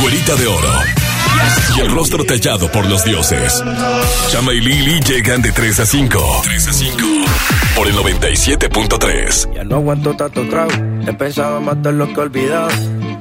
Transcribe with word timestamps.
güerita 0.00 0.34
de 0.36 0.46
oro. 0.46 0.72
Y 1.76 1.80
el 1.80 1.90
rostro 1.92 2.24
tallado 2.24 2.70
por 2.70 2.86
los 2.86 3.04
dioses. 3.04 3.62
Chama 4.30 4.52
y 4.52 4.60
Lili 4.60 5.00
llegan 5.00 5.42
de 5.42 5.52
3 5.52 5.80
a 5.80 5.86
5. 5.86 6.40
3 6.44 6.68
a 6.68 6.72
5. 6.72 6.96
Por 7.76 7.86
el 7.88 7.94
97.3. 7.94 9.54
Ya 9.54 9.64
no 9.64 9.76
aguanto 9.76 10.14
tanto 10.16 10.48
trago. 10.48 10.70
He 11.06 11.12
pensado 11.12 11.60
matar 11.60 11.94
lo 11.94 12.12
que 12.12 12.20
olvidado. 12.20 12.70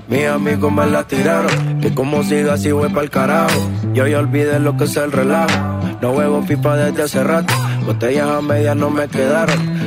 Mis 0.08 0.26
amigos 0.28 0.72
me 0.72 0.86
la 0.86 1.04
tiraron. 1.06 1.82
Que 1.82 1.94
como 1.94 2.24
siga 2.24 2.54
así 2.54 2.72
voy 2.72 2.90
pa'l 2.90 3.10
carajo. 3.10 3.70
Yo 3.94 4.08
ya 4.08 4.20
olvidé 4.20 4.60
lo 4.60 4.78
que 4.78 4.86
es 4.86 4.96
el 4.96 5.12
relajo. 5.12 5.54
No 6.02 6.12
huevo 6.12 6.46
pipa 6.46 6.76
desde 6.78 7.04
hace 7.04 7.24
rato. 7.24 7.54
Botellas 7.86 8.30
a 8.30 8.42
medias 8.42 8.76
no 8.76 8.90
me 8.90 9.08
quedaron. 9.08 9.75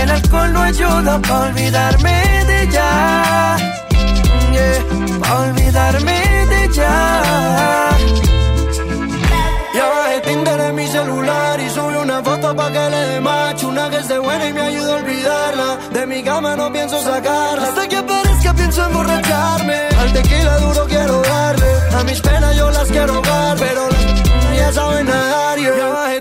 el 0.00 0.10
alcohol 0.10 0.52
no 0.52 0.62
ayuda 0.62 1.18
para 1.20 1.40
olvidarme 1.48 2.44
de 2.46 2.62
ella. 2.62 3.56
Yeah, 4.52 5.18
para 5.20 5.40
olvidarme 5.40 6.46
de 6.50 6.64
ella. 6.64 7.90
Ya 9.74 9.88
bajé 9.88 10.20
Tinder 10.20 10.60
en 10.60 10.74
mi 10.74 10.86
celular 10.86 11.60
y 11.60 11.70
subí 11.70 11.94
una 11.94 12.22
foto 12.22 12.54
pa' 12.56 12.70
que 12.72 12.90
le 12.90 13.02
dé 13.10 13.20
match 13.20 13.62
Una 13.62 13.88
que 13.88 13.98
esté 13.98 14.18
buena 14.18 14.48
y 14.48 14.52
me 14.52 14.60
ayuda 14.62 14.94
a 14.94 14.96
olvidarla 14.96 15.78
De 15.92 16.06
mi 16.06 16.22
cama 16.22 16.56
no 16.56 16.72
pienso 16.72 17.00
sacarla 17.00 17.68
Hasta 17.68 17.88
que 17.88 17.96
aparezca 17.96 18.52
pienso 18.52 18.84
emborracharme 18.84 19.78
Al 20.00 20.12
tequila 20.12 20.58
duro 20.58 20.86
quiero 20.86 21.22
darle 21.22 21.72
A 21.98 22.02
mis 22.04 22.20
penas 22.20 22.56
yo 22.56 22.70
las 22.70 22.88
quiero 22.88 23.14
ahogar 23.14 23.56
Pero 23.58 23.88
ya 24.56 24.72
saben 24.72 25.06
nadar 25.06 25.58
yeah. 25.58 25.76
Ya 25.76 26.19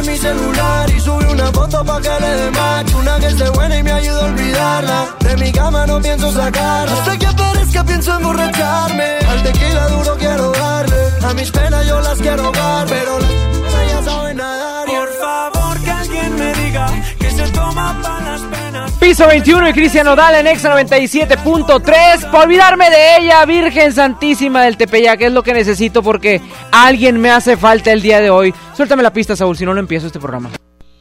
En 0.00 0.06
mi 0.06 0.16
celular 0.16 0.88
y 0.88 0.98
subí 0.98 1.26
una 1.26 1.52
foto 1.52 1.84
pa' 1.84 2.00
que 2.00 2.08
le 2.08 2.30
dé 2.40 2.50
match. 2.52 2.94
Una 2.94 3.18
que 3.18 3.26
esté 3.26 3.50
buena 3.50 3.78
y 3.78 3.82
me 3.82 3.92
ayuda 3.92 4.22
a 4.22 4.24
olvidarla. 4.30 5.16
De 5.20 5.36
mi 5.36 5.52
cama 5.52 5.86
no 5.86 6.00
pienso 6.00 6.32
sacarla. 6.32 6.94
Hasta 6.94 7.18
que 7.18 7.26
aparezca 7.26 7.84
pienso 7.84 8.16
emborracharme. 8.16 9.18
Al 9.28 9.42
tequila 9.42 9.88
duro 9.88 10.16
quiero 10.16 10.52
darle. 10.52 10.96
A 11.22 11.34
mis 11.34 11.50
penas 11.50 11.86
yo 11.86 12.00
las 12.00 12.18
quiero 12.18 12.44
ahogar 12.44 12.86
Pero 12.88 13.18
las 13.18 13.90
ya 13.90 14.02
saben 14.10 14.36
nadar. 14.38 14.86
Por 14.86 15.08
favor 15.20 15.80
que 15.84 15.90
alguien 15.90 16.34
me 16.34 16.54
diga 16.54 16.86
que 17.18 17.30
se 17.30 17.46
toma 17.50 18.00
para 18.02 18.24
las 18.24 18.40
penas. 18.40 18.59
Piso 19.00 19.26
21 19.26 19.70
y 19.70 19.72
Cristian 19.72 20.04
Nodal 20.04 20.34
en 20.34 20.46
Exa 20.46 20.76
97.3. 20.76 22.30
Por 22.30 22.42
olvidarme 22.42 22.90
de 22.90 23.16
ella, 23.16 23.44
Virgen 23.46 23.94
Santísima 23.94 24.62
del 24.64 24.76
Tepeyac, 24.76 25.22
es 25.22 25.32
lo 25.32 25.42
que 25.42 25.54
necesito 25.54 26.02
porque 26.02 26.42
alguien 26.70 27.18
me 27.18 27.30
hace 27.30 27.56
falta 27.56 27.92
el 27.92 28.02
día 28.02 28.20
de 28.20 28.28
hoy. 28.28 28.54
Suéltame 28.76 29.02
la 29.02 29.12
pista, 29.12 29.34
Saúl, 29.34 29.56
si 29.56 29.64
no, 29.64 29.72
no 29.72 29.80
empiezo 29.80 30.06
este 30.06 30.20
programa. 30.20 30.50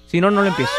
Si 0.07 0.21
no, 0.21 0.31
no 0.31 0.41
lo 0.41 0.47
empiezo. 0.47 0.71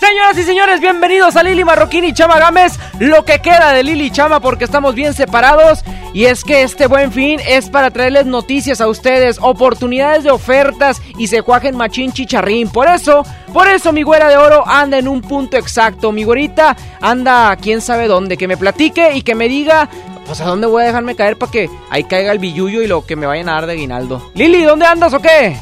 Señoras 0.00 0.36
y 0.36 0.42
señores, 0.42 0.80
bienvenidos 0.80 1.36
a 1.36 1.44
Lili 1.44 1.64
Marroquín 1.64 2.04
y 2.04 2.12
Chama 2.12 2.40
Gámez. 2.40 2.78
Lo 2.98 3.24
que 3.24 3.38
queda 3.38 3.70
de 3.70 3.84
Lili 3.84 4.06
y 4.06 4.10
Chama 4.10 4.40
porque 4.40 4.64
estamos 4.64 4.96
bien 4.96 5.14
separados. 5.14 5.84
Y 6.12 6.24
es 6.24 6.42
que 6.42 6.62
este 6.62 6.88
buen 6.88 7.12
fin 7.12 7.38
es 7.46 7.70
para 7.70 7.90
traerles 7.90 8.26
noticias 8.26 8.80
a 8.80 8.88
ustedes, 8.88 9.38
oportunidades 9.40 10.24
de 10.24 10.30
ofertas 10.30 11.00
y 11.16 11.28
se 11.28 11.42
cuajen 11.42 11.76
machín 11.76 12.12
chicharrín. 12.12 12.68
Por 12.68 12.88
eso, 12.88 13.24
por 13.52 13.68
eso 13.68 13.92
mi 13.92 14.02
güera 14.02 14.28
de 14.28 14.36
oro 14.36 14.66
anda 14.66 14.98
en 14.98 15.06
un 15.06 15.22
punto 15.22 15.56
exacto. 15.56 16.10
Mi 16.10 16.24
güerita 16.24 16.76
anda 17.00 17.56
quién 17.56 17.80
sabe 17.80 18.08
dónde. 18.08 18.36
Que 18.36 18.48
me 18.48 18.56
platique 18.56 19.12
y 19.14 19.22
que 19.22 19.36
me 19.36 19.48
diga, 19.48 19.88
pues 20.26 20.40
a 20.40 20.46
dónde 20.46 20.66
voy 20.66 20.82
a 20.82 20.86
dejarme 20.86 21.14
caer 21.14 21.36
para 21.36 21.52
que 21.52 21.70
ahí 21.90 22.04
caiga 22.04 22.32
el 22.32 22.38
billuyo 22.38 22.82
y 22.82 22.88
lo 22.88 23.06
que 23.06 23.14
me 23.14 23.26
vayan 23.26 23.48
a 23.48 23.52
dar 23.52 23.66
de 23.66 23.76
guinaldo. 23.76 24.30
Lili, 24.34 24.64
¿dónde 24.64 24.86
andas 24.86 25.14
o 25.14 25.20
qué? 25.20 25.56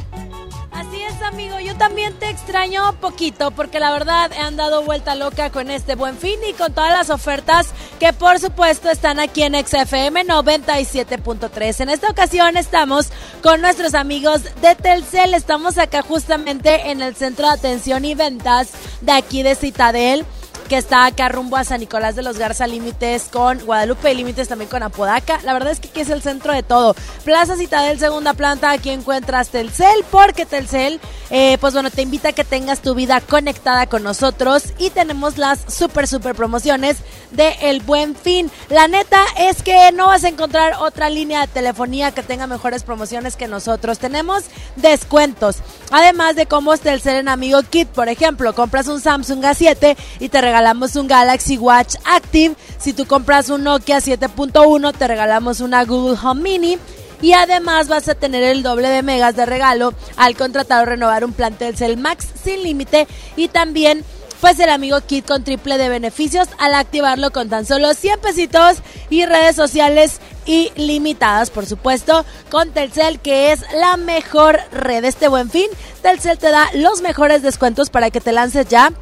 También 1.78 2.12
te 2.18 2.28
extraño 2.28 2.92
poquito 3.00 3.52
porque 3.52 3.80
la 3.80 3.92
verdad 3.92 4.30
he 4.32 4.40
andado 4.40 4.82
vuelta 4.82 5.14
loca 5.14 5.50
con 5.50 5.70
este 5.70 5.94
buen 5.94 6.18
fin 6.18 6.38
y 6.48 6.52
con 6.52 6.72
todas 6.72 6.92
las 6.92 7.10
ofertas 7.10 7.68
que 7.98 8.12
por 8.12 8.38
supuesto 8.38 8.90
están 8.90 9.20
aquí 9.20 9.42
en 9.42 9.54
XFM 9.54 10.24
97.3. 10.26 11.80
En 11.80 11.88
esta 11.88 12.10
ocasión 12.10 12.56
estamos 12.56 13.08
con 13.42 13.60
nuestros 13.60 13.94
amigos 13.94 14.42
de 14.60 14.74
Telcel. 14.74 15.34
Estamos 15.34 15.78
acá 15.78 16.02
justamente 16.02 16.90
en 16.90 17.00
el 17.00 17.14
centro 17.14 17.46
de 17.46 17.54
atención 17.54 18.04
y 18.04 18.14
ventas 18.14 18.70
de 19.00 19.12
aquí 19.12 19.42
de 19.42 19.54
Citadel 19.54 20.26
que 20.68 20.76
está 20.76 21.06
acá 21.06 21.30
rumbo 21.30 21.56
a 21.56 21.64
San 21.64 21.80
Nicolás 21.80 22.14
de 22.14 22.22
los 22.22 22.36
Garza, 22.36 22.66
límites 22.66 23.28
con 23.32 23.58
Guadalupe 23.64 24.12
y 24.12 24.14
límites 24.14 24.48
también 24.48 24.68
con 24.68 24.82
Apodaca. 24.82 25.40
La 25.42 25.54
verdad 25.54 25.72
es 25.72 25.80
que 25.80 25.88
aquí 25.88 26.00
es 26.00 26.10
el 26.10 26.20
centro 26.20 26.52
de 26.52 26.62
todo. 26.62 26.94
Plaza 27.24 27.56
Citadel, 27.56 27.98
segunda 27.98 28.34
planta, 28.34 28.70
aquí 28.70 28.90
encuentras 28.90 29.48
Telcel, 29.48 30.04
porque 30.10 30.44
Telcel, 30.44 31.00
eh, 31.30 31.56
pues 31.58 31.72
bueno, 31.72 31.90
te 31.90 32.02
invita 32.02 32.28
a 32.28 32.32
que 32.32 32.44
tengas 32.44 32.80
tu 32.80 32.94
vida 32.94 33.22
conectada 33.22 33.86
con 33.86 34.02
nosotros 34.02 34.64
y 34.78 34.90
tenemos 34.90 35.38
las 35.38 35.60
super, 35.72 36.06
super 36.06 36.34
promociones 36.34 36.98
de 37.30 37.54
El 37.62 37.80
Buen 37.80 38.14
Fin. 38.14 38.50
La 38.68 38.88
neta 38.88 39.22
es 39.38 39.62
que 39.62 39.90
no 39.92 40.08
vas 40.08 40.24
a 40.24 40.28
encontrar 40.28 40.74
otra 40.80 41.08
línea 41.08 41.40
de 41.40 41.46
telefonía 41.46 42.12
que 42.12 42.22
tenga 42.22 42.46
mejores 42.46 42.82
promociones 42.82 43.36
que 43.36 43.48
nosotros. 43.48 43.98
Tenemos 43.98 44.44
descuentos, 44.76 45.56
además 45.90 46.36
de 46.36 46.44
combos 46.44 46.80
Telcel 46.80 47.16
en 47.16 47.28
Amigo 47.28 47.62
Kit, 47.62 47.88
por 47.88 48.10
ejemplo, 48.10 48.54
compras 48.54 48.86
un 48.88 49.00
Samsung 49.00 49.42
A7 49.42 49.96
y 50.20 50.28
te 50.28 50.40
regalas 50.42 50.57
regalamos 50.58 50.96
un 50.96 51.06
Galaxy 51.06 51.56
Watch 51.56 51.94
Active. 52.04 52.56
Si 52.80 52.92
tú 52.92 53.06
compras 53.06 53.48
un 53.48 53.62
Nokia 53.62 53.98
7.1, 53.98 54.92
te 54.92 55.06
regalamos 55.06 55.60
una 55.60 55.84
Google 55.84 56.18
Home 56.20 56.42
Mini. 56.42 56.78
Y 57.22 57.32
además 57.32 57.86
vas 57.86 58.08
a 58.08 58.16
tener 58.16 58.42
el 58.42 58.64
doble 58.64 58.88
de 58.88 59.04
megas 59.04 59.36
de 59.36 59.46
regalo 59.46 59.94
al 60.16 60.36
contratar 60.36 60.82
o 60.82 60.84
renovar 60.84 61.24
un 61.24 61.32
plan 61.32 61.54
Telcel 61.54 61.96
Max 61.96 62.26
sin 62.42 62.64
límite. 62.64 63.06
Y 63.36 63.46
también 63.46 64.04
pues 64.40 64.58
el 64.58 64.68
amigo 64.68 65.00
Kit 65.00 65.28
con 65.28 65.44
triple 65.44 65.78
de 65.78 65.88
beneficios 65.88 66.48
al 66.58 66.74
activarlo 66.74 67.30
con 67.30 67.48
tan 67.48 67.64
solo 67.64 67.94
100 67.94 68.18
pesitos 68.18 68.78
y 69.10 69.26
redes 69.26 69.54
sociales 69.54 70.18
ilimitadas, 70.44 71.50
por 71.50 71.66
supuesto, 71.66 72.24
con 72.50 72.70
Telcel, 72.70 73.20
que 73.20 73.52
es 73.52 73.60
la 73.74 73.96
mejor 73.96 74.58
red. 74.72 75.04
Este 75.04 75.28
buen 75.28 75.50
fin, 75.50 75.68
Telcel 76.02 76.38
te 76.38 76.50
da 76.50 76.68
los 76.74 77.00
mejores 77.00 77.42
descuentos 77.42 77.90
para 77.90 78.10
que 78.10 78.20
te 78.20 78.32
lances 78.32 78.66
ya 78.66 78.92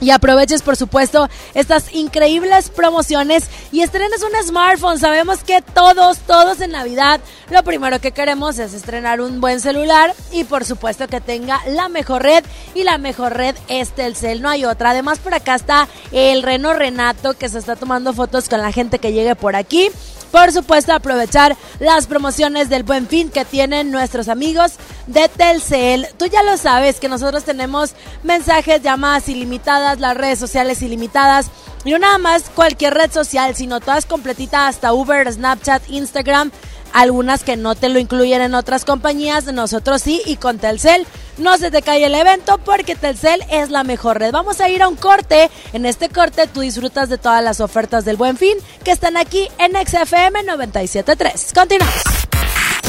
y 0.00 0.10
aproveches, 0.10 0.62
por 0.62 0.76
supuesto, 0.76 1.28
estas 1.54 1.94
increíbles 1.94 2.68
promociones 2.68 3.44
y 3.72 3.82
estrenes 3.82 4.22
un 4.22 4.46
smartphone. 4.46 4.98
Sabemos 4.98 5.44
que 5.44 5.62
todos, 5.62 6.18
todos 6.18 6.60
en 6.60 6.72
Navidad, 6.72 7.20
lo 7.50 7.62
primero 7.62 8.00
que 8.00 8.12
queremos 8.12 8.58
es 8.58 8.74
estrenar 8.74 9.20
un 9.20 9.40
buen 9.40 9.60
celular 9.60 10.14
y 10.32 10.44
por 10.44 10.64
supuesto 10.64 11.08
que 11.08 11.20
tenga 11.20 11.60
la 11.68 11.88
mejor 11.88 12.22
red 12.22 12.44
y 12.74 12.84
la 12.84 12.98
mejor 12.98 13.34
red 13.34 13.56
es 13.68 13.90
Telcel, 13.90 14.42
no 14.42 14.48
hay 14.48 14.64
otra. 14.64 14.90
Además, 14.90 15.18
por 15.18 15.34
acá 15.34 15.54
está 15.54 15.88
el 16.12 16.42
Reno 16.42 16.74
Renato 16.74 17.34
que 17.34 17.48
se 17.48 17.58
está 17.58 17.76
tomando 17.76 18.12
fotos 18.12 18.48
con 18.48 18.60
la 18.60 18.72
gente 18.72 18.98
que 18.98 19.12
llegue 19.12 19.34
por 19.34 19.56
aquí 19.56 19.90
por 20.30 20.52
supuesto 20.52 20.92
aprovechar 20.92 21.56
las 21.78 22.06
promociones 22.06 22.68
del 22.68 22.82
buen 22.82 23.06
fin 23.06 23.30
que 23.30 23.44
tienen 23.44 23.90
nuestros 23.90 24.28
amigos 24.28 24.74
de 25.06 25.28
Telcel. 25.28 26.06
Tú 26.18 26.26
ya 26.26 26.42
lo 26.42 26.56
sabes 26.56 27.00
que 27.00 27.08
nosotros 27.08 27.44
tenemos 27.44 27.94
mensajes, 28.22 28.82
llamadas 28.82 29.28
ilimitadas, 29.28 30.00
las 30.00 30.16
redes 30.16 30.38
sociales 30.38 30.82
ilimitadas. 30.82 31.50
Y 31.84 31.92
no 31.92 31.98
nada 31.98 32.18
más 32.18 32.50
cualquier 32.54 32.94
red 32.94 33.12
social, 33.12 33.54
sino 33.54 33.80
todas 33.80 34.06
completitas 34.06 34.74
hasta 34.74 34.92
Uber, 34.92 35.32
Snapchat, 35.32 35.88
Instagram 35.88 36.50
algunas 36.96 37.44
que 37.44 37.56
no 37.56 37.74
te 37.74 37.90
lo 37.90 37.98
incluyen 37.98 38.40
en 38.40 38.54
otras 38.54 38.84
compañías, 38.86 39.44
nosotros 39.52 40.00
sí, 40.00 40.22
y 40.24 40.36
con 40.36 40.58
Telcel 40.58 41.06
no 41.36 41.58
se 41.58 41.70
te 41.70 41.82
cae 41.82 42.06
el 42.06 42.14
evento 42.14 42.56
porque 42.58 42.96
Telcel 42.96 43.42
es 43.50 43.68
la 43.68 43.84
mejor 43.84 44.18
red. 44.18 44.32
Vamos 44.32 44.60
a 44.60 44.70
ir 44.70 44.82
a 44.82 44.88
un 44.88 44.96
corte. 44.96 45.50
En 45.74 45.84
este 45.84 46.08
corte 46.08 46.46
tú 46.46 46.60
disfrutas 46.60 47.10
de 47.10 47.18
todas 47.18 47.44
las 47.44 47.60
ofertas 47.60 48.06
del 48.06 48.16
Buen 48.16 48.38
Fin 48.38 48.56
que 48.82 48.92
están 48.92 49.18
aquí 49.18 49.46
en 49.58 49.72
XFM 49.72 50.42
973. 50.44 51.52
Continuamos. 51.54 52.02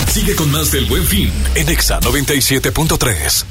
Sigue 0.10 0.36
con 0.36 0.50
más 0.52 0.72
del 0.72 0.86
Buen 0.86 1.04
Fin 1.04 1.30
en 1.56 1.68
Exa 1.68 2.00
97.3. 2.00 3.46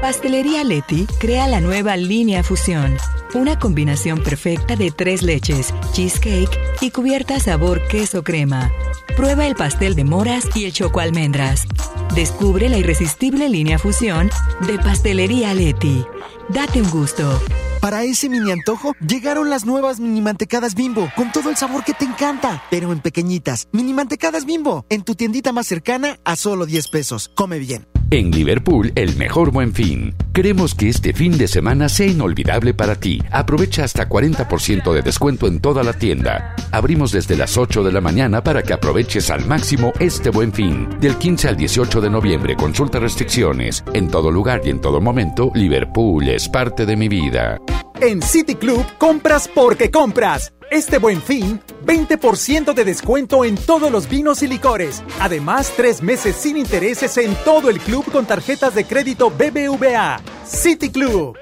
Pastelería 0.00 0.64
Leti 0.64 1.06
crea 1.18 1.46
la 1.46 1.60
nueva 1.60 1.96
línea 1.96 2.42
Fusión, 2.42 2.96
una 3.34 3.58
combinación 3.58 4.22
perfecta 4.22 4.76
de 4.76 4.90
tres 4.90 5.22
leches, 5.22 5.74
cheesecake 5.92 6.58
y 6.80 6.90
cubierta 6.90 7.38
sabor 7.40 7.86
queso 7.88 8.22
crema. 8.24 8.72
Prueba 9.16 9.46
el 9.46 9.54
pastel 9.54 9.94
de 9.94 10.04
moras 10.04 10.44
y 10.54 10.64
el 10.64 10.72
choco 10.72 11.00
almendras. 11.00 11.66
Descubre 12.14 12.68
la 12.68 12.78
irresistible 12.78 13.48
línea 13.48 13.78
Fusión 13.78 14.30
de 14.66 14.78
Pastelería 14.78 15.54
Leti. 15.54 16.04
Date 16.48 16.82
un 16.82 16.90
gusto. 16.90 17.40
Para 17.80 18.04
ese 18.04 18.28
mini 18.28 18.52
antojo, 18.52 18.94
llegaron 19.06 19.48
las 19.48 19.64
nuevas 19.64 20.00
mini 20.00 20.20
mantecadas 20.20 20.74
bimbo, 20.74 21.10
con 21.16 21.32
todo 21.32 21.48
el 21.48 21.56
sabor 21.56 21.82
que 21.82 21.94
te 21.94 22.04
encanta, 22.04 22.62
pero 22.70 22.92
en 22.92 23.00
pequeñitas. 23.00 23.68
Mini 23.72 23.94
mantecadas 23.94 24.44
bimbo, 24.44 24.84
en 24.90 25.02
tu 25.02 25.14
tiendita 25.14 25.52
más 25.52 25.66
cercana 25.66 26.18
a 26.24 26.36
solo 26.36 26.66
10 26.66 26.88
pesos. 26.88 27.30
Come 27.34 27.58
bien. 27.58 27.86
En 28.12 28.32
Liverpool, 28.32 28.90
el 28.96 29.14
mejor 29.14 29.52
buen 29.52 29.72
fin. 29.72 30.16
Queremos 30.32 30.74
que 30.74 30.88
este 30.88 31.12
fin 31.12 31.38
de 31.38 31.46
semana 31.46 31.88
sea 31.88 32.08
inolvidable 32.08 32.74
para 32.74 32.96
ti. 32.96 33.22
Aprovecha 33.30 33.84
hasta 33.84 34.08
40% 34.08 34.92
de 34.92 35.02
descuento 35.02 35.46
en 35.46 35.60
toda 35.60 35.84
la 35.84 35.92
tienda. 35.92 36.56
Abrimos 36.72 37.12
desde 37.12 37.36
las 37.36 37.56
8 37.56 37.84
de 37.84 37.92
la 37.92 38.00
mañana 38.00 38.42
para 38.42 38.64
que 38.64 38.72
aproveches 38.72 39.30
al 39.30 39.46
máximo 39.46 39.92
este 40.00 40.30
buen 40.30 40.52
fin. 40.52 40.88
Del 41.00 41.18
15 41.18 41.50
al 41.50 41.56
18 41.56 42.00
de 42.00 42.10
noviembre, 42.10 42.56
consulta 42.56 42.98
restricciones. 42.98 43.84
En 43.94 44.08
todo 44.08 44.32
lugar 44.32 44.62
y 44.64 44.70
en 44.70 44.80
todo 44.80 45.00
momento, 45.00 45.52
Liverpool 45.54 46.28
es 46.28 46.48
parte 46.48 46.86
de 46.86 46.96
mi 46.96 47.06
vida. 47.06 47.60
En 48.02 48.22
City 48.22 48.54
Club, 48.54 48.82
compras 48.96 49.46
porque 49.46 49.90
compras. 49.90 50.54
Este 50.70 50.96
buen 50.96 51.20
fin, 51.20 51.60
20% 51.84 52.72
de 52.72 52.84
descuento 52.84 53.44
en 53.44 53.56
todos 53.56 53.90
los 53.92 54.08
vinos 54.08 54.42
y 54.42 54.46
licores. 54.46 55.02
Además, 55.20 55.70
tres 55.76 56.02
meses 56.02 56.34
sin 56.34 56.56
intereses 56.56 57.18
en 57.18 57.34
todo 57.44 57.68
el 57.68 57.78
club 57.78 58.10
con 58.10 58.24
tarjetas 58.24 58.74
de 58.74 58.86
crédito 58.86 59.30
BBVA. 59.30 60.18
City 60.46 60.90
Club. 60.90 61.36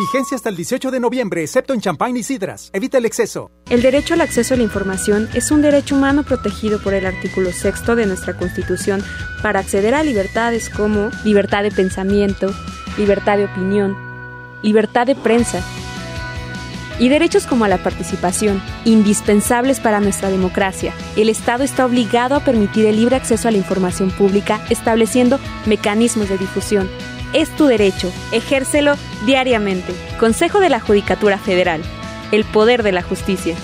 Vigencia 0.00 0.34
hasta 0.34 0.48
el 0.48 0.56
18 0.56 0.90
de 0.90 0.98
noviembre, 0.98 1.42
excepto 1.42 1.74
en 1.74 1.82
champán 1.82 2.16
y 2.16 2.22
sidras. 2.22 2.70
Evita 2.72 2.96
el 2.96 3.04
exceso. 3.04 3.50
El 3.68 3.82
derecho 3.82 4.14
al 4.14 4.22
acceso 4.22 4.54
a 4.54 4.56
la 4.56 4.62
información 4.62 5.28
es 5.34 5.50
un 5.50 5.60
derecho 5.60 5.94
humano 5.94 6.22
protegido 6.22 6.82
por 6.82 6.94
el 6.94 7.04
artículo 7.04 7.50
6 7.52 7.84
de 7.84 8.06
nuestra 8.06 8.34
Constitución 8.34 9.04
para 9.42 9.60
acceder 9.60 9.94
a 9.94 10.02
libertades 10.02 10.70
como 10.70 11.10
libertad 11.22 11.64
de 11.64 11.70
pensamiento, 11.70 12.50
libertad 12.96 13.36
de 13.36 13.44
opinión, 13.44 13.94
libertad 14.62 15.06
de 15.06 15.16
prensa 15.16 15.62
y 16.98 17.10
derechos 17.10 17.46
como 17.46 17.66
a 17.66 17.68
la 17.68 17.82
participación, 17.82 18.62
indispensables 18.86 19.80
para 19.80 20.00
nuestra 20.00 20.30
democracia. 20.30 20.94
El 21.14 21.28
Estado 21.28 21.62
está 21.62 21.84
obligado 21.84 22.36
a 22.36 22.40
permitir 22.40 22.86
el 22.86 22.96
libre 22.96 23.16
acceso 23.16 23.48
a 23.48 23.50
la 23.50 23.58
información 23.58 24.10
pública, 24.12 24.64
estableciendo 24.70 25.38
mecanismos 25.66 26.30
de 26.30 26.38
difusión. 26.38 26.88
Es 27.32 27.48
tu 27.56 27.66
derecho, 27.66 28.12
ejércelo 28.32 28.94
diariamente. 29.24 29.92
Consejo 30.18 30.58
de 30.58 30.68
la 30.68 30.80
Judicatura 30.80 31.38
Federal. 31.38 31.82
El 32.32 32.44
poder 32.44 32.82
de 32.82 32.92
la 32.92 33.02
justicia 33.02 33.56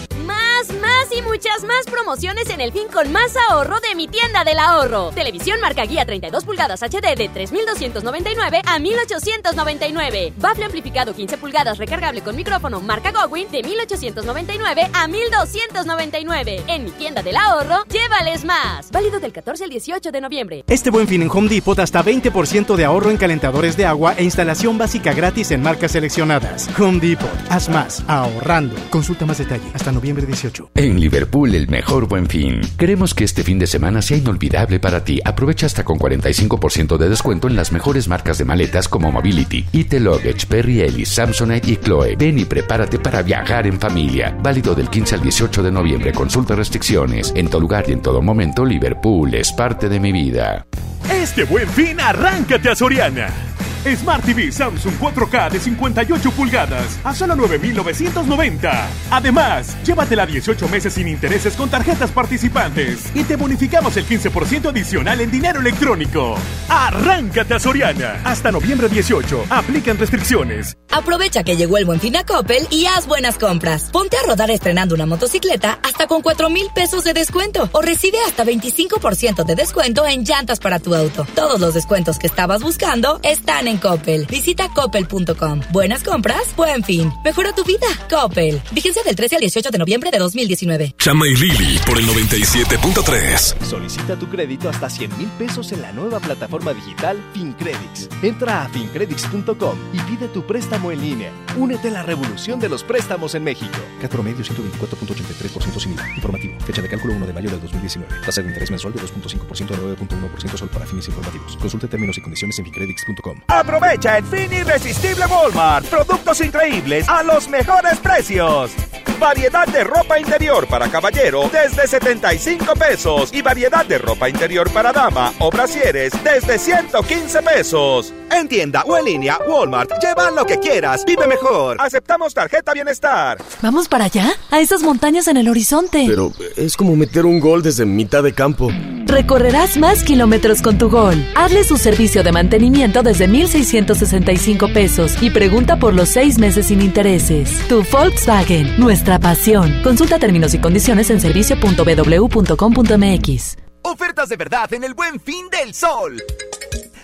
y 1.13 1.23
muchas 1.23 1.63
más 1.65 1.85
promociones 1.87 2.49
en 2.51 2.61
el 2.61 2.73
fin 2.73 2.89
con 2.93 3.13
más 3.13 3.35
ahorro 3.49 3.79
de 3.81 3.95
mi 3.95 4.09
tienda 4.09 4.45
del 4.45 4.59
ahorro. 4.59 5.11
Televisión 5.15 5.61
marca 5.61 5.85
guía 5.85 6.05
32 6.05 6.45
pulgadas 6.45 6.83
HD 6.83 7.15
de 7.17 7.31
3.299 7.31 8.63
a 8.65 8.79
1.899. 8.79 10.33
Bafle 10.37 10.65
amplificado 10.65 11.15
15 11.15 11.39
pulgadas 11.39 11.79
recargable 11.79 12.23
con 12.23 12.35
micrófono 12.35 12.81
marca 12.81 13.13
Gowin 13.13 13.51
de 13.51 13.63
1.899 13.63 14.91
a 14.93 15.07
1.299. 15.07 16.65
En 16.67 16.85
mi 16.85 16.91
tienda 16.93 17.23
del 17.23 17.37
ahorro, 17.37 17.85
llévales 17.89 18.45
más. 18.45 18.91
Válido 18.91 19.21
del 19.21 19.33
14 19.33 19.65
al 19.65 19.71
18 19.71 20.11
de 20.11 20.21
noviembre. 20.21 20.65
Este 20.67 20.91
buen 20.91 21.07
fin 21.07 21.23
en 21.23 21.31
Home 21.31 21.49
Depot 21.49 21.79
hasta 21.79 22.03
20% 22.03 22.75
de 22.75 22.85
ahorro 22.85 23.11
en 23.11 23.17
calentadores 23.17 23.77
de 23.77 23.87
agua 23.87 24.15
e 24.17 24.25
instalación 24.25 24.79
básica 24.79 25.13
gratis 25.13 25.51
en 25.51 25.63
marcas 25.63 25.93
seleccionadas. 25.93 26.69
Home 26.79 27.01
Depot, 27.01 27.31
haz 27.51 27.69
más, 27.69 28.03
ahorrando. 28.09 28.77
Consulta 28.91 29.27
más 29.27 29.39
detalle 29.39 29.71
hasta 29.75 29.93
noviembre 29.93 30.27
18. 30.27 30.71
En 30.75 30.96
Liverpool, 31.01 31.55
el 31.55 31.69
mejor 31.69 32.09
buen 32.09 32.27
fin. 32.27 32.61
Queremos 32.79 33.15
que 33.15 33.25
este 33.25 33.43
fin 33.43 33.59
de 33.59 33.67
semana 33.67 34.03
sea 34.03 34.17
inolvidable 34.17 34.81
para 34.81 35.05
ti. 35.05 35.21
Aprovecha 35.25 35.67
hasta 35.67 35.85
con 35.85 35.99
45% 35.99 36.97
de 36.97 37.09
descuento 37.09 37.49
en 37.49 37.57
las 37.57 37.73
mejores 37.73 38.09
marcas 38.09 38.39
de 38.39 38.45
maletas 38.45 38.89
como 38.89 39.13
Mobility, 39.13 39.65
IT 39.73 39.95
Luggage, 39.95 40.47
Perry 40.49 40.81
Ellis, 40.81 41.09
Samsonite 41.09 41.71
y 41.71 41.77
Chloe. 41.77 42.17
Ven 42.17 42.39
y 42.39 42.45
prepárate 42.45 42.99
para 42.99 43.23
viajar 43.23 43.67
en 43.67 43.81
familia. 43.81 44.37
Válido 44.43 44.75
del 44.75 44.91
15 44.91 45.15
al 45.17 45.23
18 45.23 45.63
de 45.63 45.73
noviembre. 45.73 46.13
Consulta 46.13 46.55
restricciones. 46.55 47.33
En 47.37 47.49
todo 47.49 47.61
lugar 47.61 47.85
y 47.89 47.93
en 47.93 48.03
todo 48.03 48.23
momento, 48.23 48.65
Liverpool 48.65 49.35
es 49.35 49.53
parte 49.53 49.89
de 49.89 50.01
mi 50.01 50.13
vida. 50.13 50.67
Este 51.11 51.45
buen 51.45 51.69
fin, 51.69 52.01
arráncate 52.01 52.69
a 52.69 52.75
Soriana. 52.75 53.47
Smart 53.95 54.25
TV 54.25 54.51
Samsung 54.51 54.95
4K 54.99 55.51
de 55.51 55.61
58 55.61 56.31
pulgadas 56.33 56.99
a 57.05 57.15
solo 57.15 57.37
9,990. 57.37 58.89
Además, 59.11 59.77
llévatela 59.85 60.27
18 60.27 60.69
meses 60.69 60.95
sin 60.95 61.07
intereses 61.07 61.55
con 61.55 61.69
tarjetas 61.71 62.11
participantes 62.11 63.15
y 63.15 63.23
te 63.23 63.37
bonificamos 63.37 63.97
el 63.97 64.07
15% 64.07 64.71
adicional 64.71 65.21
en 65.21 65.31
dinero 65.31 65.61
electrónico. 65.61 66.37
Arráncate 66.69 67.55
a 67.55 67.61
Soriana. 67.61 68.21
Hasta 68.25 68.51
noviembre 68.51 68.89
18. 68.89 69.45
Aplican 69.51 69.99
restricciones. 69.99 70.77
Aprovecha 70.91 71.45
que 71.45 71.57
llegó 71.57 71.77
el 71.79 71.85
buen 71.85 72.01
fin 72.01 72.17
a 72.17 72.25
Coppel 72.25 72.67
y 72.71 72.87
haz 72.87 73.07
buenas 73.07 73.39
compras. 73.39 73.91
Ponte 73.93 74.17
a 74.17 74.27
rodar 74.27 74.51
estrenando 74.51 74.95
una 74.95 75.07
motocicleta 75.07 75.79
hasta 75.83 76.07
con 76.07 76.23
4 76.23 76.51
mil 76.51 76.67
pesos 76.75 77.05
de 77.05 77.13
descuento 77.13 77.69
o 77.73 77.83
recibe 77.83 78.19
hasta 78.27 78.45
25% 78.45 79.45
de 79.45 79.55
descuento 79.55 80.07
en 80.07 80.25
llantas 80.25 80.59
para 80.59 80.79
tu 80.79 80.95
auto. 80.97 81.27
Todos 81.35 81.61
los 81.61 81.75
descuentos 81.75 82.19
que 82.19 82.27
estabas 82.27 82.63
buscando 82.63 83.21
están 83.23 83.69
en 83.69 83.79
Coppel. 83.79 84.27
Visita 84.27 84.69
coppel.com. 84.75 85.61
Buenas 85.71 86.03
compras, 86.03 86.55
buen 86.57 86.83
fin. 86.83 87.13
Mejora 87.25 87.53
tu 87.55 87.65
vida. 87.65 87.87
Coppel. 88.11 88.61
Vigencia 88.73 89.03
del 89.05 89.15
13 89.15 89.37
al 89.37 89.41
18 89.41 89.71
de 89.71 89.79
noviembre 89.79 90.11
de 90.11 90.19
2019. 90.19 90.95
Chama 90.99 91.29
y 91.29 91.37
Lili 91.37 91.79
por 91.87 91.99
el 91.99 92.07
97.3. 92.07 93.63
Solicita 93.65 94.17
tu 94.19 94.29
crédito 94.29 94.69
hasta 94.69 94.91
100 94.91 95.19
mil 95.19 95.29
pesos 95.39 95.73
en 95.73 95.83
la 95.83 95.93
nueva 95.93 96.19
plataforma 96.21 96.73
digital 96.73 97.23
FinCredits. 97.33 98.09
Entra 98.23 98.65
a 98.65 98.69
fincredits.com 98.69 99.79
y 99.93 99.99
pide 100.01 100.29
tu 100.29 100.47
préstamo 100.47 100.91
en 100.91 101.01
línea. 101.01 101.33
Únete 101.57 101.89
a 101.89 101.93
la 101.93 102.03
revolución 102.03 102.59
de 102.61 102.69
los 102.69 102.83
préstamos 102.83 103.35
en 103.35 103.45
México. 103.45 103.79
Cat 104.01 104.11
promedio 104.11 104.45
124.83% 104.45 105.81
sin 105.81 105.93
IVA. 105.93 106.09
Informativo. 106.15 106.61
Fecha 106.61 106.83
de 106.83 106.89
cálculo 106.89 107.15
1 107.15 107.27
de 107.27 107.33
mayo 107.33 107.51
del 107.51 107.61
2019. 107.61 108.21
Tasa 108.25 108.43
de 108.43 108.49
interés 108.49 108.71
mensual 108.71 108.93
de 108.95 109.01
2.5% 109.01 109.75
a 109.75 109.97
9.1% 109.97 110.57
solo 110.57 110.71
para 110.71 110.86
fines 110.87 111.09
informativos. 111.09 111.57
Consulte 111.57 111.89
términos 111.89 112.17
y 112.19 112.21
condiciones 112.21 112.59
en 112.59 112.65
fincredits.com. 112.65 113.41
Aprovecha 113.49 114.19
el 114.19 114.25
fin 114.25 114.53
irresistible 114.53 115.27
Walmart. 115.27 115.87
Productos 115.87 116.41
increíbles 116.41 117.09
a 117.09 117.23
los 117.23 117.49
mejores 117.49 117.99
precios. 117.99 118.73
Variedad 119.19 119.67
de 119.67 119.83
ropa 119.83 120.19
interior 120.21 120.67
para 120.67 120.91
caballero 120.91 121.49
desde 121.51 121.87
75 121.87 122.75
pesos 122.75 123.33
y 123.33 123.41
variedad 123.41 123.87
de 123.87 123.97
ropa 123.97 124.29
interior 124.29 124.71
para 124.71 124.93
dama 124.93 125.33
o 125.39 125.51
brasieres 125.51 126.13
desde 126.23 126.59
115 126.59 127.43
pesos. 127.43 128.13
En 128.31 128.47
tienda 128.47 128.83
o 128.87 128.97
en 128.99 129.05
línea, 129.07 129.39
Walmart. 129.49 129.91
Lleva 130.03 130.31
lo 130.31 130.45
que 130.45 130.59
quieras. 130.59 131.05
Vive 131.07 131.27
mejor. 131.27 131.79
Aceptamos 131.81 132.35
tarjeta 132.35 132.75
bienestar. 132.75 133.39
¿Vamos 133.63 133.89
para 133.89 134.05
allá? 134.05 134.33
A 134.51 134.61
esas 134.61 134.83
montañas 134.83 135.29
en 135.29 135.39
el 135.39 135.49
horizonte. 135.49 136.05
Pero 136.07 136.33
es 136.57 136.77
como 136.77 136.95
meter 136.95 137.25
un 137.25 137.41
gol 137.41 137.63
desde 137.63 137.87
mitad 137.87 138.23
de 138.23 138.35
campo. 138.35 138.69
Recorrerás 139.17 139.79
más 139.79 140.05
kilómetros 140.05 140.61
con 140.61 140.77
tu 140.77 140.91
gol. 140.91 141.17
Hazle 141.37 141.65
su 141.65 141.79
servicio 141.79 142.23
de 142.23 142.33
mantenimiento 142.33 143.03
desde 143.03 143.27
1,665 143.27 144.69
pesos 144.75 145.17
y 145.23 145.31
pregunta 145.31 145.79
por 145.79 145.95
los 145.95 146.11
seis 146.11 146.39
meses 146.39 146.67
sin 146.67 146.83
intereses. 146.83 147.67
Tu 147.67 147.83
Volkswagen, 147.91 148.79
nuestra 148.79 149.19
pasión. 149.19 149.73
Consulta 149.83 150.19
términos 150.19 150.53
y 150.53 150.59
condiciones 150.59 151.09
en 151.09 151.23
servicio.bw.com.mx. 151.23 153.57
Ofertas 153.81 154.29
de 154.29 154.37
verdad 154.37 154.71
en 154.75 154.85
el 154.85 154.93
buen 154.93 155.19
fin 155.19 155.47
del 155.51 155.73
sol. 155.73 156.23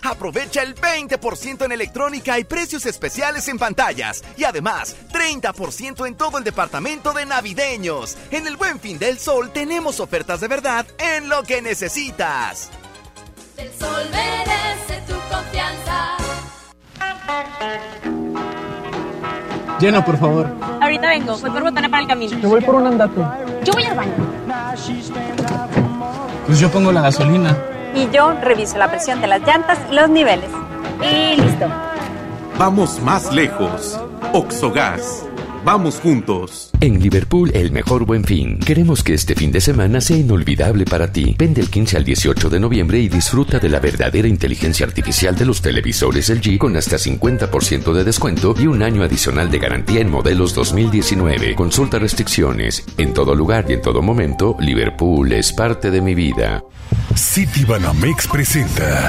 Aprovecha 0.03 0.63
el 0.63 0.75
20% 0.75 1.65
en 1.65 1.73
electrónica 1.73 2.39
y 2.39 2.45
precios 2.45 2.87
especiales 2.87 3.47
en 3.49 3.59
pantallas. 3.59 4.25
Y 4.37 4.45
además, 4.45 4.97
30% 5.13 6.07
en 6.07 6.17
todo 6.17 6.39
el 6.39 6.45
departamento 6.45 7.13
de 7.13 7.25
navideños. 7.25 8.17
En 8.31 8.47
el 8.47 8.57
Buen 8.57 8.81
Fin 8.81 8.99
del 8.99 9.19
Sol 9.19 9.51
tenemos 9.53 10.01
ofertas 10.01 10.41
de 10.41 10.49
verdad 10.49 10.87
en 10.99 11.29
lo 11.29 11.43
que 11.45 11.63
necesitas. 11.63 12.71
El 13.57 13.71
sol 13.79 14.09
merece 14.11 15.03
tu 15.07 15.15
confianza. 15.33 16.17
Llena, 19.79 20.05
por 20.05 20.19
favor. 20.19 20.49
Ahorita 20.81 21.09
vengo, 21.09 21.39
voy 21.39 21.51
por 21.51 21.63
botana 21.63 21.89
para 21.89 22.03
el 22.03 22.09
camino. 22.09 22.39
Yo 22.39 22.49
voy 22.49 22.61
por 22.61 22.75
un 22.75 22.87
andate. 22.87 23.21
Yo 23.65 23.73
voy 23.73 23.85
al 23.85 23.97
baño. 23.97 24.13
Pues 26.47 26.59
yo 26.59 26.71
pongo 26.71 26.91
la 26.91 27.03
gasolina. 27.03 27.72
Y 27.95 28.09
yo 28.11 28.33
reviso 28.41 28.79
la 28.79 28.89
presión 28.89 29.21
de 29.21 29.27
las 29.27 29.43
llantas 29.43 29.79
y 29.91 29.95
los 29.95 30.09
niveles. 30.09 30.51
Y 31.03 31.41
listo. 31.41 31.67
Vamos 32.59 33.01
más 33.01 33.33
lejos. 33.33 34.01
Oxogas. 34.33 35.27
Vamos 35.65 36.01
juntos. 36.01 36.71
En 36.81 37.01
Liverpool, 37.01 37.53
el 37.55 37.71
mejor 37.71 38.05
buen 38.05 38.25
fin. 38.25 38.59
Queremos 38.59 39.05
que 39.05 39.15
este 39.15 39.37
fin 39.37 39.53
de 39.53 39.61
semana 39.61 40.01
sea 40.01 40.17
inolvidable 40.17 40.85
para 40.85 41.13
ti. 41.13 41.37
Ven 41.39 41.55
del 41.55 41.71
15 41.71 41.99
al 41.99 42.05
18 42.05 42.51
de 42.51 42.59
noviembre 42.59 42.99
y 42.99 43.09
disfruta 43.09 43.61
de 43.61 43.69
la 43.69 43.79
verdadera 43.79 44.27
inteligencia 44.27 44.85
artificial 44.85 45.37
de 45.37 45.45
los 45.45 45.63
televisores 45.63 46.29
LG 46.31 46.59
con 46.59 46.77
hasta 46.77 46.97
50% 46.97 47.93
de 47.93 48.03
descuento 48.03 48.57
y 48.59 48.67
un 48.67 48.83
año 48.83 49.05
adicional 49.05 49.53
de 49.53 49.61
garantía 49.61 50.01
en 50.01 50.11
modelos 50.11 50.53
2019. 50.55 51.55
Consulta 51.55 52.01
restricciones. 52.01 52.85
En 52.99 53.15
todo 53.15 53.37
lugar 53.37 53.67
y 53.69 53.75
en 53.75 53.83
todo 53.83 54.03
momento, 54.03 54.57
Liverpool 54.59 55.33
es 55.33 55.53
parte 55.53 55.93
de 55.93 56.01
mi 56.01 56.17
vida. 56.17 56.65
City 57.15 57.65
Banamex 57.65 58.27
presenta 58.27 59.09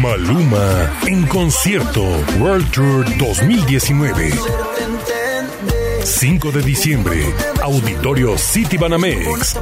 Maluma 0.00 0.90
en 1.06 1.26
concierto 1.26 2.02
World 2.40 2.70
Tour 2.70 3.04
2019. 3.18 4.30
5 6.06 6.52
de 6.52 6.62
diciembre, 6.62 7.34
Auditorio 7.60 8.38
City 8.38 8.76
Banamex. 8.76 9.56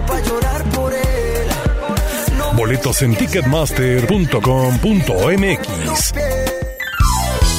Boletos 2.55 3.01
en 3.01 3.17
ticketmaster.com.mx. 3.17 6.13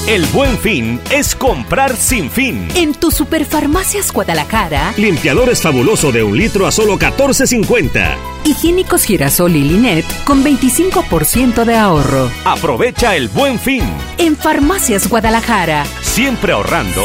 El 0.08 0.24
buen 0.28 0.56
fin 0.60 1.02
es 1.10 1.36
comprar 1.36 1.96
sin 1.96 2.30
fin. 2.30 2.68
En 2.76 2.94
tu 2.94 3.10
Superfarmacias 3.10 4.14
Guadalajara, 4.14 4.94
Limpiadores 4.98 5.64
fabuloso 5.64 6.12
de 6.12 6.22
un 6.22 6.38
litro 6.38 6.68
a 6.68 6.72
solo 6.72 7.00
14.50. 7.00 8.16
higiénicos 8.46 9.04
girasol 9.04 9.56
y 9.56 9.64
Linet 9.64 10.06
con 10.26 10.44
25% 10.44 11.66
de 11.66 11.76
ahorro. 11.76 12.30
Aprovecha 12.46 13.16
el 13.16 13.30
buen 13.30 13.58
fin. 13.58 13.84
En 14.20 14.38
Farmacias 14.38 15.10
Guadalajara. 15.10 15.88
Siempre 16.04 16.54
ahorrando. 16.54 17.02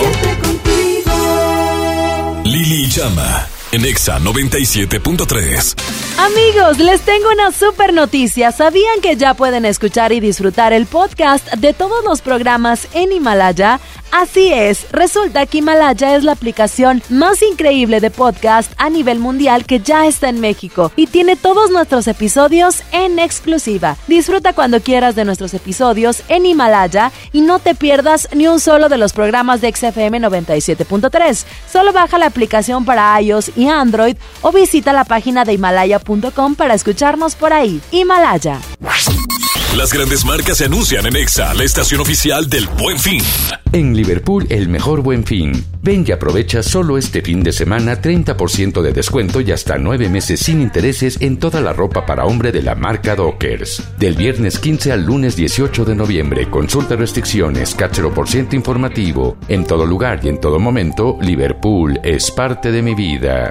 Lili 2.45 2.87
Llama 2.87 3.60
en 3.73 3.85
Exa 3.85 4.19
97.3. 4.19 5.75
Amigos, 6.19 6.79
les 6.79 7.01
tengo 7.03 7.31
una 7.31 7.53
super 7.53 7.95
noticia. 7.95 8.53
¿Sabían 8.53 9.01
que 9.01 9.17
ya 9.17 9.35
pueden 9.35 9.65
escuchar 9.65 10.13
y 10.13 10.21
disfrutar 10.21 10.73
el 10.73 10.87
podcast 10.87 11.53
de 11.55 11.73
todos 11.73 12.05
los 12.05 12.21
programas 12.21 12.89
en 12.95 13.13
Himalaya? 13.13 13.81
Así 14.13 14.53
es, 14.53 14.91
resulta 14.91 15.47
que 15.47 15.59
Himalaya 15.59 16.17
es 16.17 16.25
la 16.25 16.33
aplicación 16.33 17.01
más 17.11 17.43
increíble 17.43 18.01
de 18.01 18.11
podcast 18.11 18.73
a 18.77 18.91
nivel 18.91 19.21
mundial 19.21 19.65
que 19.65 19.79
ya 19.79 20.05
está 20.07 20.29
en 20.29 20.41
México 20.41 20.91
y 20.97 21.07
tiene 21.07 21.37
todos 21.37 21.71
nuestros 21.71 22.09
episodios 22.09 22.83
en 22.91 23.21
exclusiva. 23.21 23.97
Disfruta 24.09 24.53
cuando 24.53 24.81
quieras 24.81 25.15
de 25.15 25.25
nuestros 25.25 25.55
episodios 25.55 26.25
en 26.29 26.45
Himalaya 26.45 27.13
y 27.33 27.41
no 27.43 27.61
te 27.61 27.77
pierdas 27.77 28.29
ni 28.35 28.49
un 28.49 28.59
solo 28.59 28.89
de 28.89 28.99
los 28.99 29.13
programas 29.13 29.61
de 29.61 29.73
XFM 29.73 30.21
97.3. 30.21 31.45
Solo 31.73 31.93
baja 31.93 32.19
la 32.19 32.27
aplicación 32.27 32.85
para 32.85 33.21
iOS 33.23 33.53
y 33.55 33.60
Android 33.69 34.17
o 34.43 34.53
visita 34.53 34.93
la 34.93 35.05
página 35.05 35.45
de 35.45 35.55
himalaya.com 35.55 36.55
para 36.55 36.75
escucharnos 36.75 37.35
por 37.35 37.53
ahí. 37.53 37.81
Himalaya. 37.91 38.61
Las 39.77 39.93
grandes 39.93 40.25
marcas 40.25 40.59
se 40.59 40.65
anuncian 40.65 41.07
en 41.07 41.15
Exa, 41.15 41.55
la 41.55 41.63
estación 41.63 42.01
oficial 42.01 42.51
del 42.51 42.67
Buen 42.67 42.99
Fin. 42.99 43.23
En 43.71 43.97
Liverpool, 43.97 44.45
el 44.51 44.69
mejor 44.69 45.01
buen 45.01 45.25
fin. 45.25 45.65
Ven 45.81 46.05
y 46.07 46.11
aprovecha 46.11 46.61
solo 46.61 46.99
este 46.99 47.23
fin 47.23 47.45
de 47.45 47.53
semana 47.53 48.03
30% 48.03 48.83
de 48.83 48.93
descuento 48.93 49.41
y 49.41 49.53
hasta 49.53 49.79
9 49.79 50.09
meses 50.09 50.41
sin 50.41 50.61
intereses 50.61 51.19
en 51.21 51.39
toda 51.39 51.61
la 51.61 51.73
ropa 51.73 52.05
para 52.05 52.25
hombre 52.25 52.51
de 52.51 52.63
la 52.63 52.75
marca 52.75 53.15
Dockers. 53.15 53.81
Del 53.97 54.17
viernes 54.17 54.59
15 54.59 54.91
al 54.91 55.05
lunes 55.05 55.37
18 55.37 55.85
de 55.85 55.95
noviembre, 55.95 56.51
consulta 56.51 56.97
restricciones, 56.97 57.77
por 58.13 58.29
ciento 58.29 58.57
informativo. 58.57 59.37
En 59.47 59.65
todo 59.65 59.87
lugar 59.87 60.19
y 60.25 60.31
en 60.31 60.41
todo 60.41 60.59
momento, 60.59 61.17
Liverpool 61.23 62.01
es 62.03 62.33
parte 62.33 62.73
de 62.73 62.83
mi 62.83 62.97
vida. 62.97 63.51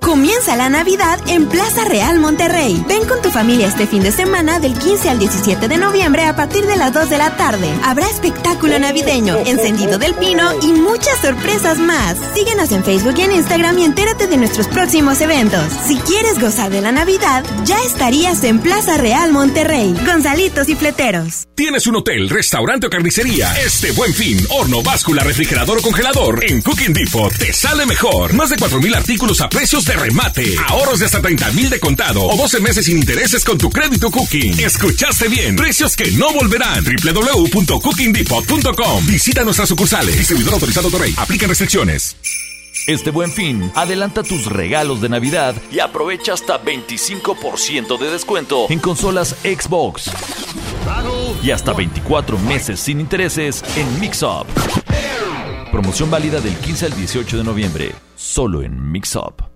Comienza 0.00 0.56
la 0.56 0.68
Navidad 0.68 1.18
en 1.26 1.46
Plaza 1.46 1.84
Real 1.84 2.18
Monterrey. 2.18 2.82
Ven 2.88 3.06
con 3.06 3.20
tu 3.22 3.30
familia 3.30 3.66
este 3.66 3.86
fin 3.86 4.02
de 4.02 4.12
semana 4.12 4.60
del 4.60 4.74
15 4.78 5.10
al 5.10 5.18
17 5.18 5.68
de 5.68 5.76
noviembre 5.78 6.24
a 6.24 6.36
partir 6.36 6.64
de 6.66 6.76
las 6.76 6.92
2 6.92 7.10
de 7.10 7.18
la 7.18 7.36
tarde. 7.36 7.68
Habrá 7.84 8.08
espectáculo 8.08 8.78
navideño, 8.78 9.36
encendido 9.46 9.98
del 9.98 10.14
pino 10.14 10.48
y 10.62 10.72
muchas 10.72 11.18
sorpresas 11.20 11.78
más. 11.78 12.16
Síguenos 12.34 12.70
en 12.72 12.84
Facebook 12.84 13.14
y 13.18 13.22
en 13.22 13.32
Instagram 13.32 13.78
y 13.78 13.84
entérate 13.84 14.26
de 14.26 14.36
nuestros 14.36 14.68
próximos 14.68 15.20
eventos. 15.20 15.64
Si 15.86 15.96
quieres 15.96 16.38
gozar 16.38 16.70
de 16.70 16.82
la 16.82 16.92
Navidad, 16.92 17.44
ya 17.64 17.78
estarías 17.82 18.44
en 18.44 18.60
Plaza 18.60 18.96
Real 18.98 19.32
Monterrey. 19.32 19.94
Gonzalitos 20.06 20.68
y 20.68 20.76
Fleteros. 20.76 21.46
Tienes 21.54 21.86
un 21.86 21.96
hotel, 21.96 22.28
restaurante 22.28 22.86
o 22.86 22.90
carnicería. 22.90 23.50
Este 23.64 23.90
buen 23.92 24.12
fin, 24.12 24.38
horno, 24.50 24.82
báscula, 24.82 25.24
refrigerador 25.24 25.78
o 25.78 25.82
congelador. 25.82 26.44
En 26.44 26.60
Cooking 26.60 26.92
Depot 26.92 27.32
te 27.32 27.52
sale 27.52 27.86
mejor. 27.86 28.34
Más 28.34 28.50
de 28.50 28.56
4.000 28.56 28.94
artículos 28.94 29.40
a 29.40 29.48
precios 29.48 29.85
de 29.86 29.96
remate. 29.96 30.54
Ahorros 30.68 30.98
de 30.98 31.06
hasta 31.06 31.22
30 31.22 31.52
mil 31.52 31.70
de 31.70 31.80
contado 31.80 32.22
o 32.24 32.36
12 32.36 32.60
meses 32.60 32.84
sin 32.86 32.98
intereses 32.98 33.44
con 33.44 33.56
tu 33.58 33.70
crédito 33.70 34.10
Cooking. 34.10 34.58
Escuchaste 34.60 35.28
bien. 35.28 35.54
Precios 35.56 35.96
que 35.96 36.10
no 36.12 36.32
volverán. 36.32 36.84
www.cookingdepot.com. 36.84 39.06
Visita 39.06 39.44
nuestras 39.44 39.68
sucursales. 39.68 40.18
Distribuidor 40.18 40.54
autorizado 40.54 40.90
Torrey. 40.90 41.14
Aplica 41.16 41.46
restricciones. 41.46 42.16
Este 42.86 43.10
buen 43.10 43.32
fin, 43.32 43.72
adelanta 43.74 44.22
tus 44.22 44.46
regalos 44.46 45.00
de 45.00 45.08
Navidad 45.08 45.56
y 45.72 45.80
aprovecha 45.80 46.34
hasta 46.34 46.62
25% 46.62 47.98
de 47.98 48.10
descuento 48.10 48.66
en 48.68 48.78
consolas 48.78 49.34
Xbox. 49.42 50.08
Y 51.42 51.50
hasta 51.50 51.72
24 51.72 52.38
meses 52.38 52.78
sin 52.78 53.00
intereses 53.00 53.64
en 53.76 53.98
Mixup. 53.98 54.46
Promoción 55.72 56.12
válida 56.12 56.40
del 56.40 56.54
15 56.54 56.86
al 56.86 56.96
18 56.96 57.38
de 57.38 57.44
noviembre, 57.44 57.92
solo 58.14 58.62
en 58.62 58.92
Mixup. 58.92 59.55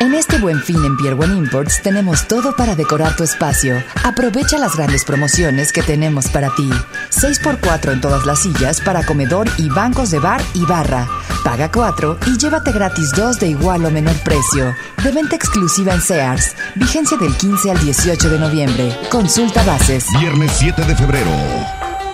En 0.00 0.14
este 0.14 0.38
buen 0.38 0.62
fin 0.62 0.82
en 0.84 0.96
Pier 0.96 1.14
One 1.14 1.36
Imports 1.36 1.82
tenemos 1.82 2.28
todo 2.28 2.54
para 2.54 2.74
decorar 2.74 3.16
tu 3.16 3.24
espacio. 3.24 3.82
Aprovecha 4.04 4.58
las 4.58 4.76
grandes 4.76 5.04
promociones 5.04 5.72
que 5.72 5.82
tenemos 5.82 6.28
para 6.28 6.54
ti. 6.54 6.70
6x4 7.10 7.92
en 7.92 8.00
todas 8.00 8.24
las 8.24 8.40
sillas 8.40 8.80
para 8.80 9.04
comedor 9.04 9.48
y 9.58 9.68
bancos 9.68 10.10
de 10.10 10.20
bar 10.20 10.40
y 10.54 10.64
barra. 10.64 11.06
Paga 11.44 11.70
4 11.70 12.18
y 12.26 12.38
llévate 12.38 12.72
gratis 12.72 13.10
2 13.16 13.40
de 13.40 13.48
igual 13.48 13.84
o 13.84 13.90
menor 13.90 14.16
precio. 14.22 14.74
De 15.02 15.10
venta 15.10 15.36
exclusiva 15.36 15.94
en 15.94 16.00
Sears. 16.00 16.54
Vigencia 16.74 17.16
del 17.16 17.34
15 17.36 17.70
al 17.70 17.80
18 17.80 18.30
de 18.30 18.38
noviembre. 18.38 18.96
Consulta 19.10 19.62
bases. 19.64 20.06
Viernes 20.20 20.52
7 20.58 20.84
de 20.84 20.96
febrero. 20.96 21.30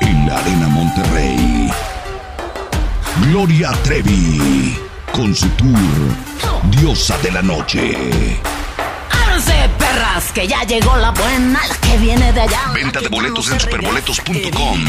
En 0.00 0.26
la 0.26 0.38
Arena 0.38 0.68
Monterrey. 0.68 1.70
Gloria 3.28 3.72
Trevi. 3.82 4.83
Con 5.14 5.32
su 5.32 5.48
tour 5.50 5.70
Diosa 6.70 7.16
de 7.18 7.30
la 7.30 7.40
Noche. 7.40 8.40
Ábranse, 9.10 9.70
perras, 9.78 10.32
que 10.32 10.48
ya 10.48 10.64
llegó 10.64 10.96
la 10.96 11.12
buena, 11.12 11.60
la 11.68 11.76
que 11.76 11.98
viene 11.98 12.32
de 12.32 12.40
allá. 12.40 12.72
Venta 12.74 13.00
de 13.00 13.06
boletos 13.06 13.48
en 13.52 13.60
superboletos.com 13.60 14.84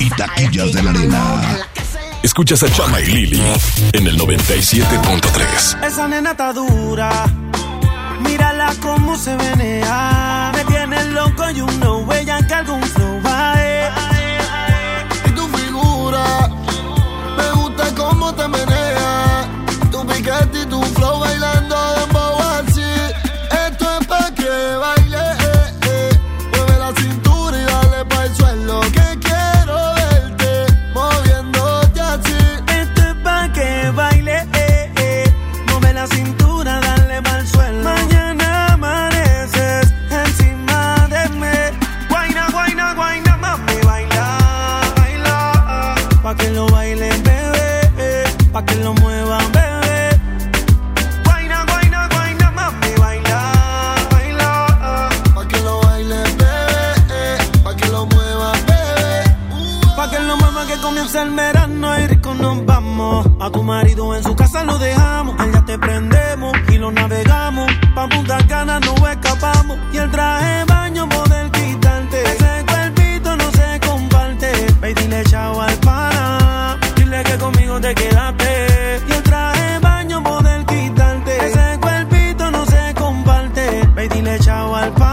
y 0.00 0.10
taquillas 0.10 0.72
de 0.72 0.82
la 0.82 0.90
arena. 0.90 1.58
Escuchas 2.22 2.64
a 2.64 2.72
Chama 2.72 3.00
y 3.00 3.06
Lili 3.06 3.42
en 3.92 4.06
el 4.08 4.18
97.3. 4.18 5.84
Esa 5.86 6.08
nena 6.08 6.32
está 6.32 6.52
dura. 6.52 7.26
Mírala 8.22 8.74
cómo 8.82 9.16
se 9.16 9.36
venea. 9.36 10.50
Me 10.52 10.64
tiene 10.64 11.04
loco 11.06 11.48
y 11.48 11.60
un 11.60 11.80
no 11.80 11.98
huella 11.98 12.44
que 12.44 12.54
algún 12.54 12.82
flow 12.82 13.09
mal 84.80 85.09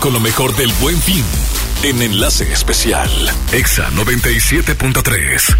con 0.00 0.14
lo 0.14 0.20
mejor 0.20 0.56
del 0.56 0.72
buen 0.80 0.96
fin 0.96 1.22
en 1.82 2.00
Enlace 2.00 2.50
Especial. 2.50 3.10
Exa 3.52 3.90
97.3. 3.90 5.54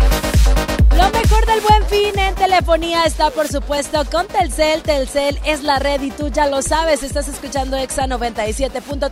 Lo 0.96 1.11
mejor 1.11 1.44
del 1.44 1.61
buen 1.61 1.85
fin 1.85 2.18
en 2.18 2.35
telefonía 2.35 3.05
está, 3.05 3.31
por 3.31 3.46
supuesto, 3.46 4.02
con 4.11 4.26
Telcel. 4.26 4.83
Telcel 4.83 5.38
es 5.44 5.62
la 5.62 5.79
red 5.79 6.00
y 6.00 6.11
tú 6.11 6.31
ya 6.31 6.46
lo 6.46 6.62
sabes. 6.62 7.02
Estás 7.02 7.29
escuchando 7.29 7.76
Exa 7.76 8.07
97.3, 8.07 9.11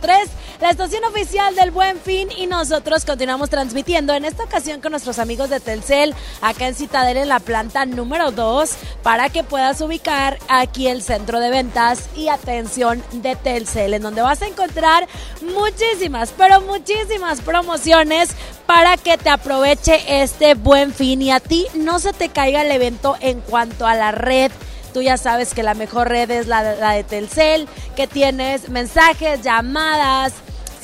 la 0.59 0.71
estación 0.71 1.03
oficial 1.03 1.55
del 1.55 1.69
buen 1.69 1.99
fin. 1.99 2.29
Y 2.35 2.47
nosotros 2.47 3.05
continuamos 3.05 3.51
transmitiendo 3.51 4.15
en 4.15 4.25
esta 4.25 4.45
ocasión 4.45 4.81
con 4.81 4.89
nuestros 4.89 5.19
amigos 5.19 5.51
de 5.51 5.59
Telcel, 5.59 6.15
acá 6.41 6.67
en 6.67 6.73
Citadel, 6.73 7.17
en 7.17 7.29
la 7.29 7.39
planta 7.39 7.85
número 7.85 8.31
2, 8.31 8.71
para 9.05 9.29
que 9.29 9.43
puedas 9.43 9.81
ubicar 9.81 10.39
aquí 10.47 10.87
el 10.87 11.03
centro 11.03 11.39
de 11.39 11.51
ventas 11.51 12.09
y 12.15 12.29
atención 12.29 13.03
de 13.11 13.35
Telcel, 13.35 13.93
en 13.93 14.01
donde 14.01 14.23
vas 14.23 14.41
a 14.41 14.47
encontrar 14.47 15.07
muchísimas, 15.53 16.33
pero 16.35 16.59
muchísimas 16.61 17.39
promociones 17.41 18.31
para 18.65 18.97
que 18.97 19.19
te 19.19 19.29
aproveche 19.29 20.23
este 20.23 20.55
buen 20.55 20.91
fin 20.91 21.21
y 21.21 21.29
a 21.29 21.39
ti 21.39 21.67
no 21.75 21.99
se 21.99 22.13
te 22.13 22.29
caiga 22.29 22.63
el 22.63 22.71
evento 22.71 23.15
en 23.19 23.41
cuanto 23.41 23.85
a 23.85 23.93
la 23.93 24.11
red. 24.11 24.51
Tú 24.91 25.03
ya 25.03 25.17
sabes 25.17 25.53
que 25.53 25.61
la 25.61 25.75
mejor 25.75 26.09
red 26.09 26.31
es 26.31 26.47
la, 26.47 26.63
de 26.63 27.03
Telcel, 27.03 27.67
que 27.95 28.07
tienes 28.07 28.69
mensajes, 28.69 29.43
llamadas, 29.43 30.33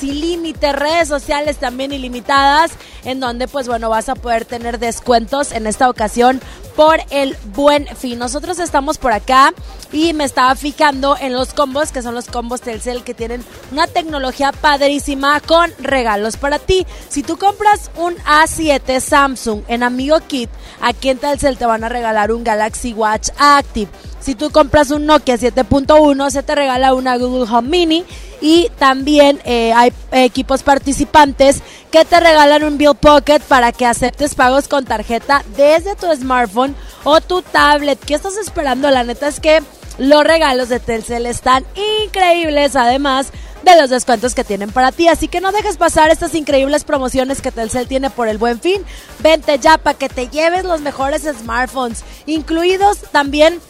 sin 0.02 0.20
límite, 0.20 0.72
redes 0.72 1.06
sociales 1.06 1.58
también 1.58 1.92
ilimitadas, 1.92 2.72
en 3.04 3.20
donde 3.20 3.46
pues 3.46 3.68
bueno 3.68 3.88
vas 3.88 4.08
a 4.08 4.16
poder 4.16 4.44
tener 4.44 4.80
descuentos 4.80 5.52
en 5.52 5.66
esta 5.66 5.88
ocasión 5.88 6.40
por 6.76 6.98
el 7.10 7.36
buen 7.54 7.86
fin. 7.96 8.18
Nosotros 8.18 8.58
estamos 8.58 8.98
por 8.98 9.12
acá 9.12 9.52
y 9.92 10.12
me 10.12 10.24
estaba 10.24 10.54
fijando 10.54 11.16
en 11.20 11.32
los 11.32 11.52
combos, 11.52 11.92
que 11.92 12.02
son 12.02 12.14
los 12.14 12.26
combos 12.26 12.60
Telcel 12.60 13.04
que 13.04 13.14
tienen 13.14 13.44
una 13.70 13.86
tecnología 13.86 14.52
padrísima 14.52 15.40
con 15.40 15.70
regalos 15.78 16.36
para 16.36 16.58
ti. 16.58 16.86
Si 17.08 17.22
tú 17.22 17.36
compras 17.36 17.90
un 17.96 18.16
A7 18.16 19.00
Samsung 19.00 19.62
en 19.68 19.82
Amigo 19.82 20.18
Kit, 20.26 20.50
aquí 20.80 21.10
en 21.10 21.18
Telcel 21.18 21.58
te 21.58 21.66
van 21.66 21.84
a 21.84 21.88
regalar 21.88 22.32
un 22.32 22.44
Galaxy 22.44 22.92
Watch 22.92 23.30
Active. 23.38 23.90
Si 24.20 24.34
tú 24.34 24.50
compras 24.50 24.90
un 24.90 25.06
Nokia 25.06 25.36
7.1, 25.36 26.30
se 26.30 26.42
te 26.42 26.54
regala 26.54 26.94
una 26.94 27.16
Google 27.16 27.50
Home 27.52 27.68
Mini 27.68 28.04
y 28.42 28.70
también 28.76 29.40
eh, 29.44 29.72
hay 29.72 29.92
equipos 30.10 30.64
participantes 30.64 31.62
que 31.92 32.04
te 32.04 32.18
regalan 32.18 32.64
un 32.64 32.76
Bill 32.76 32.96
Pocket 33.00 33.40
para 33.40 33.70
que 33.70 33.86
aceptes 33.86 34.34
pagos 34.34 34.66
con 34.66 34.84
tarjeta 34.84 35.44
desde 35.56 35.94
tu 35.94 36.12
smartphone 36.12 36.74
o 37.04 37.20
tu 37.20 37.40
tablet. 37.40 37.98
¿Qué 38.04 38.14
estás 38.14 38.36
esperando? 38.36 38.90
La 38.90 39.04
neta 39.04 39.28
es 39.28 39.38
que 39.38 39.62
los 39.98 40.24
regalos 40.24 40.68
de 40.68 40.80
Telcel 40.80 41.26
están 41.26 41.64
increíbles, 42.04 42.74
además 42.74 43.28
de 43.62 43.80
los 43.80 43.90
descuentos 43.90 44.34
que 44.34 44.42
tienen 44.42 44.72
para 44.72 44.90
ti. 44.90 45.06
Así 45.06 45.28
que 45.28 45.40
no 45.40 45.52
dejes 45.52 45.76
pasar 45.76 46.10
estas 46.10 46.34
increíbles 46.34 46.82
promociones 46.82 47.40
que 47.40 47.52
Telcel 47.52 47.86
tiene 47.86 48.10
por 48.10 48.26
el 48.26 48.38
buen 48.38 48.60
fin. 48.60 48.82
Vente 49.20 49.56
ya 49.60 49.78
para 49.78 49.96
que 49.96 50.08
te 50.08 50.28
lleves 50.28 50.64
los 50.64 50.80
mejores 50.80 51.22
smartphones, 51.22 52.02
incluidos 52.26 52.98
también 53.12 53.60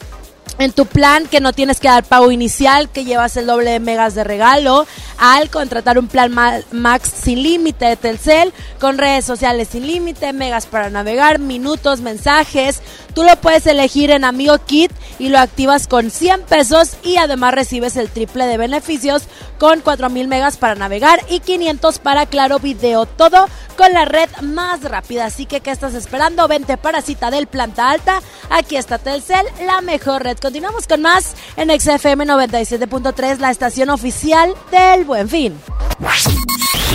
en 0.59 0.73
tu 0.73 0.87
plan 0.87 1.27
que 1.27 1.41
no 1.41 1.53
tienes 1.53 1.81
que 1.81 1.89
dar 1.89 2.05
pago 2.05 2.31
inicial, 2.31 2.89
que 2.91 3.05
llevas 3.05 3.37
el 3.37 3.47
doble 3.47 3.71
de 3.71 3.81
megas 3.81 4.15
de 4.15 4.25
regalo, 4.25 4.87
al 5.19 5.51
contratar 5.51 5.99
un 5.99 6.09
plan 6.09 6.33
max 6.73 7.11
sin 7.23 7.43
límite 7.43 7.87
de 7.87 7.97
Telcel, 7.97 8.53
con 8.81 8.99
redes 8.99 9.25
sociales 9.25 9.69
sin 9.73 9.87
límite, 9.87 10.33
megas 10.33 10.67
para 10.67 10.91
navegar, 10.91 11.39
minutos, 11.39 12.01
mensajes. 12.01 12.83
Tú 13.15 13.25
lo 13.25 13.37
puedes 13.37 13.67
elegir 13.67 14.11
en 14.11 14.25
Amigo 14.25 14.59
Kit 14.65 14.91
y 15.19 15.29
lo 15.29 15.39
activas 15.39 15.87
con 15.87 16.11
100 16.11 16.43
pesos 16.43 16.97
y 17.03 17.17
además 17.17 17.55
recibes 17.55 17.97
el 17.97 18.09
triple 18.09 18.47
de 18.47 18.57
beneficios 18.57 19.25
con 19.59 19.81
4000 19.81 20.29
megas 20.29 20.57
para 20.57 20.75
navegar 20.75 21.21
y 21.29 21.41
500 21.41 21.99
para 21.99 22.27
Claro 22.27 22.59
Video. 22.59 23.07
Todo 23.07 23.47
con 23.77 23.93
la 23.93 24.05
red 24.05 24.29
más 24.41 24.83
rápida. 24.83 25.27
Así 25.27 25.47
que, 25.47 25.61
¿qué 25.61 25.71
estás 25.71 25.95
esperando? 25.95 26.49
Vente 26.49 26.77
para 26.77 27.03
cita 27.03 27.31
del 27.31 27.47
Planta 27.47 27.91
Alta. 27.91 28.21
Aquí 28.51 28.77
está 28.77 28.99
Telcel, 28.99 29.47
la 29.65 29.81
mejor 29.81 30.23
red. 30.23 30.39
Continuamos 30.43 30.89
con 30.89 31.01
más 31.01 31.37
en 31.57 31.71
XFM 31.71 32.27
97.3, 32.27 33.39
la 33.39 33.53
estación 33.53 33.91
oficial 33.91 34.53
del 34.73 35.05
Buen 35.05 35.29
Fin. 35.29 35.57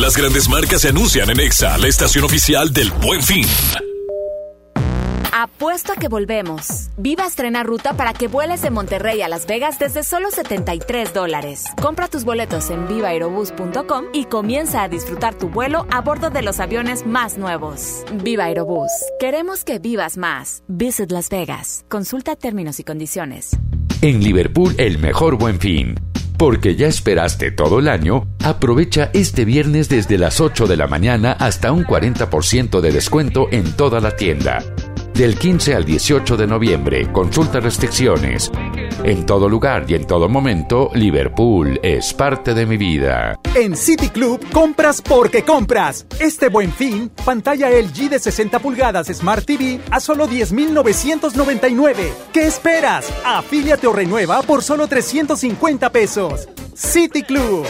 Las 0.01 0.17
grandes 0.17 0.49
marcas 0.49 0.81
se 0.81 0.89
anuncian 0.89 1.29
en 1.29 1.39
EXA, 1.39 1.77
la 1.77 1.87
estación 1.87 2.25
oficial 2.25 2.73
del 2.73 2.91
Buen 2.91 3.23
Fin. 3.23 3.47
Apuesto 5.39 5.93
a 5.93 5.95
que 5.95 6.07
volvemos. 6.07 6.89
Viva 6.97 7.23
estrena 7.23 7.61
ruta 7.61 7.93
para 7.93 8.11
que 8.11 8.27
vueles 8.27 8.63
de 8.63 8.71
Monterrey 8.71 9.21
a 9.21 9.27
Las 9.27 9.45
Vegas 9.45 9.77
desde 9.77 10.01
solo 10.01 10.31
73 10.31 11.13
dólares. 11.13 11.65
Compra 11.79 12.07
tus 12.07 12.23
boletos 12.23 12.71
en 12.71 12.87
vivaerobus.com 12.87 14.05
y 14.13 14.25
comienza 14.25 14.81
a 14.81 14.89
disfrutar 14.89 15.35
tu 15.35 15.49
vuelo 15.49 15.85
a 15.91 16.01
bordo 16.01 16.31
de 16.31 16.41
los 16.41 16.59
aviones 16.59 17.05
más 17.05 17.37
nuevos. 17.37 18.03
Viva 18.23 18.45
Aerobús. 18.45 18.89
Queremos 19.19 19.63
que 19.63 19.77
vivas 19.77 20.17
más. 20.17 20.63
Visit 20.67 21.11
Las 21.11 21.29
Vegas. 21.29 21.85
Consulta 21.87 22.35
términos 22.35 22.79
y 22.79 22.83
condiciones. 22.83 23.51
En 24.01 24.23
Liverpool, 24.23 24.73
el 24.79 24.97
mejor 24.97 25.37
buen 25.37 25.59
fin. 25.59 25.93
Porque 26.39 26.75
ya 26.75 26.87
esperaste 26.87 27.51
todo 27.51 27.77
el 27.77 27.89
año, 27.89 28.27
aprovecha 28.43 29.11
este 29.13 29.45
viernes 29.45 29.87
desde 29.87 30.17
las 30.17 30.41
8 30.41 30.65
de 30.65 30.77
la 30.77 30.87
mañana 30.87 31.33
hasta 31.33 31.71
un 31.71 31.83
40% 31.83 32.81
de 32.81 32.91
descuento 32.91 33.49
en 33.51 33.71
toda 33.73 33.99
la 33.99 34.15
tienda. 34.15 34.63
Del 35.17 35.35
15 35.35 35.73
al 35.73 35.83
18 35.83 36.37
de 36.37 36.45
noviembre, 36.45 37.11
consulta 37.11 37.59
restricciones. 37.59 38.51
En 39.03 39.25
todo 39.25 39.49
lugar 39.49 39.85
y 39.87 39.95
en 39.95 40.05
todo 40.05 40.29
momento, 40.29 40.91
Liverpool 40.93 41.79
es 41.81 42.13
parte 42.13 42.53
de 42.53 42.67
mi 42.67 42.77
vida. 42.77 43.39
En 43.55 43.75
City 43.75 44.09
Club, 44.09 44.39
compras 44.53 45.01
porque 45.01 45.41
compras. 45.41 46.05
Este 46.19 46.49
buen 46.49 46.71
fin, 46.71 47.09
pantalla 47.25 47.71
LG 47.71 48.11
de 48.11 48.19
60 48.19 48.59
pulgadas 48.59 49.07
Smart 49.07 49.43
TV 49.43 49.79
a 49.89 49.99
solo 49.99 50.27
10,999. 50.27 52.13
¿Qué 52.31 52.45
esperas? 52.45 53.11
Afíliate 53.25 53.87
o 53.87 53.93
renueva 53.93 54.43
por 54.43 54.61
solo 54.61 54.85
350 54.85 55.91
pesos. 55.91 56.47
City 56.75 57.23
Club. 57.23 57.65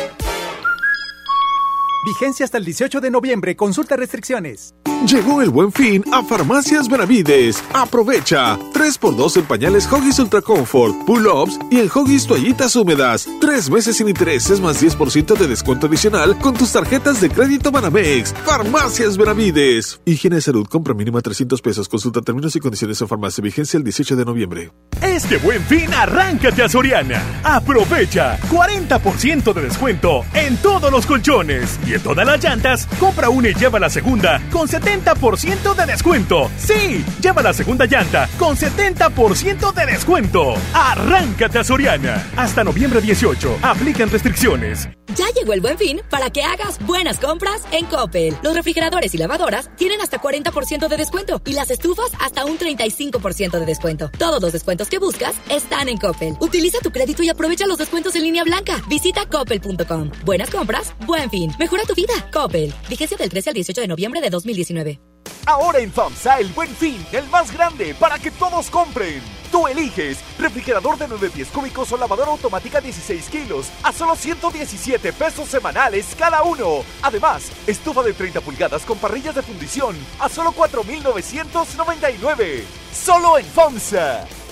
Vigencia 2.08 2.46
hasta 2.46 2.58
el 2.58 2.64
18 2.64 3.02
de 3.02 3.12
noviembre. 3.12 3.58
Consulta 3.58 3.98
restricciones. 3.98 4.74
Llegó 5.06 5.42
el 5.42 5.50
buen 5.50 5.74
fin 5.74 6.04
a 6.14 6.24
Farmacias 6.24 6.88
Benavides. 6.88 7.62
Aprovecha. 7.74 8.58
3x2 8.74 9.38
en 9.38 9.46
pañales 9.46 9.86
Hoggies 9.92 10.18
Ultra 10.20 10.42
Comfort, 10.42 10.96
pull-ups 11.06 11.60
y 11.70 11.80
en 11.80 11.90
Hoggies 11.94 12.26
toallitas 12.26 12.76
húmedas. 12.78 13.28
Tres 13.42 13.70
meses 13.70 13.98
sin 13.98 14.08
intereses 14.08 14.62
más 14.62 14.82
10% 14.82 15.38
de 15.38 15.48
descuento 15.48 15.88
adicional 15.88 16.38
con 16.40 16.54
tus 16.56 16.72
tarjetas 16.72 17.20
de 17.20 17.30
crédito 17.30 17.72
Banamex. 17.72 18.34
Farmacias 18.46 19.18
Benavides. 19.18 20.00
Higiene 20.06 20.38
de 20.38 20.42
salud. 20.42 20.66
Compra 20.68 20.94
mínima 20.94 21.22
300 21.22 21.62
pesos. 21.62 21.90
Consulta 21.90 22.22
términos 22.22 22.56
y 22.56 22.62
condiciones 22.62 23.02
en 23.02 23.08
farmacia. 23.10 23.44
Vigencia 23.44 23.78
el 23.78 23.84
18 23.84 24.16
de 24.16 24.24
noviembre. 24.24 24.72
Este 25.02 25.38
buen 25.38 25.62
fin, 25.62 25.94
arráncate 25.94 26.64
a 26.64 26.70
Soriana. 26.70 27.22
Aprovecha 27.44 28.40
40% 28.50 29.54
de 29.54 29.62
descuento 29.62 30.24
en 30.34 30.58
todos 30.58 30.92
los 30.92 31.06
colchones 31.06 31.80
y 31.86 31.97
en 31.98 32.04
todas 32.04 32.26
las 32.26 32.44
llantas. 32.44 32.88
Compra 33.00 33.30
una 33.30 33.50
y 33.50 33.54
lleva 33.54 33.80
la 33.80 33.90
segunda 33.90 34.42
con 34.52 34.68
70% 34.68 35.76
de 35.76 35.86
descuento. 35.86 36.50
Sí, 36.58 37.04
lleva 37.22 37.42
la 37.42 37.54
segunda 37.54 37.86
llanta 37.86 38.30
con 38.40 38.56
70% 38.56 39.74
de 39.74 39.86
descuento. 39.86 40.54
Arráncate 40.74 41.60
a 41.60 41.64
Soriana. 41.64 42.26
Hasta 42.36 42.64
noviembre 42.64 43.02
18. 43.02 43.60
Aplican 43.62 44.10
restricciones. 44.10 44.88
Ya 45.18 45.26
llegó 45.36 45.54
el 45.54 45.62
buen 45.62 45.80
fin 45.80 46.02
para 46.12 46.30
que 46.30 46.44
hagas 46.44 46.78
buenas 46.86 47.20
compras 47.20 47.64
en 47.72 47.88
Coppel. 47.88 48.38
Los 48.44 48.54
refrigeradores 48.54 49.16
y 49.16 49.18
lavadoras 49.18 49.76
tienen 49.76 50.00
hasta 50.00 50.22
40% 50.22 50.88
de 50.88 50.96
descuento 50.96 51.42
y 51.44 51.54
las 51.54 51.72
estufas 51.72 52.12
hasta 52.20 52.46
un 52.46 52.60
35% 52.60 53.60
de 53.60 53.66
descuento. 53.66 54.12
Todos 54.20 54.40
los 54.40 54.54
descuentos 54.54 54.90
que 54.90 55.00
buscas 55.00 55.34
están 55.50 55.90
en 55.90 55.98
Coppel. 55.98 56.38
Utiliza 56.40 56.78
tu 56.80 56.92
crédito 56.92 57.24
y 57.24 57.30
aprovecha 57.30 57.66
los 57.66 57.80
descuentos 57.80 58.16
en 58.16 58.24
línea 58.24 58.44
blanca. 58.44 58.80
Visita 58.88 59.26
coppel.com. 59.26 60.12
Buenas 60.24 60.52
compras, 60.52 60.94
buen 61.08 61.32
fin. 61.32 61.52
Mejora 61.58 61.84
tu 61.84 61.96
vida. 61.96 62.14
Coppel. 62.32 62.72
Vigencia 62.88 63.18
del 63.18 63.30
13 63.30 63.50
al 63.50 63.54
18 63.56 63.82
de 63.82 63.88
noviembre 63.88 64.22
de 64.22 64.30
2019. 64.30 65.00
Ahora 65.48 65.80
en 65.80 65.92
FAMSA 65.92 66.42
el 66.42 66.48
buen 66.50 66.70
fin, 66.76 67.04
el 67.12 67.26
más 67.30 67.52
grande 67.52 67.96
para 68.00 68.20
que 68.20 68.32
todos 68.32 68.70
compren. 68.70 69.22
Tú 69.52 69.68
eliges 69.68 70.20
refrigerador 70.38 70.98
de 70.98 71.08
9 71.08 71.30
pies 71.30 71.50
cúbicos 71.50 71.92
o 71.92 71.98
lavadora 71.98 72.32
automática 72.32 72.82
16 72.82 73.30
kilos 73.30 73.68
a 73.84 73.94
solo 73.94 74.16
117 74.16 75.14
pesos 75.14 75.48
semanales 75.48 76.16
cada 76.18 76.42
uno. 76.44 76.84
Además, 77.02 77.52
estufa 77.66 78.04
de 78.04 78.14
30 78.14 78.42
pulgadas 78.42 78.84
con 78.84 78.98
parrillas 78.98 79.36
de 79.36 79.42
fundición 79.42 79.96
a 80.20 80.28
solo 80.30 80.52
4,999. 80.52 82.66
Solo 82.94 83.38
en 83.38 83.46
FAMSA. 83.46 84.47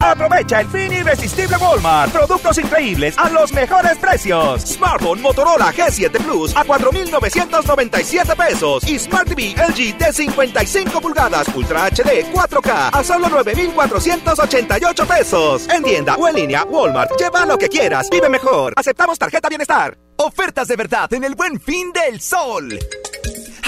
Aprovecha 0.00 0.60
el 0.60 0.68
fin 0.68 0.92
irresistible 0.92 1.56
Walmart. 1.58 2.10
Productos 2.10 2.56
increíbles 2.56 3.16
a 3.18 3.28
los 3.28 3.52
mejores 3.52 3.98
precios. 3.98 4.62
Smartphone 4.62 5.20
Motorola 5.20 5.72
G7 5.72 6.10
Plus 6.24 6.56
a 6.56 6.64
4,997 6.64 8.34
pesos. 8.34 8.88
Y 8.88 8.98
Smart 8.98 9.28
TV 9.28 9.54
LG 9.56 9.98
de 9.98 10.12
55 10.12 11.00
pulgadas 11.00 11.46
Ultra 11.54 11.86
HD 11.90 12.24
4K 12.32 12.90
a 12.92 13.04
solo 13.04 13.28
9,488 13.28 15.06
pesos. 15.06 15.68
En 15.68 15.82
tienda 15.82 16.16
o 16.16 16.26
en 16.28 16.34
línea, 16.34 16.64
Walmart. 16.64 17.12
Lleva 17.18 17.44
lo 17.44 17.58
que 17.58 17.68
quieras. 17.68 18.08
Vive 18.10 18.30
mejor. 18.30 18.72
Aceptamos 18.76 19.18
tarjeta 19.18 19.48
bienestar. 19.50 19.98
Ofertas 20.16 20.68
de 20.68 20.76
verdad 20.76 21.12
en 21.12 21.24
el 21.24 21.34
buen 21.34 21.60
fin 21.60 21.92
del 21.92 22.20
sol. 22.20 22.78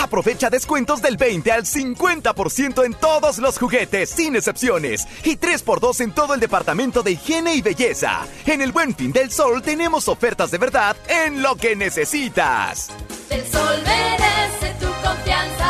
Aprovecha 0.01 0.51
descuentos 0.51 1.03
del 1.03 1.17
20 1.17 1.53
al 1.53 1.65
50% 1.65 2.85
en 2.85 2.95
todos 2.95 3.39
los 3.39 3.59
juguetes, 3.59 4.11
sin 4.11 4.37
excepciones. 4.37 5.07
Y 5.25 5.37
3x2 5.37 6.01
en 6.01 6.13
todo 6.13 6.35
el 6.35 6.41
departamento 6.41 7.03
de 7.03 7.13
higiene 7.13 7.55
y 7.55 7.63
belleza. 7.63 8.27
En 8.47 8.61
el 8.61 8.73
Buen 8.73 8.95
Fin 8.95 9.13
del 9.13 9.31
Sol 9.31 9.63
tenemos 9.63 10.09
ofertas 10.09 10.51
de 10.51 10.59
verdad 10.59 10.97
en 11.09 11.43
lo 11.43 11.57
que 11.57 11.77
necesitas. 11.77 12.89
Del 13.29 13.47
sol 13.47 13.83
merece 13.85 14.75
tu 14.81 14.87
confianza. 15.03 15.62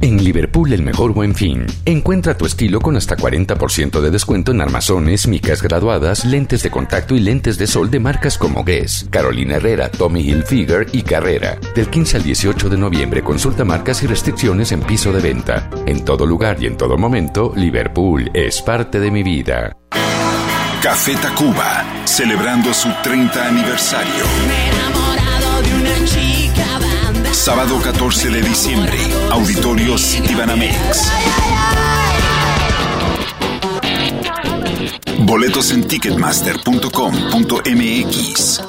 En 0.00 0.22
Liverpool 0.22 0.72
el 0.72 0.82
mejor 0.82 1.12
buen 1.12 1.34
fin. 1.34 1.66
Encuentra 1.84 2.36
tu 2.36 2.46
estilo 2.46 2.80
con 2.80 2.96
hasta 2.96 3.16
40% 3.16 4.00
de 4.00 4.10
descuento 4.10 4.52
en 4.52 4.60
armazones, 4.60 5.26
micas 5.26 5.60
graduadas, 5.60 6.24
lentes 6.24 6.62
de 6.62 6.70
contacto 6.70 7.16
y 7.16 7.20
lentes 7.20 7.58
de 7.58 7.66
sol 7.66 7.90
de 7.90 7.98
marcas 7.98 8.38
como 8.38 8.64
Guess, 8.64 9.08
Carolina 9.10 9.56
Herrera, 9.56 9.90
Tommy 9.90 10.20
Hilfiger 10.20 10.86
y 10.92 11.02
Carrera. 11.02 11.58
Del 11.74 11.88
15 11.88 12.18
al 12.18 12.22
18 12.22 12.68
de 12.68 12.78
noviembre 12.78 13.22
consulta 13.24 13.64
marcas 13.64 14.02
y 14.02 14.06
restricciones 14.06 14.70
en 14.70 14.82
piso 14.82 15.12
de 15.12 15.20
venta. 15.20 15.68
En 15.86 16.04
todo 16.04 16.26
lugar 16.26 16.58
y 16.60 16.66
en 16.66 16.76
todo 16.76 16.96
momento, 16.96 17.52
Liverpool 17.56 18.30
es 18.34 18.62
parte 18.62 19.00
de 19.00 19.10
mi 19.10 19.22
vida. 19.24 19.76
Café 20.82 21.16
Tacuba, 21.16 21.84
celebrando 22.04 22.72
su 22.72 22.88
30 23.02 23.48
aniversario. 23.48 24.97
Sábado 27.48 27.80
14 27.82 28.28
de 28.28 28.42
diciembre, 28.42 28.98
Auditorio 29.30 29.96
Citibanamex. 29.96 31.10
Boletos 35.20 35.72
en 35.72 35.88
ticketmaster.com.mx. 35.88 38.62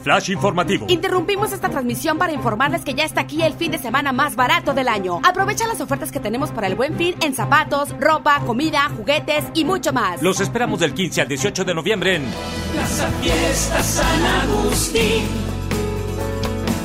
Flash 0.00 0.30
informativo. 0.30 0.86
Interrumpimos 0.88 1.50
esta 1.50 1.68
transmisión 1.68 2.18
para 2.18 2.32
informarles 2.32 2.84
que 2.84 2.94
ya 2.94 3.02
está 3.02 3.22
aquí 3.22 3.42
el 3.42 3.54
fin 3.54 3.72
de 3.72 3.78
semana 3.78 4.12
más 4.12 4.36
barato 4.36 4.72
del 4.72 4.86
año. 4.86 5.20
Aprovecha 5.24 5.66
las 5.66 5.80
ofertas 5.80 6.12
que 6.12 6.20
tenemos 6.20 6.52
para 6.52 6.68
el 6.68 6.76
buen 6.76 6.96
fin 6.96 7.16
en 7.20 7.34
zapatos, 7.34 7.88
ropa, 7.98 8.42
comida, 8.46 8.88
juguetes 8.96 9.44
y 9.54 9.64
mucho 9.64 9.92
más. 9.92 10.22
Los 10.22 10.38
esperamos 10.38 10.78
del 10.78 10.94
15 10.94 11.22
al 11.22 11.26
18 11.26 11.64
de 11.64 11.74
noviembre 11.74 12.14
en 12.14 12.26
Plaza 12.72 13.10
Fiesta 13.20 13.82
San 13.82 14.24
Agustín. 14.24 15.55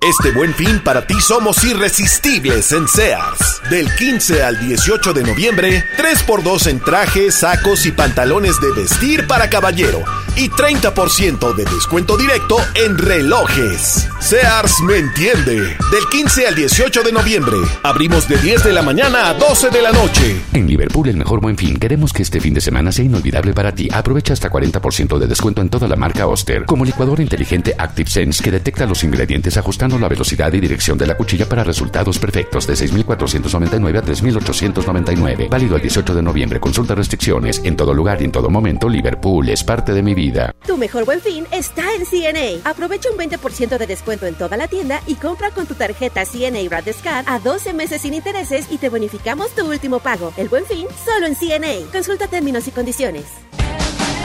Este 0.00 0.30
buen 0.30 0.54
fin 0.54 0.80
para 0.84 1.04
ti 1.04 1.20
somos 1.20 1.64
irresistibles 1.64 2.70
en 2.70 2.86
Sears. 2.86 3.60
Del 3.68 3.92
15 3.96 4.44
al 4.44 4.58
18 4.60 5.12
de 5.12 5.24
noviembre, 5.24 5.84
3x2 5.96 6.68
en 6.68 6.78
trajes, 6.78 7.34
sacos 7.34 7.84
y 7.84 7.90
pantalones 7.90 8.60
de 8.60 8.70
vestir 8.80 9.26
para 9.26 9.50
caballero. 9.50 10.04
Y 10.36 10.50
30% 10.50 11.52
de 11.52 11.64
descuento 11.64 12.16
directo 12.16 12.58
en 12.76 12.96
relojes. 12.96 14.08
Sears 14.20 14.80
me 14.82 14.98
entiende. 14.98 15.56
Del 15.56 16.06
15 16.12 16.46
al 16.46 16.54
18 16.54 17.02
de 17.02 17.12
noviembre, 17.12 17.56
abrimos 17.82 18.28
de 18.28 18.38
10 18.38 18.64
de 18.64 18.72
la 18.72 18.82
mañana 18.82 19.28
a 19.28 19.34
12 19.34 19.70
de 19.70 19.82
la 19.82 19.90
noche. 19.90 20.40
En 20.52 20.68
Liverpool 20.68 21.08
el 21.08 21.16
mejor 21.16 21.40
buen 21.40 21.56
fin. 21.56 21.76
Queremos 21.76 22.12
que 22.12 22.22
este 22.22 22.40
fin 22.40 22.54
de 22.54 22.60
semana 22.60 22.92
sea 22.92 23.04
inolvidable 23.04 23.52
para 23.52 23.74
ti. 23.74 23.88
Aprovecha 23.92 24.32
hasta 24.32 24.48
40% 24.48 25.18
de 25.18 25.26
descuento 25.26 25.60
en 25.60 25.70
toda 25.70 25.88
la 25.88 25.96
marca 25.96 26.28
Oster. 26.28 26.66
Como 26.66 26.84
licuador 26.84 27.18
inteligente 27.18 27.74
Active 27.76 28.08
Sense 28.08 28.44
que 28.44 28.52
detecta 28.52 28.86
los 28.86 29.02
ingredientes 29.02 29.56
ajustando 29.56 29.87
la 29.96 30.08
velocidad 30.08 30.52
y 30.52 30.58
dirección 30.58 30.98
de 30.98 31.06
la 31.06 31.16
cuchilla 31.16 31.48
para 31.48 31.62
resultados 31.62 32.18
perfectos 32.18 32.66
de 32.66 32.74
6.499 32.74 33.98
a 33.98 34.02
3.899. 34.02 35.48
Válido 35.48 35.76
el 35.76 35.82
18 35.82 36.14
de 36.16 36.22
noviembre. 36.22 36.58
Consulta 36.58 36.96
restricciones. 36.96 37.60
En 37.62 37.76
todo 37.76 37.94
lugar 37.94 38.20
y 38.20 38.24
en 38.24 38.32
todo 38.32 38.50
momento, 38.50 38.88
Liverpool 38.88 39.48
es 39.48 39.62
parte 39.62 39.92
de 39.92 40.02
mi 40.02 40.14
vida. 40.14 40.52
Tu 40.66 40.76
mejor 40.76 41.04
buen 41.04 41.20
fin 41.20 41.46
está 41.52 41.84
en 41.94 42.04
CNA. 42.04 42.68
Aprovecha 42.68 43.08
un 43.10 43.18
20% 43.18 43.78
de 43.78 43.86
descuento 43.86 44.26
en 44.26 44.34
toda 44.34 44.56
la 44.56 44.66
tienda 44.66 45.00
y 45.06 45.14
compra 45.14 45.52
con 45.52 45.66
tu 45.66 45.74
tarjeta 45.74 46.24
CNA 46.24 46.68
Radescard 46.68 47.28
a 47.28 47.38
12 47.38 47.72
meses 47.74 48.02
sin 48.02 48.14
intereses 48.14 48.66
y 48.70 48.78
te 48.78 48.88
bonificamos 48.88 49.54
tu 49.54 49.70
último 49.70 50.00
pago. 50.00 50.32
El 50.36 50.48
buen 50.48 50.64
fin 50.64 50.88
solo 51.04 51.26
en 51.26 51.36
CNA. 51.36 51.90
Consulta 51.92 52.26
términos 52.26 52.66
y 52.66 52.72
condiciones. 52.72 53.24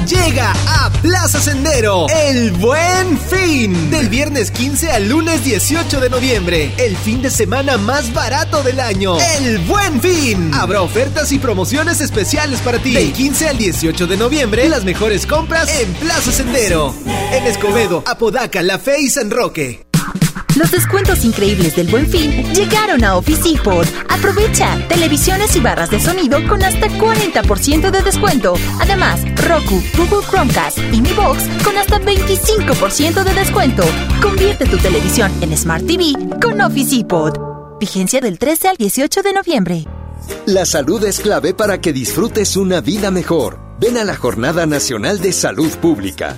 Llega 0.07 0.53
a 0.67 0.89
Plaza 1.01 1.39
Sendero 1.39 2.07
el 2.09 2.51
buen 2.51 3.17
fin. 3.17 3.89
Del 3.89 4.09
viernes 4.09 4.51
15 4.51 4.91
al 4.91 5.07
lunes 5.07 5.45
18 5.45 6.01
de 6.01 6.09
noviembre. 6.09 6.73
El 6.77 6.97
fin 6.97 7.21
de 7.21 7.29
semana 7.29 7.77
más 7.77 8.13
barato 8.13 8.63
del 8.63 8.81
año. 8.81 9.17
El 9.39 9.59
buen 9.59 10.01
fin. 10.01 10.53
Habrá 10.53 10.81
ofertas 10.81 11.31
y 11.31 11.39
promociones 11.39 12.01
especiales 12.01 12.59
para 12.59 12.79
ti. 12.79 12.93
Del 12.93 13.13
15 13.13 13.47
al 13.47 13.57
18 13.57 14.07
de 14.07 14.17
noviembre, 14.17 14.67
las 14.67 14.83
mejores 14.83 15.25
compras 15.25 15.69
en 15.79 15.93
Plaza 15.93 16.31
Sendero. 16.31 16.93
En 17.31 17.45
Escobedo, 17.45 18.03
Apodaca, 18.05 18.61
La 18.61 18.79
Fe 18.79 18.99
y 19.01 19.09
San 19.09 19.31
Roque. 19.31 19.92
Los 20.55 20.71
descuentos 20.71 21.25
increíbles 21.25 21.75
del 21.75 21.87
Buen 21.87 22.07
Fin 22.07 22.31
llegaron 22.53 23.03
a 23.03 23.15
Office. 23.15 23.59
Aprovecha 24.09 24.77
televisiones 24.87 25.55
y 25.55 25.59
barras 25.59 25.89
de 25.89 25.99
sonido 25.99 26.39
con 26.47 26.63
hasta 26.63 26.87
40% 26.87 27.89
de 27.89 28.01
descuento. 28.03 28.53
Además, 28.79 29.21
Roku, 29.47 29.81
Google 29.97 30.25
Chromecast 30.29 30.77
y 30.91 31.01
Mi 31.01 31.11
Box 31.13 31.43
con 31.63 31.77
hasta 31.77 31.99
25% 31.99 33.23
de 33.23 33.33
descuento. 33.33 33.83
Convierte 34.21 34.65
tu 34.65 34.77
televisión 34.77 35.31
en 35.41 35.57
Smart 35.57 35.85
TV 35.85 36.13
con 36.39 36.61
Office. 36.61 37.03
Vigencia 37.79 38.21
del 38.21 38.37
13 38.37 38.67
al 38.69 38.77
18 38.77 39.21
de 39.23 39.33
noviembre. 39.33 39.85
La 40.45 40.65
salud 40.65 41.03
es 41.03 41.19
clave 41.19 41.53
para 41.53 41.81
que 41.81 41.93
disfrutes 41.93 42.55
una 42.55 42.81
vida 42.81 43.09
mejor. 43.11 43.59
Ven 43.79 43.97
a 43.97 44.03
la 44.03 44.15
Jornada 44.15 44.65
Nacional 44.65 45.19
de 45.19 45.33
Salud 45.33 45.71
Pública. 45.77 46.37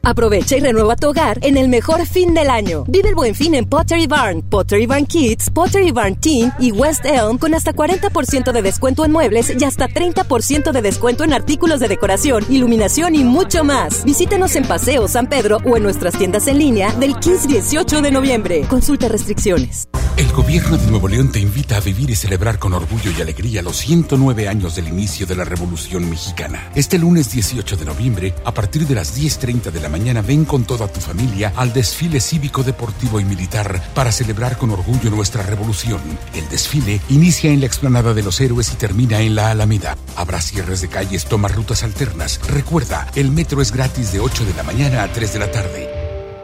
Aprovecha 0.03 0.57
y 0.57 0.59
renueva 0.59 0.95
tu 0.95 1.09
hogar 1.09 1.39
en 1.43 1.57
el 1.57 1.69
mejor 1.69 2.05
fin 2.07 2.33
del 2.33 2.49
año. 2.49 2.83
Vive 2.87 3.09
el 3.09 3.15
buen 3.15 3.35
fin 3.35 3.53
en 3.53 3.65
Pottery 3.65 4.07
Barn, 4.07 4.41
Pottery 4.41 4.85
Barn 4.87 5.05
Kids, 5.05 5.49
Pottery 5.51 5.91
Barn 5.91 6.15
Teen 6.15 6.51
y 6.59 6.71
West 6.71 7.05
Elm 7.05 7.37
con 7.37 7.53
hasta 7.53 7.73
40% 7.73 8.51
de 8.51 8.61
descuento 8.61 9.05
en 9.05 9.11
muebles 9.11 9.53
y 9.57 9.63
hasta 9.63 9.87
30% 9.87 10.71
de 10.71 10.81
descuento 10.81 11.23
en 11.23 11.33
artículos 11.33 11.79
de 11.79 11.87
decoración, 11.87 12.43
iluminación 12.49 13.13
y 13.13 13.23
mucho 13.23 13.63
más. 13.63 14.03
Visítenos 14.03 14.55
en 14.55 14.65
Paseo 14.65 15.07
San 15.07 15.27
Pedro 15.27 15.59
o 15.65 15.77
en 15.77 15.83
nuestras 15.83 16.17
tiendas 16.17 16.47
en 16.47 16.57
línea 16.57 16.91
del 16.93 17.15
15-18 17.15 18.01
de 18.01 18.11
noviembre. 18.11 18.61
Consulta 18.69 19.07
restricciones. 19.07 19.87
El 20.17 20.31
gobierno 20.33 20.77
de 20.77 20.87
Nuevo 20.87 21.07
León 21.07 21.31
te 21.31 21.39
invita 21.39 21.77
a 21.77 21.79
vivir 21.79 22.09
y 22.09 22.15
celebrar 22.15 22.59
con 22.59 22.73
orgullo 22.73 23.11
y 23.17 23.21
alegría 23.21 23.61
los 23.61 23.77
109 23.77 24.47
años 24.47 24.75
del 24.75 24.89
inicio 24.89 25.25
de 25.25 25.35
la 25.35 25.45
Revolución 25.45 26.09
Mexicana. 26.09 26.69
Este 26.75 26.99
lunes 26.99 27.31
18 27.31 27.77
de 27.77 27.85
noviembre, 27.85 28.35
a 28.43 28.53
partir 28.53 28.85
de 28.85 28.95
las 28.95 29.17
10.30 29.17 29.71
de 29.71 29.79
la 29.79 29.89
mañana 29.91 30.21
ven 30.21 30.45
con 30.45 30.63
toda 30.63 30.87
tu 30.87 30.99
familia 30.99 31.53
al 31.55 31.73
desfile 31.73 32.19
cívico, 32.19 32.63
deportivo 32.63 33.19
y 33.19 33.25
militar 33.25 33.81
para 33.93 34.11
celebrar 34.11 34.57
con 34.57 34.71
orgullo 34.71 35.11
nuestra 35.11 35.43
revolución. 35.43 36.01
El 36.33 36.49
desfile 36.49 37.01
inicia 37.09 37.51
en 37.51 37.59
la 37.59 37.67
explanada 37.67 38.13
de 38.13 38.23
los 38.23 38.41
héroes 38.41 38.71
y 38.71 38.75
termina 38.75 39.19
en 39.19 39.35
la 39.35 39.51
Alameda. 39.51 39.97
Habrá 40.15 40.41
cierres 40.41 40.81
de 40.81 40.87
calles, 40.87 41.25
toma 41.25 41.47
rutas 41.47 41.83
alternas. 41.83 42.39
Recuerda, 42.47 43.07
el 43.15 43.29
metro 43.29 43.61
es 43.61 43.71
gratis 43.71 44.11
de 44.11 44.19
8 44.19 44.45
de 44.45 44.53
la 44.55 44.63
mañana 44.63 45.03
a 45.03 45.11
3 45.11 45.33
de 45.33 45.39
la 45.39 45.51
tarde. 45.51 45.89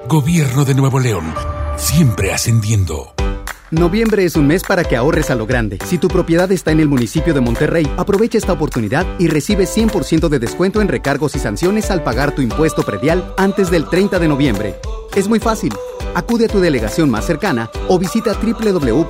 Gobierno 0.07 0.63
de 0.63 0.75
Nuevo 0.75 0.99
León, 0.99 1.33
siempre 1.77 2.33
ascendiendo. 2.33 3.16
Noviembre 3.71 4.23
es 4.23 4.38
un 4.38 4.47
mes 4.47 4.63
para 4.63 4.86
que 4.86 4.95
ahorres 4.95 5.30
a 5.30 5.36
lo 5.36 5.45
grande. 5.45 5.77
Si 5.84 5.97
tu 5.97 6.08
propiedad 6.08 6.49
está 6.53 6.71
en 6.71 6.80
el 6.80 6.88
municipio 6.88 7.34
de 7.34 7.41
Monterrey, 7.41 7.86
aprovecha 7.97 8.38
esta 8.38 8.53
oportunidad 8.53 9.06
y 9.19 9.27
recibe 9.27 9.65
100% 9.65 10.30
de 10.30 10.39
descuento 10.39 10.80
en 10.80 10.88
recargos 10.88 11.36
y 11.36 11.39
sanciones 11.39 11.91
al 11.91 12.01
pagar 12.01 12.34
tu 12.34 12.41
impuesto 12.41 12.84
predial 12.84 13.34
antes 13.38 13.69
del 13.69 13.89
30 13.89 14.19
de 14.19 14.27
noviembre. 14.30 14.75
Es 15.17 15.27
muy 15.27 15.39
fácil. 15.39 15.73
Acude 16.15 16.45
a 16.45 16.47
tu 16.47 16.62
delegación 16.62 17.10
más 17.10 17.25
cercana 17.25 17.69
o 17.89 17.99
visita 17.99 18.34
www.mty.gov.mx. 18.34 19.06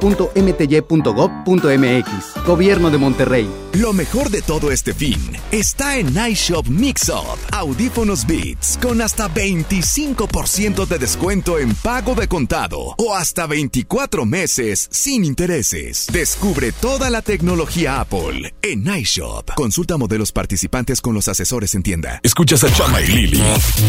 Gobierno 2.46 2.90
de 2.90 2.98
Monterrey. 2.98 3.48
Lo 3.74 3.94
mejor 3.94 4.32
de 4.32 4.42
todo 4.42 4.72
este 4.72 4.94
fin 4.94 5.20
está 5.52 5.98
en 5.98 6.18
iShop 6.18 6.68
Mixup. 6.68 7.38
Audífonos 7.52 8.26
Beats 8.26 8.80
con 8.82 9.02
hasta 9.02 9.30
25% 9.30 10.88
de 10.88 10.98
descuento 10.98 11.60
en 11.60 11.76
pago 11.76 12.16
de 12.16 12.28
contado 12.28 12.96
o 12.98 13.14
hasta 13.14 13.46
24 13.46 14.26
meses 14.26 14.47
meses 14.48 14.88
sin 14.92 15.26
intereses. 15.26 16.08
Descubre 16.14 16.72
toda 16.72 17.10
la 17.10 17.22
tecnología 17.22 18.00
Apple 18.00 18.56
en 18.62 18.88
iShop. 18.88 19.50
Consulta 19.56 19.98
modelos 19.98 20.32
participantes 20.32 21.02
con 21.02 21.14
los 21.14 21.28
asesores 21.28 21.76
en 21.76 21.84
tienda. 21.84 22.22
Escuchas 22.24 22.64
a 22.64 22.72
Chama 22.72 23.02
y 23.02 23.08
Lili 23.08 23.44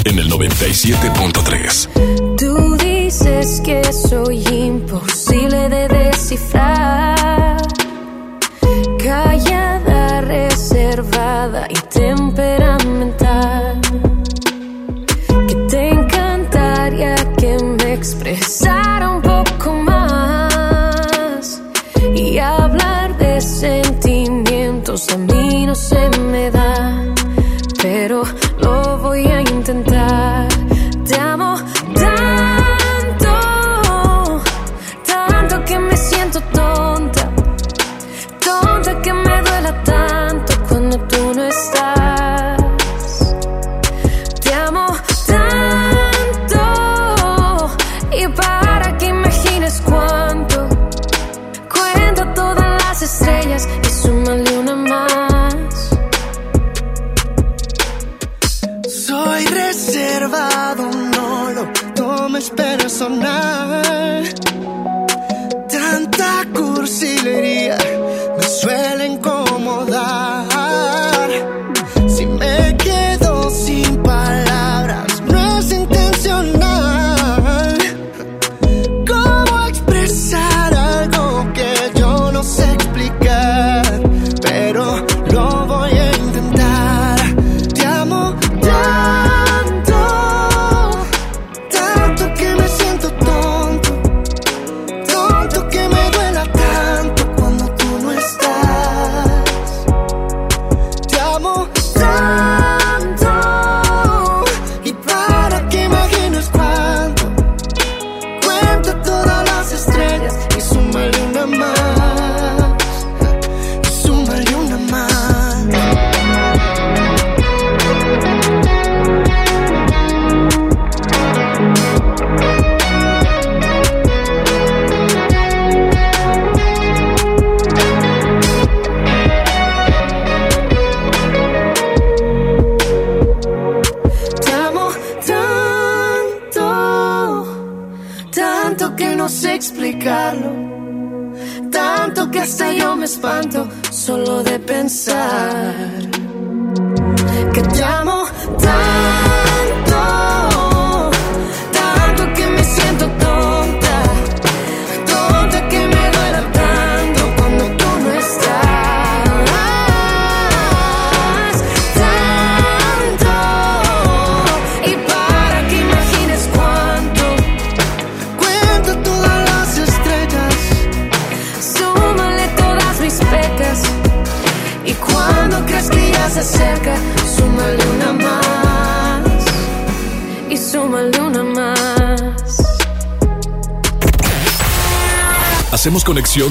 en 0.04 0.18
el 0.18 0.28
97.3. 0.28 2.36
Tú 2.36 2.76
dices 2.76 3.60
que 3.64 3.84
soy 3.92 4.44
imposible 4.48 5.68
de 5.68 5.86
descifrar. 5.86 7.62
Callada, 8.98 9.57
sentimientos 25.08 25.12
a 25.12 25.18
mí 25.18 25.66
no 25.66 25.74
se 25.74 26.08
me 26.30 26.50
da. 26.50 27.04
Pero 27.82 28.22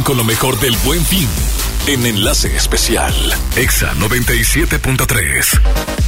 con 0.08 0.16
lo 0.16 0.24
mejor 0.24 0.58
del 0.62 0.74
buen 0.86 1.04
fin 1.04 1.28
en 1.86 2.06
Enlace 2.06 2.56
Especial. 2.56 3.14
Exa 3.58 3.94
97.3. 3.96 6.08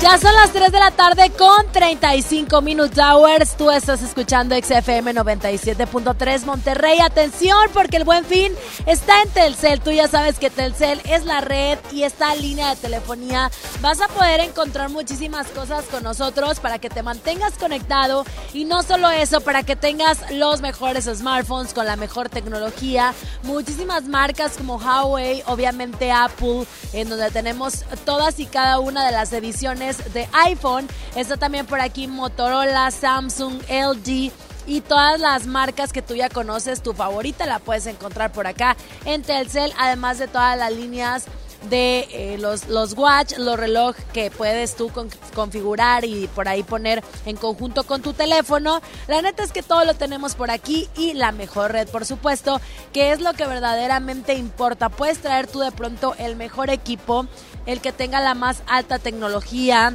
Ya 0.00 0.16
son 0.16 0.34
las 0.34 0.50
3 0.50 0.72
de 0.72 0.80
la 0.80 0.90
tarde 0.92 1.30
con 1.38 1.70
35 1.70 2.62
Minutes 2.62 2.98
Hours. 2.98 3.54
Tú 3.58 3.70
estás 3.70 4.02
escuchando 4.02 4.56
XFM 4.56 5.14
97.3 5.14 6.44
Monterrey. 6.46 7.00
Atención, 7.00 7.68
porque 7.74 7.98
el 7.98 8.04
buen 8.04 8.24
fin 8.24 8.50
está 8.86 9.20
en 9.22 9.28
Telcel. 9.28 9.82
Tú 9.82 9.90
ya 9.90 10.08
sabes 10.08 10.38
que 10.38 10.48
Telcel 10.48 11.02
es 11.04 11.26
la 11.26 11.42
red 11.42 11.78
y 11.92 12.04
esta 12.04 12.34
línea 12.34 12.70
de 12.70 12.80
telefonía. 12.80 13.50
Vas 13.82 14.00
a 14.00 14.08
poder 14.08 14.40
encontrar 14.40 14.88
muchísimas 14.88 15.48
cosas 15.48 15.84
con 15.84 16.02
nosotros 16.02 16.60
para 16.60 16.78
que 16.78 16.88
te 16.88 17.02
mantengas 17.02 17.58
conectado. 17.58 18.24
Y 18.52 18.64
no 18.64 18.82
solo 18.82 19.10
eso, 19.10 19.40
para 19.40 19.62
que 19.62 19.76
tengas 19.76 20.30
los 20.32 20.60
mejores 20.60 21.04
smartphones 21.04 21.72
con 21.72 21.86
la 21.86 21.96
mejor 21.96 22.28
tecnología. 22.28 23.14
Muchísimas 23.44 24.04
marcas 24.04 24.56
como 24.56 24.76
Huawei, 24.76 25.42
obviamente 25.46 26.10
Apple, 26.10 26.66
en 26.92 27.08
donde 27.08 27.30
tenemos 27.30 27.84
todas 28.04 28.40
y 28.40 28.46
cada 28.46 28.80
una 28.80 29.06
de 29.06 29.12
las 29.12 29.32
ediciones 29.32 30.12
de 30.12 30.28
iPhone. 30.32 30.88
Está 31.14 31.36
también 31.36 31.66
por 31.66 31.80
aquí 31.80 32.08
Motorola, 32.08 32.90
Samsung, 32.90 33.60
LG. 33.68 34.32
Y 34.66 34.82
todas 34.82 35.18
las 35.20 35.46
marcas 35.46 35.92
que 35.92 36.02
tú 36.02 36.14
ya 36.14 36.28
conoces, 36.28 36.82
tu 36.82 36.92
favorita 36.92 37.46
la 37.46 37.58
puedes 37.58 37.86
encontrar 37.86 38.30
por 38.30 38.46
acá 38.46 38.76
en 39.04 39.22
Telcel, 39.22 39.72
además 39.78 40.18
de 40.18 40.28
todas 40.28 40.56
las 40.56 40.72
líneas 40.72 41.24
de 41.70 42.08
eh, 42.12 42.36
los, 42.38 42.68
los 42.68 42.92
watch, 42.92 43.38
los 43.38 43.56
reloj 43.58 43.96
que 44.12 44.30
puedes 44.30 44.76
tú 44.76 44.90
con- 44.90 45.08
configurar 45.34 46.04
y 46.04 46.26
por 46.28 46.48
ahí 46.48 46.62
poner 46.62 47.02
en 47.24 47.36
conjunto 47.36 47.84
con 47.84 48.02
tu 48.02 48.12
teléfono. 48.12 48.82
La 49.08 49.22
neta 49.22 49.42
es 49.42 49.52
que 49.52 49.62
todo 49.62 49.84
lo 49.84 49.94
tenemos 49.94 50.34
por 50.34 50.50
aquí 50.50 50.88
y 50.96 51.14
la 51.14 51.32
mejor 51.32 51.72
red, 51.72 51.88
por 51.88 52.04
supuesto, 52.04 52.60
que 52.92 53.12
es 53.12 53.20
lo 53.20 53.32
que 53.32 53.46
verdaderamente 53.46 54.34
importa. 54.34 54.88
Puedes 54.90 55.18
traer 55.20 55.46
tú 55.46 55.60
de 55.60 55.72
pronto 55.72 56.14
el 56.18 56.36
mejor 56.36 56.68
equipo, 56.68 57.26
el 57.66 57.80
que 57.80 57.92
tenga 57.92 58.20
la 58.20 58.34
más 58.34 58.62
alta 58.66 58.98
tecnología 58.98 59.94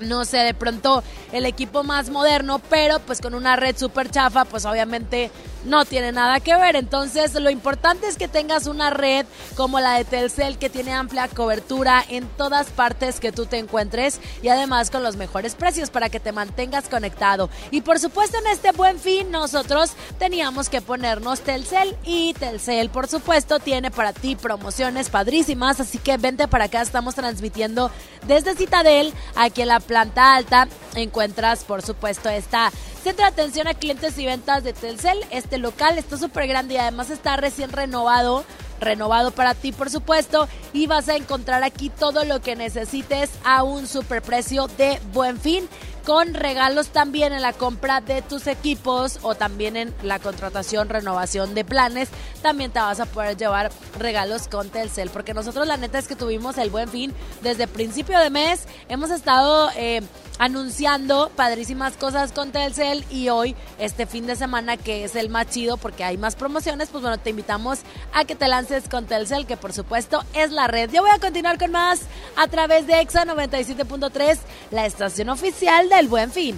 no 0.00 0.24
sé, 0.24 0.38
de 0.38 0.54
pronto 0.54 1.04
el 1.32 1.46
equipo 1.46 1.84
más 1.84 2.10
moderno, 2.10 2.60
pero 2.68 2.98
pues 2.98 3.20
con 3.20 3.32
una 3.32 3.54
red 3.54 3.76
súper 3.76 4.10
chafa, 4.10 4.44
pues 4.44 4.64
obviamente 4.64 5.30
no 5.64 5.84
tiene 5.84 6.12
nada 6.12 6.40
que 6.40 6.56
ver. 6.56 6.76
Entonces, 6.76 7.34
lo 7.34 7.50
importante 7.50 8.06
es 8.06 8.16
que 8.16 8.28
tengas 8.28 8.66
una 8.66 8.90
red 8.90 9.26
como 9.56 9.80
la 9.80 9.94
de 9.94 10.04
Telcel 10.04 10.58
que 10.58 10.70
tiene 10.70 10.92
amplia 10.92 11.28
cobertura 11.28 12.04
en 12.08 12.26
todas 12.36 12.68
partes 12.68 13.20
que 13.20 13.32
tú 13.32 13.46
te 13.46 13.58
encuentres 13.58 14.20
y 14.42 14.48
además 14.48 14.90
con 14.90 15.02
los 15.02 15.16
mejores 15.16 15.54
precios 15.54 15.90
para 15.90 16.08
que 16.08 16.20
te 16.20 16.32
mantengas 16.32 16.88
conectado. 16.88 17.50
Y 17.70 17.80
por 17.80 17.98
supuesto, 17.98 18.38
en 18.38 18.46
este 18.48 18.72
buen 18.72 18.98
fin, 18.98 19.30
nosotros 19.30 19.92
teníamos 20.18 20.68
que 20.68 20.80
ponernos 20.80 21.40
Telcel 21.40 21.96
y 22.04 22.34
Telcel, 22.34 22.90
por 22.90 23.08
supuesto, 23.08 23.58
tiene 23.58 23.90
para 23.90 24.12
ti 24.12 24.36
promociones 24.36 25.10
padrísimas, 25.10 25.80
así 25.80 25.98
que 25.98 26.16
vente 26.16 26.48
para 26.48 26.64
acá, 26.64 26.82
estamos 26.82 27.14
transmitiendo 27.14 27.90
desde 28.26 28.54
Citadel, 28.54 29.12
aquí 29.34 29.62
en 29.62 29.68
la 29.68 29.80
planta 29.80 30.34
alta 30.34 30.68
encuentras 30.94 31.64
por 31.64 31.82
supuesto 31.82 32.28
esta 32.28 32.72
Centro 33.04 33.26
de 33.26 33.32
atención 33.32 33.68
a 33.68 33.74
clientes 33.74 34.16
y 34.16 34.24
ventas 34.24 34.64
de 34.64 34.72
Telcel. 34.72 35.18
Este 35.30 35.58
local 35.58 35.98
está 35.98 36.16
súper 36.16 36.46
grande 36.46 36.72
y 36.72 36.76
además 36.78 37.10
está 37.10 37.36
recién 37.36 37.70
renovado 37.70 38.46
renovado 38.80 39.30
para 39.30 39.54
ti, 39.54 39.72
por 39.72 39.90
supuesto, 39.90 40.48
y 40.72 40.86
vas 40.86 41.08
a 41.08 41.16
encontrar 41.16 41.62
aquí 41.62 41.90
todo 41.90 42.24
lo 42.24 42.40
que 42.40 42.56
necesites 42.56 43.30
a 43.44 43.62
un 43.62 43.86
superprecio 43.86 44.66
de 44.68 44.98
buen 45.12 45.38
fin 45.38 45.68
con 46.04 46.34
regalos 46.34 46.88
también 46.88 47.32
en 47.32 47.40
la 47.40 47.54
compra 47.54 48.02
de 48.02 48.20
tus 48.20 48.46
equipos 48.46 49.18
o 49.22 49.34
también 49.34 49.76
en 49.76 49.94
la 50.02 50.18
contratación, 50.18 50.90
renovación 50.90 51.54
de 51.54 51.64
planes. 51.64 52.10
También 52.42 52.70
te 52.70 52.78
vas 52.78 53.00
a 53.00 53.06
poder 53.06 53.36
llevar 53.36 53.70
regalos 53.98 54.48
con 54.48 54.68
Telcel, 54.68 55.08
porque 55.10 55.32
nosotros 55.32 55.66
la 55.66 55.78
neta 55.78 55.98
es 55.98 56.06
que 56.06 56.16
tuvimos 56.16 56.58
el 56.58 56.68
buen 56.68 56.88
fin 56.88 57.12
desde 57.42 57.66
principio 57.66 58.18
de 58.18 58.28
mes. 58.28 58.66
Hemos 58.88 59.10
estado 59.10 59.70
eh, 59.76 60.02
anunciando 60.38 61.30
padrísimas 61.36 61.96
cosas 61.96 62.32
con 62.32 62.52
Telcel 62.52 63.04
y 63.10 63.28
hoy, 63.28 63.54
este 63.78 64.06
fin 64.06 64.26
de 64.26 64.36
semana 64.36 64.76
que 64.76 65.04
es 65.04 65.16
el 65.16 65.28
más 65.28 65.48
chido 65.48 65.76
porque 65.76 66.04
hay 66.04 66.16
más 66.16 66.36
promociones, 66.36 66.88
pues 66.90 67.02
bueno, 67.02 67.18
te 67.18 67.30
invitamos 67.30 67.80
a 68.12 68.24
que 68.24 68.34
te 68.34 68.48
lances 68.48 68.88
con 68.88 69.06
Telcel, 69.06 69.46
que 69.46 69.56
por 69.56 69.72
supuesto 69.72 70.22
es 70.34 70.50
la 70.50 70.66
red. 70.66 70.90
Yo 70.90 71.02
voy 71.02 71.10
a 71.10 71.18
continuar 71.18 71.58
con 71.58 71.72
más 71.72 72.00
a 72.36 72.48
través 72.48 72.86
de 72.86 73.00
EXA 73.00 73.24
97.3, 73.24 74.38
la 74.70 74.86
estación 74.86 75.28
oficial 75.28 75.88
del 75.88 76.08
Buen 76.08 76.30
Fin. 76.30 76.56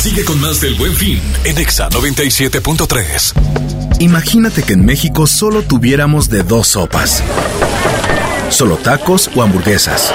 Sigue 0.00 0.24
con 0.24 0.40
más 0.40 0.60
del 0.60 0.74
Buen 0.76 0.94
Fin 0.94 1.20
en 1.44 1.58
EXA 1.58 1.90
97.3. 1.90 4.00
Imagínate 4.00 4.62
que 4.62 4.74
en 4.74 4.84
México 4.84 5.26
solo 5.26 5.62
tuviéramos 5.62 6.30
de 6.30 6.44
dos 6.44 6.68
sopas. 6.68 7.22
Solo 8.48 8.76
tacos 8.76 9.28
o 9.34 9.42
hamburguesas. 9.42 10.14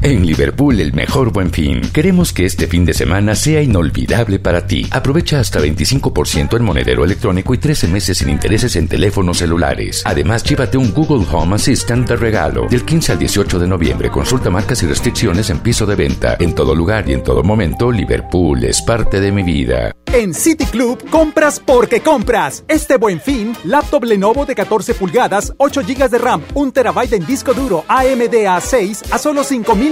En 0.00 0.24
Liverpool, 0.24 0.78
el 0.78 0.92
mejor 0.92 1.32
buen 1.32 1.50
fin. 1.50 1.82
Queremos 1.92 2.32
que 2.32 2.46
este 2.46 2.68
fin 2.68 2.84
de 2.84 2.94
semana 2.94 3.34
sea 3.34 3.60
inolvidable 3.62 4.38
para 4.38 4.64
ti. 4.64 4.86
Aprovecha 4.92 5.40
hasta 5.40 5.60
25% 5.60 6.56
en 6.56 6.62
monedero 6.62 7.04
electrónico 7.04 7.52
y 7.52 7.58
13 7.58 7.88
meses 7.88 8.18
sin 8.18 8.30
intereses 8.30 8.76
en 8.76 8.86
teléfonos 8.86 9.38
celulares. 9.38 10.02
Además, 10.04 10.44
llévate 10.44 10.78
un 10.78 10.92
Google 10.92 11.26
Home 11.32 11.56
Assistant 11.56 12.08
de 12.08 12.14
regalo. 12.14 12.68
Del 12.68 12.84
15 12.84 13.12
al 13.12 13.18
18 13.18 13.58
de 13.58 13.66
noviembre, 13.66 14.08
consulta 14.08 14.50
marcas 14.50 14.84
y 14.84 14.86
restricciones 14.86 15.50
en 15.50 15.58
piso 15.58 15.84
de 15.84 15.96
venta. 15.96 16.36
En 16.38 16.54
todo 16.54 16.76
lugar 16.76 17.08
y 17.08 17.14
en 17.14 17.24
todo 17.24 17.42
momento, 17.42 17.90
Liverpool 17.90 18.62
es 18.62 18.80
parte 18.82 19.20
de 19.20 19.32
mi 19.32 19.42
vida. 19.42 19.90
En 20.12 20.32
City 20.32 20.64
Club 20.64 21.10
compras 21.10 21.60
porque 21.60 22.00
compras. 22.00 22.64
Este 22.68 22.96
buen 22.96 23.20
fin, 23.20 23.54
laptop 23.64 24.04
Lenovo 24.04 24.46
de 24.46 24.54
14 24.54 24.94
pulgadas, 24.94 25.52
8 25.58 25.82
GB 25.82 26.08
de 26.08 26.18
RAM, 26.18 26.42
1 26.54 26.72
TB 26.72 27.14
en 27.14 27.26
disco 27.26 27.52
duro 27.52 27.84
AMD 27.88 28.32
A6 28.46 29.12
a 29.12 29.18
solo 29.18 29.44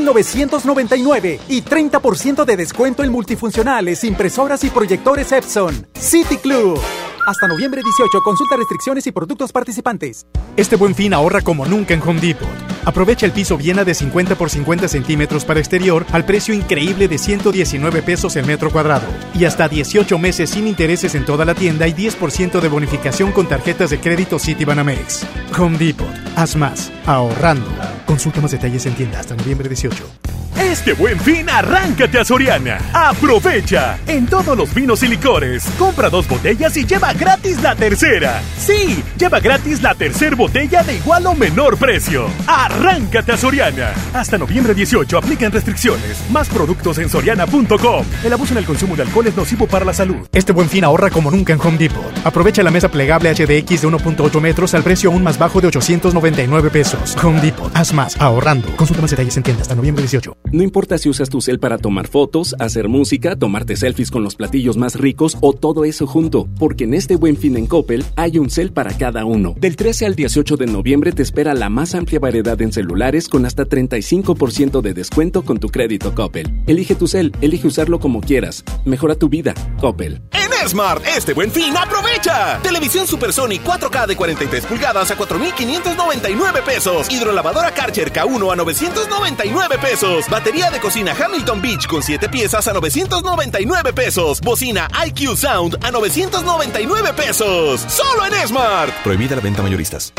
5,999 0.04 1.40
y 1.48 1.62
30% 1.62 2.44
de 2.44 2.56
descuento 2.56 3.02
en 3.02 3.12
multifuncionales, 3.12 4.04
impresoras 4.04 4.64
y 4.64 4.70
proyectores 4.70 5.32
Epson. 5.32 5.86
City 5.94 6.36
Club. 6.36 6.80
Hasta 7.26 7.48
noviembre 7.48 7.82
18, 7.82 8.22
consulta 8.22 8.56
restricciones 8.56 9.04
y 9.08 9.10
productos 9.10 9.50
participantes. 9.50 10.28
Este 10.56 10.76
buen 10.76 10.94
fin 10.94 11.12
ahorra 11.12 11.40
como 11.40 11.66
nunca 11.66 11.92
en 11.92 12.00
Home 12.00 12.20
Depot. 12.20 12.48
Aprovecha 12.84 13.26
el 13.26 13.32
piso 13.32 13.56
Viena 13.56 13.82
de 13.82 13.94
50 13.94 14.36
por 14.36 14.48
50 14.48 14.86
centímetros 14.86 15.44
para 15.44 15.58
exterior 15.58 16.06
al 16.12 16.24
precio 16.24 16.54
increíble 16.54 17.08
de 17.08 17.18
119 17.18 18.02
pesos 18.02 18.36
el 18.36 18.46
metro 18.46 18.70
cuadrado. 18.70 19.08
Y 19.34 19.44
hasta 19.44 19.68
18 19.68 20.16
meses 20.20 20.50
sin 20.50 20.68
intereses 20.68 21.16
en 21.16 21.24
toda 21.24 21.44
la 21.44 21.56
tienda 21.56 21.88
y 21.88 21.94
10% 21.94 22.60
de 22.60 22.68
bonificación 22.68 23.32
con 23.32 23.48
tarjetas 23.48 23.90
de 23.90 23.98
crédito 23.98 24.38
Citibanamex. 24.38 25.26
Home 25.58 25.78
Depot. 25.78 26.06
Haz 26.36 26.54
más. 26.54 26.92
Ahorrando. 27.06 27.66
Consulta 28.06 28.40
más 28.40 28.52
detalles 28.52 28.86
en 28.86 28.94
tienda 28.94 29.18
hasta 29.18 29.34
noviembre 29.34 29.68
18. 29.68 30.45
Este 30.58 30.94
buen 30.94 31.20
fin, 31.20 31.50
arráncate 31.50 32.18
a 32.18 32.24
Soriana. 32.24 32.78
Aprovecha. 32.94 33.98
En 34.06 34.26
todos 34.26 34.56
los 34.56 34.72
vinos 34.74 35.02
y 35.02 35.08
licores. 35.08 35.64
Compra 35.78 36.08
dos 36.08 36.26
botellas 36.26 36.74
y 36.78 36.86
lleva 36.86 37.12
gratis 37.12 37.60
la 37.60 37.76
tercera. 37.76 38.40
Sí, 38.58 39.02
lleva 39.18 39.38
gratis 39.38 39.82
la 39.82 39.94
tercera 39.94 40.34
botella 40.34 40.82
de 40.82 40.96
igual 40.96 41.26
o 41.26 41.34
menor 41.34 41.76
precio. 41.76 42.26
Arráncate 42.46 43.32
a 43.32 43.36
Soriana. 43.36 43.92
Hasta 44.14 44.38
noviembre 44.38 44.74
18 44.74 45.18
aplican 45.18 45.52
restricciones. 45.52 46.24
Más 46.30 46.48
productos 46.48 46.98
en 46.98 47.10
soriana.com. 47.10 48.06
El 48.24 48.32
abuso 48.32 48.52
en 48.52 48.58
el 48.58 48.64
consumo 48.64 48.96
de 48.96 49.02
alcohol 49.02 49.26
es 49.26 49.36
nocivo 49.36 49.66
para 49.66 49.84
la 49.84 49.92
salud. 49.92 50.26
Este 50.32 50.52
buen 50.52 50.70
fin 50.70 50.84
ahorra 50.84 51.10
como 51.10 51.30
nunca 51.30 51.52
en 51.52 51.60
Home 51.60 51.76
Depot. 51.76 52.12
Aprovecha 52.24 52.62
la 52.62 52.70
mesa 52.70 52.88
plegable 52.88 53.30
HDX 53.30 53.82
de 53.82 53.88
1.8 53.88 54.40
metros 54.40 54.72
al 54.74 54.82
precio 54.82 55.10
aún 55.10 55.22
más 55.22 55.38
bajo 55.38 55.60
de 55.60 55.68
899 55.68 56.70
pesos. 56.70 57.14
Home 57.22 57.42
Depot. 57.42 57.70
Haz 57.74 57.92
más 57.92 58.16
ahorrando. 58.18 58.74
Consulta 58.76 59.02
más 59.02 59.10
detalles 59.10 59.36
en 59.36 59.42
tienda 59.42 59.62
hasta 59.62 59.74
noviembre 59.74 60.02
18. 60.02 60.34
No 60.52 60.62
importa 60.62 60.98
si 60.98 61.08
usas 61.08 61.28
tu 61.28 61.40
cel 61.40 61.58
para 61.58 61.78
tomar 61.78 62.06
fotos, 62.06 62.54
hacer 62.58 62.88
música, 62.88 63.36
tomarte 63.36 63.76
selfies 63.76 64.10
con 64.10 64.22
los 64.22 64.36
platillos 64.36 64.76
más 64.76 64.94
ricos 64.94 65.36
o 65.40 65.52
todo 65.52 65.84
eso 65.84 66.06
junto, 66.06 66.48
porque 66.58 66.84
en 66.84 66.94
este 66.94 67.16
buen 67.16 67.36
fin 67.36 67.56
en 67.56 67.66
Coppel 67.66 68.04
hay 68.16 68.38
un 68.38 68.48
cel 68.48 68.72
para 68.72 68.96
cada 68.96 69.24
uno. 69.24 69.54
Del 69.58 69.76
13 69.76 70.06
al 70.06 70.14
18 70.14 70.56
de 70.56 70.66
noviembre 70.66 71.12
te 71.12 71.22
espera 71.22 71.54
la 71.54 71.68
más 71.68 71.94
amplia 71.94 72.20
variedad 72.20 72.60
en 72.62 72.72
celulares 72.72 73.28
con 73.28 73.44
hasta 73.44 73.66
35% 73.66 74.80
de 74.80 74.94
descuento 74.94 75.42
con 75.42 75.58
tu 75.58 75.68
crédito 75.68 76.14
Coppel. 76.14 76.62
Elige 76.66 76.94
tu 76.94 77.08
cel, 77.08 77.32
elige 77.40 77.66
usarlo 77.66 77.98
como 77.98 78.20
quieras. 78.20 78.64
Mejora 78.84 79.16
tu 79.16 79.28
vida. 79.28 79.54
Coppel. 79.80 80.22
Smart, 80.68 81.04
este 81.06 81.32
buen 81.32 81.50
fin, 81.50 81.76
aprovecha. 81.76 82.58
Televisión 82.62 83.06
Super 83.06 83.32
Sony 83.32 83.60
4K 83.64 84.06
de 84.06 84.16
43 84.16 84.66
pulgadas 84.66 85.10
a 85.10 85.16
4,599 85.16 86.62
pesos. 86.62 87.10
Hidrolavadora 87.10 87.72
Karcher 87.72 88.12
K1 88.12 88.52
a 88.52 88.56
999 88.56 89.78
pesos. 89.78 90.28
Batería 90.28 90.70
de 90.70 90.80
cocina 90.80 91.14
Hamilton 91.18 91.62
Beach 91.62 91.86
con 91.86 92.02
7 92.02 92.28
piezas 92.28 92.66
a 92.68 92.72
999 92.72 93.92
pesos. 93.92 94.40
Bocina 94.40 94.88
IQ 95.06 95.36
Sound 95.36 95.78
a 95.84 95.90
999 95.90 97.12
pesos. 97.14 97.84
Solo 97.88 98.26
en 98.26 98.48
Smart. 98.48 98.92
Prohibida 99.02 99.36
la 99.36 99.42
venta 99.42 99.62
mayoristas. 99.62 100.12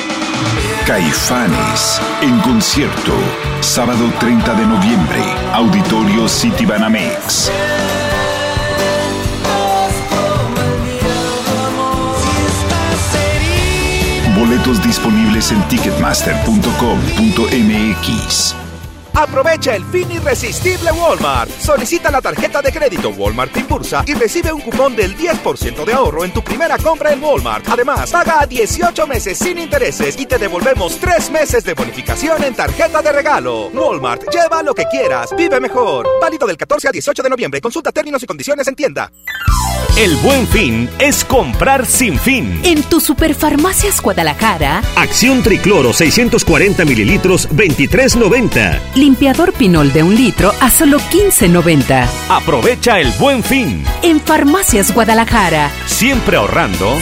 Caifanes 0.86 2.00
en 2.22 2.40
concierto. 2.40 3.14
Sábado 3.62 4.12
30 4.20 4.54
de 4.54 4.66
noviembre. 4.66 5.22
Auditorio 5.54 6.28
City 6.30 6.66
Banamex. 6.66 7.52
Boletos 14.48 14.82
disponibles 14.82 15.52
en 15.52 15.62
ticketmaster.com.mx. 15.68 18.67
Aprovecha 19.18 19.76
el 19.76 19.84
fin 19.86 20.12
irresistible 20.12 20.92
Walmart. 20.92 21.50
Solicita 21.50 22.12
la 22.12 22.22
tarjeta 22.22 22.62
de 22.62 22.72
crédito 22.72 23.10
Walmart 23.10 23.58
Impulsa 23.58 24.04
y 24.06 24.14
recibe 24.14 24.54
un 24.54 24.62
cupón 24.62 24.96
del 24.96 25.18
10% 25.18 25.86
de 25.86 25.94
ahorro 25.94 26.24
en 26.24 26.32
tu 26.32 26.44
primera 26.44 26.78
compra 26.78 27.12
en 27.12 27.24
Walmart. 27.24 27.68
Además, 27.68 28.12
paga 28.12 28.42
a 28.42 28.46
18 28.46 29.08
meses 29.08 29.40
sin 29.40 29.58
intereses 29.58 30.20
y 30.20 30.28
te 30.28 30.38
devolvemos 30.38 31.00
3 31.00 31.32
meses 31.32 31.64
de 31.64 31.74
bonificación 31.74 32.44
en 32.44 32.54
tarjeta 32.54 33.02
de 33.02 33.12
regalo. 33.12 33.70
Walmart, 33.70 34.22
lleva 34.32 34.62
lo 34.62 34.76
que 34.76 34.86
quieras, 34.86 35.32
vive 35.36 35.60
mejor. 35.60 36.08
Válido 36.22 36.46
del 36.46 36.58
14 36.58 36.90
al 36.90 36.94
18 36.94 37.24
de 37.24 37.30
noviembre. 37.32 37.60
Consulta 37.60 37.92
términos 37.92 38.22
y 38.22 38.28
condiciones 38.28 38.68
en 38.68 38.76
tienda. 38.76 39.12
El 39.98 40.16
buen 40.18 40.48
fin 40.50 40.88
es 41.00 41.26
comprar 41.26 41.84
sin 41.88 42.20
fin. 42.20 42.62
En 42.64 42.84
tu 42.84 43.00
Superfarmacias 43.00 44.00
Guadalajara, 44.00 44.84
Acción 44.96 45.42
Tricloro 45.42 45.92
640 45.92 46.86
mililitros 46.86 47.50
23.90. 47.50 48.80
limpiador 49.08 49.54
Pinol 49.54 49.94
de 49.94 50.04
un 50.04 50.14
litro 50.14 50.52
a 50.60 50.70
solo 50.70 51.00
15.90. 51.00 52.10
Aprovecha 52.30 53.00
el 53.00 53.10
buen 53.14 53.42
fin. 53.42 53.86
En 54.02 54.20
Farmacias 54.20 54.94
Guadalajara. 54.94 55.72
Siempre 55.86 56.36
ahorrando. 56.36 56.94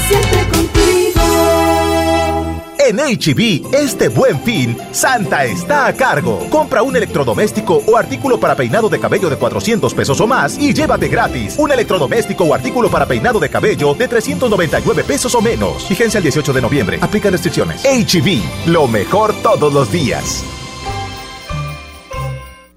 En 2.77 2.97
HB, 2.97 3.73
este 3.73 4.09
buen 4.09 4.39
fin, 4.41 4.77
Santa 4.91 5.45
está 5.45 5.87
a 5.87 5.93
cargo. 5.93 6.45
Compra 6.51 6.83
un 6.83 6.95
electrodoméstico 6.95 7.81
o 7.87 7.97
artículo 7.97 8.39
para 8.39 8.55
peinado 8.55 8.87
de 8.87 8.99
cabello 8.99 9.27
de 9.27 9.37
400 9.37 9.91
pesos 9.95 10.21
o 10.21 10.27
más 10.27 10.59
y 10.59 10.75
llévate 10.75 11.07
gratis 11.07 11.55
un 11.57 11.71
electrodoméstico 11.71 12.43
o 12.43 12.53
artículo 12.53 12.91
para 12.91 13.07
peinado 13.07 13.39
de 13.39 13.49
cabello 13.49 13.95
de 13.95 14.07
399 14.07 15.03
pesos 15.05 15.33
o 15.33 15.41
menos. 15.41 15.89
Vigencia 15.89 16.19
el 16.19 16.23
18 16.25 16.53
de 16.53 16.61
noviembre. 16.61 16.99
Aplica 17.01 17.31
restricciones. 17.31 17.83
HB, 17.83 18.67
lo 18.67 18.87
mejor 18.87 19.33
todos 19.41 19.73
los 19.73 19.91
días. 19.91 20.45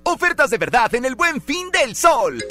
Ofertas 0.09 0.49
de 0.49 0.57
verdad 0.57 0.95
en 0.95 1.05
el 1.05 1.17
buen 1.17 1.43
fin 1.43 1.71
del 1.71 1.95
sol. 1.95 2.43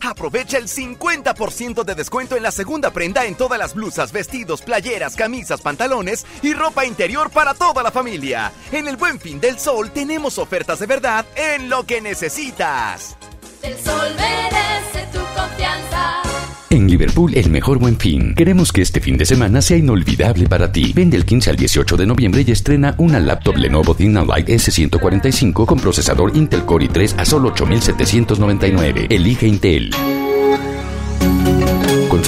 Aprovecha 0.00 0.56
el 0.56 0.68
50% 0.68 1.84
de 1.84 1.94
descuento 1.94 2.34
en 2.34 2.42
la 2.42 2.50
segunda 2.50 2.90
prenda 2.90 3.26
en 3.26 3.34
todas 3.34 3.58
las 3.58 3.74
blusas, 3.74 4.10
vestidos, 4.10 4.62
playeras, 4.62 5.14
camisas, 5.14 5.60
pantalones 5.60 6.24
y 6.40 6.54
ropa 6.54 6.86
interior 6.86 7.28
para 7.28 7.52
toda 7.52 7.82
la 7.82 7.90
familia. 7.90 8.52
En 8.72 8.88
el 8.88 8.96
Buen 8.96 9.20
Fin 9.20 9.38
del 9.38 9.58
Sol 9.58 9.90
tenemos 9.90 10.38
ofertas 10.38 10.78
de 10.78 10.86
verdad 10.86 11.26
en 11.36 11.68
lo 11.68 11.84
que 11.84 12.00
necesitas. 12.00 13.18
El 13.60 13.76
sol 13.84 14.14
merece 14.16 15.06
tu 15.12 15.18
confianza. 15.38 16.27
En 16.70 16.86
Liverpool, 16.86 17.32
el 17.34 17.48
mejor 17.48 17.78
buen 17.78 17.96
fin. 17.96 18.34
Queremos 18.34 18.72
que 18.72 18.82
este 18.82 19.00
fin 19.00 19.16
de 19.16 19.24
semana 19.24 19.62
sea 19.62 19.78
inolvidable 19.78 20.46
para 20.46 20.70
ti. 20.70 20.92
Vende 20.94 21.16
el 21.16 21.24
15 21.24 21.50
al 21.50 21.56
18 21.56 21.96
de 21.96 22.06
noviembre 22.06 22.44
y 22.46 22.50
estrena 22.50 22.94
una 22.98 23.18
laptop 23.18 23.56
Lenovo 23.56 23.94
ThinkPad 23.94 24.44
S145 24.44 25.64
con 25.64 25.80
procesador 25.80 26.36
Intel 26.36 26.66
Core 26.66 26.90
i3 26.90 27.14
a 27.18 27.24
solo 27.24 27.48
8,799. 27.48 29.06
Elige 29.08 29.46
Intel. 29.46 29.90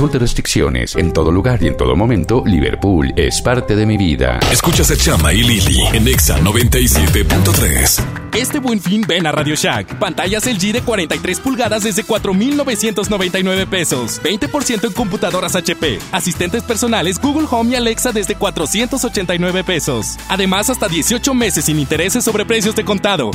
Consulte 0.01 0.19
restricciones. 0.19 0.97
En 0.97 1.13
todo 1.13 1.31
lugar 1.31 1.63
y 1.63 1.67
en 1.67 1.77
todo 1.77 1.95
momento, 1.95 2.43
Liverpool 2.47 3.13
es 3.17 3.43
parte 3.43 3.77
de 3.77 3.85
mi 3.85 3.99
vida. 3.99 4.41
Escuchas 4.51 4.91
a 4.91 4.97
Chama 4.97 5.35
y 5.35 5.43
Lili 5.43 5.83
en 5.93 6.09
Exa 6.09 6.39
97.3. 6.39 8.01
Este 8.35 8.61
buen 8.61 8.81
fin 8.81 9.05
ven 9.07 9.27
a 9.27 9.33
Radio 9.33 9.55
Shack. 9.55 9.99
Pantallas 9.99 10.47
LG 10.47 10.73
de 10.73 10.81
43 10.81 11.41
pulgadas 11.41 11.83
desde 11.83 12.05
4,999 12.05 13.67
pesos. 13.67 14.23
20% 14.23 14.87
en 14.87 14.93
computadoras 14.95 15.55
HP. 15.55 15.99
Asistentes 16.13 16.63
personales 16.63 17.21
Google 17.21 17.47
Home 17.51 17.73
y 17.73 17.75
Alexa 17.75 18.11
desde 18.11 18.37
489 18.37 19.65
pesos. 19.65 20.17
Además, 20.31 20.71
hasta 20.71 20.89
18 20.89 21.35
meses 21.35 21.67
sin 21.67 21.79
intereses 21.79 22.25
sobre 22.25 22.47
precios 22.47 22.75
de 22.75 22.87
contado. 22.87 23.33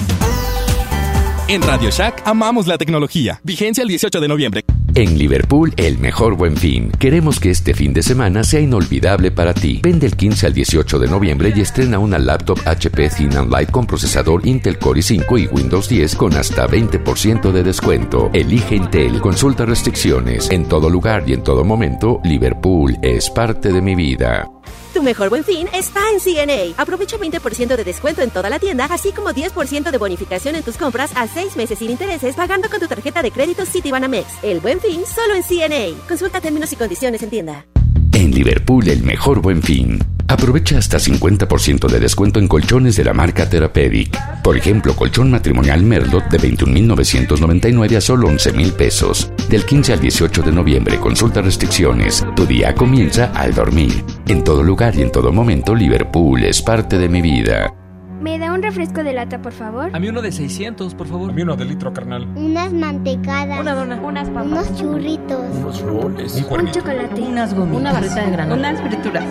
En 1.48 1.62
Radio 1.62 1.92
Shack 1.92 2.24
amamos 2.26 2.66
la 2.66 2.80
tecnología. 2.80 3.40
Vigencia 3.44 3.84
el 3.84 3.88
18 3.88 4.20
de 4.20 4.28
noviembre. 4.28 4.66
En 4.96 5.16
Liverpool, 5.16 5.72
el 5.78 6.00
mejor 6.00 6.36
buen 6.36 6.58
fin. 6.58 6.90
Queremos 6.90 7.40
que 7.40 7.52
este 7.52 7.76
fin 7.76 7.94
de 7.94 8.02
semana 8.02 8.44
sea 8.44 8.62
inolvidable 8.62 9.30
para 9.30 9.54
ti. 9.54 9.80
Vende 9.84 10.08
el 10.08 10.16
15 10.16 10.48
al 10.48 10.54
18 10.56 10.98
de 10.98 11.08
noviembre 11.08 11.54
y 11.56 11.62
estrena 11.62 12.00
una 12.00 12.18
laptop 12.18 12.58
HP 12.66 13.10
Thin 13.10 13.38
and 13.38 13.52
Light 13.52 13.70
con 13.70 13.86
procesador 13.86 14.48
Intel 14.48 14.80
Core 14.80 15.02
i5 15.02 15.40
y 15.40 15.46
Windows 15.46 15.88
10 15.88 16.16
con 16.16 16.34
hasta 16.34 16.68
20% 16.68 17.52
de 17.52 17.62
descuento. 17.62 18.32
Elige 18.34 18.78
Intel. 18.78 19.22
Consulta 19.22 19.68
restricciones. 19.68 20.50
En 20.50 20.68
todo 20.68 20.90
lugar 20.90 21.26
y 21.28 21.34
en 21.34 21.44
todo 21.44 21.64
momento, 21.64 22.22
Liverpool 22.24 22.98
es 23.04 23.30
parte 23.30 23.72
de 23.72 23.82
mi 23.84 23.94
vida. 23.94 24.50
Tu 24.96 25.04
mejor 25.04 25.28
buen 25.28 25.44
fin 25.44 25.68
está 25.74 26.00
en 26.14 26.22
CNA. 26.22 26.82
Aprovecha 26.82 27.18
20% 27.18 27.76
de 27.76 27.84
descuento 27.84 28.22
en 28.22 28.30
toda 28.30 28.50
la 28.50 28.60
tienda, 28.60 28.86
así 28.86 29.12
como 29.12 29.32
10% 29.32 29.92
de 29.92 29.98
bonificación 29.98 30.56
en 30.56 30.64
tus 30.64 30.78
compras 30.78 31.12
a 31.18 31.28
6 31.28 31.58
meses 31.58 31.80
sin 31.80 31.92
intereses 31.92 32.34
pagando 32.34 32.70
con 32.70 32.80
tu 32.80 32.88
tarjeta 32.88 33.22
de 33.22 33.30
crédito 33.30 33.66
Citibanamex. 33.66 34.26
El 34.42 34.62
buen 34.62 34.80
fin 34.80 35.02
solo 35.06 35.36
en 35.36 35.44
CNA. 35.44 36.08
Consulta 36.08 36.40
términos 36.40 36.72
y 36.72 36.78
condiciones 36.78 37.22
en 37.24 37.30
tienda. 37.30 37.66
En 38.14 38.32
Liverpool, 38.32 38.88
el 38.88 39.04
mejor 39.04 39.42
buen 39.42 39.62
fin. 39.62 40.00
Aprovecha 40.30 40.78
hasta 40.78 40.98
50% 40.98 41.90
de 41.90 42.00
descuento 42.00 42.40
en 42.40 42.48
colchones 42.48 42.96
de 42.96 43.04
la 43.04 43.12
marca 43.12 43.50
Therapeutic. 43.50 44.18
Por 44.44 44.56
ejemplo, 44.56 44.96
colchón 44.96 45.30
matrimonial 45.30 45.84
Merlot 45.84 46.30
de 46.30 46.38
21,999 46.38 47.98
a 47.98 48.02
solo 48.02 48.30
11,000 48.30 48.72
pesos. 48.72 49.30
Del 49.50 49.66
15 49.66 49.92
al 49.92 50.00
18 50.00 50.42
de 50.42 50.52
noviembre, 50.54 50.98
consulta 51.02 51.42
restricciones. 51.42 52.26
Tu 52.38 52.46
día 52.46 52.74
comienza 52.74 53.34
al 53.36 53.54
dormir. 53.54 54.06
En 54.28 54.44
todo 54.44 54.64
lugar 54.64 54.96
y 54.96 55.04
en 55.04 55.12
todo 55.12 55.32
momento, 55.32 55.76
Liverpool 55.76 56.44
es 56.44 56.60
parte 56.60 56.98
de 56.98 57.08
mi 57.08 57.22
vida. 57.22 57.72
¿Me 58.20 58.40
da 58.40 58.54
un 58.54 58.64
refresco 58.64 59.04
de 59.04 59.14
lata, 59.14 59.40
por 59.40 59.52
favor? 59.52 59.92
A 59.94 60.00
mí 60.00 60.10
uno 60.10 60.20
de 60.20 60.32
600, 60.32 60.96
por 60.96 61.06
favor. 61.06 61.30
A 61.30 61.34
mí 61.34 61.44
uno 61.44 61.56
de 61.56 61.66
litro, 61.66 61.94
carnal. 61.94 62.28
Unas 62.36 62.74
mantecadas. 62.74 63.60
Una 63.60 63.76
dona. 63.76 64.02
Unas 64.02 64.28
papas. 64.30 64.48
Unos 64.48 64.76
churritos. 64.76 65.40
Unos 65.58 65.82
roles. 65.82 66.44
Un, 66.50 66.60
un 66.62 66.72
chocolate. 66.72 67.22
Unas 67.22 67.54
gomitas. 67.54 67.82
Una 67.82 67.94
barrita 67.94 68.26
de 68.26 68.32
granola. 68.32 68.70
Unas 68.70 68.82
frituras. 68.82 69.26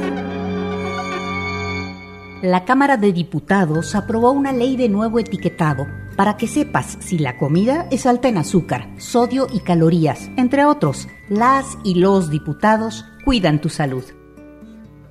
La 2.43 2.65
Cámara 2.65 2.97
de 2.97 3.13
Diputados 3.13 3.97
aprobó 3.97 4.31
una 4.31 4.53
ley 4.53 4.77
de 4.77 4.89
nuevo 4.89 5.19
etiquetado 5.19 5.89
para 6.17 6.37
que 6.37 6.47
sepas 6.47 6.99
si 7.01 7.19
la 7.19 7.37
comida 7.37 7.89
es 7.91 8.07
alta 8.07 8.29
en 8.29 8.39
azúcar, 8.39 8.91
sodio 8.99 9.49
y 9.53 9.59
calorías. 9.59 10.31
Entre 10.37 10.65
otros, 10.65 11.09
las 11.29 11.79
y 11.83 11.97
los 11.97 12.31
diputados 12.31 13.05
cuidan 13.25 13.61
tu 13.61 13.71
salud. 13.71 14.05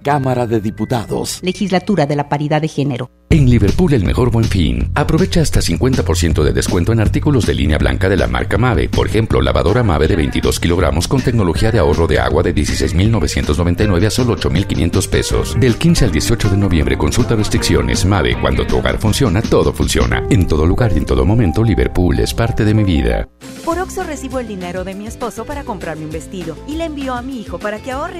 Cámara 0.04 0.46
de 0.46 0.60
Diputados. 0.62 1.40
Legislatura 1.42 2.06
de 2.06 2.16
la 2.16 2.30
Paridad 2.30 2.62
de 2.62 2.68
Género. 2.68 3.10
En 3.30 3.50
Liverpool, 3.50 3.94
el 3.94 4.04
mejor 4.04 4.30
buen 4.30 4.46
fin. 4.46 4.92
Aprovecha 4.94 5.42
hasta 5.42 5.60
50% 5.60 6.44
de 6.44 6.54
descuento 6.54 6.92
en 6.92 7.00
artículos 7.00 7.48
de 7.48 7.56
línea 7.56 7.80
blanca 7.80 8.10
de 8.10 8.18
la 8.18 8.28
marca 8.28 8.60
Mave. 8.60 8.90
Por 8.90 9.08
ejemplo, 9.08 9.42
lavadora 9.42 9.82
Mave 9.82 10.08
de 10.08 10.16
22 10.16 10.60
kilogramos 10.60 11.08
con 11.08 11.22
tecnología 11.22 11.72
de 11.72 11.80
ahorro 11.80 12.06
de 12.06 12.20
agua 12.20 12.44
de 12.44 12.54
16,999 12.54 14.06
a 14.06 14.12
solo 14.12 14.34
8,500 14.34 15.08
pesos. 15.08 15.58
Del 15.60 15.78
15 15.78 16.06
al 16.06 16.12
18 16.12 16.50
de 16.50 16.58
noviembre, 16.58 16.98
consulta 16.98 17.36
restricciones. 17.36 18.06
Mave, 18.06 18.38
cuando 18.40 18.68
tu 18.68 18.78
hogar 18.78 19.00
funciona, 19.00 19.42
todo 19.42 19.74
funciona. 19.74 20.24
En 20.30 20.46
todo 20.48 20.68
lugar 20.68 20.92
y 20.94 20.98
en 20.98 21.06
todo 21.06 21.26
momento, 21.26 21.64
Liverpool 21.64 22.20
es 22.20 22.36
parte 22.36 22.66
de 22.66 22.74
mi 22.76 22.84
vida. 22.84 23.30
Por 23.66 23.80
Oxo 23.80 24.04
recibo 24.04 24.40
el 24.40 24.48
dinero 24.48 24.84
de 24.84 24.94
mi 24.94 25.08
esposo 25.08 25.46
para 25.46 25.64
comprarme 25.64 26.06
un 26.06 26.12
vestido 26.12 26.56
y 26.68 26.76
le 26.76 26.84
envío 26.86 27.14
a 27.14 27.22
mi 27.22 27.40
hijo 27.40 27.58
para 27.58 27.80
que 27.82 27.92
ahorre. 27.92 28.20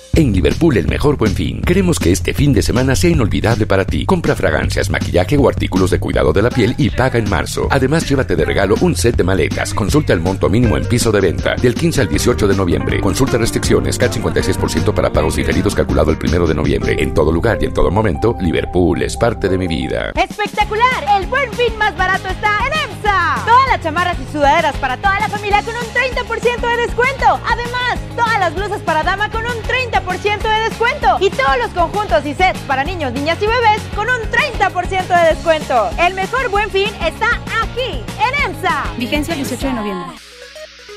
En 0.13 0.33
Liverpool, 0.33 0.75
el 0.75 0.87
mejor 0.89 1.15
buen 1.15 1.33
fin. 1.33 1.61
Queremos 1.61 1.97
que 1.97 2.11
este 2.11 2.33
fin 2.33 2.51
de 2.51 2.61
semana 2.61 2.97
sea 2.97 3.09
inolvidable 3.09 3.65
para 3.65 3.85
ti. 3.85 4.05
Compra 4.05 4.35
fragancias, 4.35 4.89
maquillaje 4.89 5.37
o 5.37 5.47
artículos 5.47 5.89
de 5.89 6.01
cuidado 6.01 6.33
de 6.33 6.41
la 6.41 6.49
piel 6.49 6.75
y 6.77 6.89
paga 6.89 7.17
en 7.17 7.29
marzo. 7.29 7.69
Además, 7.71 8.09
llévate 8.09 8.35
de 8.35 8.43
regalo 8.43 8.75
un 8.81 8.93
set 8.93 9.15
de 9.15 9.23
maletas. 9.23 9.73
Consulta 9.73 10.11
el 10.11 10.19
monto 10.19 10.49
mínimo 10.49 10.75
en 10.75 10.85
piso 10.85 11.13
de 11.13 11.21
venta. 11.21 11.55
Del 11.55 11.75
15 11.75 12.01
al 12.01 12.09
18 12.09 12.45
de 12.45 12.55
noviembre. 12.55 12.99
Consulta 12.99 13.37
restricciones. 13.37 13.97
CAT 13.97 14.15
56% 14.15 14.93
para 14.93 15.13
pagos 15.13 15.37
diferidos 15.37 15.73
calculado 15.73 16.11
el 16.11 16.17
primero 16.17 16.45
de 16.45 16.55
noviembre. 16.55 16.97
En 16.99 17.13
todo 17.13 17.31
lugar 17.31 17.59
y 17.61 17.65
en 17.67 17.73
todo 17.73 17.89
momento, 17.89 18.35
Liverpool 18.41 19.01
es 19.03 19.15
parte 19.15 19.47
de 19.47 19.57
mi 19.57 19.67
vida. 19.67 20.11
¡Espectacular! 20.15 21.05
El 21.21 21.27
buen 21.27 21.51
fin 21.53 21.77
más 21.77 21.95
barato 21.95 22.27
está 22.27 22.57
en 22.67 22.91
EMSA. 22.91 23.45
Todas 23.45 23.67
las 23.69 23.81
chamarras 23.81 24.17
y 24.19 24.29
sudaderas 24.33 24.75
para 24.75 24.97
toda 24.97 25.21
la 25.21 25.29
familia 25.29 25.63
con 25.63 25.73
un 25.73 25.83
30% 25.83 26.69
de 26.69 26.81
descuento. 26.85 27.39
Además, 27.49 27.97
todas 28.17 28.39
las 28.39 28.53
blusas 28.53 28.81
para 28.81 29.03
dama 29.03 29.29
con 29.29 29.45
un 29.45 29.53
30% 29.63 30.00
de 30.05 30.69
descuento. 30.69 31.17
Y 31.19 31.29
todos 31.29 31.57
los 31.57 31.69
conjuntos 31.71 32.25
y 32.25 32.33
sets 32.33 32.59
para 32.61 32.83
niños, 32.83 33.13
niñas 33.13 33.37
y 33.41 33.47
bebés 33.47 33.81
con 33.95 34.07
un 34.09 34.21
30% 34.29 35.07
de 35.07 35.35
descuento. 35.35 35.89
El 35.99 36.13
mejor 36.13 36.49
buen 36.49 36.69
fin 36.69 36.89
está 37.01 37.39
aquí, 37.61 38.03
en 38.19 38.51
EMSA. 38.51 38.83
Vigencia 38.97 39.33
el 39.33 39.41
18 39.41 39.67
de 39.67 39.73
noviembre. 39.73 40.17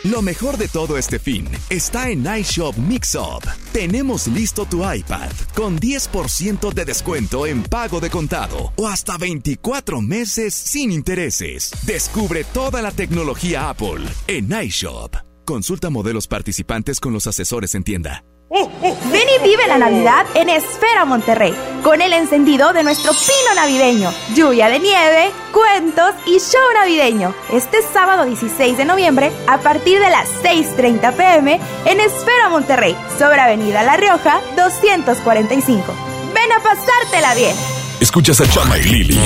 Lo 0.04 0.20
mejor 0.20 0.58
de 0.58 0.68
todo 0.68 0.98
este 0.98 1.18
fin 1.18 1.48
está 1.70 2.10
en 2.10 2.26
iShop 2.26 2.76
Mix 2.76 3.14
Up. 3.14 3.42
Tenemos 3.72 4.26
listo 4.26 4.66
tu 4.66 4.78
iPad 4.88 5.30
con 5.54 5.78
10% 5.78 6.74
de 6.74 6.84
descuento 6.84 7.46
en 7.46 7.62
pago 7.62 8.00
de 8.00 8.10
contado 8.10 8.72
o 8.76 8.86
hasta 8.86 9.16
24 9.16 10.02
meses 10.02 10.52
sin 10.52 10.92
intereses. 10.92 11.72
Descubre 11.86 12.44
toda 12.44 12.82
la 12.82 12.90
tecnología 12.90 13.70
Apple 13.70 14.04
en 14.26 14.52
iShop. 14.52 15.16
Consulta 15.46 15.88
modelos 15.88 16.28
participantes 16.28 17.00
con 17.00 17.14
los 17.14 17.26
asesores 17.26 17.74
en 17.74 17.84
tienda. 17.84 18.24
Ven 18.54 19.26
y 19.36 19.42
vive 19.42 19.66
la 19.66 19.78
Navidad 19.78 20.26
en 20.34 20.48
Esfera 20.48 21.04
Monterrey, 21.04 21.52
con 21.82 22.00
el 22.00 22.12
encendido 22.12 22.72
de 22.72 22.84
nuestro 22.84 23.12
pino 23.12 23.54
navideño, 23.56 24.12
lluvia 24.36 24.68
de 24.68 24.78
nieve, 24.78 25.32
cuentos 25.52 26.14
y 26.24 26.38
show 26.38 26.62
navideño. 26.72 27.34
Este 27.52 27.78
sábado 27.92 28.24
16 28.24 28.78
de 28.78 28.84
noviembre, 28.84 29.32
a 29.48 29.58
partir 29.58 29.98
de 29.98 30.08
las 30.08 30.28
6.30 30.44 31.14
pm, 31.14 31.58
en 31.84 32.00
Esfera 32.00 32.48
Monterrey, 32.48 32.96
sobre 33.18 33.40
Avenida 33.40 33.82
La 33.82 33.96
Rioja, 33.96 34.40
245. 34.56 35.92
Ven 36.32 36.52
a 36.52 36.60
pasártela 36.62 37.34
bien. 37.34 37.56
Escuchas 37.98 38.40
a 38.40 38.48
Chama 38.48 38.78
y 38.78 38.84
Lili 38.84 39.18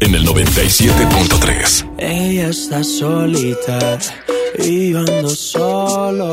en 0.00 0.14
el 0.14 0.26
97.3. 0.26 1.86
Ella 1.96 2.48
está 2.48 2.84
solita 2.84 3.98
y 4.58 4.90
yo 4.90 4.98
ando 4.98 5.30
solo. 5.30 6.32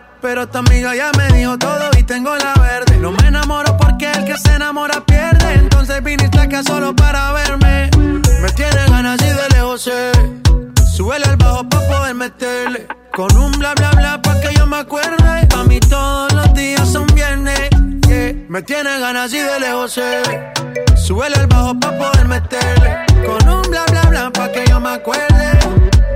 Pero 0.21 0.47
tu 0.47 0.59
amiga 0.59 0.95
ya 0.95 1.11
me 1.17 1.35
dijo 1.35 1.57
todo 1.57 1.89
y 1.97 2.03
tengo 2.03 2.35
la 2.35 2.53
verde. 2.53 2.97
No 2.97 3.11
me 3.11 3.27
enamoro 3.27 3.75
porque 3.77 4.11
el 4.11 4.23
que 4.23 4.37
se 4.37 4.53
enamora 4.53 5.03
pierde. 5.03 5.53
Entonces 5.53 6.03
viniste 6.03 6.39
acá 6.39 6.61
solo 6.61 6.95
para 6.95 7.31
verme. 7.33 7.89
Me 8.39 8.49
tiene 8.55 8.85
ganas 8.87 9.19
y 9.19 9.25
de 9.25 9.49
lejos 9.55 9.81
sé. 9.81 10.11
Súbele 10.95 11.25
al 11.25 11.37
bajo 11.37 11.67
pa' 11.67 11.79
poder 11.87 12.13
meterle. 12.13 12.87
Con 13.15 13.35
un 13.35 13.51
bla 13.53 13.73
bla 13.73 13.91
bla 13.91 14.21
pa' 14.21 14.39
que 14.41 14.53
yo 14.53 14.67
me 14.67 14.77
acuerde. 14.77 15.47
Pa' 15.47 15.63
mí 15.63 15.79
todos 15.79 16.31
los 16.33 16.53
días 16.53 16.87
son 16.87 17.07
viernes. 17.07 17.69
yeah. 18.07 18.35
Me 18.47 18.61
tiene 18.61 18.99
ganas 18.99 19.33
y 19.33 19.39
de 19.39 19.59
lejos 19.59 19.93
sé. 19.93 20.21
Súbele 20.95 21.35
al 21.35 21.47
bajo 21.47 21.79
pa' 21.79 21.97
poder 21.97 22.27
meterle. 22.27 22.97
Con 23.25 23.49
un 23.49 23.63
bla 23.63 23.85
bla 23.89 24.03
bla 24.03 24.31
pa' 24.31 24.51
que 24.51 24.65
yo 24.69 24.79
me 24.79 24.89
acuerde. 24.89 25.59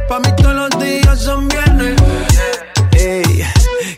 Pa' 0.08 0.20
mí 0.20 0.30
todos 0.38 0.54
los 0.54 0.70
días 0.80 1.20
son 1.20 1.48
viernes. 1.48 1.96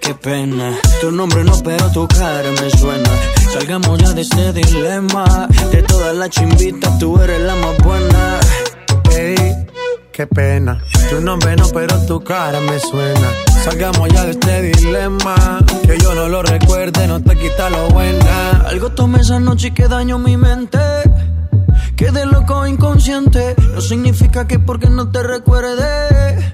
Qué 0.07 0.15
pena. 0.15 0.71
Tu 1.01 1.11
nombre 1.11 1.43
no, 1.43 1.51
pero 1.63 1.91
tu 1.91 2.07
cara 2.07 2.49
me 2.61 2.69
suena. 2.77 3.09
Salgamos 3.51 3.99
ya 3.99 4.13
de 4.13 4.21
este 4.21 4.53
dilema. 4.53 5.47
De 5.71 5.83
todas 5.83 6.15
las 6.15 6.29
chimbitas, 6.29 6.97
tú 6.97 7.19
eres 7.21 7.41
la 7.41 7.55
más 7.55 7.77
buena. 7.79 8.39
Ey, 9.17 9.67
qué 10.13 10.25
pena. 10.25 10.81
Tu 11.09 11.19
nombre 11.19 11.57
no, 11.57 11.67
pero 11.73 11.99
tu 12.05 12.23
cara 12.23 12.61
me 12.61 12.79
suena. 12.79 13.27
Salgamos 13.65 14.07
ya 14.13 14.23
de 14.23 14.31
este 14.31 14.61
dilema. 14.61 15.35
Que 15.85 15.97
yo 15.97 16.15
no 16.15 16.29
lo 16.29 16.41
recuerde, 16.41 17.05
no 17.07 17.21
te 17.21 17.35
quita 17.35 17.69
lo 17.69 17.89
buena. 17.89 18.61
Algo 18.65 18.89
tomé 18.91 19.19
esa 19.19 19.39
noche 19.41 19.73
que 19.73 19.89
dañó 19.89 20.17
mi 20.19 20.37
mente. 20.37 20.79
Quedé 21.97 22.25
loco 22.25 22.65
inconsciente. 22.65 23.55
No 23.73 23.81
significa 23.81 24.47
que 24.47 24.57
porque 24.57 24.89
no 24.89 25.11
te 25.11 25.21
recuerde. 25.21 26.53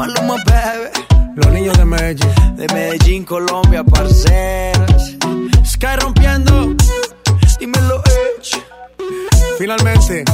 Maluma, 0.00 0.36
baby. 0.46 0.88
Los 1.36 1.52
niños 1.52 1.76
de 1.76 1.84
Medellín. 1.84 2.56
De 2.56 2.66
Medellín, 2.72 3.22
Colombia, 3.22 3.84
parceras. 3.84 5.14
Sky 5.62 5.96
rompiendo. 6.00 6.74
Dímelo, 7.58 8.02
Edge. 8.06 8.64
Finalmente. 9.58 10.24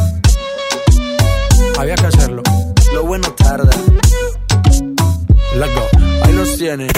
Había 1.81 1.97
que 1.97 2.07
hacerlo. 2.07 2.45
Lo 2.95 3.07
bueno 3.07 3.29
tarda. 3.33 3.77
Let's 5.57 5.75
go. 5.75 5.89
Ahí 6.23 6.33
los 6.33 6.57
tienen. 6.57 6.89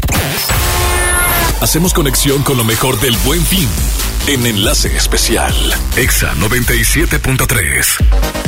Hacemos 1.62 1.95
conexión 1.95 2.43
con 2.43 2.59
lo 2.59 2.64
mejor 2.64 3.01
del 3.01 3.16
buen 3.25 3.43
fin 3.47 3.66
en 4.27 4.45
Enlace 4.45 4.95
Especial. 4.95 5.55
Exa 5.97 6.35
97.3. 6.35 8.48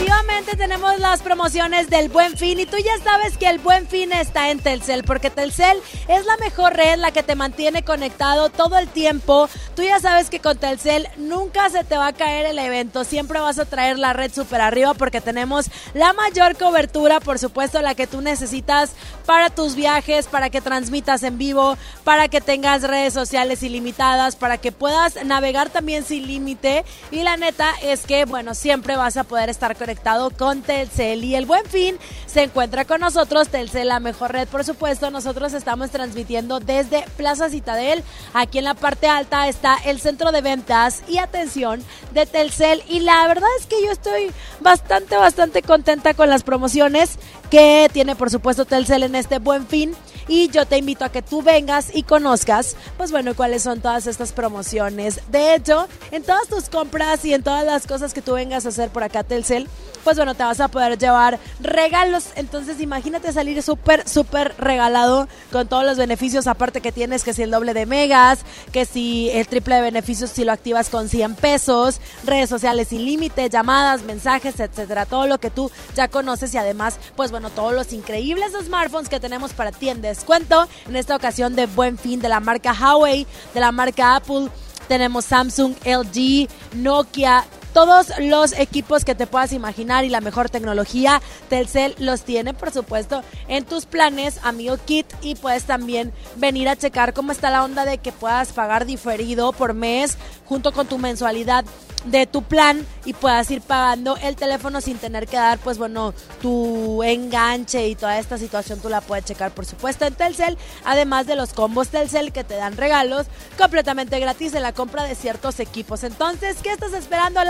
Efectivamente 0.00 0.56
tenemos 0.56 0.98
las 0.98 1.20
promociones 1.20 1.90
del 1.90 2.08
Buen 2.08 2.34
Fin 2.38 2.58
y 2.58 2.64
tú 2.64 2.78
ya 2.78 2.96
sabes 3.04 3.36
que 3.36 3.50
el 3.50 3.58
Buen 3.58 3.86
Fin 3.86 4.12
está 4.12 4.50
en 4.50 4.58
Telcel 4.58 5.04
porque 5.04 5.28
Telcel 5.28 5.76
es 6.08 6.24
la 6.24 6.38
mejor 6.38 6.74
red, 6.74 6.96
la 6.96 7.10
que 7.10 7.22
te 7.22 7.34
mantiene 7.34 7.84
conectado 7.84 8.48
todo 8.48 8.78
el 8.78 8.88
tiempo. 8.88 9.50
Tú 9.76 9.82
ya 9.82 10.00
sabes 10.00 10.30
que 10.30 10.40
con 10.40 10.56
Telcel 10.56 11.06
nunca 11.18 11.68
se 11.68 11.84
te 11.84 11.98
va 11.98 12.06
a 12.06 12.12
caer 12.14 12.46
el 12.46 12.58
evento, 12.58 13.04
siempre 13.04 13.40
vas 13.40 13.58
a 13.58 13.66
traer 13.66 13.98
la 13.98 14.14
red 14.14 14.32
super 14.32 14.62
arriba 14.62 14.94
porque 14.94 15.20
tenemos 15.20 15.66
la 15.92 16.14
mayor 16.14 16.56
cobertura, 16.56 17.20
por 17.20 17.38
supuesto, 17.38 17.82
la 17.82 17.94
que 17.94 18.06
tú 18.06 18.22
necesitas 18.22 18.92
para 19.30 19.48
tus 19.48 19.76
viajes, 19.76 20.26
para 20.26 20.50
que 20.50 20.60
transmitas 20.60 21.22
en 21.22 21.38
vivo, 21.38 21.78
para 22.02 22.26
que 22.26 22.40
tengas 22.40 22.82
redes 22.82 23.14
sociales 23.14 23.62
ilimitadas, 23.62 24.34
para 24.34 24.58
que 24.58 24.72
puedas 24.72 25.24
navegar 25.24 25.70
también 25.70 26.04
sin 26.04 26.26
límite. 26.26 26.84
Y 27.12 27.22
la 27.22 27.36
neta 27.36 27.70
es 27.80 28.06
que, 28.06 28.24
bueno, 28.24 28.56
siempre 28.56 28.96
vas 28.96 29.16
a 29.16 29.22
poder 29.22 29.48
estar 29.48 29.76
conectado 29.76 30.30
con 30.30 30.62
Telcel. 30.62 31.22
Y 31.22 31.36
el 31.36 31.46
Buen 31.46 31.64
Fin 31.66 31.96
se 32.26 32.42
encuentra 32.42 32.84
con 32.84 33.02
nosotros, 33.02 33.50
Telcel 33.50 33.86
la 33.86 34.00
mejor 34.00 34.32
red 34.32 34.48
por 34.48 34.64
supuesto, 34.64 35.12
nosotros 35.12 35.52
estamos 35.52 35.90
transmitiendo 35.90 36.58
desde 36.58 37.04
Plaza 37.16 37.50
Citadel, 37.50 38.02
aquí 38.34 38.58
en 38.58 38.64
la 38.64 38.74
parte 38.74 39.06
alta 39.06 39.46
está 39.46 39.76
el 39.84 40.00
centro 40.00 40.32
de 40.32 40.40
ventas 40.40 41.04
y 41.06 41.18
atención 41.18 41.84
de 42.12 42.26
Telcel. 42.26 42.82
Y 42.88 42.98
la 42.98 43.28
verdad 43.28 43.48
es 43.60 43.66
que 43.66 43.80
yo 43.80 43.92
estoy 43.92 44.32
bastante, 44.58 45.16
bastante 45.16 45.62
contenta 45.62 46.14
con 46.14 46.28
las 46.28 46.42
promociones 46.42 47.16
que 47.48 47.88
tiene 47.92 48.16
por 48.16 48.30
supuesto 48.30 48.64
Telcel 48.64 49.02
en 49.04 49.19
este 49.20 49.38
Buen 49.38 49.66
Fin 49.66 49.92
y 50.30 50.48
yo 50.48 50.64
te 50.64 50.78
invito 50.78 51.04
a 51.04 51.10
que 51.10 51.22
tú 51.22 51.42
vengas 51.42 51.90
y 51.92 52.04
conozcas, 52.04 52.76
pues 52.96 53.10
bueno, 53.10 53.34
cuáles 53.34 53.64
son 53.64 53.80
todas 53.80 54.06
estas 54.06 54.32
promociones. 54.32 55.20
De 55.28 55.56
hecho, 55.56 55.88
en 56.12 56.22
todas 56.22 56.46
tus 56.46 56.68
compras 56.68 57.24
y 57.24 57.34
en 57.34 57.42
todas 57.42 57.66
las 57.66 57.84
cosas 57.88 58.14
que 58.14 58.22
tú 58.22 58.34
vengas 58.34 58.64
a 58.64 58.68
hacer 58.68 58.90
por 58.90 59.02
acá 59.02 59.24
Telcel, 59.24 59.68
pues 60.04 60.16
bueno, 60.16 60.34
te 60.34 60.44
vas 60.44 60.60
a 60.60 60.68
poder 60.68 60.96
llevar 60.98 61.40
regalos. 61.60 62.28
Entonces 62.36 62.80
imagínate 62.80 63.32
salir 63.32 63.60
súper, 63.60 64.08
súper 64.08 64.54
regalado 64.56 65.28
con 65.50 65.66
todos 65.66 65.84
los 65.84 65.98
beneficios 65.98 66.46
aparte 66.46 66.80
que 66.80 66.92
tienes, 66.92 67.24
que 67.24 67.34
si 67.34 67.42
el 67.42 67.50
doble 67.50 67.74
de 67.74 67.86
megas, 67.86 68.40
que 68.72 68.84
si 68.84 69.30
el 69.30 69.48
triple 69.48 69.74
de 69.76 69.82
beneficios 69.82 70.30
si 70.30 70.44
lo 70.44 70.52
activas 70.52 70.90
con 70.90 71.08
100 71.08 71.34
pesos, 71.34 72.00
redes 72.24 72.48
sociales 72.48 72.88
sin 72.88 73.04
límite, 73.04 73.50
llamadas, 73.50 74.02
mensajes, 74.02 74.60
etcétera, 74.60 75.06
todo 75.06 75.26
lo 75.26 75.38
que 75.38 75.50
tú 75.50 75.70
ya 75.96 76.06
conoces 76.08 76.54
y 76.54 76.58
además, 76.58 76.98
pues 77.16 77.32
bueno, 77.32 77.50
todos 77.50 77.72
los 77.72 77.92
increíbles 77.92 78.52
smartphones 78.64 79.08
que 79.08 79.18
tenemos 79.18 79.52
para 79.52 79.72
ti 79.72 79.88
en 79.88 80.00
descuento. 80.20 80.68
En 80.86 80.96
esta 80.96 81.16
ocasión 81.16 81.56
de 81.56 81.64
Buen 81.64 81.96
Fin 81.96 82.20
de 82.20 82.28
la 82.28 82.40
marca 82.40 82.74
Huawei, 82.78 83.26
de 83.54 83.60
la 83.60 83.72
marca 83.72 84.16
Apple, 84.16 84.48
tenemos 84.86 85.24
Samsung, 85.24 85.74
LG, 85.84 86.46
Nokia, 86.74 87.44
todos 87.72 88.12
los 88.18 88.52
equipos 88.52 89.04
que 89.04 89.14
te 89.14 89.26
puedas 89.26 89.52
imaginar 89.52 90.04
y 90.04 90.08
la 90.08 90.20
mejor 90.20 90.50
tecnología, 90.50 91.20
Telcel 91.48 91.94
los 91.98 92.22
tiene, 92.22 92.54
por 92.54 92.70
supuesto, 92.70 93.22
en 93.48 93.64
tus 93.64 93.86
planes, 93.86 94.40
amigo 94.42 94.76
Kit, 94.84 95.06
y 95.22 95.34
puedes 95.34 95.64
también 95.64 96.12
venir 96.36 96.68
a 96.68 96.76
checar 96.76 97.14
cómo 97.14 97.32
está 97.32 97.50
la 97.50 97.64
onda 97.64 97.84
de 97.84 97.98
que 97.98 98.12
puedas 98.12 98.52
pagar 98.52 98.86
diferido 98.86 99.52
por 99.52 99.74
mes 99.74 100.16
junto 100.46 100.72
con 100.72 100.86
tu 100.86 100.98
mensualidad 100.98 101.64
de 102.04 102.26
tu 102.26 102.42
plan 102.42 102.86
y 103.04 103.12
puedas 103.12 103.50
ir 103.50 103.60
pagando 103.60 104.16
el 104.16 104.36
teléfono 104.36 104.80
sin 104.80 104.98
tener 104.98 105.26
que 105.26 105.36
dar, 105.36 105.58
pues 105.58 105.78
bueno, 105.78 106.14
tu 106.40 107.02
enganche 107.02 107.88
y 107.88 107.94
toda 107.94 108.18
esta 108.18 108.38
situación 108.38 108.80
tú 108.80 108.88
la 108.88 109.00
puedes 109.00 109.24
checar, 109.24 109.52
por 109.52 109.66
supuesto, 109.66 110.06
en 110.06 110.14
Telcel, 110.14 110.56
además 110.84 111.26
de 111.26 111.36
los 111.36 111.52
combos 111.52 111.88
Telcel 111.88 112.32
que 112.32 112.44
te 112.44 112.56
dan 112.56 112.76
regalos 112.76 113.26
completamente 113.58 114.18
gratis 114.18 114.54
en 114.54 114.62
la 114.62 114.72
compra 114.72 115.04
de 115.04 115.14
ciertos 115.14 115.60
equipos. 115.60 116.04
Entonces, 116.04 116.56
¿qué 116.62 116.72
estás 116.72 116.92
esperando? 116.92 117.40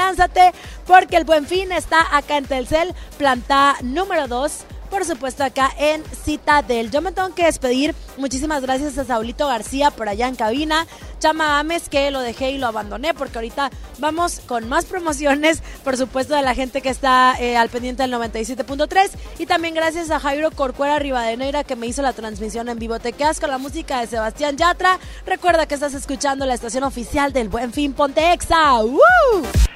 Porque 0.86 1.16
el 1.16 1.24
buen 1.24 1.46
fin 1.46 1.72
está 1.72 2.16
acá 2.16 2.36
en 2.36 2.46
Telcel, 2.46 2.94
planta 3.18 3.76
número 3.82 4.28
2 4.28 4.64
por 4.90 5.04
supuesto 5.04 5.44
acá 5.44 5.70
en 5.78 6.02
Citadel. 6.04 6.90
Yo 6.90 7.00
me 7.00 7.12
tengo 7.12 7.32
que 7.34 7.44
despedir. 7.44 7.94
Muchísimas 8.16 8.61
gracias 8.61 8.98
a 8.98 9.04
Saulito 9.04 9.46
García 9.46 9.92
por 9.92 10.08
allá 10.08 10.26
en 10.26 10.34
cabina. 10.34 10.86
Chama 11.21 11.61
Ames 11.61 11.89
que 11.89 12.11
lo 12.11 12.21
dejé 12.21 12.51
y 12.51 12.59
lo 12.59 12.66
abandoné 12.66 13.14
porque 13.14 13.39
ahorita 13.39 13.71
vamos 13.99 14.41
con 14.47 14.68
más 14.68 14.87
promociones, 14.87 15.62
por 15.85 15.97
supuesto, 15.97 16.35
de 16.35 16.43
la 16.43 16.55
gente 16.55 16.81
que 16.81 16.89
está 16.89 17.37
eh, 17.39 17.57
al 17.57 17.68
pendiente 17.68 18.03
del 18.03 18.12
97.3 18.12 19.11
y 19.39 19.47
también 19.47 19.75
gracias 19.75 20.11
a 20.11 20.18
Jairo 20.18 20.51
Corcuera 20.51 20.99
Rivadeneira 20.99 21.62
que 21.62 21.77
me 21.77 21.87
hizo 21.87 22.03
la 22.03 22.12
transmisión 22.12 22.68
en 22.68 22.79
vivo. 22.79 22.99
Te 22.99 23.12
quedas 23.12 23.39
con 23.39 23.51
la 23.51 23.59
música 23.59 24.01
de 24.01 24.07
Sebastián 24.07 24.57
Yatra. 24.57 24.99
Recuerda 25.27 25.66
que 25.66 25.75
estás 25.75 25.95
escuchando 25.95 26.47
la 26.47 26.55
estación 26.55 26.85
oficial 26.85 27.33
del 27.33 27.49
Buen 27.49 27.73
Fin 27.73 27.93
Ponte 27.93 28.33
Exa. 28.33 28.81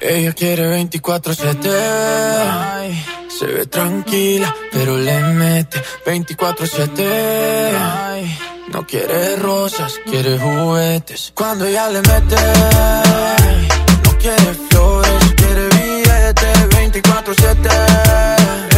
Ella 0.01 0.33
quiere 0.33 0.83
24-7. 0.83 3.05
Se 3.29 3.47
ve 3.47 3.67
tranquila, 3.67 4.55
pero 4.73 4.97
le 4.97 5.21
mete 5.21 5.83
24-7. 6.07 8.55
No 8.73 8.87
quiere 8.87 9.37
rosas, 9.37 10.01
quiere 10.05 10.39
juguetes. 10.39 11.33
Cuando 11.35 11.65
ella 11.67 11.89
le 11.91 12.01
mete, 12.01 12.37
no 14.05 14.19
quiere 14.19 14.55
flores, 14.71 15.35
quiere 15.37 15.69
billetes 15.69 16.71
24-7. 16.71 17.57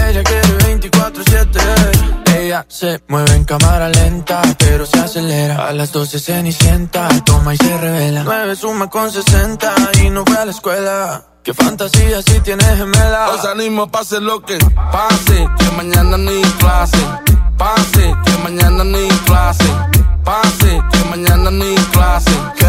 Ella 0.09 0.23
quiere 0.23 0.59
24-7. 0.81 2.37
Ella 2.37 2.67
se 2.69 3.01
mueve 3.09 3.33
en 3.35 3.45
cámara 3.45 3.89
lenta, 3.89 4.43
pero 4.59 4.87
se 4.87 4.99
acelera. 4.99 5.69
A 5.69 5.73
las 5.73 5.93
12 5.93 6.19
cenicienta, 6.19 7.09
toma 7.25 7.55
y 7.55 7.57
se 7.57 7.79
revela. 7.79 8.23
9 8.25 8.57
suma 8.57 8.91
con 8.91 9.11
60 9.11 9.75
y 10.03 10.11
no 10.11 10.25
fue 10.27 10.37
a 10.37 10.45
la 10.45 10.51
escuela. 10.51 11.25
Qué 11.43 11.55
fantasía 11.55 12.21
si 12.23 12.41
tienes 12.41 12.77
gemela. 12.77 13.31
Os 13.31 13.45
animo, 13.45 13.89
pase 13.89 14.21
lo 14.21 14.43
que 14.43 14.59
pase, 14.59 15.47
que 15.59 15.71
mañana 15.77 16.19
ni 16.19 16.43
clase. 16.59 16.99
Pase, 17.57 18.15
que 18.25 18.43
mañana 18.43 18.85
ni 18.85 19.09
clase. 19.25 19.65
Pase, 20.27 20.83
que 20.93 21.05
mañana 21.09 21.51
ni 21.53 21.75
clase. 21.93 22.33
¿Qué? 22.59 22.67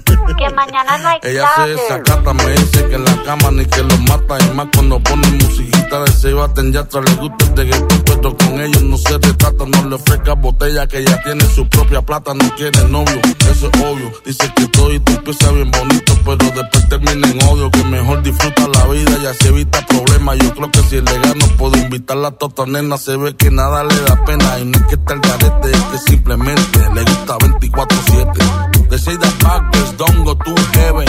Que 0.36 0.50
mañana 0.50 0.98
no 0.98 1.08
hay 1.08 1.18
Ella 1.22 1.48
se 1.48 1.54
clase. 1.54 1.70
desacata, 1.70 2.34
me 2.34 2.50
dice 2.50 2.88
que 2.88 2.94
en 2.96 3.04
la 3.04 3.22
cama 3.22 3.50
ni 3.52 3.64
que 3.64 3.82
lo 3.82 3.96
mata. 4.08 4.36
Y 4.44 4.54
más 4.54 4.66
cuando 4.74 5.00
pone 5.00 5.26
musiquita 5.30 6.02
de 6.02 6.12
se 6.12 6.34
baten 6.34 6.72
ya 6.72 6.82
le 6.92 7.14
gusta 7.14 7.44
el 7.46 7.56
reggaetón, 7.56 8.02
pero 8.04 8.36
con 8.36 8.60
ellos 8.60 8.82
no 8.82 8.98
se 8.98 9.12
retrata. 9.12 9.64
No 9.64 9.88
le 9.88 9.94
ofrezca 9.94 10.34
botella 10.34 10.86
que 10.88 11.04
ya 11.04 11.22
tiene 11.22 11.42
su 11.46 11.66
propia 11.68 12.02
plata. 12.02 12.34
No 12.34 12.54
quiere 12.56 12.84
novio, 12.88 13.18
eso 13.50 13.70
es 13.72 13.82
obvio. 13.82 14.12
Dice 14.26 14.52
que 14.56 14.66
todo 14.68 14.92
y 14.92 15.00
tú 15.00 15.12
empieza 15.12 15.50
bien 15.52 15.70
bonito, 15.70 16.12
pero 16.24 16.36
después 16.50 16.88
termina 16.90 17.28
en 17.28 17.42
odio. 17.44 17.70
Que 17.70 17.84
mejor 17.84 18.22
disfruta 18.22 18.68
la 18.68 18.84
vida 18.88 19.16
y 19.22 19.26
así 19.26 19.48
evita 19.48 19.86
problemas. 19.86 20.38
Yo 20.38 20.52
creo 20.54 20.70
que 20.70 20.82
si 20.82 21.00
le 21.00 21.18
gano 21.20 21.46
puedo 21.56 21.78
invitarla 21.78 22.28
a 22.28 22.32
tota 22.32 22.66
nena. 22.66 22.98
Se 22.98 23.16
ve 23.16 23.34
que 23.36 23.50
nada 23.50 23.84
le 23.84 23.98
da 24.02 24.22
pena. 24.26 24.58
Y 24.58 24.66
no 24.66 24.76
es 24.76 24.84
que 24.86 24.96
está 24.96 25.14
el 25.14 25.20
garete, 25.20 25.70
es 25.70 25.82
que 25.84 25.98
simplemente 26.10 26.78
le 26.96 27.04
gusta 27.04 27.36
24-7. 27.36 28.88
De 28.88 28.96
Shade 28.98 29.28
Backers, 29.42 29.96
don't 29.96 30.24
go 30.24 30.34
to 30.34 30.54
heaven. 30.78 31.06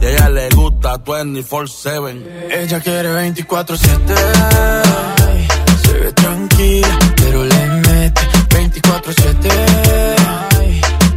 Y 0.00 0.04
a 0.04 0.10
ella 0.10 0.28
le 0.28 0.48
gusta 0.50 1.02
24-7. 1.02 2.22
Ella 2.50 2.80
quiere 2.80 3.08
24-7. 3.32 3.78
Se 5.82 5.92
ve 5.92 6.12
tranquila, 6.12 6.98
pero 7.16 7.44
le 7.44 7.66
mete 7.86 8.20
24-7. 8.50 9.48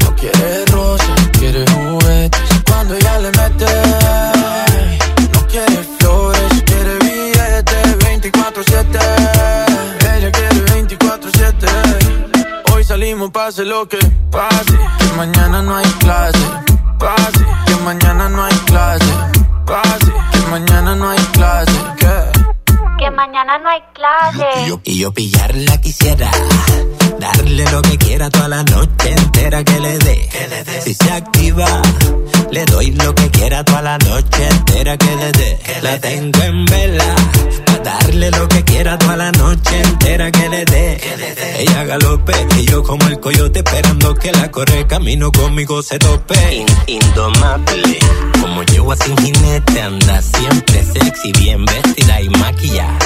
No 0.03 0.15
quiere 0.15 0.65
rosas, 0.67 1.29
quiere 1.37 1.65
juguetes. 1.71 2.41
Cuando 2.65 2.95
ella 2.95 3.19
le 3.19 3.31
pase 13.45 13.65
lo 13.65 13.85
que 13.89 13.97
pase. 14.31 14.77
Que 14.99 15.17
mañana 15.17 15.61
no 15.61 15.75
hay 15.75 15.91
clase. 16.03 16.45
Pase, 16.97 17.45
que 17.65 17.75
mañana 17.83 18.29
no 18.29 18.41
hay 18.45 18.55
clase. 18.69 19.13
Pase, 19.65 20.13
que 20.31 20.39
mañana 20.49 20.95
no 20.95 21.09
hay 21.09 21.19
clase. 21.33 21.79
¿Qué? 21.97 22.17
Que 22.99 23.11
mañana 23.11 23.57
no 23.57 23.67
hay 23.67 23.81
clase. 23.93 24.47
Y 24.65 24.69
yo, 24.69 24.79
y 24.85 24.97
yo 24.99 25.13
pillarla 25.13 25.81
quisiera. 25.81 26.31
Darle 27.19 27.65
lo 27.69 27.81
que 27.81 27.97
quiera 27.97 28.29
toda 28.29 28.47
la 28.47 28.63
noche 28.63 29.11
entera 29.11 29.61
que 29.65 29.77
le 29.77 29.97
dé. 29.97 30.29
Si 30.81 30.93
se 30.93 31.11
activa, 31.11 31.67
le 32.51 32.65
doy 32.65 32.91
lo 32.91 33.13
que 33.15 33.29
quiera 33.29 33.63
toda 33.63 33.81
la 33.81 33.97
noche 33.97 34.47
entera 34.49 34.97
que 34.97 35.15
le 35.15 35.31
dé. 35.31 35.59
La 35.81 35.99
tengo 35.99 36.41
en 36.41 36.65
vela. 36.65 37.15
Pa' 37.65 37.77
darle 37.79 38.31
lo 38.31 38.47
que 38.47 38.63
quiera 38.63 38.97
toda 38.97 39.17
la 39.17 39.31
noche 39.31 39.81
entera 39.81 40.31
que 40.31 40.49
le 40.49 40.65
dé. 40.65 41.01
Ella 41.59 41.83
galope 41.83 42.33
y 42.59 42.65
yo 42.65 42.83
como 42.83 43.07
el 43.07 43.19
coyote 43.19 43.59
esperando 43.59 44.15
que 44.15 44.31
la 44.31 44.51
corre 44.51 44.87
camino 44.87 45.31
conmigo 45.31 45.81
se 45.81 45.99
tope. 45.99 46.65
indomable. 46.87 47.99
Como 48.41 48.63
yegua 48.63 48.95
sin 48.97 49.17
jinete 49.17 49.81
anda 49.81 50.21
siempre 50.21 50.83
sexy, 50.83 51.31
bien 51.33 51.65
vestida 51.65 52.21
y 52.21 52.29
maquillada. 52.29 52.97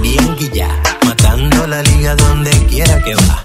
Bien 0.00 0.36
guilla, 0.36 0.68
matando 1.04 1.66
la 1.66 1.82
liga 1.82 2.14
donde 2.14 2.50
quiera 2.66 3.02
que 3.02 3.14
va. 3.14 3.44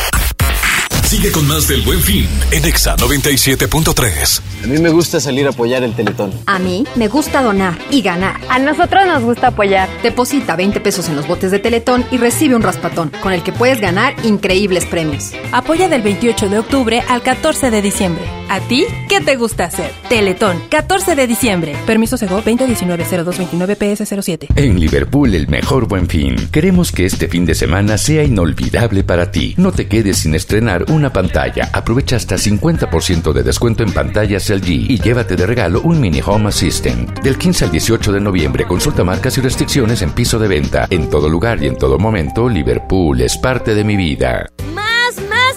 Sigue 1.11 1.29
con 1.33 1.45
más 1.45 1.67
del 1.67 1.81
Buen 1.81 1.99
Fin 1.99 2.25
en 2.51 2.63
Exa 2.63 2.95
97.3. 2.95 4.41
A 4.63 4.67
mí 4.67 4.77
me 4.77 4.91
gusta 4.91 5.19
salir 5.19 5.45
a 5.45 5.49
apoyar 5.49 5.83
el 5.83 5.93
Teletón. 5.93 6.31
A 6.45 6.57
mí 6.57 6.85
me 6.95 7.09
gusta 7.09 7.41
donar 7.41 7.77
y 7.89 8.01
ganar. 8.01 8.39
A 8.47 8.59
nosotros 8.59 9.05
nos 9.05 9.21
gusta 9.21 9.47
apoyar. 9.47 9.89
Deposita 10.03 10.55
20 10.55 10.79
pesos 10.79 11.09
en 11.09 11.17
los 11.17 11.27
botes 11.27 11.51
de 11.51 11.59
Teletón 11.59 12.05
y 12.11 12.17
recibe 12.17 12.55
un 12.55 12.61
raspatón, 12.61 13.11
con 13.21 13.33
el 13.33 13.43
que 13.43 13.51
puedes 13.51 13.81
ganar 13.81 14.15
increíbles 14.23 14.85
premios. 14.85 15.31
Apoya 15.51 15.89
del 15.89 16.01
28 16.01 16.47
de 16.47 16.59
octubre 16.59 17.03
al 17.09 17.21
14 17.21 17.71
de 17.71 17.81
diciembre. 17.81 18.23
¿A 18.47 18.61
ti 18.61 18.85
qué 19.09 19.19
te 19.19 19.35
gusta 19.35 19.65
hacer? 19.65 19.91
Teletón, 20.09 20.61
14 20.69 21.15
de 21.15 21.27
diciembre. 21.27 21.75
Permiso 21.85 22.17
Sego 22.17 22.41
2019-0229-PS07. 22.43 24.47
En 24.55 24.79
Liverpool, 24.79 25.35
el 25.35 25.47
mejor 25.47 25.87
buen 25.87 26.07
fin. 26.07 26.35
Queremos 26.51 26.91
que 26.91 27.05
este 27.05 27.27
fin 27.27 27.45
de 27.45 27.55
semana 27.55 27.97
sea 27.97 28.23
inolvidable 28.23 29.03
para 29.03 29.31
ti. 29.31 29.55
No 29.57 29.71
te 29.71 29.87
quedes 29.87 30.19
sin 30.19 30.35
estrenar 30.35 30.85
una 31.01 31.11
pantalla. 31.11 31.69
Aprovecha 31.73 32.15
hasta 32.15 32.35
50% 32.35 33.33
de 33.33 33.43
descuento 33.43 33.81
en 33.81 33.91
pantallas 33.91 34.49
LG 34.49 34.69
y 34.69 34.99
llévate 34.99 35.35
de 35.35 35.47
regalo 35.47 35.81
un 35.81 35.99
mini 35.99 36.21
home 36.23 36.49
assistant. 36.49 37.19
Del 37.21 37.37
15 37.37 37.65
al 37.65 37.71
18 37.71 38.11
de 38.11 38.21
noviembre, 38.21 38.65
consulta 38.65 39.03
marcas 39.03 39.37
y 39.37 39.41
restricciones 39.41 40.03
en 40.03 40.11
piso 40.11 40.37
de 40.37 40.47
venta. 40.47 40.87
En 40.91 41.09
todo 41.09 41.27
lugar 41.27 41.63
y 41.63 41.67
en 41.67 41.75
todo 41.75 41.97
momento, 41.97 42.47
Liverpool 42.47 43.19
es 43.21 43.35
parte 43.37 43.73
de 43.73 43.83
mi 43.83 43.95
vida. 43.95 44.47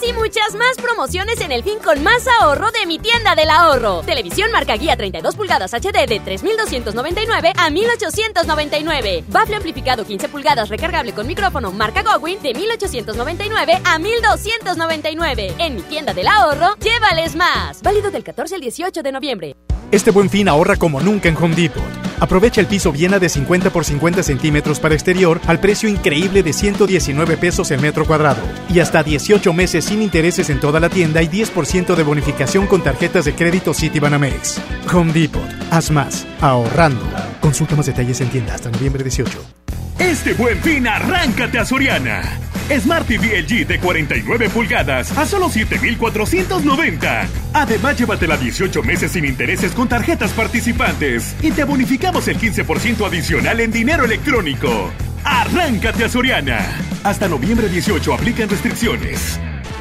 Y 0.08 0.12
muchas 0.12 0.54
más 0.54 0.76
promociones 0.76 1.40
en 1.40 1.52
el 1.52 1.62
fin 1.62 1.78
con 1.78 2.02
más 2.02 2.26
ahorro 2.40 2.70
de 2.72 2.86
mi 2.86 2.98
tienda 2.98 3.34
del 3.34 3.50
ahorro. 3.50 4.02
Televisión 4.02 4.50
marca 4.50 4.76
guía 4.76 4.96
32 4.96 5.34
pulgadas 5.34 5.72
HD 5.72 6.06
de 6.06 6.20
3.299 6.20 7.52
a 7.56 7.70
1.899. 7.70 9.24
Bafle 9.28 9.56
amplificado 9.56 10.04
15 10.04 10.28
pulgadas 10.28 10.68
recargable 10.68 11.12
con 11.12 11.26
micrófono 11.26 11.72
marca 11.72 12.02
Gowin 12.02 12.42
de 12.42 12.52
1.899 12.52 13.80
a 13.84 13.98
1.299. 13.98 15.54
En 15.58 15.76
mi 15.76 15.82
tienda 15.82 16.12
del 16.12 16.28
ahorro, 16.28 16.76
llévales 16.80 17.34
más. 17.36 17.82
Válido 17.82 18.10
del 18.10 18.24
14 18.24 18.56
al 18.56 18.60
18 18.60 19.02
de 19.02 19.12
noviembre. 19.12 19.56
Este 19.94 20.10
buen 20.10 20.28
fin 20.28 20.48
ahorra 20.48 20.74
como 20.74 21.00
nunca 21.00 21.28
en 21.28 21.36
Home 21.36 21.54
Depot. 21.54 21.84
Aprovecha 22.18 22.60
el 22.60 22.66
piso 22.66 22.90
Viena 22.90 23.20
de 23.20 23.28
50 23.28 23.70
por 23.70 23.84
50 23.84 24.24
centímetros 24.24 24.80
para 24.80 24.96
exterior 24.96 25.40
al 25.46 25.60
precio 25.60 25.88
increíble 25.88 26.42
de 26.42 26.52
119 26.52 27.36
pesos 27.36 27.70
el 27.70 27.80
metro 27.80 28.04
cuadrado. 28.04 28.42
Y 28.68 28.80
hasta 28.80 29.04
18 29.04 29.52
meses 29.52 29.84
sin 29.84 30.02
intereses 30.02 30.50
en 30.50 30.58
toda 30.58 30.80
la 30.80 30.88
tienda 30.88 31.22
y 31.22 31.28
10% 31.28 31.94
de 31.94 32.02
bonificación 32.02 32.66
con 32.66 32.82
tarjetas 32.82 33.24
de 33.24 33.36
crédito 33.36 33.72
Citibanamex. 33.72 34.60
Home 34.92 35.12
Depot. 35.12 35.48
Haz 35.70 35.92
más. 35.92 36.26
Ahorrando. 36.40 37.06
Consulta 37.40 37.76
más 37.76 37.86
detalles 37.86 38.20
en 38.20 38.30
tienda 38.30 38.56
hasta 38.56 38.72
noviembre 38.72 39.04
18. 39.04 39.63
Este 39.98 40.34
buen 40.34 40.60
fin, 40.60 40.86
arráncate 40.88 41.58
a 41.58 41.64
Soriana. 41.64 42.38
Smart 42.80 43.06
TV 43.06 43.42
LG 43.42 43.66
de 43.66 43.78
49 43.78 44.48
pulgadas 44.48 45.16
a 45.16 45.26
solo 45.26 45.48
7,490. 45.48 47.28
Además, 47.52 47.98
llévatela 47.98 48.36
18 48.36 48.82
meses 48.82 49.12
sin 49.12 49.24
intereses 49.24 49.72
con 49.72 49.88
tarjetas 49.88 50.32
participantes 50.32 51.36
y 51.42 51.50
te 51.52 51.64
bonificamos 51.64 52.26
el 52.28 52.38
15% 52.38 53.06
adicional 53.06 53.60
en 53.60 53.70
dinero 53.70 54.04
electrónico. 54.04 54.90
Arráncate 55.24 56.04
a 56.04 56.08
Soriana. 56.08 56.58
Hasta 57.04 57.28
noviembre 57.28 57.68
18 57.68 58.14
aplican 58.14 58.48
restricciones. 58.48 59.38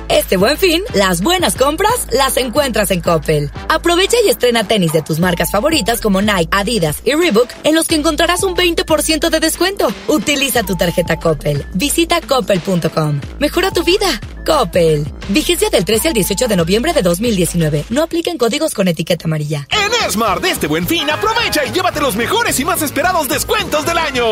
Este 0.09 0.37
buen 0.37 0.57
fin, 0.57 0.81
las 0.93 1.21
buenas 1.21 1.55
compras 1.55 2.07
las 2.11 2.37
encuentras 2.37 2.91
en 2.91 3.01
Coppel. 3.01 3.51
Aprovecha 3.69 4.17
y 4.25 4.29
estrena 4.29 4.67
tenis 4.67 4.93
de 4.93 5.01
tus 5.01 5.19
marcas 5.19 5.51
favoritas 5.51 6.01
como 6.01 6.21
Nike, 6.21 6.49
Adidas 6.51 7.01
y 7.03 7.13
Reebok, 7.13 7.49
en 7.63 7.75
los 7.75 7.87
que 7.87 7.95
encontrarás 7.95 8.43
un 8.43 8.55
20% 8.55 9.29
de 9.29 9.39
descuento. 9.39 9.87
Utiliza 10.07 10.63
tu 10.63 10.75
tarjeta 10.75 11.19
Coppel. 11.19 11.65
Visita 11.73 12.21
coppel.com. 12.21 13.21
Mejora 13.39 13.71
tu 13.71 13.83
vida. 13.83 14.07
Coppel. 14.45 15.07
Vigencia 15.29 15.69
del 15.69 15.85
13 15.85 16.09
al 16.09 16.13
18 16.13 16.47
de 16.47 16.57
noviembre 16.57 16.91
de 16.91 17.01
2019. 17.01 17.85
No 17.89 18.03
apliquen 18.03 18.37
códigos 18.37 18.73
con 18.73 18.89
etiqueta 18.89 19.25
amarilla. 19.25 19.67
En 19.69 20.07
Esmar, 20.07 20.41
de 20.41 20.51
este 20.51 20.67
buen 20.67 20.85
fin, 20.85 21.09
aprovecha 21.09 21.65
y 21.65 21.71
llévate 21.71 22.01
los 22.01 22.17
mejores 22.17 22.59
y 22.59 22.65
más 22.65 22.81
esperados 22.81 23.29
descuentos 23.29 23.85
del 23.85 23.97
año. 23.97 24.25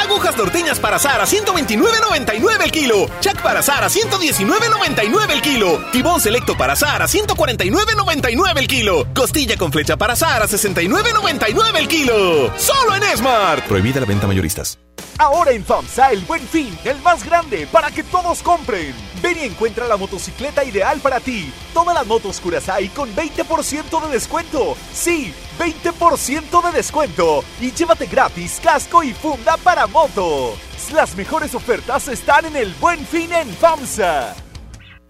Agujas 0.00 0.36
norteñas 0.36 0.80
para 0.80 0.98
Sara, 0.98 1.26
129.99 1.26 2.64
el 2.64 2.72
kilo. 2.72 3.08
Chac 3.20 3.40
para 3.40 3.62
Sara, 3.62 3.88
119.99 3.88 5.11
149 5.12 5.34
el 5.34 5.42
kilo. 5.42 5.80
Tibón 5.92 6.20
selecto 6.20 6.56
para 6.56 6.72
asar 6.72 7.02
a 7.02 7.06
149.99 7.06 8.58
el 8.58 8.66
kilo. 8.66 9.06
Costilla 9.14 9.56
con 9.58 9.70
flecha 9.70 9.96
para 9.96 10.14
asar 10.14 10.42
a 10.42 10.46
69.99 10.46 11.76
el 11.76 11.88
kilo. 11.88 12.50
Solo 12.56 12.96
en 12.96 13.02
Smart. 13.16 13.64
Prohibida 13.66 14.00
la 14.00 14.06
venta 14.06 14.26
mayoristas. 14.26 14.78
Ahora 15.18 15.52
en 15.52 15.64
FAMSA 15.64 16.12
el 16.12 16.20
buen 16.20 16.40
fin, 16.40 16.76
el 16.84 16.98
más 17.02 17.24
grande 17.24 17.66
para 17.70 17.90
que 17.90 18.02
todos 18.02 18.42
compren. 18.42 18.94
Ven 19.20 19.36
y 19.38 19.44
encuentra 19.44 19.86
la 19.86 19.98
motocicleta 19.98 20.64
ideal 20.64 20.98
para 21.00 21.20
ti. 21.20 21.52
Todas 21.74 21.94
las 21.94 22.06
motos 22.06 22.40
Curaçao 22.40 22.88
con 22.94 23.14
20% 23.14 24.06
de 24.06 24.12
descuento. 24.12 24.76
Sí, 24.94 25.34
20% 25.58 26.64
de 26.64 26.72
descuento. 26.72 27.44
Y 27.60 27.70
llévate 27.72 28.06
gratis 28.06 28.60
casco 28.62 29.02
y 29.02 29.12
funda 29.12 29.58
para 29.58 29.86
moto. 29.86 30.56
Las 30.94 31.14
mejores 31.16 31.54
ofertas 31.54 32.08
están 32.08 32.46
en 32.46 32.56
el 32.56 32.72
buen 32.80 33.04
fin 33.06 33.30
en 33.32 33.48
FAMSA. 33.54 34.34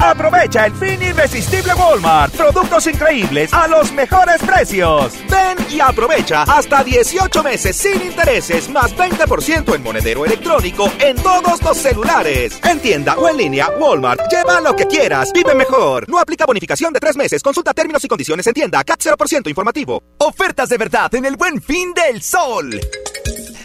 Aprovecha 0.02 0.66
el 0.66 0.74
fin 0.74 1.00
irresistible 1.00 1.72
Walmart. 1.74 2.34
Productos 2.34 2.88
increíbles 2.88 3.54
a 3.54 3.68
los 3.68 3.92
mejores 3.92 4.42
precios. 4.42 5.12
Ven 5.30 5.56
y 5.70 5.78
aprovecha 5.78 6.42
hasta 6.42 6.82
18 6.82 7.42
meses 7.44 7.76
sin 7.76 8.02
intereses 8.02 8.68
más 8.68 8.96
20% 8.96 9.76
en 9.76 9.82
monedero 9.82 10.26
electrónico 10.26 10.90
en 10.98 11.14
todos 11.16 11.62
los 11.62 11.78
celulares. 11.78 12.58
En 12.64 12.80
tienda 12.80 13.16
o 13.16 13.28
en 13.28 13.36
línea, 13.36 13.70
Walmart. 13.78 14.22
Lleva 14.28 14.60
lo 14.60 14.74
que 14.74 14.86
quieras. 14.86 15.30
Vive 15.32 15.54
mejor. 15.54 16.08
No 16.08 16.18
aplica 16.18 16.46
bonificación 16.46 16.92
de 16.92 16.98
tres 16.98 17.16
meses. 17.16 17.40
Consulta 17.40 17.72
términos 17.72 18.04
y 18.04 18.08
condiciones 18.08 18.44
en 18.48 18.54
tienda. 18.54 18.82
CAT 18.82 19.00
0% 19.00 19.48
informativo. 19.48 20.02
Ofertas 20.18 20.68
de 20.68 20.78
verdad 20.78 21.14
en 21.14 21.26
el 21.26 21.36
buen 21.36 21.62
fin 21.62 21.94
del 21.94 22.20
sol. 22.22 22.80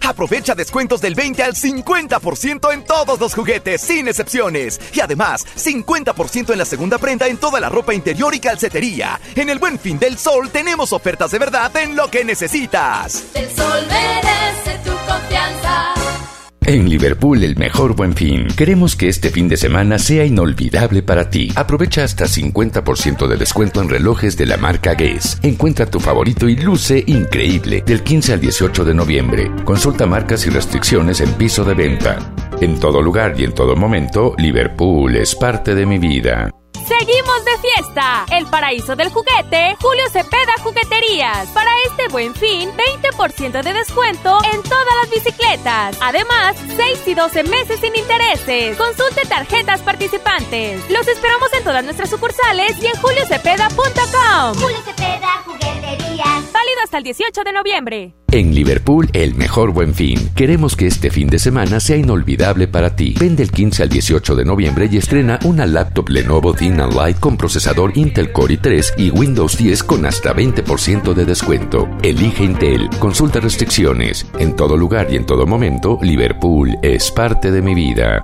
Aprovecha 0.07 0.55
descuentos 0.55 1.01
del 1.01 1.15
20 1.15 1.43
al 1.43 1.53
50% 1.53 2.73
en 2.73 2.85
todos 2.85 3.19
los 3.19 3.35
juguetes, 3.35 3.81
sin 3.81 4.07
excepciones. 4.07 4.79
Y 4.93 5.01
además, 5.01 5.45
50% 5.57 6.53
en 6.53 6.57
la 6.57 6.63
segunda 6.63 6.97
prenda 6.97 7.27
en 7.27 7.35
toda 7.35 7.59
la 7.59 7.67
ropa 7.67 7.93
interior 7.93 8.33
y 8.33 8.39
calcetería. 8.39 9.19
En 9.35 9.49
el 9.49 9.59
Buen 9.59 9.77
Fin 9.77 9.99
del 9.99 10.17
Sol 10.17 10.49
tenemos 10.49 10.93
ofertas 10.93 11.31
de 11.31 11.39
verdad 11.39 11.75
en 11.75 11.97
lo 11.97 12.09
que 12.09 12.23
necesitas. 12.23 13.25
El 13.33 13.53
sol 13.53 13.85
merece 13.89 14.79
tu 14.85 14.91
confianza. 15.05 16.06
En 16.67 16.89
Liverpool, 16.89 17.45
el 17.45 17.55
mejor 17.55 17.95
buen 17.95 18.13
fin. 18.13 18.45
Queremos 18.57 18.97
que 18.97 19.07
este 19.07 19.29
fin 19.29 19.47
de 19.47 19.55
semana 19.55 19.97
sea 19.97 20.25
inolvidable 20.25 21.01
para 21.01 21.29
ti. 21.29 21.49
Aprovecha 21.55 22.03
hasta 22.03 22.25
50% 22.25 23.25
de 23.25 23.37
descuento 23.37 23.81
en 23.81 23.87
relojes 23.87 24.35
de 24.35 24.47
la 24.47 24.57
marca 24.57 24.93
Guess. 24.93 25.39
Encuentra 25.43 25.85
tu 25.85 26.01
favorito 26.01 26.49
y 26.49 26.57
luce 26.57 27.01
increíble 27.07 27.83
del 27.85 28.03
15 28.03 28.33
al 28.33 28.41
18 28.41 28.83
de 28.83 28.93
noviembre. 28.93 29.49
Consulta 29.63 30.05
marcas 30.05 30.45
y 30.45 30.49
restricciones 30.49 31.21
en 31.21 31.31
piso 31.35 31.63
de 31.63 31.73
venta. 31.73 32.33
En 32.59 32.77
todo 32.81 33.01
lugar 33.01 33.35
y 33.39 33.45
en 33.45 33.53
todo 33.53 33.77
momento, 33.77 34.35
Liverpool 34.37 35.15
es 35.15 35.35
parte 35.35 35.73
de 35.73 35.85
mi 35.85 35.99
vida. 35.99 36.51
Seguimos 36.87 37.43
de 37.43 37.57
fiesta. 37.57 38.25
El 38.31 38.45
paraíso 38.47 38.95
del 38.95 39.09
juguete, 39.09 39.75
Julio 39.81 40.03
Cepeda 40.09 40.53
Jugueterías. 40.63 41.49
Para 41.49 41.69
este 41.85 42.07
buen 42.07 42.33
fin, 42.33 42.69
20% 42.71 43.61
de 43.61 43.73
descuento 43.73 44.37
en 44.53 44.63
todas 44.63 44.95
las 45.01 45.09
bicicletas. 45.09 45.97
Además, 45.99 46.55
6 46.77 47.07
y 47.07 47.13
12 47.13 47.43
meses 47.43 47.81
sin 47.81 47.93
intereses. 47.93 48.77
Consulte 48.77 49.27
tarjetas 49.27 49.81
participantes. 49.81 50.89
Los 50.89 51.07
esperamos 51.07 51.51
en 51.53 51.63
todas 51.65 51.83
nuestras 51.83 52.09
sucursales 52.09 52.81
y 52.81 52.87
en 52.87 52.95
juliocepeda.com. 53.01 54.53
Julio 54.55 54.81
Cepeda 54.85 55.43
Jugueterías. 55.43 55.66
Válido 55.87 56.81
hasta 56.83 56.97
el 56.97 57.03
18 57.05 57.43
de 57.43 57.53
noviembre. 57.53 58.13
En 58.29 58.53
Liverpool, 58.53 59.09
el 59.13 59.35
mejor 59.35 59.71
buen 59.71 59.93
fin. 59.93 60.29
Queremos 60.35 60.75
que 60.75 60.87
este 60.87 61.09
fin 61.09 61.29
de 61.29 61.39
semana 61.39 61.79
sea 61.79 61.95
inolvidable 61.95 62.67
para 62.67 62.93
ti. 62.93 63.15
Vende 63.17 63.43
el 63.43 63.51
15 63.51 63.83
al 63.83 63.89
18 63.89 64.35
de 64.35 64.43
noviembre 64.43 64.89
y 64.91 64.97
estrena 64.97 65.39
una 65.45 65.65
laptop 65.65 66.09
Lenovo 66.09 66.53
Thin 66.53 66.81
and 66.81 66.93
Light 66.93 67.19
con 67.19 67.37
procesador 67.37 67.97
Intel 67.97 68.33
Core 68.33 68.59
i3 68.59 68.93
y 68.97 69.11
Windows 69.11 69.57
10 69.57 69.83
con 69.83 70.05
hasta 70.05 70.35
20% 70.35 71.13
de 71.13 71.25
descuento. 71.25 71.87
Elige 72.03 72.43
Intel. 72.43 72.89
Consulta 72.99 73.39
restricciones. 73.39 74.25
En 74.39 74.55
todo 74.55 74.75
lugar 74.75 75.07
y 75.09 75.15
en 75.15 75.25
todo 75.25 75.47
momento, 75.47 75.99
Liverpool 76.01 76.77
es 76.81 77.09
parte 77.11 77.49
de 77.49 77.61
mi 77.61 77.73
vida. 77.73 78.21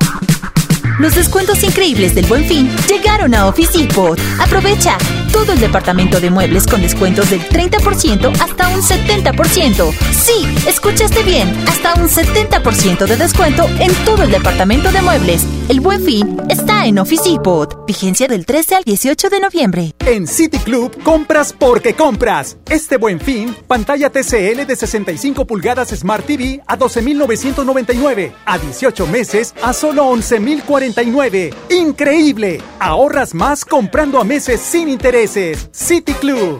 Los 0.99 1.15
descuentos 1.15 1.63
increíbles 1.63 2.13
del 2.13 2.25
Buen 2.25 2.43
Fin 2.43 2.69
llegaron 2.89 3.33
a 3.33 3.47
Office 3.47 3.77
Depot. 3.77 4.19
Aprovecha 4.39 4.97
todo 5.33 5.51
el 5.51 5.59
departamento 5.59 6.21
de 6.21 6.29
muebles 6.29 6.65
con 6.65 6.81
descuentos 6.81 7.29
del 7.29 7.41
30% 7.41 8.31
hasta 8.39 8.69
un 8.69 8.81
70%. 8.81 9.91
Sí, 10.11 10.47
escuchaste 10.67 11.23
bien, 11.23 11.49
hasta 11.67 11.95
un 11.95 12.07
70% 12.07 13.05
de 13.05 13.17
descuento 13.17 13.67
en 13.79 13.93
todo 14.05 14.23
el 14.23 14.31
departamento 14.31 14.91
de 14.91 15.01
muebles. 15.01 15.45
El 15.67 15.81
Buen 15.81 16.03
Fin 16.03 16.41
está 16.49 16.85
en 16.85 16.99
Office 16.99 17.29
Depot. 17.29 17.85
Vigencia 17.85 18.27
del 18.27 18.45
13 18.45 18.75
al 18.75 18.83
18 18.83 19.29
de 19.29 19.39
noviembre. 19.39 19.95
En 20.05 20.27
City 20.27 20.59
Club 20.59 21.01
compras 21.03 21.53
porque 21.57 21.93
compras. 21.93 22.57
Este 22.69 22.97
Buen 22.97 23.19
Fin, 23.19 23.55
pantalla 23.67 24.09
TCL 24.09 24.65
de 24.67 24.75
65 24.75 25.45
pulgadas 25.45 25.89
Smart 25.89 26.25
TV 26.25 26.61
a 26.67 26.77
12.999, 26.77 28.31
a 28.45 28.57
18 28.59 29.07
meses 29.07 29.55
a 29.61 29.73
solo 29.73 30.05
11.040 30.11 31.53
¡Increíble! 31.69 32.61
Ahorras 32.79 33.33
más 33.33 33.65
comprando 33.65 34.19
a 34.19 34.23
meses 34.23 34.61
sin 34.61 34.89
intereses. 35.23 35.69
City 35.71 36.13
Club. 36.13 36.59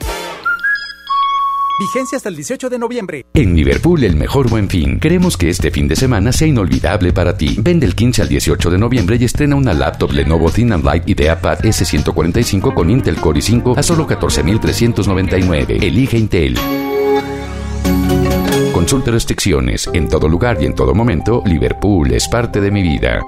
Vigencia 1.79 2.15
hasta 2.15 2.29
el 2.29 2.35
18 2.35 2.69
de 2.69 2.79
noviembre. 2.79 3.25
En 3.33 3.55
Liverpool, 3.55 4.03
el 4.03 4.15
mejor 4.15 4.49
buen 4.49 4.69
fin. 4.69 4.99
Queremos 4.99 5.35
que 5.35 5.49
este 5.49 5.71
fin 5.71 5.87
de 5.87 5.95
semana 5.95 6.31
sea 6.31 6.47
inolvidable 6.47 7.11
para 7.11 7.35
ti. 7.35 7.57
Vende 7.59 7.85
el 7.85 7.95
15 7.95 8.21
al 8.21 8.29
18 8.29 8.69
de 8.69 8.77
noviembre 8.77 9.17
y 9.19 9.25
estrena 9.25 9.55
una 9.55 9.73
laptop 9.73 10.11
Lenovo 10.11 10.49
Thin 10.49 10.71
and 10.71 10.85
Light 10.85 11.09
IdeaPad 11.09 11.59
S145 11.59 12.73
con 12.73 12.89
Intel 12.89 13.17
Core 13.17 13.39
i5 13.39 13.77
a 13.77 13.83
solo 13.83 14.07
14.399. 14.07 15.83
Elige 15.83 16.17
Intel. 16.17 16.57
Consulte 18.71 19.11
restricciones. 19.11 19.89
En 19.93 20.07
todo 20.07 20.29
lugar 20.29 20.61
y 20.61 20.65
en 20.67 20.75
todo 20.75 20.93
momento, 20.93 21.43
Liverpool 21.45 22.13
es 22.13 22.29
parte 22.29 22.61
de 22.61 22.71
mi 22.71 22.81
vida. 22.81 23.21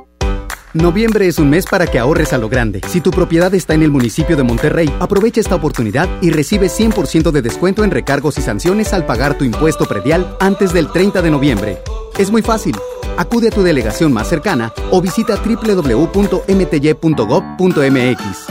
Noviembre 0.75 1.25
es 1.25 1.39
un 1.39 1.49
mes 1.49 1.65
para 1.65 1.87
que 1.87 1.97
ahorres 1.99 2.33
a 2.33 2.37
lo 2.37 2.49
grande. 2.49 2.81
Si 2.89 2.99
tu 2.99 3.09
propiedad 3.09 3.53
está 3.53 3.73
en 3.75 3.81
el 3.81 3.91
municipio 3.91 4.35
de 4.35 4.43
Monterrey, 4.43 4.93
aprovecha 4.99 5.39
esta 5.39 5.55
oportunidad 5.55 6.09
y 6.21 6.31
recibe 6.31 6.67
100% 6.67 7.31
de 7.31 7.41
descuento 7.41 7.85
en 7.85 7.91
recargos 7.91 8.37
y 8.37 8.41
sanciones 8.41 8.91
al 8.91 9.05
pagar 9.05 9.37
tu 9.37 9.45
impuesto 9.45 9.85
predial 9.85 10.35
antes 10.41 10.73
del 10.73 10.91
30 10.91 11.21
de 11.21 11.31
noviembre. 11.31 11.77
Es 12.17 12.29
muy 12.29 12.41
fácil. 12.41 12.75
Acude 13.15 13.47
a 13.47 13.51
tu 13.51 13.63
delegación 13.63 14.11
más 14.11 14.27
cercana 14.27 14.73
o 14.91 15.01
visita 15.01 15.37
www.mty.gov.mx. 15.37 16.09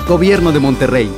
Gobierno 0.08 0.50
de 0.50 0.60
Monterrey. 0.60 1.10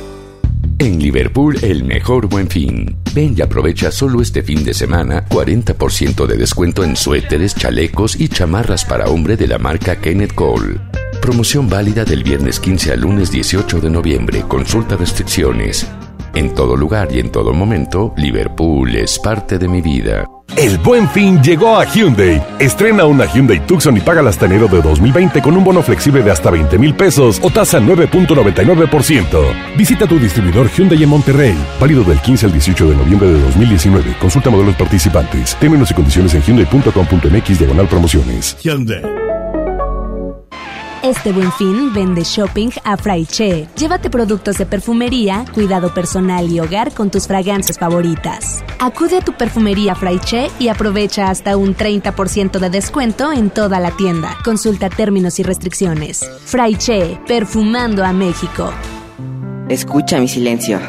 En 0.79 0.99
Liverpool, 0.99 1.57
el 1.61 1.85
mejor 1.85 2.27
buen 2.27 2.49
fin. 2.49 2.97
Ven 3.15 3.33
y 3.37 3.41
aprovecha 3.41 3.91
solo 3.91 4.21
este 4.21 4.43
fin 4.43 4.65
de 4.65 4.73
semana 4.73 5.25
40% 5.29 6.27
de 6.27 6.35
descuento 6.35 6.83
en 6.83 6.97
suéteres, 6.97 7.55
chalecos 7.55 8.19
y 8.19 8.27
chamarras 8.27 8.83
para 8.83 9.07
hombre 9.07 9.37
de 9.37 9.47
la 9.47 9.57
marca 9.57 9.95
Kenneth 10.01 10.35
Cole. 10.35 10.81
Promoción 11.21 11.67
válida 11.69 12.05
del 12.05 12.23
viernes 12.23 12.59
15 12.59 12.93
al 12.93 13.01
lunes 13.01 13.31
18 13.31 13.81
de 13.81 13.89
noviembre. 13.89 14.43
Consulta 14.47 14.95
restricciones. 14.95 15.87
En 16.33 16.53
todo 16.53 16.75
lugar 16.77 17.09
y 17.11 17.19
en 17.19 17.31
todo 17.31 17.53
momento, 17.53 18.13
Liverpool 18.15 18.95
es 18.95 19.17
parte 19.19 19.57
de 19.57 19.67
mi 19.67 19.81
vida. 19.81 20.25
El 20.55 20.77
buen 20.77 21.09
fin 21.09 21.41
llegó 21.43 21.77
a 21.77 21.85
Hyundai. 21.85 22.41
Estrena 22.59 23.05
una 23.05 23.25
Hyundai 23.25 23.65
Tucson 23.65 23.97
y 23.97 23.99
paga 23.99 24.27
hasta 24.27 24.45
enero 24.45 24.67
de 24.67 24.81
2020 24.81 25.41
con 25.41 25.57
un 25.57 25.63
bono 25.63 25.81
flexible 25.81 26.23
de 26.23 26.31
hasta 26.31 26.49
20 26.49 26.77
mil 26.79 26.95
pesos 26.95 27.39
o 27.43 27.49
tasa 27.49 27.79
9.99%. 27.79 29.75
Visita 29.77 30.07
tu 30.07 30.17
distribuidor 30.17 30.69
Hyundai 30.69 31.03
en 31.03 31.09
Monterrey. 31.09 31.57
Válido 31.79 32.03
del 32.03 32.19
15 32.21 32.45
al 32.45 32.51
18 32.53 32.89
de 32.89 32.95
noviembre 32.95 33.29
de 33.29 33.41
2019. 33.41 34.15
Consulta 34.19 34.49
modelos 34.49 34.75
participantes. 34.75 35.55
Términos 35.59 35.91
y 35.91 35.93
condiciones 35.93 36.33
en 36.33 36.41
hyundai.com.mx 36.41 37.59
diagonal 37.59 37.87
promociones. 37.87 38.57
Hyundai. 38.61 39.01
Este 41.03 41.31
buen 41.31 41.51
fin 41.51 41.93
vende 41.93 42.23
shopping 42.23 42.69
a 42.83 42.97
Fraiche. 42.97 43.67
Llévate 43.77 44.09
productos 44.09 44.57
de 44.57 44.65
perfumería, 44.65 45.45
cuidado 45.53 45.93
personal 45.93 46.51
y 46.51 46.59
hogar 46.59 46.91
con 46.91 47.11
tus 47.11 47.27
fragancias 47.27 47.77
favoritas. 47.77 48.63
Acude 48.79 49.17
a 49.17 49.21
tu 49.21 49.33
perfumería 49.33 49.93
Fraiche 49.93 50.49
y 50.59 50.69
aprovecha 50.69 51.29
hasta 51.29 51.55
un 51.55 51.75
30% 51.75 52.59
de 52.59 52.69
descuento 52.71 53.31
en 53.31 53.51
toda 53.51 53.79
la 53.79 53.91
tienda. 53.91 54.35
Consulta 54.43 54.89
términos 54.89 55.39
y 55.39 55.43
restricciones. 55.43 56.27
Fraiche, 56.45 57.19
perfumando 57.27 58.03
a 58.03 58.11
México. 58.11 58.73
Escucha 59.69 60.19
mi 60.19 60.27
silencio. 60.27 60.79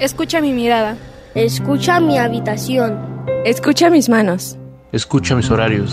Escucha 0.00 0.40
mi 0.40 0.52
mirada. 0.52 0.96
Escucha 1.36 2.00
mi 2.00 2.18
habitación. 2.18 2.98
Escucha 3.44 3.90
mis 3.90 4.08
manos. 4.08 4.58
Escucha 4.92 5.36
mis 5.36 5.50
horarios. 5.50 5.92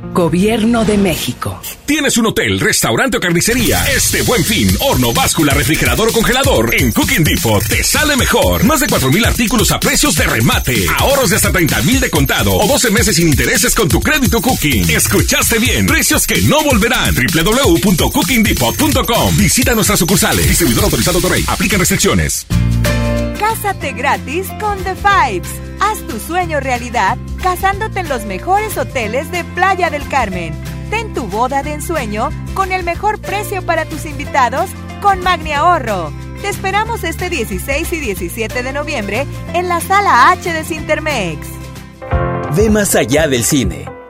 Gobierno 0.13 0.83
de 0.83 0.97
México. 0.97 1.61
¿Tienes 1.85 2.17
un 2.17 2.25
hotel, 2.25 2.59
restaurante 2.59 3.17
o 3.17 3.19
carnicería? 3.19 3.85
Este 3.85 4.23
buen 4.23 4.43
fin, 4.43 4.67
horno, 4.79 5.13
báscula, 5.13 5.53
refrigerador 5.53 6.09
o 6.09 6.11
congelador 6.11 6.73
en 6.75 6.91
Cooking 6.91 7.23
Depot 7.23 7.63
te 7.65 7.83
sale 7.83 8.15
mejor. 8.17 8.63
Más 8.65 8.81
de 8.81 8.87
4.000 8.87 9.25
artículos 9.25 9.71
a 9.71 9.79
precios 9.79 10.15
de 10.15 10.25
remate. 10.25 10.85
Ahorros 10.99 11.29
de 11.29 11.37
hasta 11.37 11.51
30.000 11.51 11.99
de 11.99 12.09
contado 12.09 12.53
o 12.53 12.67
12 12.67 12.91
meses 12.91 13.15
sin 13.15 13.29
intereses 13.29 13.73
con 13.73 13.87
tu 13.87 14.01
crédito 14.01 14.41
Cooking. 14.41 14.89
¿Escuchaste 14.89 15.59
bien? 15.59 15.85
Precios 15.85 16.27
que 16.27 16.41
no 16.41 16.61
volverán. 16.63 17.15
www.cookingdepot.com. 17.15 19.37
Visita 19.37 19.73
nuestras 19.75 19.99
sucursales. 19.99 20.47
Distribuidor 20.47 20.85
autorizado 20.85 21.21
Torrey. 21.21 21.45
Aplica 21.47 21.77
restricciones. 21.77 22.45
Cásate 23.41 23.93
gratis 23.93 24.47
con 24.59 24.77
The 24.83 24.93
Vibes. 24.93 25.49
Haz 25.79 25.99
tu 26.05 26.19
sueño 26.19 26.59
realidad 26.59 27.17
casándote 27.41 28.01
en 28.01 28.07
los 28.07 28.23
mejores 28.25 28.77
hoteles 28.77 29.31
de 29.31 29.43
Playa 29.43 29.89
del 29.89 30.07
Carmen. 30.07 30.53
Ten 30.91 31.11
tu 31.15 31.25
boda 31.25 31.63
de 31.63 31.73
ensueño 31.73 32.29
con 32.53 32.71
el 32.71 32.83
mejor 32.83 33.19
precio 33.19 33.65
para 33.65 33.85
tus 33.85 34.05
invitados 34.05 34.69
con 35.01 35.21
Magni 35.21 35.53
Ahorro. 35.53 36.13
Te 36.43 36.49
esperamos 36.49 37.03
este 37.03 37.31
16 37.31 37.91
y 37.91 37.99
17 37.99 38.61
de 38.61 38.73
noviembre 38.73 39.25
en 39.55 39.67
la 39.67 39.81
sala 39.81 40.29
H 40.29 40.53
de 40.53 40.63
Cintermex. 40.63 41.47
Ve 42.55 42.69
más 42.69 42.93
allá 42.93 43.27
del 43.27 43.43
cine. 43.43 44.00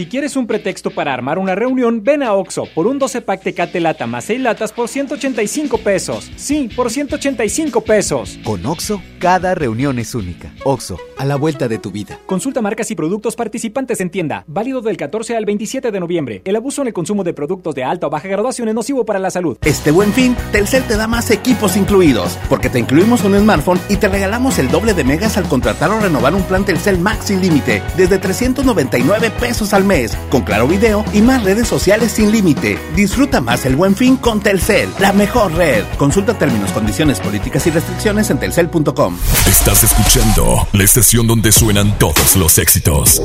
Si 0.00 0.06
quieres 0.06 0.34
un 0.34 0.46
pretexto 0.46 0.90
para 0.90 1.12
armar 1.12 1.38
una 1.38 1.54
reunión, 1.54 2.02
ven 2.02 2.22
a 2.22 2.32
Oxo 2.32 2.64
por 2.74 2.86
un 2.86 2.98
12 2.98 3.20
pack 3.20 3.42
Tecate 3.42 3.80
Lata 3.80 4.06
más 4.06 4.24
6 4.24 4.40
latas 4.40 4.72
por 4.72 4.88
185 4.88 5.76
pesos. 5.76 6.30
Sí, 6.36 6.70
por 6.74 6.90
185 6.90 7.82
pesos. 7.82 8.38
Con 8.42 8.64
Oxo, 8.64 9.02
cada 9.18 9.54
reunión 9.54 9.98
es 9.98 10.14
única. 10.14 10.54
Oxo, 10.64 10.96
a 11.18 11.26
la 11.26 11.36
vuelta 11.36 11.68
de 11.68 11.76
tu 11.76 11.90
vida. 11.90 12.18
Consulta 12.24 12.62
marcas 12.62 12.90
y 12.90 12.94
productos 12.94 13.36
participantes 13.36 14.00
en 14.00 14.08
tienda. 14.08 14.44
Válido 14.46 14.80
del 14.80 14.96
14 14.96 15.36
al 15.36 15.44
27 15.44 15.90
de 15.90 16.00
noviembre. 16.00 16.40
El 16.46 16.56
abuso 16.56 16.80
en 16.80 16.88
el 16.88 16.94
consumo 16.94 17.22
de 17.22 17.34
productos 17.34 17.74
de 17.74 17.84
alta 17.84 18.06
o 18.06 18.10
baja 18.10 18.26
graduación 18.26 18.68
es 18.68 18.74
nocivo 18.74 19.04
para 19.04 19.18
la 19.18 19.30
salud. 19.30 19.58
Este 19.66 19.90
buen 19.90 20.14
fin, 20.14 20.34
Telcel 20.50 20.84
te 20.84 20.96
da 20.96 21.08
más 21.08 21.30
equipos 21.30 21.76
incluidos, 21.76 22.38
porque 22.48 22.70
te 22.70 22.78
incluimos 22.78 23.22
un 23.22 23.38
smartphone 23.38 23.80
y 23.90 23.96
te 23.96 24.08
regalamos 24.08 24.58
el 24.58 24.70
doble 24.70 24.94
de 24.94 25.04
megas 25.04 25.36
al 25.36 25.46
contratar 25.46 25.90
o 25.90 26.00
renovar 26.00 26.34
un 26.34 26.44
plan 26.44 26.64
Telcel 26.64 26.98
Max 26.98 27.26
sin 27.26 27.42
límite, 27.42 27.82
desde 27.98 28.18
399 28.18 29.30
pesos 29.38 29.74
al 29.74 29.89
mes, 29.90 30.16
con 30.30 30.42
claro 30.42 30.68
video 30.68 31.04
y 31.12 31.20
más 31.20 31.42
redes 31.42 31.66
sociales 31.66 32.12
sin 32.12 32.30
límite. 32.30 32.78
Disfruta 32.94 33.40
más 33.40 33.66
el 33.66 33.74
buen 33.74 33.96
fin 33.96 34.16
con 34.16 34.40
Telcel, 34.40 34.88
la 35.00 35.12
mejor 35.12 35.52
red. 35.52 35.84
Consulta 35.98 36.38
términos, 36.38 36.70
condiciones, 36.70 37.18
políticas 37.18 37.66
y 37.66 37.70
restricciones 37.70 38.30
en 38.30 38.38
telcel.com. 38.38 39.18
Estás 39.46 39.82
escuchando 39.82 40.68
la 40.72 40.84
estación 40.84 41.26
donde 41.26 41.50
suenan 41.50 41.98
todos 41.98 42.36
los 42.36 42.58
éxitos. 42.58 43.20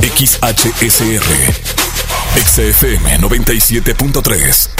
XHSR. 0.00 1.22
XFM 2.46 3.18
97.3. 3.18 4.70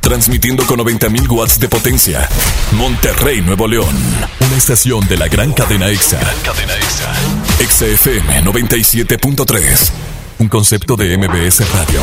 Transmitiendo 0.00 0.66
con 0.66 0.80
90.000 0.80 1.30
watts 1.30 1.58
de 1.58 1.68
potencia. 1.68 2.28
Monterrey, 2.72 3.40
Nuevo 3.40 3.66
León. 3.66 3.94
Una 4.40 4.56
estación 4.56 5.06
de 5.08 5.16
la 5.16 5.28
gran 5.28 5.52
cadena 5.52 5.88
EXA. 5.88 6.20
cadena 6.44 6.74
EXA. 6.74 7.14
XFM 7.66 8.44
97.3. 8.44 10.09
Un 10.40 10.48
concepto 10.48 10.96
de 10.96 11.18
MBS 11.18 11.70
Radio. 11.70 12.00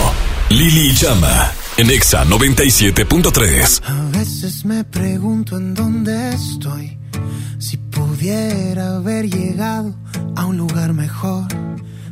Lili 0.51 0.93
Llama. 0.93 1.51
En 1.75 1.89
EXA 1.89 2.23
97.3. 2.23 3.81
A 3.83 4.15
veces 4.15 4.63
me 4.63 4.83
pregunto 4.83 5.57
en 5.57 5.73
dónde 5.73 6.29
estoy. 6.35 6.99
Si 7.57 7.77
pudiera 7.77 8.97
haber 8.97 9.27
llegado 9.27 9.95
a 10.35 10.45
un 10.45 10.55
lugar 10.55 10.93
mejor. 10.93 11.47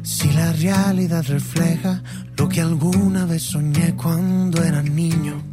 Si 0.02 0.32
la 0.32 0.52
realidad 0.54 1.24
refleja 1.28 2.02
lo 2.36 2.50
que 2.50 2.60
alguna 2.60 3.26
vez 3.26 3.44
soñé 3.44 3.96
cuando 3.96 4.64
era 4.64 4.82
niño. 4.82 5.44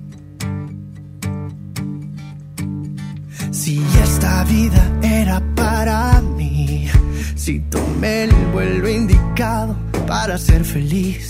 Si 3.50 3.78
esta 4.02 4.42
vida 4.44 4.90
era 5.02 5.38
para 5.54 6.22
mí, 6.22 6.88
si 7.34 7.60
tomé 7.60 8.24
el 8.24 8.34
vuelo 8.54 8.88
indicado 8.88 9.91
para 10.06 10.38
ser 10.38 10.64
feliz, 10.64 11.28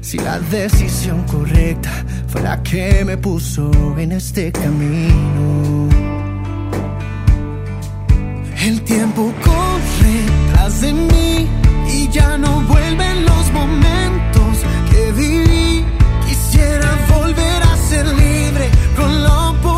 si 0.00 0.18
la 0.18 0.38
decisión 0.38 1.24
correcta 1.24 1.90
fue 2.28 2.42
la 2.42 2.62
que 2.62 3.04
me 3.04 3.16
puso 3.16 3.70
en 3.98 4.12
este 4.12 4.52
camino. 4.52 5.88
El 8.60 8.82
tiempo 8.82 9.32
corre 9.44 10.16
tras 10.52 10.80
de 10.80 10.92
mí 10.92 11.48
y 11.92 12.08
ya 12.10 12.36
no 12.36 12.60
vuelven 12.62 13.24
los 13.24 13.52
momentos 13.52 14.58
que 14.90 15.12
viví. 15.12 15.84
Quisiera 16.26 16.90
volver 17.08 17.62
a 17.62 17.76
ser 17.88 18.06
libre 18.06 18.68
con 18.96 19.22
la 19.22 19.50
oportunidad 19.50 19.77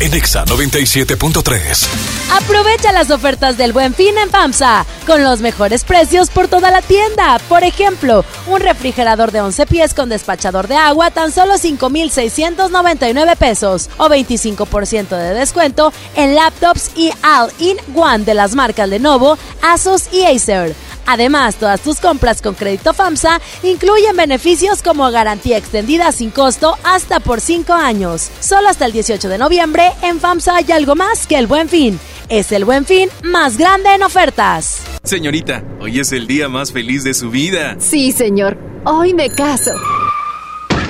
En 0.00 0.14
Exa 0.14 0.44
97.3. 0.44 1.86
Aprovecha 2.32 2.92
las 2.92 3.10
ofertas 3.10 3.56
del 3.56 3.72
Buen 3.72 3.94
Fin 3.94 4.16
en 4.18 4.30
FAMSA 4.30 4.84
con 5.06 5.22
los 5.22 5.40
mejores 5.40 5.84
precios 5.84 6.30
por 6.30 6.48
toda 6.48 6.70
la 6.70 6.82
tienda. 6.82 7.38
Por 7.48 7.64
ejemplo, 7.64 8.24
un 8.46 8.60
refrigerador 8.60 9.30
de 9.32 9.40
11 9.40 9.66
pies 9.66 9.94
con 9.94 10.08
despachador 10.08 10.68
de 10.68 10.76
agua 10.76 11.10
tan 11.10 11.32
solo 11.32 11.58
5,699 11.58 13.36
pesos 13.36 13.88
o 13.98 14.08
25% 14.08 15.16
de 15.16 15.34
descuento 15.34 15.92
en 16.16 16.34
laptops 16.34 16.90
y 16.96 17.10
All-in-One 17.22 18.24
de 18.24 18.34
las 18.34 18.54
marcas 18.54 18.88
Lenovo, 18.88 19.38
Asus 19.62 20.12
y 20.12 20.24
Acer. 20.24 20.74
Además, 21.06 21.56
todas 21.56 21.80
tus 21.80 22.00
compras 22.00 22.40
con 22.40 22.54
crédito 22.54 22.94
FAMSA 22.94 23.40
incluyen 23.62 24.16
beneficios 24.16 24.82
como 24.82 25.10
garantía 25.10 25.58
extendida 25.58 26.12
sin 26.12 26.30
costo 26.30 26.76
hasta 26.84 27.20
por 27.20 27.40
5 27.40 27.72
años. 27.72 28.30
Solo 28.40 28.68
hasta 28.68 28.86
el 28.86 28.92
18 28.92 29.28
de 29.28 29.38
noviembre 29.38 29.92
en 30.02 30.20
FAMSA 30.20 30.56
hay 30.56 30.72
algo 30.72 30.94
más 30.94 31.26
que 31.26 31.36
el 31.36 31.46
buen 31.46 31.68
fin. 31.68 31.98
Es 32.28 32.52
el 32.52 32.64
buen 32.64 32.86
fin 32.86 33.10
más 33.22 33.58
grande 33.58 33.94
en 33.94 34.02
ofertas. 34.02 34.82
Señorita, 35.02 35.62
hoy 35.80 36.00
es 36.00 36.12
el 36.12 36.26
día 36.26 36.48
más 36.48 36.72
feliz 36.72 37.04
de 37.04 37.12
su 37.12 37.30
vida. 37.30 37.76
Sí, 37.78 38.12
señor. 38.12 38.56
Hoy 38.84 39.12
me 39.14 39.28
caso. 39.28 39.72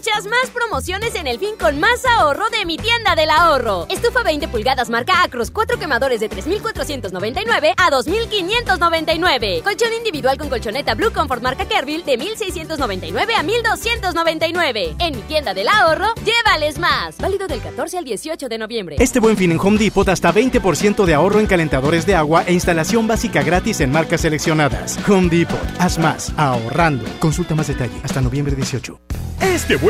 Muchas 0.00 0.24
más 0.28 0.48
promociones 0.48 1.14
en 1.14 1.26
el 1.26 1.38
fin 1.38 1.56
con 1.60 1.78
más 1.78 2.06
ahorro 2.06 2.48
de 2.48 2.64
mi 2.64 2.78
tienda 2.78 3.14
del 3.14 3.28
ahorro. 3.28 3.84
Estufa 3.90 4.22
20 4.22 4.48
pulgadas 4.48 4.88
marca 4.88 5.22
Acros, 5.22 5.50
4 5.50 5.78
quemadores 5.78 6.20
de 6.20 6.30
3,499 6.30 7.74
a 7.76 7.90
2,599. 7.90 9.60
Colchón 9.62 9.92
individual 9.92 10.38
con 10.38 10.48
colchoneta 10.48 10.94
Blue 10.94 11.12
Comfort 11.12 11.42
marca 11.42 11.68
Kerville 11.68 12.02
de 12.04 12.16
1,699 12.16 13.34
a 13.34 13.42
1,299. 13.42 14.96
En 15.00 15.16
mi 15.16 15.20
tienda 15.20 15.52
del 15.52 15.68
ahorro, 15.68 16.14
llévales 16.24 16.78
más. 16.78 17.18
Válido 17.18 17.46
del 17.46 17.60
14 17.60 17.98
al 17.98 18.04
18 18.04 18.48
de 18.48 18.56
noviembre. 18.56 18.96
Este 18.98 19.20
buen 19.20 19.36
fin 19.36 19.52
en 19.52 19.60
Home 19.60 19.76
Depot 19.76 20.08
hasta 20.08 20.32
20% 20.32 21.04
de 21.04 21.12
ahorro 21.12 21.40
en 21.40 21.46
calentadores 21.46 22.06
de 22.06 22.14
agua 22.14 22.44
e 22.46 22.54
instalación 22.54 23.06
básica 23.06 23.42
gratis 23.42 23.82
en 23.82 23.92
marcas 23.92 24.22
seleccionadas. 24.22 24.98
Home 25.06 25.28
Depot, 25.28 25.60
haz 25.78 25.98
más, 25.98 26.32
ahorrando. 26.38 27.04
Consulta 27.18 27.54
más 27.54 27.68
detalle 27.68 28.00
hasta 28.02 28.22
noviembre 28.22 28.56
18. 28.56 28.98
Este 29.40 29.76
buen 29.76 29.89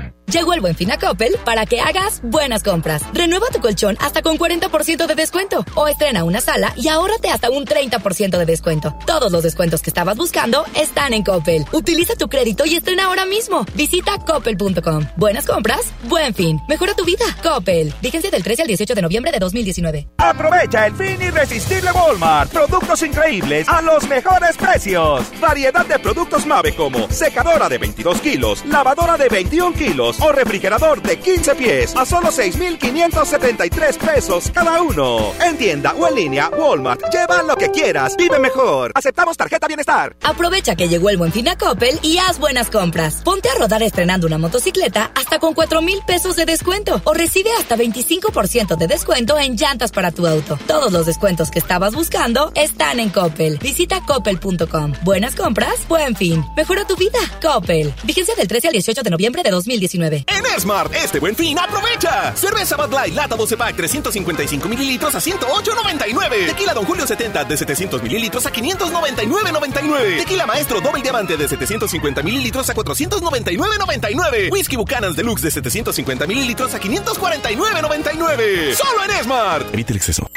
Llegó 0.31 0.53
el 0.53 0.61
buen 0.61 0.75
fin 0.75 0.89
a 0.91 0.97
Coppel 0.97 1.35
para 1.43 1.65
que 1.65 1.81
hagas 1.81 2.21
buenas 2.23 2.63
compras. 2.63 3.03
Renueva 3.13 3.47
tu 3.51 3.59
colchón 3.59 3.97
hasta 3.99 4.21
con 4.21 4.37
40% 4.37 5.05
de 5.05 5.15
descuento. 5.15 5.65
O 5.75 5.89
estrena 5.89 6.23
una 6.23 6.39
sala 6.39 6.71
y 6.77 6.87
ahórrate 6.87 7.29
hasta 7.29 7.49
un 7.49 7.65
30% 7.65 8.37
de 8.37 8.45
descuento. 8.45 8.95
Todos 9.05 9.33
los 9.33 9.43
descuentos 9.43 9.81
que 9.81 9.89
estabas 9.89 10.15
buscando 10.15 10.63
están 10.73 11.11
en 11.11 11.23
Coppel. 11.23 11.65
Utiliza 11.73 12.15
tu 12.15 12.29
crédito 12.29 12.65
y 12.65 12.75
estrena 12.75 13.07
ahora 13.07 13.25
mismo. 13.25 13.65
Visita 13.75 14.19
coppel.com. 14.19 15.05
Buenas 15.17 15.45
compras, 15.45 15.91
buen 16.03 16.33
fin. 16.33 16.61
Mejora 16.69 16.93
tu 16.93 17.03
vida. 17.03 17.25
Coppel. 17.43 17.93
Vigencia 18.01 18.31
del 18.31 18.41
13 18.41 18.61
al 18.61 18.67
18 18.69 18.95
de 18.95 19.01
noviembre 19.01 19.33
de 19.33 19.39
2019. 19.39 20.07
Aprovecha 20.17 20.87
el 20.87 20.95
fin 20.95 21.21
irresistible 21.21 21.91
Walmart. 21.91 22.53
Productos 22.53 23.01
increíbles 23.03 23.67
a 23.67 23.81
los 23.81 24.07
mejores 24.07 24.55
precios. 24.55 25.25
Variedad 25.41 25.85
de 25.85 25.99
productos 25.99 26.45
Mave 26.45 26.73
como 26.73 27.09
secadora 27.09 27.67
de 27.67 27.77
22 27.77 28.21
kilos, 28.21 28.65
lavadora 28.65 29.17
de 29.17 29.27
21 29.27 29.73
kilos 29.73 30.20
o 30.21 30.31
refrigerador 30.31 31.01
de 31.01 31.17
15 31.19 31.55
pies 31.55 31.95
a 31.95 32.05
solo 32.05 32.31
6,573 32.31 33.97
pesos 33.97 34.51
cada 34.53 34.81
uno. 34.81 35.33
En 35.41 35.57
tienda 35.57 35.93
o 35.93 36.07
en 36.07 36.15
línea, 36.15 36.49
Walmart. 36.49 37.01
Lleva 37.11 37.43
lo 37.43 37.55
que 37.55 37.69
quieras. 37.69 38.15
Vive 38.17 38.39
mejor. 38.39 38.91
Aceptamos 38.95 39.37
tarjeta 39.37 39.67
bienestar. 39.67 40.15
Aprovecha 40.23 40.75
que 40.75 40.87
llegó 40.87 41.09
el 41.09 41.17
buen 41.17 41.31
fin 41.31 41.47
a 41.49 41.57
Coppel 41.57 41.99
y 42.01 42.17
haz 42.17 42.39
buenas 42.39 42.69
compras. 42.69 43.21
Ponte 43.23 43.49
a 43.49 43.55
rodar 43.55 43.83
estrenando 43.83 44.27
una 44.27 44.37
motocicleta 44.37 45.11
hasta 45.15 45.39
con 45.39 45.53
4 45.53 45.81
mil 45.81 45.99
pesos 46.05 46.35
de 46.35 46.45
descuento 46.45 47.01
o 47.03 47.13
recibe 47.13 47.49
hasta 47.57 47.75
25% 47.75 48.77
de 48.77 48.87
descuento 48.87 49.39
en 49.39 49.55
llantas 49.55 49.91
para 49.91 50.11
tu 50.11 50.27
auto. 50.27 50.57
Todos 50.67 50.91
los 50.91 51.05
descuentos 51.05 51.49
que 51.49 51.59
estabas 51.59 51.95
buscando 51.95 52.51
están 52.55 52.99
en 52.99 53.09
Coppel. 53.09 53.57
Visita 53.57 54.01
coppel.com. 54.05 54.93
Buenas 55.03 55.35
compras, 55.35 55.87
buen 55.87 56.15
fin. 56.15 56.43
Mejora 56.55 56.85
tu 56.85 56.95
vida. 56.95 57.19
Coppel. 57.41 57.93
Vigencia 58.03 58.35
del 58.35 58.47
13 58.47 58.67
al 58.67 58.73
18 58.73 59.03
de 59.03 59.09
noviembre 59.09 59.43
de 59.43 59.49
2019. 59.51 60.10
En 60.11 60.59
Smart, 60.59 60.93
este 60.93 61.19
buen 61.19 61.35
fin, 61.35 61.57
aprovecha. 61.57 62.35
Cerveza 62.35 62.75
Bud 62.75 62.93
Light, 62.93 63.15
lata 63.15 63.35
12 63.35 63.55
pack, 63.55 63.75
355 63.77 64.67
mililitros 64.67 65.15
a 65.15 65.19
108.99. 65.19 66.47
Tequila 66.47 66.73
Don 66.73 66.83
Julio 66.85 67.07
70 67.07 67.45
de 67.45 67.55
700 67.57 68.03
mililitros 68.03 68.45
a 68.45 68.51
599.99. 68.51 70.17
Tequila 70.17 70.45
Maestro 70.45 70.81
Doble 70.81 71.01
Diamante 71.01 71.37
de 71.37 71.47
750 71.47 72.21
mililitros 72.23 72.69
a 72.69 72.75
499.99. 72.75 74.51
Whisky 74.51 74.75
Buchanan's 74.75 75.15
Deluxe 75.15 75.43
de 75.43 75.51
750 75.51 76.27
mililitros 76.27 76.73
a 76.73 76.79
549.99. 76.79 78.75
Solo 78.75 79.05
en 79.05 79.23
Smart. 79.23 79.73
Evite 79.73 79.93
el 79.93 79.97
exceso. 79.97 80.29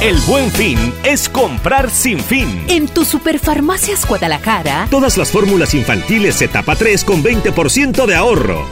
El 0.00 0.16
buen 0.28 0.48
fin 0.52 0.94
es 1.02 1.28
comprar 1.28 1.90
sin 1.90 2.20
fin. 2.20 2.64
En 2.68 2.86
tu 2.86 3.04
Superfarmacias 3.04 4.06
Guadalajara, 4.06 4.86
Todas 4.92 5.18
las 5.18 5.32
fórmulas 5.32 5.74
infantiles 5.74 6.40
etapa 6.40 6.76
3 6.76 7.02
con 7.02 7.20
20% 7.24 8.06
de 8.06 8.14
ahorro. 8.14 8.64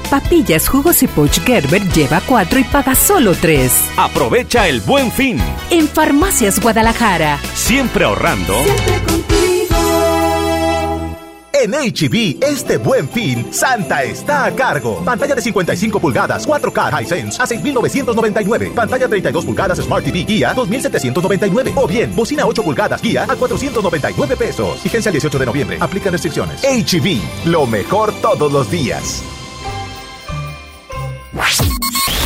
Jugos 0.69 1.03
y 1.03 1.09
Poach 1.09 1.41
Gerber 1.41 1.83
lleva 1.93 2.21
4 2.25 2.59
y 2.61 2.65
paga 2.65 2.95
solo 2.95 3.35
3. 3.35 3.73
Aprovecha 3.97 4.69
el 4.69 4.81
buen 4.81 5.11
fin. 5.11 5.39
En 5.71 5.89
Farmacias 5.89 6.61
Guadalajara. 6.61 7.39
Siempre 7.55 8.05
ahorrando. 8.05 8.55
En 11.53 11.73
HB, 11.73 12.45
este 12.45 12.77
buen 12.77 13.09
fin, 13.09 13.53
Santa 13.53 14.05
está 14.05 14.45
a 14.45 14.55
cargo. 14.55 15.03
Pantalla 15.05 15.35
de 15.35 15.43
55 15.43 15.99
pulgadas, 15.99 16.47
4K 16.47 17.03
Hisense 17.03 17.43
a 17.43 17.47
6,999. 17.47 18.73
Pantalla 18.75 19.09
32 19.09 19.45
pulgadas 19.45 19.79
Smart 19.79 20.05
TV 20.05 20.25
Guía, 20.25 20.53
2,799. 20.55 21.73
O 21.75 21.89
bien, 21.89 22.15
bocina 22.15 22.47
8 22.47 22.63
pulgadas 22.63 23.03
Guía 23.03 23.25
a 23.25 23.35
499 23.35 24.37
pesos. 24.37 24.79
Fíjense 24.81 25.09
el 25.09 25.15
18 25.15 25.39
de 25.39 25.47
noviembre. 25.47 25.79
Aplican 25.81 26.13
restricciones. 26.13 26.63
HB, 26.63 27.47
lo 27.47 27.67
mejor 27.67 28.13
todos 28.21 28.53
los 28.53 28.71
días. 28.71 29.25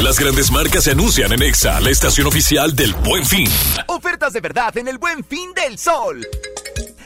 Las 0.02 0.18
grandes 0.18 0.50
marcas 0.50 0.84
se 0.84 0.92
anuncian 0.92 1.32
en 1.32 1.42
EXA, 1.42 1.80
la 1.80 1.90
estación 1.90 2.26
oficial 2.26 2.74
del 2.74 2.94
Buen 2.94 3.26
Fin. 3.26 3.48
Ofertas 3.88 4.32
de 4.32 4.40
verdad 4.40 4.76
en 4.78 4.88
el 4.88 4.98
buen 4.98 5.24
fin 5.24 5.52
del 5.52 5.78
sol. 5.78 6.26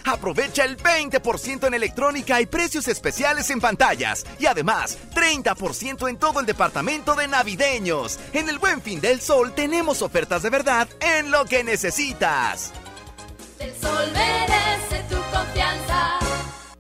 Aprovecha 0.05 0.65
el 0.65 0.77
20% 0.77 1.67
en 1.67 1.75
electrónica 1.75 2.41
y 2.41 2.47
precios 2.47 2.89
especiales 2.89 3.49
en 3.51 3.61
pantallas. 3.61 4.25
Y 4.39 4.47
además, 4.47 4.99
30% 5.15 6.09
en 6.09 6.19
todo 6.19 6.41
el 6.41 6.47
departamento 6.47 7.15
de 7.15 7.27
navideños. 7.27 8.19
En 8.35 8.49
el 8.49 8.59
buen 8.59 8.83
fin 8.83 9.01
del 9.01 9.21
sol 9.21 9.55
tenemos 9.55 10.03
ofertas 10.03 10.43
de 10.43 10.51
verdad 10.51 10.89
en 11.01 11.31
lo 11.31 11.47
que 11.47 11.65
necesitas. 11.65 12.73
El 13.59 13.73
sol 13.81 14.11
merece 14.13 15.05
tu 15.09 15.17
confianza. 15.35 16.24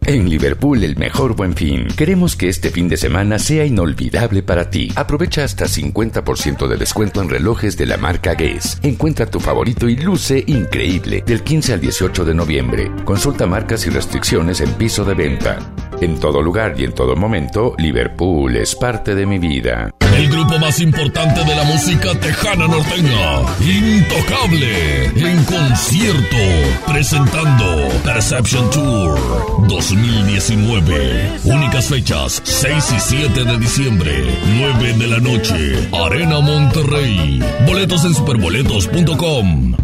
En 0.06 0.28
Liverpool 0.28 0.85
el 0.85 0.97
mejor 0.97 1.35
buen 1.35 1.55
fin. 1.55 1.89
Queremos 1.97 2.36
que 2.36 2.51
este 2.51 2.70
fin 2.70 2.89
de 2.89 2.98
semana 2.98 3.39
sea 3.39 3.64
inolvidable 3.64 4.43
para 4.43 4.68
ti. 4.68 4.90
Aprovecha 4.97 5.44
hasta 5.44 5.64
50% 5.64 6.68
de 6.68 6.76
descuento 6.76 7.22
en 7.22 7.31
relojes 7.31 7.78
de 7.78 7.86
la 7.86 7.97
marca 7.97 8.35
Guess. 8.35 8.81
Encuentra 8.82 9.24
tu 9.24 9.40
favorito 9.40 9.89
y 9.89 9.97
luce 9.97 10.44
increíble 10.47 11.24
del 11.26 11.43
15 11.43 11.72
al 11.72 11.81
18 11.81 12.24
de 12.26 12.35
noviembre. 12.35 12.90
Consulta 13.06 13.47
marcas 13.47 13.86
y 13.86 13.90
restricciones 13.90 14.60
en 14.60 14.72
piso 14.74 15.06
de 15.06 15.14
venta. 15.14 15.59
En 16.02 16.20
todo 16.20 16.43
lugar 16.43 16.74
y 16.76 16.85
en 16.85 16.93
todo 16.93 17.16
momento, 17.16 17.74
Liverpool 17.78 18.56
es 18.56 18.74
parte 18.74 19.14
de 19.14 19.24
mi 19.24 19.39
vida. 19.39 19.90
El 20.14 20.28
grupo 20.28 20.59
más 20.59 20.78
importante 20.81 21.44
de 21.44 21.56
la 21.56 21.64
música 21.64 22.14
tejana 22.20 22.68
norteña, 22.68 23.40
Intocable, 23.60 25.06
en 25.06 25.44
concierto, 25.44 26.36
presentando 26.86 27.89
Perception 28.05 28.70
Tour 28.70 29.64
2019. 29.94 31.40
Únicas 31.44 31.88
fechas, 31.88 32.42
6 32.44 32.92
y 32.96 33.00
7 33.00 33.44
de 33.44 33.58
diciembre, 33.58 34.24
9 34.58 34.92
de 34.94 35.06
la 35.06 35.18
noche, 35.18 35.88
Arena 35.92 36.40
Monterrey. 36.40 37.40
Boletos 37.66 38.04
en 38.04 38.14
superboletos.com. 38.14 39.76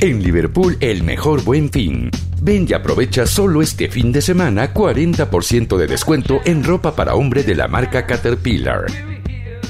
En 0.00 0.22
Liverpool 0.22 0.76
el 0.80 1.02
mejor 1.02 1.42
buen 1.42 1.70
fin. 1.70 2.10
Ven 2.40 2.66
y 2.68 2.74
aprovecha 2.74 3.26
solo 3.26 3.62
este 3.62 3.88
fin 3.88 4.12
de 4.12 4.22
semana 4.22 4.72
40% 4.72 5.76
de 5.76 5.86
descuento 5.86 6.40
en 6.44 6.62
ropa 6.62 6.94
para 6.94 7.14
hombre 7.14 7.42
de 7.42 7.54
la 7.54 7.66
marca 7.66 8.06
Caterpillar. 8.06 9.15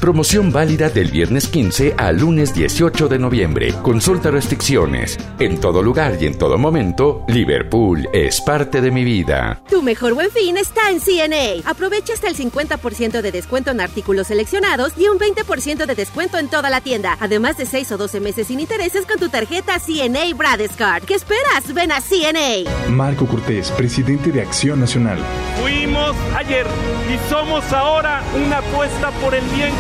Promoción 0.01 0.53
válida 0.53 0.91
del 0.91 1.11
viernes 1.11 1.49
15 1.49 1.95
al 1.97 2.19
lunes 2.19 2.55
18 2.55 3.09
de 3.09 3.19
noviembre. 3.19 3.75
Consulta 3.83 4.31
restricciones. 4.31 5.19
En 5.39 5.59
todo 5.59 5.83
lugar 5.83 6.19
y 6.21 6.27
en 6.27 6.37
todo 6.37 6.59
momento, 6.59 7.25
Liverpool 7.29 8.07
es 8.13 8.41
parte 8.41 8.81
de 8.81 8.91
mi 8.91 9.05
vida. 9.05 9.63
Tu 9.69 9.83
mejor 9.83 10.15
buen 10.15 10.31
fin 10.31 10.59
está 10.59 10.91
en 10.91 11.01
CNA. 11.01 11.69
Aprovecha 11.69 12.13
hasta 12.13 12.29
el 12.29 12.37
50% 12.37 13.23
de 13.23 13.33
descuento 13.33 13.71
en 13.71 13.81
artículos 13.81 14.27
seleccionados 14.27 14.93
y 14.99 15.09
un 15.09 15.19
20% 15.19 15.87
de 15.87 15.95
descuento 15.95 16.39
en 16.39 16.49
toda 16.49 16.69
la 16.69 16.83
tienda. 16.83 17.17
Además 17.19 17.57
de 17.57 17.65
6 17.65 17.93
o 17.93 17.97
12 17.97 18.21
meses 18.21 18.47
sin 18.49 18.61
intereses 18.61 19.07
con 19.07 19.19
tu 19.19 19.31
tarjeta 19.31 19.79
CNA 19.81 20.35
Bradescard. 20.37 21.05
¿Qué 21.05 21.15
esperas? 21.15 21.73
Ven 21.73 21.91
a 21.91 22.01
CNA. 22.01 22.91
Marco 22.91 23.27
Cortés, 23.27 23.71
presidente 23.71 24.31
de 24.31 24.43
Acción 24.43 24.79
Nacional. 24.79 25.19
Fuimos 25.61 26.15
ayer 26.37 26.67
y 27.13 27.31
somos 27.31 27.73
ahora 27.73 28.23
una 28.45 28.59
apuesta 28.59 29.11
por 29.23 29.35
el 29.35 29.45
bien 29.57 29.73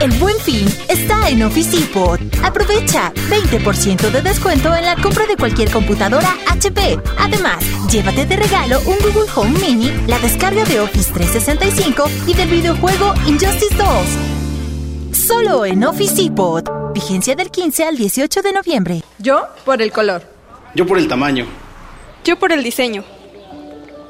El 0.00 0.12
buen 0.12 0.34
fin 0.38 0.66
está 0.88 1.28
en 1.28 1.42
Office 1.42 1.78
Depot. 1.78 2.18
Aprovecha 2.42 3.12
20% 3.28 4.10
de 4.10 4.22
descuento 4.22 4.74
en 4.74 4.86
la 4.86 4.96
compra 4.96 5.26
de 5.26 5.36
cualquier 5.36 5.70
computadora 5.70 6.38
HP. 6.48 6.98
Además, 7.18 7.62
llévate 7.90 8.24
de 8.24 8.36
regalo 8.36 8.80
un 8.86 8.96
Google 9.02 9.30
Home 9.36 9.58
Mini, 9.58 9.92
la 10.06 10.18
descarga 10.18 10.64
de 10.64 10.80
Office 10.80 11.12
365 11.12 12.04
y 12.26 12.32
del 12.32 12.48
videojuego 12.48 13.12
Injustice 13.26 13.76
2. 13.76 15.16
Solo 15.18 15.66
en 15.66 15.84
Office 15.84 16.14
Depot. 16.14 16.66
Vigencia 16.94 17.36
del 17.36 17.50
15 17.50 17.84
al 17.84 17.98
18 17.98 18.40
de 18.40 18.52
noviembre. 18.54 19.02
Yo 19.18 19.48
por 19.66 19.82
el 19.82 19.92
color. 19.92 20.22
Yo 20.74 20.86
por 20.86 20.96
el 20.96 21.08
tamaño. 21.08 21.44
Yo 22.24 22.38
por 22.38 22.52
el 22.52 22.62
diseño. 22.62 23.04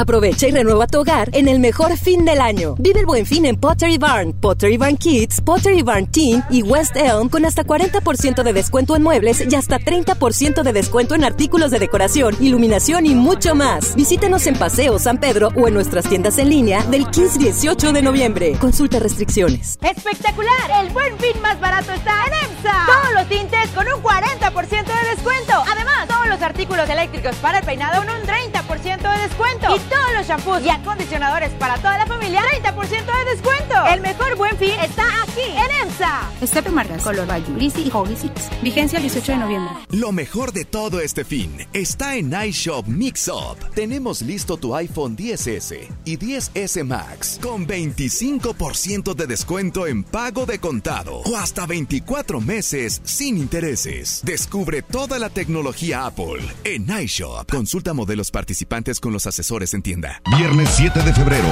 Aprovecha 0.00 0.48
y 0.48 0.50
renueva 0.50 0.86
tu 0.86 1.00
hogar 1.00 1.28
en 1.34 1.46
el 1.46 1.58
mejor 1.58 1.94
fin 1.98 2.24
del 2.24 2.40
año. 2.40 2.74
Vive 2.78 3.00
el 3.00 3.04
buen 3.04 3.26
fin 3.26 3.44
en 3.44 3.60
Pottery 3.60 3.98
Barn, 3.98 4.32
Pottery 4.32 4.78
Barn 4.78 4.96
Kids, 4.96 5.42
Pottery 5.42 5.82
Barn 5.82 6.06
Teen 6.06 6.42
y 6.48 6.62
West 6.62 6.96
Elm 6.96 7.28
con 7.28 7.44
hasta 7.44 7.64
40% 7.64 8.42
de 8.42 8.52
descuento 8.54 8.96
en 8.96 9.02
muebles 9.02 9.44
y 9.46 9.54
hasta 9.54 9.78
30% 9.78 10.62
de 10.62 10.72
descuento 10.72 11.14
en 11.14 11.22
artículos 11.22 11.70
de 11.70 11.80
decoración, 11.80 12.34
iluminación 12.40 13.04
y 13.04 13.14
mucho 13.14 13.54
más. 13.54 13.94
Visítanos 13.94 14.46
en 14.46 14.56
Paseo 14.56 14.98
San 14.98 15.18
Pedro 15.18 15.50
o 15.54 15.68
en 15.68 15.74
nuestras 15.74 16.08
tiendas 16.08 16.38
en 16.38 16.48
línea 16.48 16.82
del 16.84 17.04
15-18 17.04 17.92
de 17.92 18.00
noviembre. 18.00 18.52
Consulta 18.58 19.00
restricciones. 19.00 19.78
¡Espectacular! 19.82 20.82
El 20.82 20.92
buen 20.94 21.18
fin 21.18 21.38
más 21.42 21.60
barato 21.60 21.92
está 21.92 22.24
en 22.26 22.32
EMSA. 22.32 22.86
Todos 22.86 23.14
los 23.16 23.28
tintes 23.28 23.68
con 23.74 23.86
un 23.86 24.02
40% 24.02 24.84
de 24.86 25.10
descuento. 25.14 25.52
Además, 25.70 26.08
todos 26.08 26.26
los 26.26 26.40
artículos 26.40 26.88
eléctricos 26.88 27.36
para 27.36 27.58
el 27.58 27.66
peinado 27.66 28.02
con 28.02 28.08
un 28.08 28.22
30% 28.22 29.14
de 29.14 29.22
descuento. 29.28 29.76
Y 29.76 29.89
todos 29.90 30.12
los 30.16 30.26
shampoos 30.26 30.62
y 30.64 30.70
acondicionadores 30.70 31.50
para 31.58 31.76
toda 31.76 31.98
la 31.98 32.06
familia, 32.06 32.40
30% 32.62 32.78
de 32.78 33.30
descuento. 33.30 33.74
El 33.92 34.00
mejor 34.00 34.36
buen 34.36 34.56
fin 34.56 34.72
está 34.82 35.04
aquí 35.22 35.42
en 35.42 35.88
EMSA. 35.88 36.30
Excepto 36.40 36.70
marcas 36.72 37.02
Color 37.02 37.26
by 37.26 37.42
Jugrisi 37.42 37.82
y 37.82 37.90
Holy 37.92 38.16
Six. 38.16 38.62
Vigencia 38.62 38.98
el 38.98 39.02
18 39.02 39.32
de 39.32 39.38
noviembre. 39.38 39.74
Lo 39.90 40.12
mejor 40.12 40.52
de 40.52 40.64
todo 40.64 41.00
este 41.00 41.24
fin 41.24 41.66
está 41.72 42.16
en 42.16 42.32
iShop 42.32 42.86
Mix 42.86 43.28
Up. 43.28 43.58
Tenemos 43.74 44.22
listo 44.22 44.56
tu 44.56 44.74
iPhone 44.74 45.16
10S 45.16 45.88
y 46.04 46.16
10S 46.16 46.84
Max 46.84 47.38
con 47.42 47.66
25% 47.66 49.14
de 49.14 49.26
descuento 49.26 49.86
en 49.86 50.04
pago 50.04 50.46
de 50.46 50.60
contado 50.60 51.16
o 51.16 51.36
hasta 51.36 51.66
24 51.66 52.40
meses 52.40 53.00
sin 53.04 53.36
intereses. 53.36 54.20
Descubre 54.24 54.82
toda 54.82 55.18
la 55.18 55.30
tecnología 55.30 56.06
Apple 56.06 56.40
en 56.64 56.88
iShop. 56.88 57.50
Consulta 57.50 57.92
modelos 57.92 58.30
participantes 58.30 59.00
con 59.00 59.12
los 59.12 59.26
asesores 59.26 59.74
en 59.74 59.79
tienda. 59.82 60.20
Viernes 60.36 60.68
7 60.76 61.02
de 61.02 61.12
febrero 61.12 61.48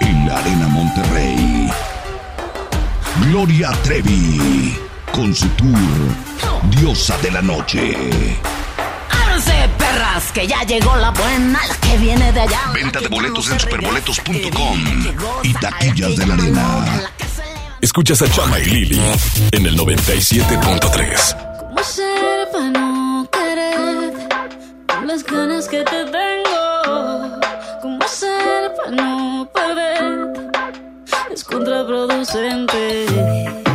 en 0.00 0.28
la 0.28 0.38
Arena 0.38 0.68
Monterrey. 0.68 1.70
Gloria 3.22 3.70
Trevi 3.82 4.76
con 5.12 5.34
su 5.34 5.48
tour 5.50 5.78
Diosa 6.70 7.16
de 7.18 7.30
la 7.30 7.42
Noche. 7.42 7.96
Ábranse, 9.10 9.68
perras, 9.78 10.32
que 10.32 10.46
ya 10.46 10.62
llegó 10.62 10.94
la 10.96 11.10
buena, 11.10 11.60
la 11.66 11.74
que 11.76 11.98
viene 11.98 12.32
de 12.32 12.40
allá. 12.40 12.60
Venta 12.72 13.00
de 13.00 13.08
boletos 13.08 13.50
en 13.50 13.58
superboletos.com 13.58 15.04
y 15.42 15.52
taquillas 15.54 16.16
de 16.16 16.26
la 16.26 16.34
arena. 16.34 17.10
Escuchas 17.80 18.22
a 18.22 18.30
Chama 18.30 18.58
y 18.58 18.64
Lili 18.64 19.00
en 19.52 19.66
el 19.66 19.78
97.3. 19.78 21.58
¿Cómo 21.58 21.82
ser 21.82 22.48
para 22.52 22.70
no 22.70 23.28
querer? 23.30 24.28
Con 24.86 25.06
las 25.06 25.24
ganas 25.24 25.68
que 25.68 25.82
te 25.84 26.04
tengo. 26.04 26.27
Contraproducente. 31.58 33.67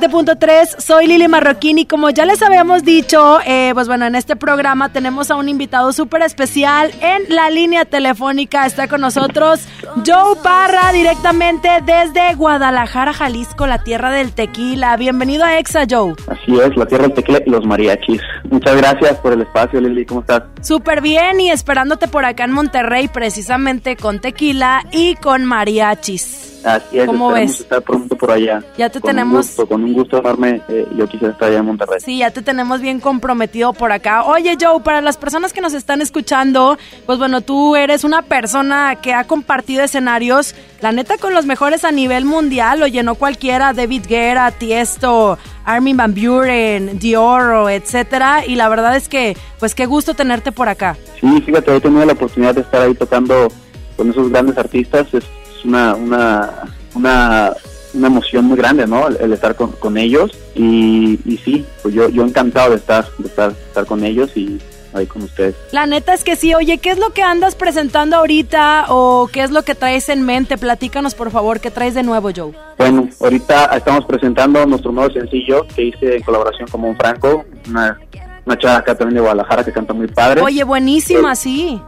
97.3. 0.00 0.80
Soy 0.80 1.06
Lili 1.06 1.28
Marroquín 1.28 1.78
y 1.78 1.86
como 1.86 2.10
ya 2.10 2.24
les 2.24 2.42
habíamos 2.42 2.84
dicho, 2.84 3.38
eh, 3.46 3.70
pues 3.74 3.86
bueno, 3.86 4.06
en 4.06 4.14
este 4.14 4.34
programa 4.34 4.90
tenemos 4.90 5.30
a 5.30 5.36
un 5.36 5.48
invitado 5.48 5.92
súper 5.92 6.22
especial 6.22 6.90
en 7.00 7.34
la 7.34 7.50
línea 7.50 7.84
telefónica. 7.84 8.66
Está 8.66 8.88
con 8.88 9.02
nosotros 9.02 9.60
Joe 10.06 10.36
Parra 10.42 10.92
directamente 10.92 11.68
desde 11.84 12.34
Guadalajara, 12.34 13.12
Jalisco, 13.12 13.66
la 13.66 13.82
tierra 13.82 14.10
del 14.10 14.32
tequila. 14.32 14.96
Bienvenido 14.96 15.44
a 15.44 15.58
EXA, 15.58 15.84
Joe. 15.88 16.14
Así 16.28 16.58
es, 16.58 16.76
la 16.76 16.86
tierra 16.86 17.04
del 17.04 17.14
tequila 17.14 17.40
y 17.44 17.50
los 17.50 17.66
mariachis. 17.66 18.22
Muchas 18.50 18.76
gracias 18.76 19.18
por 19.18 19.32
el 19.32 19.42
espacio, 19.42 19.80
Lili. 19.80 20.06
¿Cómo 20.06 20.20
estás? 20.20 20.42
Súper 20.62 21.00
bien 21.00 21.40
y 21.40 21.50
esperándote 21.50 22.06
por 22.06 22.24
acá 22.24 22.44
en 22.44 22.52
Monterrey 22.52 23.08
precisamente 23.08 23.96
con 23.96 24.20
tequila 24.20 24.84
y 24.92 25.14
con 25.16 25.44
mariachis. 25.44 26.48
Así 26.62 26.98
es, 26.98 27.06
¿Cómo 27.06 27.30
ves? 27.32 27.60
estar 27.60 27.80
pronto 27.80 28.14
por 28.18 28.30
allá. 28.30 28.62
Ya 28.76 28.90
te 28.90 29.00
Con 29.00 29.08
un 29.12 29.16
tenemos- 29.16 29.46
gusto, 29.46 29.66
con 29.66 29.82
un 29.82 29.94
gusto 29.94 30.18
enorme, 30.18 30.60
eh, 30.68 30.86
yo 30.94 31.08
quisiera 31.08 31.32
estar 31.32 31.48
allá 31.48 31.60
en 31.60 31.64
Monterrey. 31.64 32.00
Sí, 32.00 32.18
ya 32.18 32.30
te 32.32 32.42
tenemos 32.42 32.82
bien 32.82 33.00
comprometido 33.00 33.72
por 33.72 33.92
acá. 33.92 34.24
Oye, 34.24 34.58
Joe, 34.60 34.80
para 34.82 35.00
las 35.00 35.16
personas 35.16 35.54
que 35.54 35.62
nos 35.62 35.72
están 35.72 36.02
escuchando, 36.02 36.76
pues 37.06 37.18
bueno, 37.18 37.40
tú 37.40 37.76
eres 37.76 38.04
una 38.04 38.20
persona 38.20 38.96
que 39.00 39.14
ha 39.14 39.24
compartido 39.24 39.82
escenarios, 39.84 40.54
la 40.82 40.92
neta, 40.92 41.16
con 41.16 41.32
los 41.32 41.46
mejores 41.46 41.82
a 41.86 41.92
nivel 41.92 42.26
mundial. 42.26 42.80
Lo 42.80 42.86
llenó 42.86 43.14
cualquiera, 43.14 43.72
David 43.72 44.04
Guerra, 44.06 44.50
Tiesto, 44.50 45.38
Armin 45.64 45.96
Van 45.96 46.14
Buren, 46.14 46.98
Dioro, 46.98 47.70
etcétera. 47.70 48.44
Y 48.46 48.56
la 48.56 48.68
verdad 48.68 48.96
es 48.96 49.08
que, 49.08 49.34
pues 49.58 49.74
qué 49.74 49.86
gusto 49.86 50.12
tenerte 50.12 50.49
por 50.52 50.68
acá. 50.68 50.96
Sí, 51.20 51.42
fíjate, 51.42 51.76
he 51.76 51.80
tenido 51.80 52.04
la 52.04 52.12
oportunidad 52.12 52.54
de 52.54 52.62
estar 52.62 52.82
ahí 52.82 52.94
tocando 52.94 53.48
con 53.96 54.10
esos 54.10 54.30
grandes 54.30 54.56
artistas. 54.58 55.06
Es, 55.12 55.24
es 55.24 55.64
una, 55.64 55.94
una, 55.94 56.50
una 56.94 57.52
una 57.92 58.06
emoción 58.06 58.44
muy 58.44 58.56
grande, 58.56 58.86
¿no? 58.86 59.08
El, 59.08 59.16
el 59.16 59.32
estar 59.32 59.56
con, 59.56 59.72
con 59.72 59.96
ellos 59.96 60.30
y, 60.54 61.18
y 61.24 61.36
sí, 61.38 61.66
pues 61.82 61.94
yo, 61.94 62.08
yo 62.08 62.24
encantado 62.24 62.70
de 62.70 62.76
estar, 62.76 63.04
de 63.18 63.26
estar, 63.26 63.52
de 63.52 63.60
estar 63.60 63.86
con 63.86 64.04
ellos 64.04 64.30
y 64.36 64.60
ahí 64.92 65.06
con 65.06 65.22
ustedes. 65.22 65.54
La 65.72 65.86
neta 65.86 66.14
es 66.14 66.24
que 66.24 66.36
sí. 66.36 66.54
Oye, 66.54 66.78
¿qué 66.78 66.90
es 66.90 66.98
lo 66.98 67.10
que 67.10 67.22
andas 67.22 67.54
presentando 67.54 68.16
ahorita 68.16 68.86
o 68.88 69.28
qué 69.32 69.42
es 69.42 69.50
lo 69.50 69.62
que 69.62 69.74
traes 69.74 70.08
en 70.08 70.22
mente? 70.22 70.58
Platícanos, 70.58 71.14
por 71.14 71.30
favor, 71.30 71.60
¿qué 71.60 71.70
traes 71.70 71.94
de 71.94 72.02
nuevo, 72.02 72.30
Joe? 72.34 72.52
Bueno, 72.78 73.08
ahorita 73.20 73.66
estamos 73.76 74.04
presentando 74.04 74.64
nuestro 74.66 74.92
nuevo 74.92 75.12
sencillo 75.12 75.66
que 75.74 75.84
hice 75.84 76.16
en 76.16 76.22
colaboración 76.22 76.68
con 76.68 76.80
Mon 76.82 76.96
Franco, 76.96 77.44
una, 77.68 77.98
una 78.46 78.58
chava 78.58 78.76
acá 78.76 78.94
también 78.94 79.14
de 79.16 79.20
Guadalajara 79.20 79.64
que 79.64 79.72
canta 79.72 79.92
muy 79.92 80.06
padre. 80.08 80.40
Oye, 80.42 80.64
buenísima, 80.64 81.34
sí. 81.34 81.80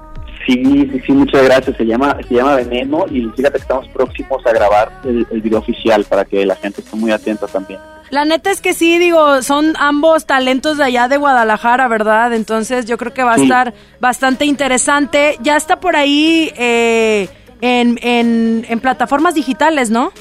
Sí, 0.47 0.61
sí, 0.65 1.01
sí, 1.07 1.13
muchas 1.13 1.45
gracias. 1.45 1.77
Se 1.77 1.85
llama, 1.85 2.17
se 2.29 2.35
llama 2.35 2.57
Veneno 2.57 3.05
y 3.11 3.23
fíjate 3.37 3.53
que 3.59 3.63
estamos 3.63 3.87
próximos 3.89 4.45
a 4.45 4.53
grabar 4.53 4.91
el, 5.05 5.25
el 5.31 5.41
video 5.41 5.61
oficial 5.61 6.05
para 6.05 6.25
que 6.25 6.45
la 6.45 6.57
gente 6.57 6.81
esté 6.81 6.97
muy 6.97 7.13
atenta 7.13 7.47
también. 7.47 7.79
La 8.11 8.25
neta 8.27 8.51
es 8.51 8.61
que 8.61 8.75
sí, 8.75 8.99
digo, 8.99 9.41
son 9.43 9.73
ambos 9.79 10.27
talentos 10.27 10.77
de 10.79 10.85
allá 10.85 11.09
de 11.09 11.17
Guadalajara, 11.17 11.89
¿verdad? 11.89 12.35
Entonces 12.35 12.85
yo 12.87 12.99
creo 12.99 13.15
que 13.15 13.23
va 13.23 13.35
a 13.35 13.37
Sí. 13.37 13.45
estar 13.45 13.73
bastante 14.01 14.45
interesante. 14.45 15.37
Ya 15.41 15.57
está 15.57 15.81
por 15.81 15.97
ahí 15.97 16.53
eh, 16.57 17.29
en, 17.63 17.99
en, 18.03 18.67
en 18.69 18.81
plataformas 18.81 19.35
digitales, 19.35 19.91
¿no? 19.91 20.13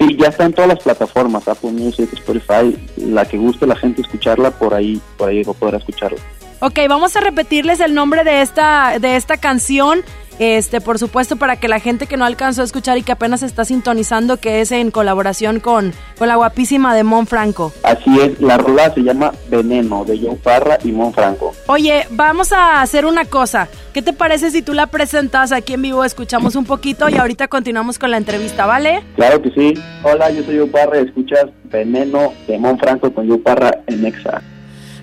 Sí, 0.00 0.16
ya 0.18 0.28
está 0.28 0.46
en 0.46 0.54
todas 0.54 0.68
las 0.68 0.82
plataformas, 0.82 1.46
Apple 1.46 1.72
Music, 1.72 2.08
Spotify, 2.14 2.74
la 2.96 3.26
que 3.26 3.36
guste 3.36 3.66
la 3.66 3.76
gente 3.76 4.00
escucharla, 4.00 4.50
por 4.50 4.72
ahí, 4.72 4.98
por 5.18 5.28
ahí 5.28 5.44
podrá 5.44 5.76
escucharla. 5.76 6.18
Ok, 6.60 6.78
vamos 6.88 7.16
a 7.16 7.20
repetirles 7.20 7.80
el 7.80 7.92
nombre 7.92 8.24
de 8.24 8.40
esta, 8.40 8.98
de 8.98 9.16
esta 9.16 9.36
canción. 9.36 10.02
Este, 10.40 10.80
por 10.80 10.98
supuesto, 10.98 11.36
para 11.36 11.56
que 11.56 11.68
la 11.68 11.80
gente 11.80 12.06
que 12.06 12.16
no 12.16 12.24
alcanzó 12.24 12.62
a 12.62 12.64
escuchar 12.64 12.96
y 12.96 13.02
que 13.02 13.12
apenas 13.12 13.42
está 13.42 13.66
sintonizando, 13.66 14.38
que 14.38 14.62
es 14.62 14.72
en 14.72 14.90
colaboración 14.90 15.60
con, 15.60 15.92
con 16.16 16.28
la 16.28 16.36
guapísima 16.36 16.94
de 16.94 17.04
Mon 17.04 17.26
Franco. 17.26 17.74
Así 17.82 18.18
es, 18.18 18.40
la 18.40 18.56
rola 18.56 18.90
se 18.94 19.02
llama 19.02 19.32
Veneno, 19.50 20.02
de 20.06 20.18
Joe 20.18 20.36
Parra 20.36 20.78
y 20.82 20.92
Mon 20.92 21.12
Franco. 21.12 21.52
Oye, 21.66 22.06
vamos 22.08 22.52
a 22.52 22.80
hacer 22.80 23.04
una 23.04 23.26
cosa. 23.26 23.68
¿Qué 23.92 24.00
te 24.00 24.14
parece 24.14 24.50
si 24.50 24.62
tú 24.62 24.72
la 24.72 24.86
presentas 24.86 25.52
aquí 25.52 25.74
en 25.74 25.82
vivo? 25.82 26.04
Escuchamos 26.04 26.56
un 26.56 26.64
poquito 26.64 27.10
y 27.10 27.18
ahorita 27.18 27.48
continuamos 27.48 27.98
con 27.98 28.10
la 28.10 28.16
entrevista, 28.16 28.64
¿vale? 28.64 29.04
Claro 29.16 29.42
que 29.42 29.50
sí. 29.50 29.74
Hola, 30.02 30.30
yo 30.30 30.42
soy 30.44 30.56
Joe 30.56 30.68
Parra 30.68 31.02
y 31.02 31.04
escuchas 31.04 31.50
Veneno 31.64 32.32
de 32.48 32.58
Mon 32.58 32.78
Franco 32.78 33.12
con 33.12 33.28
Joe 33.28 33.36
Parra 33.36 33.72
en 33.88 34.06
Exa. 34.06 34.40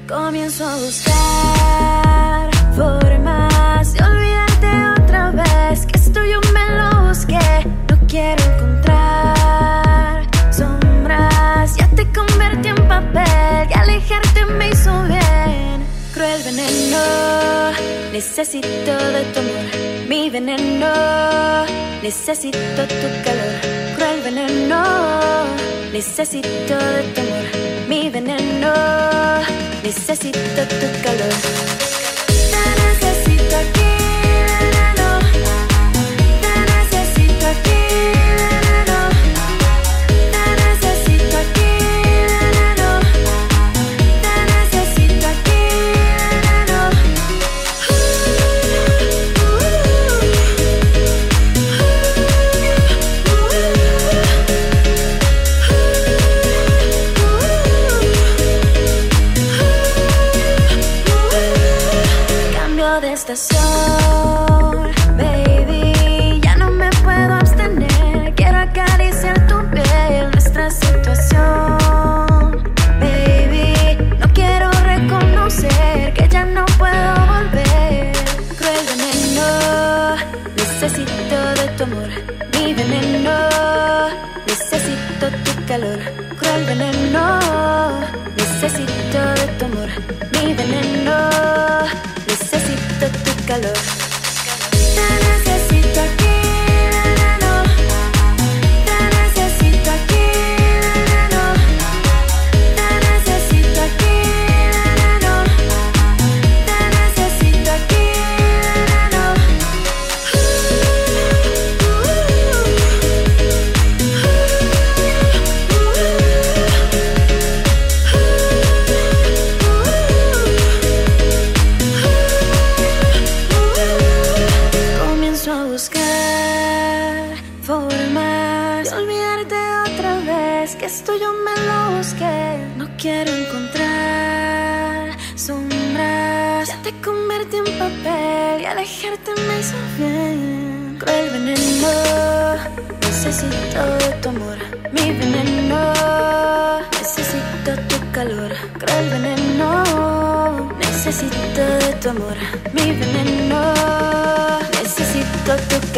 Comienzo 0.07 0.67
a 0.67 0.75
buscar 0.77 2.49
formas 2.75 3.93
de 3.93 4.26
vez. 5.37 5.85
Que 5.85 5.97
esto 5.97 6.19
yo 6.25 6.39
me 6.53 6.65
lo 6.77 7.07
busqué, 7.07 7.47
no 7.89 7.95
quiero 8.07 8.43
encontrar 8.51 10.27
sombras. 10.51 11.75
Ya 11.77 11.87
te 11.95 12.03
convertí 12.11 12.69
en 12.69 12.87
papel 12.87 13.67
y 13.69 13.73
alejarte 13.73 14.45
me 14.45 14.69
hizo 14.69 14.91
bien. 15.03 15.85
Cruel 16.13 16.41
veneno, 16.43 17.03
necesito 18.11 18.93
de 19.15 19.23
tu 19.33 19.39
amor. 19.39 19.65
Mi 20.09 20.29
veneno, 20.29 20.93
necesito 22.01 22.81
tu 23.01 23.07
calor. 23.25 23.55
Cruel 23.95 24.21
veneno, 24.23 24.83
necesito 25.93 26.75
de 26.95 27.03
tu 27.13 27.21
amor. 27.21 27.45
Mi 27.87 28.09
veneno, 28.09 28.73
necesito 29.83 30.61
tu 30.79 30.87
calor. 31.03 31.66
Baby. 65.17 66.39
Ya 66.41 66.55
no 66.55 66.71
me 66.71 66.89
puedo 67.03 67.33
abstener. 67.33 68.33
Quiero 68.35 68.57
acariciar 68.57 69.45
tu 69.47 69.57
piel, 69.69 70.31
nuestra 70.31 70.69
situación, 70.69 71.77
baby. 73.01 73.97
No 74.19 74.31
quiero 74.33 74.71
reconocer 74.71 76.13
que 76.13 76.29
ya 76.29 76.45
no 76.45 76.65
puedo 76.77 77.15
volver. 77.33 78.13
Cruel 78.57 78.85
veneno, 78.91 80.15
necesito 80.55 81.37
de 81.59 81.67
tu 81.75 81.83
amor. 81.83 82.09
Mi 82.53 82.73
veneno, 82.73 83.37
necesito 84.47 85.25
tu 85.43 85.65
calor. 85.65 85.99
Cruel 86.39 86.63
veneno, 86.63 87.39
necesito 88.37 89.19
de 89.35 89.47
tu 89.59 89.65
amor. 89.65 89.89
Mi 90.31 90.53
veneno, 90.53 90.86
necesito 93.47 93.96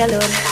veneno. 0.08 0.50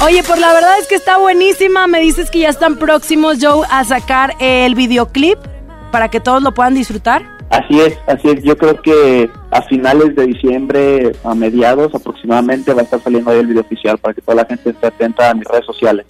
Oye, 0.00 0.22
pues 0.22 0.40
la 0.40 0.54
verdad 0.54 0.78
es 0.80 0.86
que 0.86 0.94
está 0.94 1.18
buenísima. 1.18 1.86
Me 1.86 2.00
dices 2.00 2.30
que 2.30 2.38
ya 2.38 2.48
están 2.48 2.76
próximos, 2.76 3.36
Joe, 3.42 3.66
a 3.70 3.84
sacar 3.84 4.34
el 4.40 4.74
videoclip 4.74 5.38
para 5.92 6.08
que 6.08 6.18
todos 6.18 6.42
lo 6.42 6.54
puedan 6.54 6.74
disfrutar. 6.74 7.26
Así 7.50 7.78
es, 7.78 7.98
así 8.06 8.28
es. 8.28 8.42
Yo 8.42 8.56
creo 8.56 8.80
que 8.80 9.30
a 9.50 9.62
finales 9.62 10.14
de 10.14 10.26
diciembre, 10.26 11.12
a 11.24 11.34
mediados 11.34 11.94
aproximadamente, 11.94 12.72
va 12.74 12.82
a 12.82 12.84
estar 12.84 13.00
saliendo 13.02 13.30
ahí 13.30 13.38
el 13.38 13.46
video 13.46 13.62
oficial 13.62 13.98
para 13.98 14.14
que 14.14 14.20
toda 14.20 14.36
la 14.36 14.44
gente 14.44 14.70
esté 14.70 14.86
atenta 14.86 15.30
a 15.30 15.34
mis 15.34 15.44
redes 15.44 15.66
sociales. 15.66 16.06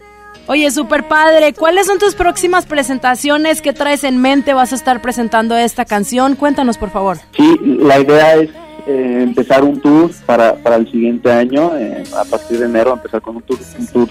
Oye, 0.47 0.71
super 0.71 1.07
padre. 1.07 1.53
¿Cuáles 1.53 1.87
son 1.87 1.99
tus 1.99 2.15
próximas 2.15 2.65
presentaciones? 2.65 3.61
¿Qué 3.61 3.75
traes 3.75 4.03
en 4.03 4.17
mente? 4.17 4.55
¿Vas 4.55 4.73
a 4.73 4.77
estar 4.77 5.03
presentando 5.03 5.55
esta 5.57 5.85
canción? 5.85 6.37
Cuéntanos, 6.37 6.79
por 6.79 6.89
favor. 6.89 7.19
Sí, 7.37 7.61
la 7.81 8.01
idea 8.01 8.37
es 8.37 8.51
eh, 8.87 9.21
empezar 9.23 9.63
un 9.63 9.79
tour 9.79 10.11
para, 10.25 10.55
para 10.55 10.77
el 10.77 10.91
siguiente 10.91 11.31
año, 11.31 11.77
eh, 11.77 12.03
a 12.19 12.25
partir 12.25 12.59
de 12.59 12.65
enero 12.65 12.95
empezar 12.95 13.21
con 13.21 13.37
un 13.37 13.43
tour, 13.43 13.59
un 13.79 13.87
tour 13.89 14.09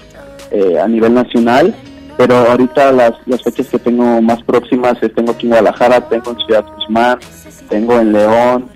eh, 0.52 0.78
a 0.78 0.86
nivel 0.86 1.12
nacional, 1.12 1.74
pero 2.16 2.36
ahorita 2.36 2.92
las, 2.92 3.14
las 3.26 3.42
fechas 3.42 3.66
que 3.66 3.80
tengo 3.80 4.22
más 4.22 4.40
próximas, 4.44 4.96
tengo 5.16 5.32
aquí 5.32 5.46
en 5.46 5.50
Guadalajara, 5.50 6.08
tengo 6.08 6.30
en 6.30 6.38
Ciudad 6.46 6.64
Guzmán, 6.76 7.18
tengo 7.68 7.98
en 7.98 8.12
León, 8.12 8.68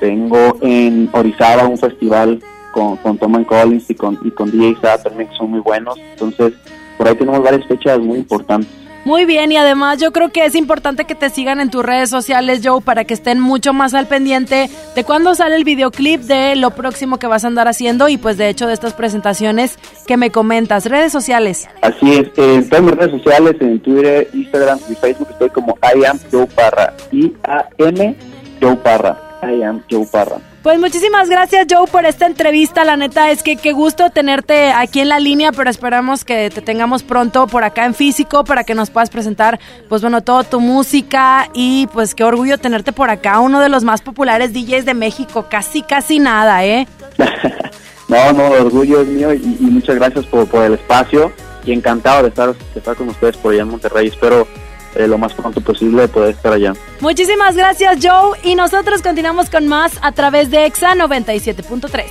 tengo 0.00 0.58
en 0.62 1.08
Orizaba 1.12 1.68
un 1.68 1.78
festival 1.78 2.40
con, 2.72 2.96
con 2.96 3.18
Tom 3.18 3.36
and 3.36 3.46
Collins 3.46 3.90
y 3.90 3.94
con, 3.94 4.18
y 4.24 4.30
con 4.30 4.50
DJ 4.50 4.76
Sa 4.80 5.02
también 5.02 5.28
que 5.28 5.36
son 5.36 5.50
muy 5.50 5.60
buenos, 5.60 5.96
entonces 5.98 6.54
por 6.98 7.06
ahí 7.06 7.14
tenemos 7.14 7.42
varias 7.42 7.66
fechas 7.66 7.98
muy 8.00 8.18
importantes. 8.18 8.80
Muy 9.04 9.24
bien, 9.24 9.50
y 9.50 9.56
además 9.56 9.98
yo 9.98 10.12
creo 10.12 10.30
que 10.30 10.44
es 10.44 10.54
importante 10.54 11.06
que 11.06 11.14
te 11.14 11.30
sigan 11.30 11.58
en 11.60 11.70
tus 11.70 11.82
redes 11.82 12.10
sociales, 12.10 12.60
Joe, 12.62 12.82
para 12.82 13.04
que 13.04 13.14
estén 13.14 13.40
mucho 13.40 13.72
más 13.72 13.94
al 13.94 14.06
pendiente 14.06 14.68
de 14.94 15.04
cuándo 15.04 15.34
sale 15.34 15.56
el 15.56 15.64
videoclip, 15.64 16.20
de 16.20 16.54
lo 16.54 16.72
próximo 16.72 17.18
que 17.18 17.26
vas 17.26 17.44
a 17.44 17.46
andar 17.46 17.66
haciendo 17.66 18.08
y 18.08 18.18
pues 18.18 18.36
de 18.36 18.50
hecho 18.50 18.66
de 18.66 18.74
estas 18.74 18.92
presentaciones 18.92 19.78
que 20.06 20.18
me 20.18 20.30
comentas. 20.30 20.84
Redes 20.84 21.12
sociales. 21.12 21.66
Así 21.80 22.12
es, 22.12 22.30
en 22.36 22.68
todas 22.68 22.84
mis 22.84 22.94
redes 22.94 23.12
sociales, 23.12 23.56
en 23.60 23.80
Twitter, 23.80 24.28
Instagram 24.34 24.78
y 24.90 24.94
Facebook 24.94 25.28
estoy 25.30 25.48
como 25.48 25.78
I 25.82 26.04
am 26.04 26.18
Joe 26.30 26.46
Parra. 26.46 26.92
I-A-M 27.10 28.16
Joe 28.60 28.76
Parra. 28.76 29.29
I 29.42 29.62
am 29.62 29.82
Joe 29.90 30.06
Parra. 30.06 30.38
Pues 30.62 30.78
muchísimas 30.78 31.30
gracias 31.30 31.66
Joe 31.70 31.86
por 31.86 32.04
esta 32.04 32.26
entrevista, 32.26 32.84
la 32.84 32.96
neta 32.96 33.30
es 33.30 33.42
que 33.42 33.56
qué 33.56 33.72
gusto 33.72 34.10
tenerte 34.10 34.70
aquí 34.72 35.00
en 35.00 35.08
la 35.08 35.18
línea, 35.18 35.52
pero 35.52 35.70
esperamos 35.70 36.24
que 36.24 36.50
te 36.50 36.60
tengamos 36.60 37.02
pronto 37.02 37.46
por 37.46 37.64
acá 37.64 37.86
en 37.86 37.94
físico 37.94 38.44
para 38.44 38.64
que 38.64 38.74
nos 38.74 38.90
puedas 38.90 39.08
presentar 39.08 39.58
pues 39.88 40.02
bueno, 40.02 40.20
toda 40.20 40.44
tu 40.44 40.60
música 40.60 41.48
y 41.54 41.88
pues 41.94 42.14
qué 42.14 42.24
orgullo 42.24 42.58
tenerte 42.58 42.92
por 42.92 43.08
acá, 43.08 43.40
uno 43.40 43.60
de 43.60 43.70
los 43.70 43.84
más 43.84 44.02
populares 44.02 44.52
DJs 44.52 44.84
de 44.84 44.92
México, 44.92 45.46
casi 45.48 45.80
casi 45.80 46.18
nada, 46.18 46.64
¿eh? 46.66 46.86
no, 48.08 48.32
no, 48.34 48.54
el 48.54 48.66
orgullo 48.66 49.00
es 49.00 49.08
mío 49.08 49.32
y, 49.32 49.38
y 49.38 49.64
muchas 49.64 49.96
gracias 49.96 50.26
por, 50.26 50.46
por, 50.46 50.62
el 50.62 50.74
espacio 50.74 51.32
y 51.64 51.72
encantado 51.72 52.24
de 52.24 52.28
estar, 52.28 52.54
de 52.54 52.78
estar 52.78 52.94
con 52.96 53.08
ustedes 53.08 53.38
por 53.38 53.54
allá 53.54 53.62
en 53.62 53.68
Monterrey, 53.68 54.08
espero 54.08 54.46
eh, 54.94 55.06
lo 55.06 55.18
más 55.18 55.34
pronto 55.34 55.60
posible 55.60 56.08
poder 56.08 56.34
estar 56.34 56.52
allá. 56.52 56.74
Muchísimas 57.00 57.56
gracias 57.56 57.98
Joe 58.02 58.38
y 58.42 58.54
nosotros 58.54 59.02
continuamos 59.02 59.50
con 59.50 59.68
más 59.68 59.92
a 60.02 60.12
través 60.12 60.50
de 60.50 60.66
EXA 60.66 60.94
97.3. 60.94 62.04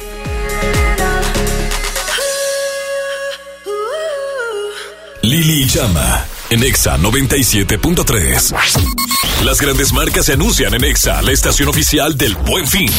Lili 5.22 5.66
Llama 5.66 6.26
en 6.50 6.64
EXA 6.64 6.98
97.3. 6.98 9.44
Las 9.44 9.62
grandes 9.62 9.94
marcas 9.94 10.26
se 10.26 10.34
anuncian 10.34 10.74
en 10.74 10.84
EXA, 10.84 11.22
la 11.22 11.32
estación 11.32 11.70
oficial 11.70 12.18
del 12.18 12.36
Buen 12.36 12.68
Fin. 12.68 12.90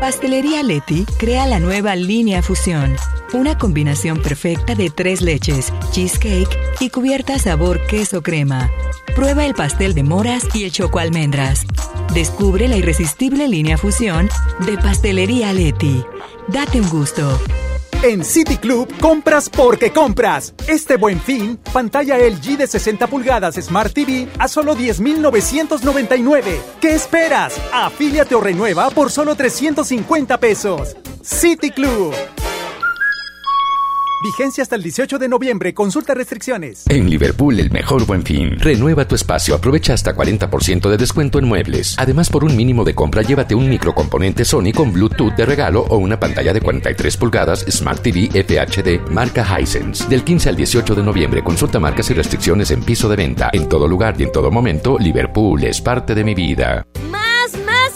Pastelería 0.00 0.62
Leti 0.62 1.04
crea 1.18 1.46
la 1.46 1.58
nueva 1.58 1.96
línea 1.96 2.42
Fusión, 2.42 2.96
una 3.32 3.58
combinación 3.58 4.20
perfecta 4.22 4.74
de 4.74 4.90
tres 4.90 5.22
leches, 5.22 5.72
cheesecake 5.92 6.58
y 6.80 6.90
cubierta 6.90 7.38
sabor 7.38 7.84
queso 7.86 8.22
crema. 8.22 8.70
Prueba 9.14 9.44
el 9.44 9.54
pastel 9.54 9.94
de 9.94 10.02
moras 10.02 10.44
y 10.54 10.64
el 10.64 10.72
choco 10.72 10.98
almendras. 10.98 11.66
Descubre 12.14 12.68
la 12.68 12.76
irresistible 12.76 13.48
línea 13.48 13.78
Fusión 13.78 14.28
de 14.66 14.76
Pastelería 14.78 15.52
Leti. 15.52 16.04
Date 16.48 16.80
un 16.80 16.88
gusto. 16.88 17.38
En 18.02 18.24
City 18.24 18.56
Club 18.56 18.88
compras 18.98 19.50
porque 19.50 19.92
compras. 19.92 20.54
Este 20.66 20.96
buen 20.96 21.20
fin, 21.20 21.58
pantalla 21.72 22.16
LG 22.16 22.56
de 22.56 22.66
60 22.66 23.06
pulgadas 23.08 23.56
Smart 23.56 23.92
TV 23.92 24.26
a 24.38 24.48
solo 24.48 24.74
10,999. 24.74 26.60
¿Qué 26.80 26.94
esperas? 26.94 27.60
Afíliate 27.72 28.34
o 28.34 28.40
renueva 28.40 28.88
por 28.88 29.10
solo 29.10 29.34
350 29.34 30.38
pesos. 30.40 30.96
City 31.22 31.70
Club. 31.70 32.14
Vigencia 34.22 34.62
hasta 34.62 34.76
el 34.76 34.82
18 34.82 35.18
de 35.18 35.28
noviembre. 35.28 35.72
Consulta 35.72 36.12
restricciones. 36.12 36.84
En 36.90 37.08
Liverpool, 37.08 37.58
el 37.58 37.70
mejor 37.70 38.04
buen 38.04 38.22
fin. 38.22 38.58
Renueva 38.58 39.08
tu 39.08 39.14
espacio. 39.14 39.54
Aprovecha 39.54 39.94
hasta 39.94 40.14
40% 40.14 40.90
de 40.90 40.98
descuento 40.98 41.38
en 41.38 41.46
muebles. 41.46 41.94
Además, 41.98 42.28
por 42.28 42.44
un 42.44 42.54
mínimo 42.54 42.84
de 42.84 42.94
compra, 42.94 43.22
llévate 43.22 43.54
un 43.54 43.70
microcomponente 43.70 44.44
Sony 44.44 44.72
con 44.76 44.92
Bluetooth 44.92 45.34
de 45.36 45.46
regalo 45.46 45.86
o 45.88 45.96
una 45.96 46.20
pantalla 46.20 46.52
de 46.52 46.60
43 46.60 47.16
pulgadas 47.16 47.64
Smart 47.70 48.02
TV 48.02 48.28
FHD 48.28 49.10
marca 49.10 49.58
Hisense. 49.58 50.06
Del 50.08 50.22
15 50.22 50.50
al 50.50 50.56
18 50.56 50.94
de 50.94 51.02
noviembre, 51.02 51.42
consulta 51.42 51.80
marcas 51.80 52.10
y 52.10 52.14
restricciones 52.14 52.70
en 52.72 52.82
piso 52.82 53.08
de 53.08 53.16
venta. 53.16 53.48
En 53.54 53.70
todo 53.70 53.88
lugar 53.88 54.16
y 54.18 54.24
en 54.24 54.32
todo 54.32 54.50
momento, 54.50 54.98
Liverpool 54.98 55.64
es 55.64 55.80
parte 55.80 56.14
de 56.14 56.24
mi 56.24 56.34
vida. 56.34 56.86
Más, 57.10 57.29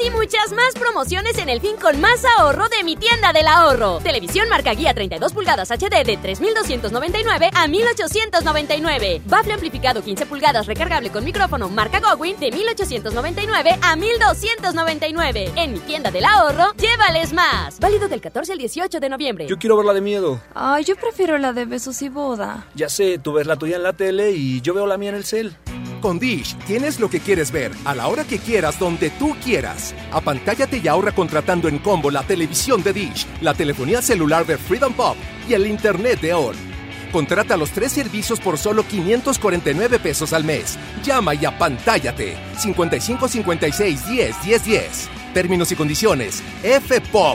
y 0.05 0.10
muchas 0.10 0.52
más 0.52 0.74
promociones 0.74 1.39
en 1.39 1.48
el 1.48 1.60
fin 1.60 1.76
con 1.81 2.01
más 2.01 2.24
ahorro 2.39 2.68
de 2.68 2.85
mi 2.85 2.97
tienda 2.97 3.32
del 3.32 3.47
ahorro. 3.47 4.01
Televisión 4.02 4.48
marca 4.48 4.74
guía 4.74 4.93
32 4.93 5.32
pulgadas 5.32 5.70
HD 5.70 6.05
de 6.05 6.18
3.299 6.18 7.51
a 7.55 7.66
1.899. 7.66 9.22
Bafle 9.24 9.52
amplificado 9.55 10.02
15 10.02 10.26
pulgadas 10.26 10.66
recargable 10.66 11.10
con 11.10 11.24
micrófono 11.24 11.68
marca 11.70 12.01
Gowin 12.01 12.39
de 12.39 12.51
1.899 12.51 13.78
a 13.81 13.97
1.299. 13.97 15.52
En 15.56 15.72
mi 15.72 15.78
tienda 15.81 16.10
del 16.10 16.24
ahorro, 16.24 16.74
llévales 16.76 17.32
más. 17.32 17.78
Válido 17.81 18.09
del 18.09 18.20
14 18.20 18.52
al 18.52 18.59
18 18.59 19.01
de 19.01 19.09
noviembre. 19.09 19.47
Yo 19.47 19.59
quiero 19.59 19.76
ver 19.76 19.86
la 19.86 19.94
de 19.94 20.01
miedo. 20.02 20.40
Ay, 20.55 20.85
yo 20.85 20.97
prefiero 20.97 21.39
la 21.39 21.52
de 21.52 21.64
besos 21.64 22.02
y 22.02 22.09
boda. 22.09 22.66
Ya 22.74 22.89
sé, 22.89 23.18
tú 23.18 23.32
ves 23.32 23.47
la 23.47 23.56
tuya 23.56 23.76
en 23.76 23.82
la 23.82 23.94
tele 23.94 24.32
y 24.32 24.60
yo 24.60 24.74
veo 24.74 24.86
la 24.86 24.98
mía 24.98 25.10
en 25.10 25.16
el 25.16 25.24
cel. 25.24 25.56
Con 26.05 26.18
Dish 26.18 26.55
tienes 26.66 27.01
lo 27.01 27.09
que 27.09 27.18
quieres 27.18 27.51
ver, 27.51 27.72
a 27.86 27.94
la 27.94 28.09
hora 28.09 28.24
que 28.24 28.39
quieras, 28.39 28.78
donde 28.78 29.09
tú 29.09 29.35
quieras. 29.43 29.94
Apantállate 30.12 30.79
y 30.79 30.89
ahorra 30.89 31.12
contratando 31.12 31.69
en 31.69 31.79
combo 31.79 32.11
la 32.11 32.23
televisión 32.23 32.83
de 32.83 32.93
Dish, 32.93 33.27
la 33.41 33.55
telefonía 33.55 34.03
celular 34.03 34.47
de 34.47 34.59
Freedom 34.59 34.93
Pop 34.93 35.16
y 35.49 35.55
el 35.55 35.66
internet 35.66 36.21
de 36.21 36.35
ON. 36.35 36.55
Contrata 37.12 37.57
los 37.57 37.71
tres 37.71 37.93
servicios 37.93 38.41
por 38.41 38.59
solo 38.59 38.85
549 38.87 40.01
pesos 40.01 40.33
al 40.33 40.43
mes. 40.43 40.77
Llama 41.05 41.35
y 41.35 41.45
apantállate. 41.45 42.37
55 42.59 43.29
56 43.29 44.09
10 44.09 44.45
10 44.45 44.65
10. 44.65 45.09
Términos 45.33 45.71
y 45.71 45.77
condiciones. 45.77 46.43
fpop.com.mx. 46.62 47.35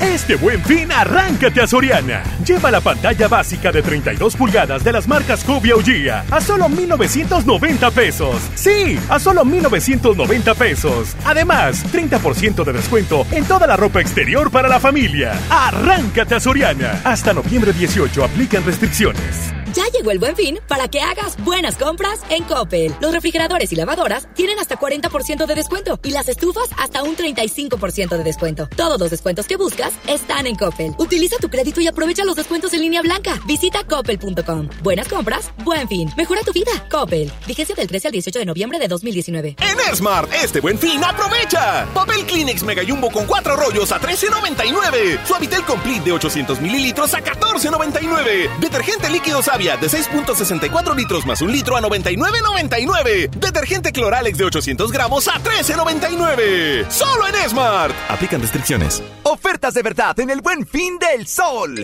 Este 0.00 0.36
buen 0.36 0.62
fin, 0.62 0.92
arráncate 0.92 1.60
a 1.60 1.66
Soriana. 1.66 2.22
Lleva 2.46 2.70
la 2.70 2.80
pantalla 2.80 3.26
básica 3.28 3.72
de 3.72 3.82
32 3.82 4.36
pulgadas 4.36 4.84
de 4.84 4.92
las 4.92 5.08
marcas 5.08 5.44
Cubia 5.44 5.74
o 5.76 5.80
Gia 5.82 6.24
a 6.30 6.40
solo 6.40 6.68
1,990 6.68 7.90
pesos. 7.90 8.36
Sí, 8.54 8.98
a 9.08 9.18
solo 9.18 9.44
1,990 9.44 10.54
pesos. 10.54 11.16
Además, 11.24 11.84
30% 11.92 12.64
de 12.64 12.72
descuento 12.72 13.26
en 13.30 13.44
toda 13.44 13.66
la 13.66 13.76
ropa 13.76 14.00
exterior 14.00 14.50
para 14.50 14.68
la 14.68 14.80
familia. 14.80 15.32
Arráncate 15.50 16.34
a 16.34 16.40
Soriana. 16.40 17.00
Hasta 17.04 17.32
noviembre 17.32 17.72
18 17.72 18.24
aplican 18.24 18.64
restricciones. 18.64 19.63
Ya 19.74 19.86
llegó 19.92 20.12
el 20.12 20.20
buen 20.20 20.36
fin 20.36 20.60
para 20.68 20.86
que 20.86 21.00
hagas 21.00 21.36
buenas 21.44 21.74
compras 21.74 22.20
en 22.28 22.44
Coppel. 22.44 22.94
Los 23.00 23.12
refrigeradores 23.12 23.72
y 23.72 23.76
lavadoras 23.76 24.28
tienen 24.34 24.60
hasta 24.60 24.78
40% 24.78 25.46
de 25.46 25.54
descuento 25.56 25.98
y 26.04 26.10
las 26.10 26.28
estufas 26.28 26.68
hasta 26.78 27.02
un 27.02 27.16
35% 27.16 28.16
de 28.16 28.22
descuento. 28.22 28.68
Todos 28.76 29.00
los 29.00 29.10
descuentos 29.10 29.46
que 29.48 29.56
buscas 29.56 29.92
están 30.06 30.46
en 30.46 30.54
Coppel. 30.54 30.94
Utiliza 30.98 31.38
tu 31.38 31.48
crédito 31.48 31.80
y 31.80 31.88
aprovecha 31.88 32.24
los 32.24 32.36
descuentos 32.36 32.72
en 32.72 32.82
línea 32.82 33.02
blanca. 33.02 33.40
Visita 33.46 33.82
coppel.com. 33.82 34.68
Buenas 34.84 35.08
compras, 35.08 35.50
buen 35.64 35.88
fin. 35.88 36.08
Mejora 36.16 36.42
tu 36.42 36.52
vida. 36.52 36.70
Coppel. 36.88 37.32
Vigencia 37.48 37.74
del 37.74 37.88
13 37.88 38.08
al 38.08 38.12
18 38.12 38.38
de 38.38 38.46
noviembre 38.46 38.78
de 38.78 38.86
2019. 38.86 39.56
En 39.58 39.96
Smart, 39.96 40.32
este 40.32 40.60
buen 40.60 40.78
fin, 40.78 41.02
aprovecha. 41.02 41.88
Papel 41.92 42.24
Kleenex 42.26 42.62
Mega 42.62 42.82
Jumbo 42.86 43.10
con 43.10 43.26
cuatro 43.26 43.56
rollos 43.56 43.90
a 43.90 44.00
13.99. 44.00 45.26
Suavitel 45.26 45.64
Complete 45.64 46.04
de 46.04 46.12
800 46.12 46.60
mililitros 46.60 47.12
a 47.14 47.24
14.99. 47.24 48.58
Detergente 48.60 49.10
líquido 49.10 49.42
De 49.64 49.88
6.64 49.88 50.94
litros 50.94 51.24
más 51.24 51.40
un 51.40 51.50
litro 51.50 51.74
a 51.74 51.80
99.99. 51.80 53.30
Detergente 53.30 53.92
Cloralex 53.92 54.36
de 54.36 54.44
800 54.44 54.92
gramos 54.92 55.26
a 55.26 55.42
13.99. 55.42 56.90
Solo 56.90 57.26
en 57.26 57.48
Smart. 57.48 57.94
Aplican 58.10 58.42
restricciones. 58.42 59.02
Ofertas 59.22 59.72
de 59.72 59.82
verdad 59.82 60.20
en 60.20 60.28
el 60.28 60.42
buen 60.42 60.66
fin 60.66 60.98
del 60.98 61.26
sol. 61.26 61.82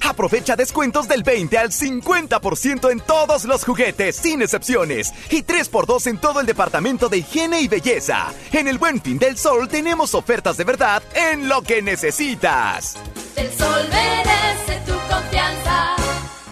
Aprovecha 0.00 0.56
descuentos 0.56 1.06
del 1.06 1.22
20 1.22 1.58
al 1.58 1.70
50% 1.70 2.90
en 2.90 3.00
todos 3.00 3.44
los 3.44 3.62
juguetes, 3.62 4.16
sin 4.16 4.40
excepciones. 4.40 5.12
Y 5.28 5.42
3x2 5.42 6.06
en 6.06 6.18
todo 6.18 6.40
el 6.40 6.46
departamento 6.46 7.10
de 7.10 7.18
higiene 7.18 7.60
y 7.60 7.68
belleza. 7.68 8.32
En 8.52 8.68
el 8.68 8.78
Buen 8.78 9.02
Fin 9.02 9.18
del 9.18 9.36
Sol 9.36 9.68
tenemos 9.68 10.14
ofertas 10.14 10.56
de 10.56 10.64
verdad 10.64 11.02
en 11.14 11.46
lo 11.46 11.60
que 11.60 11.82
necesitas. 11.82 12.96
El 13.36 13.52
sol 13.52 13.86
merece. 13.90 14.65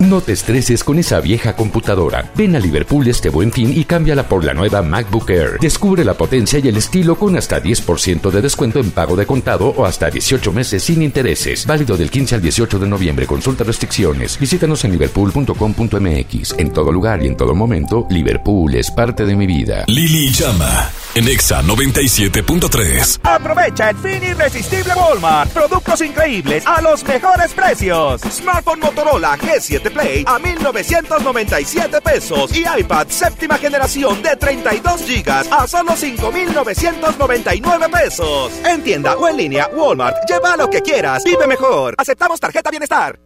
No 0.09 0.21
te 0.21 0.33
estreses 0.33 0.85
con 0.85 0.99
esa 0.99 1.21
vieja 1.21 1.57
computadora. 1.57 2.31
Ven 2.37 2.55
a 2.57 2.59
Liverpool 2.59 3.09
este 3.09 3.31
buen 3.31 3.51
fin 3.51 3.73
y 3.75 3.85
cámbiala 3.85 4.29
por 4.29 4.45
la 4.45 4.53
nueva 4.53 4.83
MacBook 4.83 5.31
Air. 5.31 5.59
Descubre 5.59 6.05
la 6.05 6.13
potencia 6.13 6.59
y 6.59 6.69
el 6.69 6.77
estilo 6.77 7.17
con 7.17 7.37
hasta 7.39 7.63
10% 7.63 8.31
de 8.31 8.43
descuento 8.43 8.81
en 8.81 8.91
pago 8.91 9.17
de 9.17 9.25
contado 9.25 9.69
o 9.69 9.87
hasta 9.87 10.11
18 10.11 10.53
meses 10.53 10.83
sin 10.83 11.01
intereses. 11.01 11.65
Válido 11.65 11.97
del 11.97 12.11
15 12.11 12.35
al 12.35 12.43
18 12.43 12.79
de 12.79 12.87
noviembre. 12.87 13.27
Consulta 13.27 13.65
restricciones. 13.65 14.39
Visítanos 14.39 14.85
en 14.85 14.93
liverpool.com.mx. 14.93 16.55
En 16.59 16.71
todo 16.71 16.93
lugar 16.93 17.25
y 17.25 17.29
en 17.29 17.37
todo 17.39 17.55
momento, 17.55 18.07
Liverpool 18.11 18.75
es 18.75 18.91
parte 18.91 19.25
de 19.25 19.35
mi 19.35 19.47
vida. 19.47 19.85
Lili 19.87 20.31
Llama 20.31 20.91
en 21.15 21.29
Exa 21.29 21.63
97.3. 21.63 23.21
Aprovecha 23.23 23.91
el 23.91 23.97
fin 23.99 24.23
irresistible 24.23 24.95
Walmart. 24.95 25.53
Productos 25.53 26.01
increíbles 26.01 26.67
a 26.67 26.81
los 26.81 27.05
mejores 27.05 27.53
precios. 27.53 28.21
Smartphone 28.23 28.81
Motorola 28.81 29.39
G7 29.39 29.93
Play 29.93 30.25
a 30.27 30.39
1997 30.39 32.01
pesos 32.01 32.55
y 32.57 32.65
iPad 32.81 33.07
séptima 33.09 33.59
generación 33.59 34.23
de 34.23 34.37
32 34.37 35.03
GB 35.07 35.53
a 35.53 35.67
solo 35.67 35.97
5999 35.97 37.89
pesos. 37.89 38.53
En 38.65 38.83
tienda 38.83 39.17
o 39.17 39.29
en 39.29 39.37
línea, 39.37 39.69
Walmart. 39.73 40.17
Lleva 40.29 40.57
lo 40.57 40.69
que 40.69 40.83
quieras. 40.83 41.23
Vive 41.25 41.47
mejor. 41.47 41.95
Aceptamos 41.99 42.41
tarjeta 42.41 42.71
bienestar. 42.71 43.19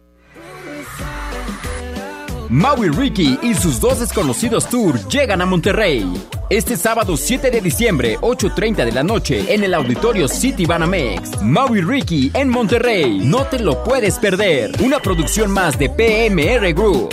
Maui 2.49 2.89
Ricky 2.89 3.37
y 3.43 3.53
sus 3.53 3.79
dos 3.79 3.99
desconocidos 3.99 4.67
tour 4.67 4.99
llegan 5.07 5.39
a 5.39 5.45
Monterrey. 5.45 6.11
Este 6.49 6.77
sábado 6.77 7.15
7 7.15 7.51
de 7.51 7.61
diciembre, 7.61 8.17
8.30 8.21 8.85
de 8.85 8.91
la 8.91 9.03
noche, 9.03 9.53
en 9.53 9.63
el 9.63 9.75
auditorio 9.75 10.27
City 10.27 10.65
Banamex. 10.65 11.43
Maui 11.43 11.81
Ricky 11.81 12.31
en 12.33 12.49
Monterrey. 12.49 13.19
No 13.23 13.45
te 13.45 13.59
lo 13.59 13.83
puedes 13.83 14.17
perder. 14.17 14.71
Una 14.81 14.97
producción 14.97 15.51
más 15.51 15.77
de 15.77 15.89
PMR 15.91 16.73
Group. 16.73 17.09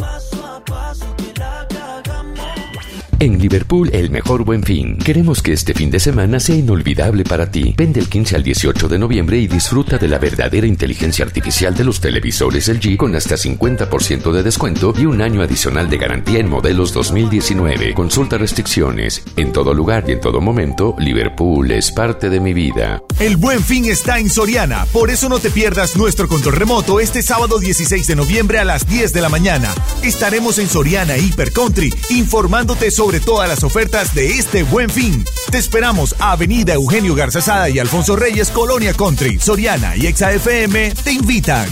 En 3.18 3.38
Liverpool, 3.38 3.88
el 3.94 4.10
mejor 4.10 4.44
buen 4.44 4.62
fin. 4.62 4.98
Queremos 4.98 5.40
que 5.40 5.54
este 5.54 5.72
fin 5.72 5.90
de 5.90 5.98
semana 5.98 6.38
sea 6.38 6.54
inolvidable 6.54 7.24
para 7.24 7.50
ti. 7.50 7.74
Ven 7.74 7.90
del 7.90 8.10
15 8.10 8.36
al 8.36 8.42
18 8.42 8.88
de 8.88 8.98
noviembre 8.98 9.38
y 9.38 9.46
disfruta 9.46 9.96
de 9.96 10.06
la 10.06 10.18
verdadera 10.18 10.66
inteligencia 10.66 11.24
artificial 11.24 11.74
de 11.74 11.84
los 11.84 11.98
televisores 11.98 12.68
LG 12.68 12.98
con 12.98 13.16
hasta 13.16 13.36
50% 13.36 14.32
de 14.32 14.42
descuento 14.42 14.92
y 14.98 15.06
un 15.06 15.22
año 15.22 15.40
adicional 15.40 15.88
de 15.88 15.96
garantía 15.96 16.40
en 16.40 16.50
modelos 16.50 16.92
2019. 16.92 17.94
Consulta 17.94 18.36
restricciones. 18.36 19.22
En 19.36 19.50
todo 19.50 19.72
lugar 19.72 20.04
y 20.08 20.12
en 20.12 20.20
todo 20.20 20.42
momento, 20.42 20.94
Liverpool 20.98 21.70
es 21.70 21.90
parte 21.92 22.28
de 22.28 22.40
mi 22.40 22.52
vida. 22.52 23.02
El 23.18 23.38
buen 23.38 23.60
fin 23.60 23.86
está 23.86 24.18
en 24.18 24.28
Soriana, 24.28 24.84
por 24.92 25.08
eso 25.08 25.30
no 25.30 25.38
te 25.38 25.48
pierdas 25.48 25.96
nuestro 25.96 26.28
control 26.28 26.56
remoto 26.56 27.00
este 27.00 27.22
sábado 27.22 27.58
16 27.58 28.06
de 28.08 28.14
noviembre 28.16 28.58
a 28.58 28.64
las 28.66 28.86
10 28.86 29.14
de 29.14 29.22
la 29.22 29.30
mañana. 29.30 29.72
Estaremos 30.02 30.58
en 30.58 30.68
Soriana 30.68 31.16
Hiper 31.16 31.50
Country 31.50 31.94
informándote 32.10 32.90
sobre 32.90 33.05
sobre 33.06 33.20
todas 33.20 33.48
las 33.48 33.62
ofertas 33.62 34.16
de 34.16 34.30
este 34.30 34.64
buen 34.64 34.90
fin. 34.90 35.24
Te 35.52 35.58
esperamos 35.58 36.16
a 36.18 36.32
Avenida 36.32 36.74
Eugenio 36.74 37.14
Garzazada 37.14 37.70
y 37.70 37.78
Alfonso 37.78 38.16
Reyes, 38.16 38.50
Colonia 38.50 38.94
Country, 38.94 39.38
Soriana 39.38 39.96
y 39.96 40.08
ExaFM 40.08 40.92
te 41.04 41.12
invitan. 41.12 41.68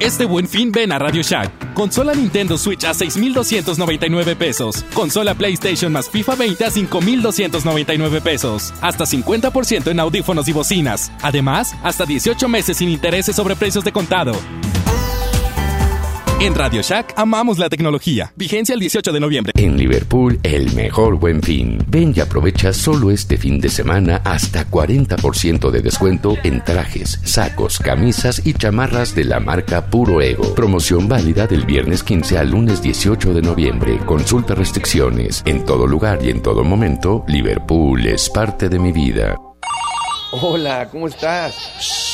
Este 0.00 0.24
buen 0.24 0.48
fin 0.48 0.72
ven 0.72 0.90
a 0.90 0.98
Radio 0.98 1.22
Shack. 1.22 1.74
Consola 1.74 2.12
Nintendo 2.12 2.58
Switch 2.58 2.82
a 2.82 2.92
6,299 2.92 4.34
pesos. 4.34 4.84
Consola 4.94 5.36
PlayStation 5.36 5.92
más 5.92 6.10
FIFA 6.10 6.34
20 6.34 6.64
a 6.64 6.70
5,299 6.72 8.20
pesos. 8.20 8.74
Hasta 8.80 9.04
50% 9.04 9.92
en 9.92 10.00
audífonos 10.00 10.48
y 10.48 10.52
bocinas. 10.52 11.12
Además, 11.22 11.72
hasta 11.84 12.04
18 12.04 12.48
meses 12.48 12.78
sin 12.78 12.88
intereses 12.88 13.36
sobre 13.36 13.54
precios 13.54 13.84
de 13.84 13.92
contado. 13.92 14.32
En 16.40 16.54
Radio 16.54 16.82
Shack 16.82 17.14
amamos 17.16 17.58
la 17.58 17.68
tecnología. 17.68 18.32
Vigencia 18.36 18.74
el 18.74 18.80
18 18.80 19.12
de 19.12 19.20
noviembre. 19.20 19.52
En 19.56 19.78
Liverpool, 19.78 20.40
el 20.42 20.74
mejor 20.74 21.16
buen 21.16 21.40
fin. 21.40 21.78
Ven 21.86 22.12
y 22.14 22.20
aprovecha 22.20 22.72
solo 22.72 23.10
este 23.12 23.38
fin 23.38 23.60
de 23.60 23.68
semana 23.68 24.20
hasta 24.24 24.68
40% 24.68 25.70
de 25.70 25.80
descuento 25.80 26.36
en 26.42 26.62
trajes, 26.62 27.20
sacos, 27.24 27.78
camisas 27.78 28.44
y 28.44 28.52
chamarras 28.52 29.14
de 29.14 29.24
la 29.24 29.38
marca 29.38 29.86
Puro 29.86 30.20
Ego. 30.20 30.54
Promoción 30.54 31.08
válida 31.08 31.46
del 31.46 31.64
viernes 31.64 32.02
15 32.02 32.36
al 32.36 32.50
lunes 32.50 32.82
18 32.82 33.32
de 33.32 33.40
noviembre. 33.40 33.98
Consulta 34.04 34.54
restricciones. 34.54 35.42
En 35.46 35.64
todo 35.64 35.86
lugar 35.86 36.18
y 36.22 36.30
en 36.30 36.42
todo 36.42 36.64
momento, 36.64 37.24
Liverpool 37.28 38.06
es 38.06 38.28
parte 38.28 38.68
de 38.68 38.78
mi 38.80 38.90
vida. 38.92 39.36
Hola, 40.32 40.88
¿cómo 40.90 41.06
estás? 41.06 42.13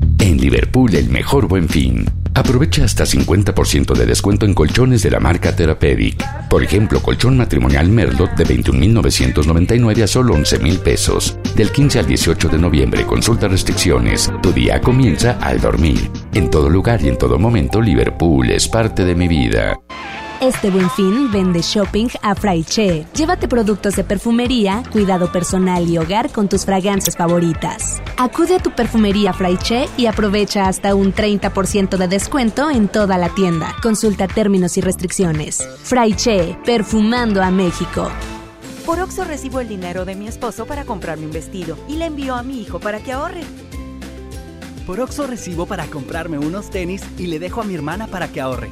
En 0.21 0.37
Liverpool, 0.37 0.93
el 0.93 1.09
mejor 1.09 1.47
buen 1.47 1.67
fin. 1.67 2.05
Aprovecha 2.35 2.83
hasta 2.85 3.05
50% 3.05 3.95
de 3.95 4.05
descuento 4.05 4.45
en 4.45 4.53
colchones 4.53 5.01
de 5.01 5.09
la 5.09 5.19
marca 5.19 5.55
Therapeutic. 5.55 6.47
Por 6.47 6.63
ejemplo, 6.63 7.01
colchón 7.01 7.35
matrimonial 7.35 7.89
Merlot 7.89 8.35
de 8.35 8.43
21,999 8.43 10.03
a 10.03 10.07
solo 10.07 10.35
11,000 10.35 10.77
pesos. 10.77 11.37
Del 11.55 11.71
15 11.71 11.99
al 11.99 12.05
18 12.05 12.49
de 12.49 12.57
noviembre, 12.59 13.03
consulta 13.03 13.47
restricciones. 13.47 14.31
Tu 14.43 14.53
día 14.53 14.79
comienza 14.79 15.39
al 15.41 15.59
dormir. 15.59 16.11
En 16.35 16.51
todo 16.51 16.69
lugar 16.69 17.01
y 17.01 17.07
en 17.07 17.17
todo 17.17 17.39
momento, 17.39 17.81
Liverpool 17.81 18.51
es 18.51 18.67
parte 18.67 19.03
de 19.03 19.15
mi 19.15 19.27
vida. 19.27 19.75
Este 20.41 20.71
buen 20.71 20.89
fin 20.89 21.31
vende 21.31 21.61
shopping 21.61 22.07
a 22.23 22.33
Fraiche. 22.33 23.05
Llévate 23.13 23.47
productos 23.47 23.95
de 23.95 24.03
perfumería, 24.03 24.81
cuidado 24.91 25.31
personal 25.31 25.87
y 25.87 25.99
hogar 25.99 26.31
con 26.31 26.49
tus 26.49 26.65
fragancias 26.65 27.15
favoritas. 27.15 28.01
Acude 28.17 28.55
a 28.55 28.59
tu 28.59 28.71
perfumería 28.71 29.33
Fraiche 29.33 29.87
y 29.97 30.07
aprovecha 30.07 30.67
hasta 30.67 30.95
un 30.95 31.13
30% 31.13 31.95
de 31.95 32.07
descuento 32.07 32.71
en 32.71 32.87
toda 32.87 33.19
la 33.19 33.29
tienda. 33.29 33.75
Consulta 33.83 34.27
términos 34.27 34.77
y 34.77 34.81
restricciones. 34.81 35.59
Fraiche, 35.83 36.57
perfumando 36.65 37.43
a 37.43 37.51
México. 37.51 38.09
Por 38.83 38.99
Oxo 38.99 39.23
recibo 39.23 39.59
el 39.59 39.67
dinero 39.67 40.05
de 40.05 40.15
mi 40.15 40.27
esposo 40.27 40.65
para 40.65 40.85
comprarme 40.85 41.27
un 41.27 41.31
vestido 41.31 41.77
y 41.87 41.97
le 41.97 42.05
envío 42.05 42.33
a 42.33 42.41
mi 42.41 42.59
hijo 42.59 42.79
para 42.79 42.99
que 42.99 43.11
ahorre. 43.11 43.43
Por 44.87 45.01
Oxo 45.01 45.27
recibo 45.27 45.67
para 45.67 45.85
comprarme 45.85 46.39
unos 46.39 46.71
tenis 46.71 47.03
y 47.19 47.27
le 47.27 47.37
dejo 47.37 47.61
a 47.61 47.63
mi 47.63 47.75
hermana 47.75 48.07
para 48.07 48.29
que 48.29 48.41
ahorre. 48.41 48.71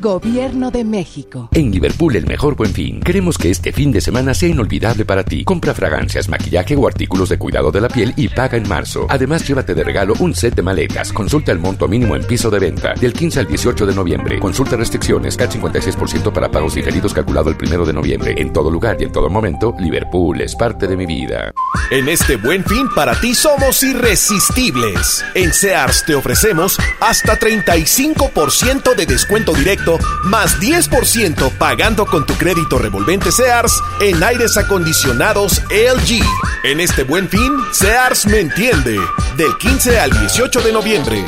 Gobierno 0.00 0.70
de 0.70 0.82
México. 0.82 1.50
En 1.52 1.70
Liverpool, 1.70 2.16
el 2.16 2.26
mejor 2.26 2.56
buen 2.56 2.72
fin. 2.72 3.00
Queremos 3.00 3.36
que 3.36 3.50
este 3.50 3.70
fin 3.70 3.92
de 3.92 4.00
semana 4.00 4.32
sea 4.32 4.48
inolvidable 4.48 5.04
para 5.04 5.24
ti. 5.24 5.44
Compra 5.44 5.74
fragancias, 5.74 6.26
maquillaje 6.26 6.74
o 6.74 6.88
artículos 6.88 7.28
de 7.28 7.36
cuidado 7.36 7.70
de 7.70 7.82
la 7.82 7.88
piel 7.88 8.14
y 8.16 8.28
paga 8.28 8.56
en 8.56 8.66
marzo. 8.66 9.06
Además, 9.10 9.46
llévate 9.46 9.74
de 9.74 9.84
regalo 9.84 10.14
un 10.20 10.34
set 10.34 10.54
de 10.54 10.62
maletas. 10.62 11.12
Consulta 11.12 11.52
el 11.52 11.58
monto 11.58 11.86
mínimo 11.86 12.16
en 12.16 12.24
piso 12.24 12.48
de 12.48 12.58
venta. 12.58 12.94
Del 12.94 13.12
15 13.12 13.40
al 13.40 13.46
18 13.46 13.84
de 13.84 13.94
noviembre. 13.94 14.40
Consulta 14.40 14.74
restricciones. 14.74 15.36
CAT 15.36 15.52
56% 15.52 16.32
para 16.32 16.50
pagos 16.50 16.76
diferidos 16.76 17.12
calculado 17.12 17.50
el 17.50 17.56
1 17.60 17.84
de 17.84 17.92
noviembre. 17.92 18.34
En 18.38 18.54
todo 18.54 18.70
lugar 18.70 18.96
y 19.00 19.04
en 19.04 19.12
todo 19.12 19.28
momento, 19.28 19.74
Liverpool 19.78 20.40
es 20.40 20.56
parte 20.56 20.86
de 20.86 20.96
mi 20.96 21.04
vida. 21.04 21.52
En 21.90 22.08
este 22.08 22.36
buen 22.36 22.64
fin 22.64 22.88
para 22.94 23.20
ti 23.20 23.34
somos 23.34 23.82
irresistibles. 23.82 25.22
En 25.34 25.52
Sears 25.52 26.04
te 26.06 26.14
ofrecemos 26.14 26.78
hasta 27.00 27.38
35% 27.38 28.94
de 28.94 29.04
descuento 29.04 29.52
directo 29.52 29.89
más 30.24 30.58
10% 30.60 31.50
pagando 31.58 32.06
con 32.06 32.26
tu 32.26 32.34
crédito 32.34 32.78
revolvente 32.78 33.32
Sears 33.32 33.72
en 34.00 34.22
aires 34.22 34.56
acondicionados 34.56 35.62
LG. 35.70 36.22
En 36.64 36.80
este 36.80 37.04
buen 37.04 37.28
fin, 37.28 37.52
Sears 37.72 38.26
me 38.26 38.40
entiende. 38.40 38.98
Del 39.36 39.56
15 39.58 39.98
al 39.98 40.10
18 40.10 40.60
de 40.60 40.72
noviembre. 40.72 41.24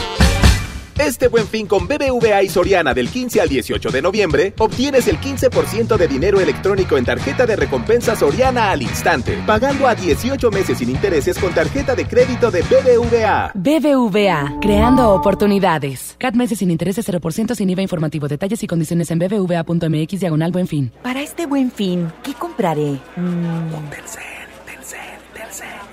Este 0.99 1.29
buen 1.29 1.47
fin 1.47 1.67
con 1.67 1.89
BBVA 1.89 2.43
y 2.43 2.49
Soriana 2.49 2.93
del 2.93 3.09
15 3.09 3.41
al 3.41 3.49
18 3.49 3.91
de 3.91 4.03
noviembre, 4.03 4.55
obtienes 4.59 5.09
el 5.09 5.19
15% 5.19 5.97
de 5.97 6.09
dinero 6.09 6.41
electrónico 6.41 6.97
en 6.97 7.05
tarjeta 7.05 7.47
de 7.47 7.57
recompensa 7.57 8.15
Soriana 8.15 8.71
al 8.71 8.83
instante, 8.83 9.43
pagando 9.47 9.87
a 9.87 9.95
18 9.95 10.51
meses 10.51 10.79
sin 10.79 10.91
intereses 10.91 11.39
con 11.39 11.55
tarjeta 11.55 11.95
de 11.95 12.07
crédito 12.07 12.51
de 12.51 12.63
BBVA. 12.63 13.53
BBVA, 13.55 14.59
creando 14.61 15.11
oportunidades. 15.11 16.17
CAT 16.19 16.35
meses 16.35 16.59
sin 16.59 16.71
intereses 16.71 17.09
0% 17.09 17.55
sin 17.55 17.71
IVA 17.71 17.83
informativo. 17.83 18.29
Detalles 18.29 18.63
y 18.63 18.67
condiciones 18.67 19.11
en 19.11 19.19
bbva.mx 19.19 20.21
diagonal 20.21 20.53
buen 20.53 20.67
fin. 20.67 20.93
Para 21.03 21.23
este 21.23 21.47
buen 21.47 21.71
fin, 21.71 22.13
¿qué 22.23 22.35
compraré? 22.35 23.01
Mm. 23.17 24.32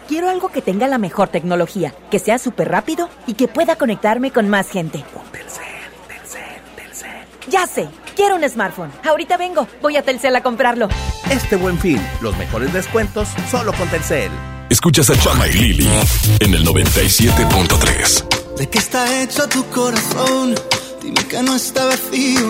Quiero 0.10 0.28
algo 0.28 0.50
que 0.50 0.64
tenga 0.64 0.88
la 0.88 0.98
mejor 0.98 1.30
tecnología, 1.30 1.94
que 2.10 2.18
sea 2.18 2.40
súper 2.40 2.68
rápido 2.68 3.10
y 3.28 3.36
que 3.36 3.48
pueda 3.48 3.76
conectarme 3.76 4.32
con 4.32 4.50
más 4.50 4.68
gente. 4.68 5.06
Ya 7.48 7.68
sé, 7.68 7.88
quiero 8.16 8.36
un 8.36 8.50
smartphone. 8.50 8.92
Ahorita 9.08 9.38
vengo, 9.38 9.68
voy 9.84 9.98
a 9.98 10.02
Telcel 10.02 10.36
a 10.36 10.42
comprarlo. 10.42 10.90
Este 11.30 11.58
buen 11.58 11.78
fin, 11.78 12.02
los 12.22 12.36
mejores 12.38 12.74
descuentos 12.74 13.28
solo 13.52 13.72
con 13.74 13.88
Telcel. 13.90 14.32
Escuchas 14.72 15.12
a 15.12 15.16
Chama 15.16 15.48
y 15.48 15.54
Lili 15.54 15.88
en 16.40 16.56
el 16.56 16.66
97.3. 16.66 18.56
¿De 18.58 18.68
qué 18.68 18.80
está 18.80 19.22
hecho 19.22 19.48
tu 19.48 19.64
corazón? 19.66 20.56
Dime 21.04 21.24
que 21.28 21.44
no 21.44 21.56
está 21.56 21.86
vacío. 21.86 22.50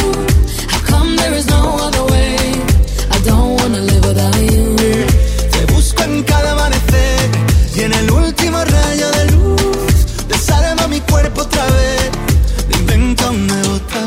Otra. 13.71 14.01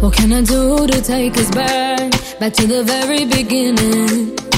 What 0.00 0.14
can 0.14 0.32
I 0.32 0.42
do 0.42 0.86
to 0.86 1.02
take 1.02 1.36
us 1.36 1.50
back? 1.50 2.10
Back 2.40 2.54
to 2.54 2.66
the 2.66 2.82
very 2.84 3.26
beginning. 3.26 4.49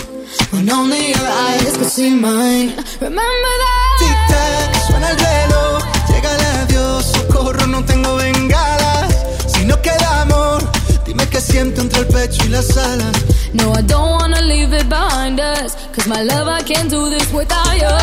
When 0.62 0.70
only 0.70 1.08
your 1.08 1.26
eyes 1.26 1.76
could 1.76 1.90
see 1.90 2.14
mine. 2.14 2.68
Remember 3.00 3.52
that? 3.62 3.96
Tic 3.98 4.18
tac, 4.30 4.68
suena 4.86 5.08
el 5.10 5.18
reloj, 5.18 5.82
llega 6.08 6.30
el 6.36 6.42
adiós, 6.62 7.04
socorro, 7.04 7.66
no 7.66 7.84
tengo 7.84 8.14
bengalas. 8.14 9.12
Si 9.48 9.64
no 9.64 9.82
queda 9.82 10.22
amor, 10.22 10.62
dime 11.04 11.26
qué 11.28 11.40
siento 11.40 11.80
entre 11.80 12.02
el 12.02 12.06
pecho 12.06 12.44
y 12.44 12.50
las 12.50 12.76
alas. 12.76 13.16
No, 13.52 13.72
I 13.76 13.82
don't 13.82 14.20
wanna 14.20 14.40
leave 14.42 14.72
it 14.72 14.88
behind 14.88 15.40
us. 15.40 15.74
Cause 15.96 16.06
my 16.06 16.22
love, 16.22 16.46
I 16.46 16.62
can't 16.62 16.88
do 16.88 17.10
this 17.10 17.26
without 17.32 17.74
you. 17.74 17.96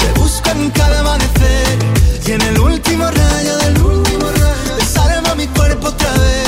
Te 0.00 0.20
busco 0.20 0.50
en 0.50 0.70
cada 0.72 1.00
amanecer 1.00 1.78
y 2.26 2.32
en 2.32 2.42
el 2.42 2.58
último 2.58 3.04
rayo 3.10 3.56
de 3.56 3.70
luz 3.70 4.06
desarma 4.76 5.34
mi 5.34 5.46
cuerpo 5.46 5.88
otra 5.88 6.12
vez. 6.12 6.47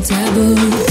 taboo. 0.00 0.89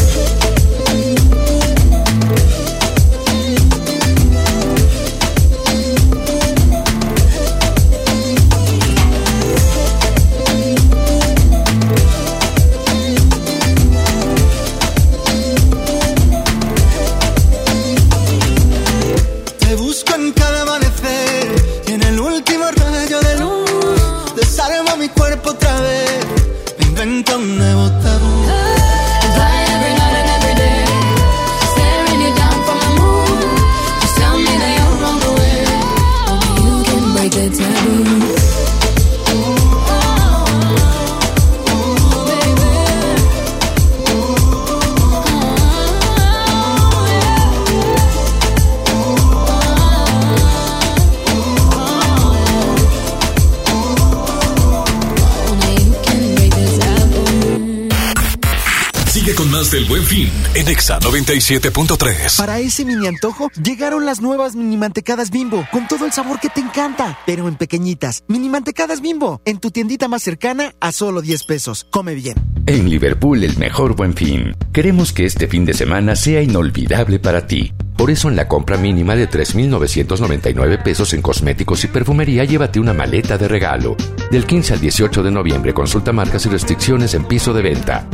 Fin 60.10 60.28
en 60.56 60.68
Exa 60.68 61.00
97.3. 61.00 62.36
Para 62.36 62.58
ese 62.58 62.84
mini 62.84 63.06
antojo, 63.06 63.52
llegaron 63.64 64.08
las 64.08 64.22
nuevas 64.22 64.56
mini 64.56 64.76
mantecadas 64.76 65.30
bimbo, 65.30 65.68
con 65.72 65.88
todo 65.88 66.08
el 66.08 66.12
sabor 66.12 66.40
que 66.40 66.50
te 66.50 66.62
encanta, 66.62 67.20
pero 67.28 67.48
en 67.48 67.56
pequeñitas. 67.58 68.24
Mini 68.28 68.50
mantecadas 68.50 69.02
bimbo, 69.02 69.40
en 69.46 69.60
tu 69.60 69.70
tiendita 69.70 70.08
más 70.08 70.24
cercana 70.24 70.74
a 70.80 70.92
solo 70.94 71.22
10 71.22 71.44
pesos. 71.44 71.86
Come 71.92 72.16
bien. 72.16 72.38
En 72.66 72.90
Liverpool, 72.90 73.44
el 73.44 73.56
mejor 73.60 73.96
buen 73.96 74.16
fin. 74.16 74.56
Queremos 74.74 75.14
que 75.14 75.26
este 75.26 75.48
fin 75.48 75.64
de 75.64 75.76
semana 75.76 76.16
sea 76.16 76.42
inolvidable 76.42 77.20
para 77.20 77.46
ti. 77.46 77.72
Por 77.96 78.10
eso, 78.10 78.30
en 78.30 78.36
la 78.36 78.48
compra 78.48 78.78
mínima 78.78 79.16
de 79.16 79.28
3,999 79.28 80.80
pesos 80.80 81.14
en 81.14 81.22
cosméticos 81.22 81.84
y 81.84 81.88
perfumería, 81.88 82.46
llévate 82.46 82.80
una 82.80 82.96
maleta 82.96 83.38
de 83.38 83.48
regalo. 83.48 83.96
Del 84.32 84.48
15 84.48 84.74
al 84.74 84.82
18 84.82 85.22
de 85.22 85.30
noviembre, 85.30 85.76
consulta 85.76 86.12
marcas 86.12 86.48
y 86.48 86.50
restricciones 86.50 87.14
en 87.14 87.26
piso 87.26 87.54
de 87.54 87.62
venta. 87.62 88.08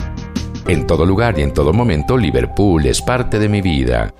En 0.67 0.87
todo 0.87 1.05
lugar 1.05 1.37
y 1.37 1.43
en 1.43 1.53
todo 1.53 1.73
momento, 1.73 2.17
Liverpool 2.17 2.85
es 2.87 3.01
parte 3.01 3.37
de 3.37 3.47
mi 3.47 3.61
vida. 3.61 4.13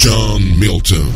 John 0.00 0.58
Milton. 0.58 1.06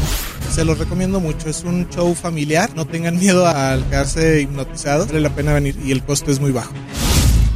Se 0.51 0.65
los 0.65 0.79
recomiendo 0.79 1.19
mucho, 1.19 1.49
es 1.49 1.65
un 1.65 1.89
show 1.89 2.15
familiar, 2.15 2.71
no 2.77 2.87
tengan 2.87 3.19
miedo 3.19 3.47
al 3.47 3.85
quedarse 3.87 4.43
hipnotizados, 4.43 5.09
vale 5.09 5.21
la 5.21 5.31
pena 5.31 5.55
venir 5.55 5.77
y 5.85 5.93
el 5.93 6.03
costo 6.03 6.31
es 6.31 6.41
muy 6.41 6.53
bajo. 6.53 6.73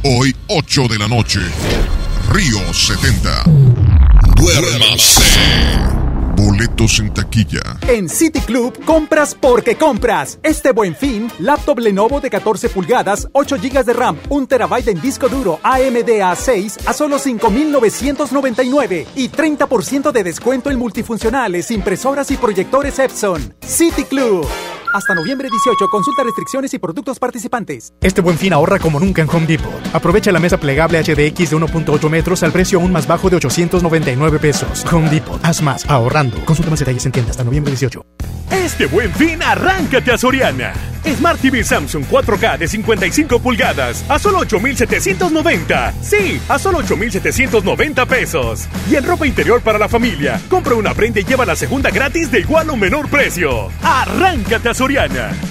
Hoy, 0.03 0.35
8 0.47 0.87
de 0.87 0.97
la 0.97 1.07
noche. 1.07 1.39
Río 2.31 2.73
70. 2.73 3.43
Duérmase. 4.35 6.00
Boletos 6.35 6.99
en 6.99 7.13
taquilla. 7.13 7.61
En 7.87 8.07
City 8.07 8.39
Club 8.41 8.83
compras 8.85 9.35
porque 9.35 9.75
compras. 9.75 10.39
Este 10.43 10.71
buen 10.71 10.95
fin, 10.95 11.31
laptop 11.39 11.79
Lenovo 11.79 12.19
de 12.21 12.29
14 12.29 12.69
pulgadas, 12.69 13.27
8 13.33 13.57
GB 13.61 13.83
de 13.83 13.93
RAM, 13.93 14.17
1 14.29 14.47
terabyte 14.47 14.89
en 14.89 15.01
disco 15.01 15.29
duro 15.29 15.59
AMD 15.63 16.09
A6 16.21 16.87
a 16.87 16.93
solo 16.93 17.19
5,999 17.19 19.07
y 19.15 19.29
30% 19.29 20.11
de 20.11 20.23
descuento 20.23 20.69
en 20.69 20.79
multifuncionales, 20.79 21.71
impresoras 21.71 22.31
y 22.31 22.37
proyectores 22.37 22.99
Epson. 22.99 23.53
City 23.65 24.03
Club. 24.03 24.47
Hasta 24.93 25.15
noviembre 25.15 25.47
18, 25.49 25.87
consulta 25.89 26.23
restricciones 26.23 26.73
y 26.73 26.79
productos 26.79 27.17
participantes. 27.17 27.93
Este 28.01 28.19
buen 28.19 28.37
fin 28.37 28.51
ahorra 28.51 28.77
como 28.77 28.99
nunca 28.99 29.21
en 29.21 29.29
Home 29.29 29.47
Depot. 29.47 29.71
Aprovecha 29.93 30.31
la 30.33 30.39
mesa 30.39 30.57
plegable 30.57 30.99
HDX 30.99 31.51
de 31.51 31.57
1.8 31.57 32.09
metros 32.09 32.43
al 32.43 32.51
precio 32.51 32.79
aún 32.79 32.91
más 32.91 33.07
bajo 33.07 33.29
de 33.29 33.37
899 33.37 34.39
pesos. 34.39 34.85
Home 34.91 35.09
Depot, 35.09 35.39
haz 35.43 35.61
más 35.61 35.89
ahorrando. 35.89 36.43
Consulta 36.43 36.69
más 36.69 36.79
detalles 36.79 37.05
en 37.05 37.13
tienda 37.13 37.31
hasta 37.31 37.43
noviembre 37.43 37.71
18. 37.71 38.05
Este 38.51 38.85
buen 38.85 39.11
fin, 39.13 39.41
arráncate 39.41 40.11
a 40.11 40.17
Soriana. 40.17 40.73
Smart 41.03 41.39
TV 41.39 41.63
Samsung 41.63 42.05
4K 42.05 42.57
de 42.59 42.67
55 42.67 43.39
pulgadas 43.39 44.05
a 44.07 44.19
solo 44.19 44.39
8,790. 44.39 45.93
Sí, 46.01 46.39
a 46.47 46.59
solo 46.59 46.79
8,790 46.79 48.05
pesos. 48.05 48.67
Y 48.89 48.97
en 48.97 49.05
ropa 49.05 49.25
interior 49.25 49.61
para 49.61 49.79
la 49.79 49.89
familia, 49.89 50.39
compra 50.49 50.75
una 50.75 50.93
prenda 50.93 51.21
y 51.21 51.23
lleva 51.23 51.45
la 51.45 51.55
segunda 51.55 51.89
gratis 51.89 52.29
de 52.29 52.41
igual 52.41 52.69
o 52.69 52.75
menor 52.75 53.09
precio. 53.09 53.69
Arráncate 53.81 54.69
a 54.69 54.73
Soriana. 54.73 54.80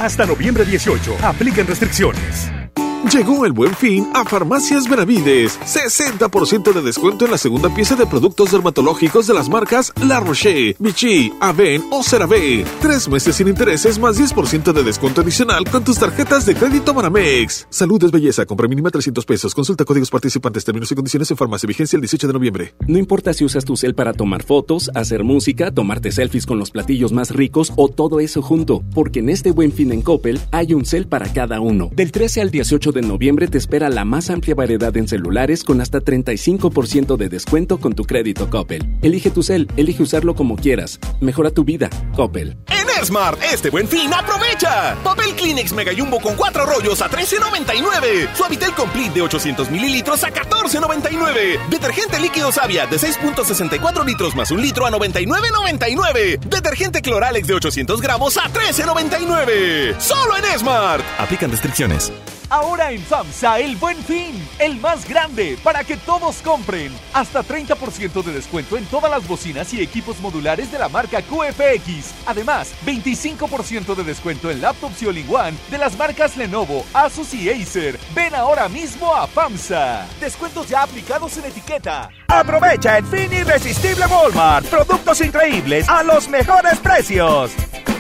Hasta 0.01 0.27
noviembre 0.27 0.65
18. 0.65 1.19
Aplican 1.23 1.65
restricciones. 1.65 2.60
Llegó 3.09 3.47
el 3.47 3.53
buen 3.53 3.75
fin 3.75 4.07
a 4.13 4.27
Farmacias 4.27 4.87
Benavides. 4.87 5.59
60% 5.61 6.71
de 6.71 6.83
descuento 6.83 7.25
en 7.25 7.31
la 7.31 7.39
segunda 7.39 7.75
pieza 7.75 7.97
de 7.97 8.07
productos 8.07 8.53
dermatológicos 8.53 9.27
de 9.27 9.33
las 9.33 9.49
marcas 9.49 9.91
La 10.07 10.21
Roche, 10.21 10.77
Vichy, 10.79 11.33
Aven 11.41 11.83
o 11.91 12.03
CeraVe. 12.03 12.67
Tres 12.83 13.09
meses 13.09 13.37
sin 13.37 13.49
intereses 13.49 13.99
más 13.99 14.21
10% 14.21 14.75
de 14.75 14.83
descuento 14.85 15.23
adicional 15.23 15.65
con 15.71 15.83
tus 15.83 15.99
tarjetas 15.99 16.45
de 16.45 16.55
crédito 16.55 16.93
Banamex. 16.93 17.67
Salud 17.71 18.05
es 18.05 18.11
belleza. 18.11 18.45
Compra 18.45 18.69
mínima 18.69 18.91
300 18.91 19.25
pesos. 19.25 19.55
Consulta 19.55 19.87
códigos 19.87 20.11
participantes, 20.11 20.63
términos 20.67 20.93
y 20.93 20.95
condiciones 20.95 21.31
en 21.31 21.39
farmacia. 21.39 21.67
Vigencia 21.67 21.97
el 21.97 22.03
18 22.03 22.27
de 22.27 22.33
noviembre. 22.35 22.75
No 22.87 22.99
importa 22.99 23.33
si 23.33 23.47
usas 23.47 23.65
tu 23.65 23.79
cel 23.79 23.95
para 23.95 24.13
tomar 24.13 24.43
fotos, 24.43 24.91
hacer 24.95 25.25
música, 25.25 25.73
tomarte 25.73 26.13
selfies 26.13 26.45
con 26.45 26.59
los 26.59 26.71
platillos 26.71 27.13
más 27.13 27.31
ricos 27.31 27.73
o 27.77 27.89
todo 27.89 28.21
eso 28.21 28.43
junto, 28.43 28.85
porque 28.95 29.21
en 29.21 29.31
este 29.31 29.53
buen 29.53 29.73
fin 29.73 29.91
en 29.91 30.03
Coppel 30.03 30.39
hay 30.51 30.75
un 30.75 30.85
cel 30.85 31.07
para 31.07 31.33
cada 31.33 31.61
uno. 31.61 31.89
Del 31.95 32.13
13 32.13 32.43
al 32.43 32.51
18 32.51 32.90
de 32.93 33.03
noviembre 33.03 33.49
te 33.49 33.59
espera 33.59 33.89
la 33.89 34.05
más 34.05 34.31
amplia 34.31 34.55
variedad 34.55 34.97
en 34.97 35.09
celulares 35.09 35.65
con 35.65 35.81
hasta 35.81 36.01
35% 36.01 37.17
de 37.17 37.29
descuento 37.29 37.79
con 37.79 37.95
tu 37.95 38.05
crédito 38.05 38.51
Coppel. 38.51 38.99
Elige 39.03 39.31
tu 39.31 39.43
cel, 39.43 39.69
elige 39.77 40.03
usarlo 40.03 40.35
como 40.35 40.57
quieras. 40.57 40.99
Mejora 41.21 41.51
tu 41.51 41.65
vida, 41.65 41.91
Coppel. 42.15 42.57
En 42.69 43.05
Smart, 43.05 43.39
este 43.43 43.71
buen 43.71 43.89
fin, 43.89 44.13
aprovecha. 44.13 44.97
Papel 45.03 45.35
Kleenex 45.35 45.73
Mega 45.73 45.93
Jumbo 45.97 46.21
con 46.21 46.35
4 46.37 46.67
rollos 46.67 47.01
a 47.03 47.09
13.99. 47.09 48.35
Suavitel 48.35 48.73
Complete 48.75 49.15
de 49.15 49.23
800 49.23 49.71
mililitros 49.71 50.23
a 50.25 50.31
14.99. 50.31 51.69
Detergente 51.71 52.21
líquido 52.21 52.53
Savia 52.53 52.87
de 52.87 52.97
6.64 52.97 54.05
litros 54.05 54.35
más 54.35 54.51
un 54.51 54.61
litro 54.61 54.87
a 54.87 54.91
99.99. 54.91 56.41
Detergente 56.41 57.03
Cloralex 57.03 57.47
de 57.47 57.55
800 57.55 58.01
gramos 58.01 58.37
a 58.37 58.51
13.99. 58.51 59.99
Solo 59.99 60.37
en 60.37 60.59
Smart. 60.59 61.05
Aplican 61.19 61.51
restricciones. 61.51 62.13
Ahora 62.51 62.80
en 62.89 63.03
FAMSA 63.03 63.61
el 63.61 63.77
buen 63.77 64.03
fin, 64.03 64.33
el 64.59 64.81
más 64.81 65.07
grande, 65.07 65.59
para 65.63 65.85
que 65.85 65.99
todos 65.99 66.37
compren. 66.37 66.91
Hasta 67.13 67.43
30% 67.43 68.23
de 68.23 68.33
descuento 68.33 68.79
en 68.79 68.87
todas 68.87 69.11
las 69.11 69.29
bocinas 69.29 69.73
y 69.75 69.83
equipos 69.83 70.19
modulares 70.21 70.73
de 70.73 70.79
la 70.79 70.89
marca 70.89 71.21
QFX. 71.21 72.15
Además, 72.27 72.73
25% 72.87 73.95
de 73.95 74.05
descuento 74.05 74.51
en 74.51 74.63
laptops 74.63 75.03
y 75.03 75.07
all-in-one 75.07 75.57
de 75.71 75.79
las 75.79 75.97
marcas 75.99 76.37
Lenovo, 76.37 76.87
Asus 76.95 77.35
y 77.35 77.51
Acer. 77.51 77.99
Ven 78.15 78.35
ahora 78.35 78.69
mismo 78.69 79.15
a 79.15 79.27
FAMSA. 79.27 80.07
Descuentos 80.19 80.69
ya 80.69 80.83
aplicados 80.83 81.37
en 81.37 81.45
etiqueta. 81.45 82.09
Aprovecha 82.29 82.99
el 82.99 83.05
fin 83.07 83.33
irresistible 83.33 84.07
Walmart. 84.07 84.67
Productos 84.67 85.21
increíbles 85.21 85.89
a 85.89 86.03
los 86.03 86.29
mejores 86.29 86.79
precios. 86.79 87.51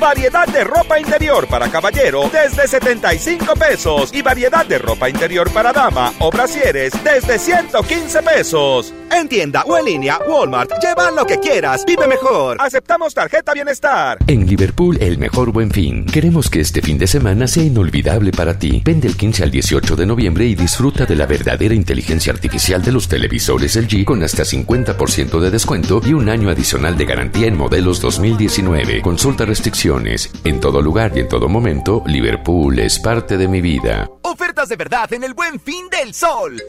Variedad 0.00 0.46
de 0.46 0.64
ropa 0.64 0.98
interior 0.98 1.46
para 1.46 1.70
caballero 1.70 2.30
desde 2.32 2.66
75 2.66 3.54
pesos 3.54 4.14
y 4.14 4.22
variedad 4.22 4.64
de 4.70 4.78
ropa 4.78 5.10
interior 5.10 5.50
para 5.52 5.72
dama 5.72 6.14
o 6.20 6.30
brasieres 6.30 6.92
desde 7.02 7.38
115 7.38 8.22
pesos. 8.22 8.94
En 9.10 9.28
tienda 9.28 9.64
o 9.66 9.76
en 9.76 9.84
línea, 9.84 10.20
Walmart. 10.28 10.70
Lleva 10.80 11.10
lo 11.10 11.26
que 11.26 11.38
quieras. 11.38 11.84
Vive 11.84 12.06
mejor. 12.06 12.56
Aceptamos 12.60 13.12
tarjeta 13.12 13.52
bienestar. 13.52 14.18
En 14.28 14.46
Liverpool, 14.46 14.96
el 15.00 15.18
mejor 15.18 15.50
buen 15.50 15.72
fin. 15.72 16.06
Queremos 16.06 16.48
que 16.48 16.60
este 16.60 16.80
fin 16.80 16.96
de 16.98 17.08
semana 17.08 17.48
sea 17.48 17.64
inolvidable 17.64 18.30
para 18.30 18.58
ti. 18.58 18.80
Ven 18.84 19.00
del 19.00 19.16
15 19.16 19.42
al 19.42 19.50
18 19.50 19.96
de 19.96 20.06
noviembre 20.06 20.46
y 20.46 20.54
disfruta 20.54 21.04
de 21.04 21.16
la 21.16 21.26
verdadera 21.26 21.74
inteligencia 21.74 22.32
artificial 22.32 22.82
de 22.82 22.92
los 22.92 23.08
televisores 23.08 23.74
LG 23.74 24.04
con 24.04 24.22
hasta 24.22 24.44
50% 24.44 25.40
de 25.40 25.50
descuento 25.50 26.00
y 26.06 26.12
un 26.12 26.28
año 26.28 26.48
adicional 26.48 26.96
de 26.96 27.06
garantía 27.06 27.48
en 27.48 27.56
modelos 27.56 28.00
2019. 28.00 29.02
Consulta 29.02 29.44
restricciones. 29.44 30.30
En 30.44 30.60
todo 30.60 30.80
lugar 30.80 31.10
y 31.16 31.20
en 31.20 31.28
todo 31.28 31.48
momento, 31.48 32.04
Liverpool 32.06 32.78
es 32.78 33.00
parte 33.00 33.36
de 33.36 33.48
mi 33.48 33.60
vida. 33.60 34.08
Ofertas 34.60 34.68
de 34.68 34.76
verdad 34.76 35.12
en 35.14 35.24
el 35.24 35.32
buen 35.32 35.58
fin 35.58 35.88
del 35.88 36.12
sol. 36.12 36.62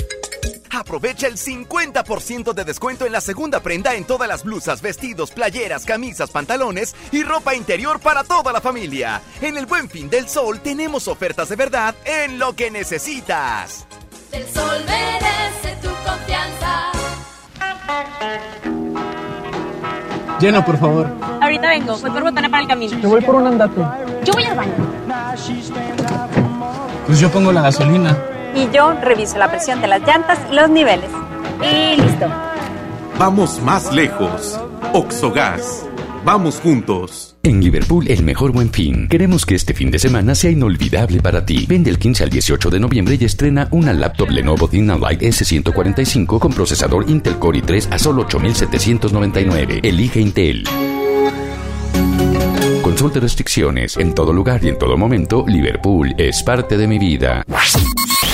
Aprovecha 0.70 1.28
el 1.28 1.36
50% 1.36 2.54
de 2.54 2.64
descuento 2.64 3.06
en 3.06 3.12
la 3.12 3.20
segunda 3.20 3.60
prenda 3.60 3.94
en 3.96 4.06
todas 4.06 4.30
las 4.30 4.46
blusas, 4.46 4.82
vestidos, 4.82 5.32
playeras, 5.32 5.84
camisas, 5.84 6.32
pantalones 6.32 6.96
y 7.12 7.24
ropa 7.24 7.54
interior 7.54 8.00
para 8.00 8.24
toda 8.24 8.54
la 8.54 8.62
familia. 8.62 9.22
En 9.42 9.58
el 9.58 9.66
Buen 9.66 9.90
Fin 9.90 10.10
del 10.10 10.30
Sol 10.30 10.62
tenemos 10.62 11.10
ofertas 11.10 11.50
de 11.50 11.58
verdad 11.58 11.94
en 12.06 12.40
lo 12.40 12.56
que 12.56 12.72
necesitas. 12.72 13.86
El 14.32 14.48
sol 14.48 14.86
merece 14.86 15.76
tu 15.82 15.90
confianza. 15.90 16.92
Llena, 20.40 20.64
por 20.64 20.80
favor. 20.80 21.08
Ahorita 21.42 21.68
vengo, 21.68 21.98
voy 21.98 22.12
por 22.12 22.24
botana 22.24 22.50
para 22.50 22.64
el 22.64 22.70
camino. 22.70 23.02
Te 23.02 23.08
voy 23.08 23.22
por 23.22 23.36
un 23.36 23.48
andate. 23.48 23.82
Yo 24.24 24.32
voy 24.34 24.44
al 24.46 24.56
baño. 24.56 24.74
Pues 27.06 27.20
yo 27.20 27.30
pongo 27.32 27.52
la 27.52 27.62
gasolina. 27.62 28.18
Y 28.56 28.70
yo 28.76 28.94
reviso 29.02 29.38
la 29.38 29.50
presión 29.50 29.82
de 29.82 29.88
las 29.88 30.02
llantas 30.02 30.40
y 30.52 30.56
los 30.56 30.70
niveles. 30.70 31.10
Y 31.62 32.02
listo. 32.02 32.28
Vamos 33.18 33.62
más 33.62 33.94
lejos. 33.94 34.60
Oxogas. 34.94 35.86
Vamos 36.24 36.60
juntos. 36.60 37.36
En 37.44 37.64
Liverpool, 37.64 38.08
el 38.08 38.24
mejor 38.24 38.52
buen 38.52 38.72
fin. 38.72 39.08
Queremos 39.08 39.46
que 39.46 39.56
este 39.56 39.74
fin 39.74 39.90
de 39.90 39.98
semana 39.98 40.36
sea 40.36 40.52
inolvidable 40.52 41.20
para 41.22 41.44
ti. 41.44 41.66
Ven 41.68 41.84
del 41.84 41.98
15 41.98 42.26
al 42.26 42.30
18 42.30 42.70
de 42.70 42.80
noviembre 42.80 43.18
y 43.20 43.26
estrena 43.26 43.68
una 43.72 43.94
laptop 43.94 44.30
Lenovo 44.30 44.68
ThinkPad 44.68 45.18
S145 45.18 46.38
con 46.38 46.54
procesador 46.54 47.10
Intel 47.10 47.40
Core 47.40 47.64
i3 47.64 47.92
a 47.92 47.98
solo 47.98 48.22
8,799. 48.24 49.80
Elige 49.82 50.20
Intel. 50.20 50.64
Consulte 53.02 53.20
restricciones. 53.20 53.98
En 53.98 54.14
todo 54.14 54.32
lugar 54.32 54.64
y 54.64 54.70
en 54.70 54.78
todo 54.78 54.96
momento, 54.96 55.44
Liverpool 55.48 56.14
es 56.20 56.44
parte 56.44 56.78
de 56.78 56.86
mi 56.86 57.00
vida. 57.00 57.44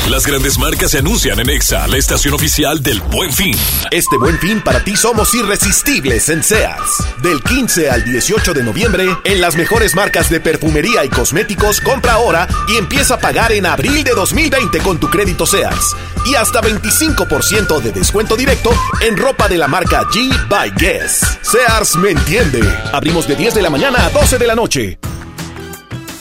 Las 0.09 0.25
grandes 0.25 0.57
marcas 0.57 0.91
se 0.91 0.99
anuncian 0.99 1.38
en 1.38 1.49
EXA, 1.49 1.85
la 1.85 1.97
estación 1.97 2.34
oficial 2.34 2.81
del 2.81 3.01
Buen 3.01 3.34
Fin. 3.34 3.53
Este 3.91 4.17
buen 4.17 4.39
fin 4.39 4.61
para 4.61 4.81
ti 4.81 4.95
somos 4.95 5.35
irresistibles 5.35 6.29
en 6.29 6.41
Sears. 6.41 7.03
Del 7.21 7.43
15 7.43 7.89
al 7.89 8.05
18 8.05 8.53
de 8.53 8.63
noviembre, 8.63 9.05
en 9.25 9.41
las 9.41 9.57
mejores 9.57 9.95
marcas 9.95 10.29
de 10.29 10.39
perfumería 10.39 11.03
y 11.03 11.09
cosméticos, 11.09 11.81
compra 11.81 12.13
ahora 12.13 12.47
y 12.69 12.77
empieza 12.77 13.15
a 13.15 13.19
pagar 13.19 13.51
en 13.51 13.65
abril 13.65 14.05
de 14.05 14.11
2020 14.11 14.79
con 14.79 14.97
tu 14.97 15.09
crédito 15.09 15.45
Sears. 15.45 15.93
Y 16.25 16.35
hasta 16.35 16.61
25% 16.61 17.81
de 17.81 17.91
descuento 17.91 18.38
directo 18.38 18.71
en 19.01 19.17
ropa 19.17 19.49
de 19.49 19.57
la 19.57 19.67
marca 19.67 20.03
G 20.03 20.47
by 20.47 20.71
Guess. 20.77 21.38
Sears 21.41 21.97
me 21.97 22.11
entiende. 22.11 22.61
Abrimos 22.93 23.27
de 23.27 23.35
10 23.35 23.55
de 23.55 23.61
la 23.61 23.69
mañana 23.69 24.05
a 24.05 24.09
12 24.09 24.38
de 24.38 24.47
la 24.47 24.55
noche. 24.55 24.99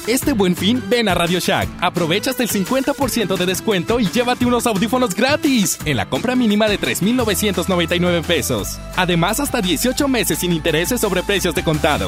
Este 0.07 0.35
buen 0.35 0.55
fin, 0.55 0.81
ven 0.89 1.09
a 1.09 1.15
Radio 1.15 1.41
Shack. 1.41 1.69
Aprovecha 1.81 2.31
hasta 2.31 2.45
el 2.45 2.49
50% 2.49 3.37
de 3.37 3.45
descuento 3.45 3.99
y 3.99 4.07
llévate 4.07 4.47
unos 4.47 4.65
audífonos 4.69 5.17
gratis 5.17 5.81
en 5.85 5.97
la 5.97 6.09
compra 6.09 6.37
mínima 6.37 6.69
de 6.69 6.79
3,999 6.79 8.23
pesos. 8.23 8.79
Además, 8.97 9.41
hasta 9.41 9.61
18 9.61 10.07
meses 10.07 10.39
sin 10.39 10.53
intereses 10.53 11.01
sobre 11.01 11.25
precios 11.25 11.57
de 11.57 11.65
contado. 11.65 12.07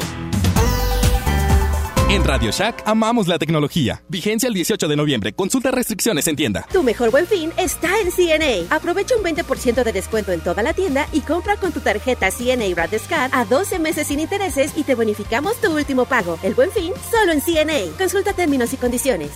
En 2.09 2.23
Radio 2.23 2.49
Shack 2.49 2.81
amamos 2.87 3.27
la 3.27 3.37
tecnología. 3.37 4.01
Vigencia 4.09 4.47
el 4.47 4.55
18 4.55 4.87
de 4.87 4.95
noviembre. 4.95 5.31
Consulta 5.33 5.69
restricciones 5.69 6.25
en 6.25 6.35
tienda. 6.35 6.65
Tu 6.73 6.81
mejor 6.81 7.11
buen 7.11 7.27
fin 7.27 7.51
está 7.55 7.99
en 7.99 8.09
CNA. 8.09 8.75
Aprovecha 8.75 9.15
un 9.15 9.23
20% 9.23 9.83
de 9.83 9.93
descuento 9.93 10.31
en 10.31 10.41
toda 10.41 10.63
la 10.63 10.73
tienda 10.73 11.07
y 11.13 11.21
compra 11.21 11.57
con 11.57 11.71
tu 11.71 11.81
tarjeta 11.81 12.31
CNA 12.31 12.73
Radescard 12.75 13.29
a 13.31 13.45
12 13.45 13.77
meses 13.77 14.07
sin 14.07 14.19
intereses 14.19 14.73
y 14.75 14.85
te 14.85 14.95
bonificamos 14.95 15.61
tu 15.61 15.71
último 15.71 16.05
pago. 16.05 16.39
El 16.41 16.55
buen 16.55 16.71
fin 16.71 16.93
solo 17.11 17.31
en 17.31 17.41
CNA. 17.41 17.95
Consulta 17.99 18.33
términos 18.33 18.73
y 18.73 18.77
condiciones. 18.77 19.29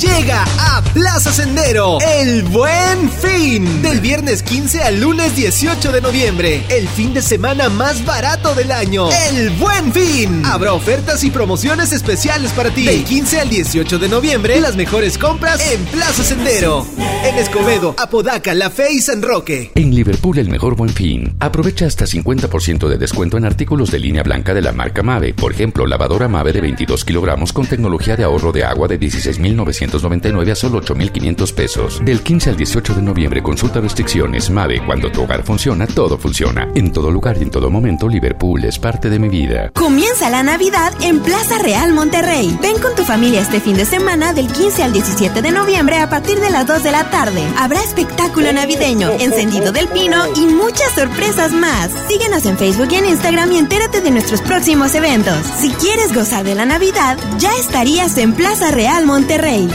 Llega 0.00 0.44
a 0.58 0.82
Plaza 0.94 1.30
Sendero 1.30 1.98
el 2.00 2.42
buen 2.44 3.10
fin. 3.10 3.82
Del 3.82 4.00
viernes 4.00 4.42
15 4.42 4.82
al 4.82 4.98
lunes 4.98 5.36
18 5.36 5.92
de 5.92 6.00
noviembre. 6.00 6.64
El 6.70 6.88
fin 6.88 7.12
de 7.12 7.20
semana 7.20 7.68
más 7.68 8.02
barato 8.06 8.54
del 8.54 8.72
año. 8.72 9.10
El 9.30 9.50
buen 9.50 9.92
fin. 9.92 10.42
Habrá 10.46 10.72
ofertas 10.72 11.22
y 11.22 11.30
promociones 11.30 11.92
especiales 11.92 12.52
para 12.52 12.70
ti. 12.70 12.86
Del 12.86 13.04
15 13.04 13.40
al 13.40 13.50
18 13.50 13.98
de 13.98 14.08
noviembre, 14.08 14.58
las 14.62 14.74
mejores 14.74 15.18
compras 15.18 15.60
en 15.70 15.84
Plaza 15.84 16.24
Sendero. 16.24 16.86
En 17.22 17.36
Escobedo, 17.36 17.94
Apodaca, 17.98 18.54
La 18.54 18.70
Fe 18.70 18.94
y 18.94 19.00
San 19.00 19.20
Roque. 19.20 19.70
En 19.74 19.94
Liverpool, 19.94 20.38
el 20.38 20.48
mejor 20.48 20.76
buen 20.76 20.90
fin. 20.90 21.36
Aprovecha 21.40 21.84
hasta 21.84 22.06
50% 22.06 22.88
de 22.88 22.96
descuento 22.96 23.36
en 23.36 23.44
artículos 23.44 23.90
de 23.90 23.98
línea 23.98 24.22
blanca 24.22 24.54
de 24.54 24.62
la 24.62 24.72
marca 24.72 25.02
Mave. 25.02 25.34
Por 25.34 25.52
ejemplo, 25.52 25.86
lavadora 25.86 26.26
Mave 26.26 26.54
de 26.54 26.62
22 26.62 27.04
kilogramos 27.04 27.52
con 27.52 27.66
tecnología 27.66 28.16
de 28.16 28.24
ahorro 28.24 28.50
de 28.50 28.64
agua 28.64 28.88
de 28.88 28.96
16,900 28.96 29.89
2.999 29.90 30.50
a 30.50 30.54
solo 30.54 30.80
8.500 30.80 31.54
pesos. 31.54 32.00
Del 32.04 32.20
15 32.20 32.50
al 32.50 32.56
18 32.56 32.94
de 32.94 33.02
noviembre 33.02 33.42
consulta 33.42 33.80
restricciones. 33.80 34.50
Mave, 34.50 34.84
cuando 34.84 35.10
tu 35.10 35.22
hogar 35.22 35.42
funciona, 35.42 35.86
todo 35.86 36.18
funciona. 36.18 36.68
En 36.74 36.92
todo 36.92 37.10
lugar 37.10 37.36
y 37.38 37.42
en 37.42 37.50
todo 37.50 37.70
momento, 37.70 38.08
Liverpool 38.08 38.64
es 38.64 38.78
parte 38.78 39.10
de 39.10 39.18
mi 39.18 39.28
vida. 39.28 39.70
Comienza 39.74 40.30
la 40.30 40.42
Navidad 40.42 40.92
en 41.02 41.20
Plaza 41.20 41.58
Real 41.58 41.92
Monterrey. 41.92 42.56
Ven 42.62 42.78
con 42.80 42.94
tu 42.94 43.04
familia 43.04 43.40
este 43.40 43.60
fin 43.60 43.76
de 43.76 43.84
semana 43.84 44.32
del 44.32 44.48
15 44.48 44.82
al 44.82 44.92
17 44.92 45.42
de 45.42 45.50
noviembre 45.50 45.98
a 45.98 46.08
partir 46.08 46.38
de 46.40 46.50
las 46.50 46.66
2 46.66 46.82
de 46.82 46.92
la 46.92 47.10
tarde. 47.10 47.42
Habrá 47.58 47.82
espectáculo 47.82 48.52
navideño, 48.52 49.10
encendido 49.18 49.72
del 49.72 49.88
pino 49.88 50.16
y 50.36 50.46
muchas 50.46 50.92
sorpresas 50.94 51.52
más. 51.52 51.90
Síguenos 52.08 52.46
en 52.46 52.58
Facebook 52.58 52.88
y 52.90 52.96
en 52.96 53.06
Instagram 53.06 53.52
y 53.52 53.58
entérate 53.58 54.00
de 54.00 54.10
nuestros 54.10 54.40
próximos 54.42 54.94
eventos. 54.94 55.38
Si 55.58 55.70
quieres 55.70 56.14
gozar 56.14 56.44
de 56.44 56.54
la 56.54 56.66
Navidad, 56.66 57.18
ya 57.38 57.54
estarías 57.56 58.16
en 58.18 58.32
Plaza 58.32 58.70
Real 58.70 59.06
Monterrey. 59.06 59.68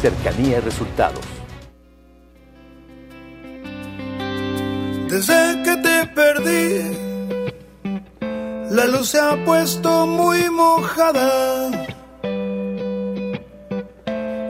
Cercanía 0.00 0.58
y 0.58 0.60
resultados. 0.60 1.24
Desde 5.08 5.62
que 5.64 5.76
te 5.76 6.06
perdí, 6.14 7.10
la 8.70 8.86
luz 8.86 9.08
se 9.10 9.18
ha 9.18 9.44
puesto 9.44 10.06
muy 10.06 10.48
mojada. 10.50 11.70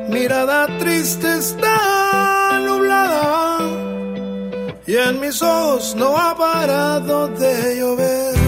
Mirada 0.08 0.66
triste 0.78 1.38
está 1.38 2.60
nublada 2.62 3.58
y 4.86 4.96
en 4.96 5.20
mis 5.20 5.40
ojos 5.40 5.94
no 5.96 6.16
ha 6.16 6.36
parado 6.36 7.28
de 7.28 7.78
llover. 7.78 8.39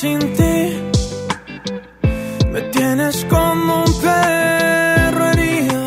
Sin 0.00 0.18
ti 0.38 0.58
me 2.52 2.60
tienes 2.72 3.26
como 3.26 3.84
un 3.84 3.92
perro 4.00 5.24
herido. 5.32 5.82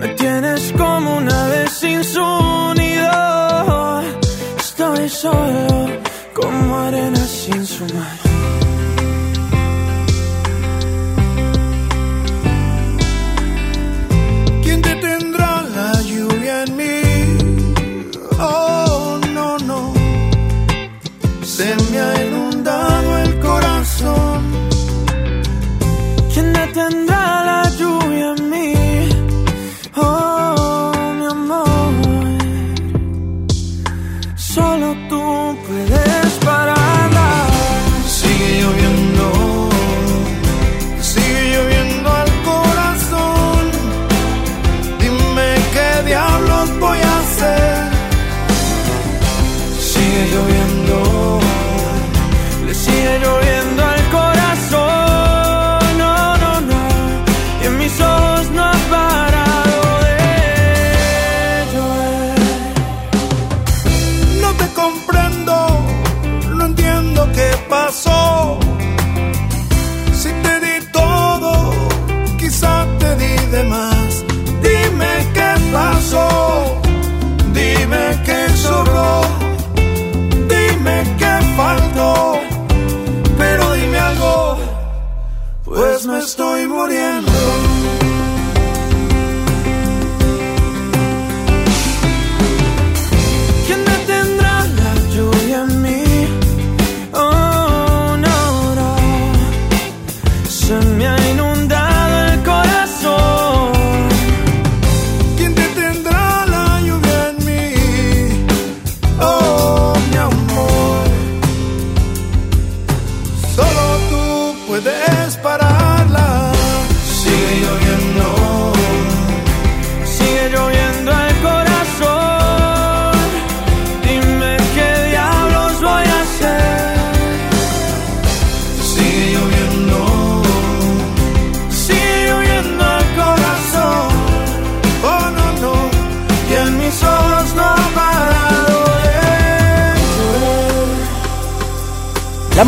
Me 0.00 0.08
tienes 0.20 0.72
como 0.80 1.16
una 1.16 1.40
vez 1.52 1.70
sin 1.72 2.04
su 2.04 2.28
nido. 2.80 4.02
Estoy 4.56 5.08
solo 5.08 5.88
como 6.32 6.78
arena 6.78 7.24
sin 7.26 7.66
su 7.66 7.84
mar. 7.96 8.17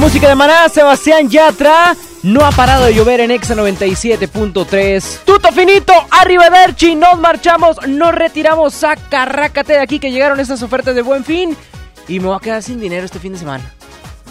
Música 0.01 0.28
de 0.28 0.35
Maná, 0.35 0.66
Sebastián 0.70 1.28
Yatra. 1.28 1.94
No 2.22 2.44
ha 2.44 2.51
parado 2.52 2.86
de 2.86 2.94
llover 2.94 3.20
en 3.20 3.31
Exa 3.31 3.55
97.3. 3.55 5.18
Tuto 5.27 5.52
finito, 5.52 5.93
arrivederci. 6.10 6.94
Nos 6.94 7.18
marchamos, 7.18 7.77
nos 7.86 8.14
retiramos. 8.14 8.72
Sacarrácate 8.72 9.74
de 9.74 9.81
aquí 9.81 9.98
que 9.98 10.10
llegaron 10.10 10.40
estas 10.40 10.62
ofertas 10.62 10.94
de 10.94 11.02
buen 11.02 11.22
fin. 11.22 11.55
Y 12.09 12.18
me 12.18 12.28
voy 12.28 12.36
a 12.36 12.40
quedar 12.40 12.62
sin 12.62 12.81
dinero 12.81 13.05
este 13.05 13.18
fin 13.18 13.35
de 13.35 13.39
semana. 13.39 13.70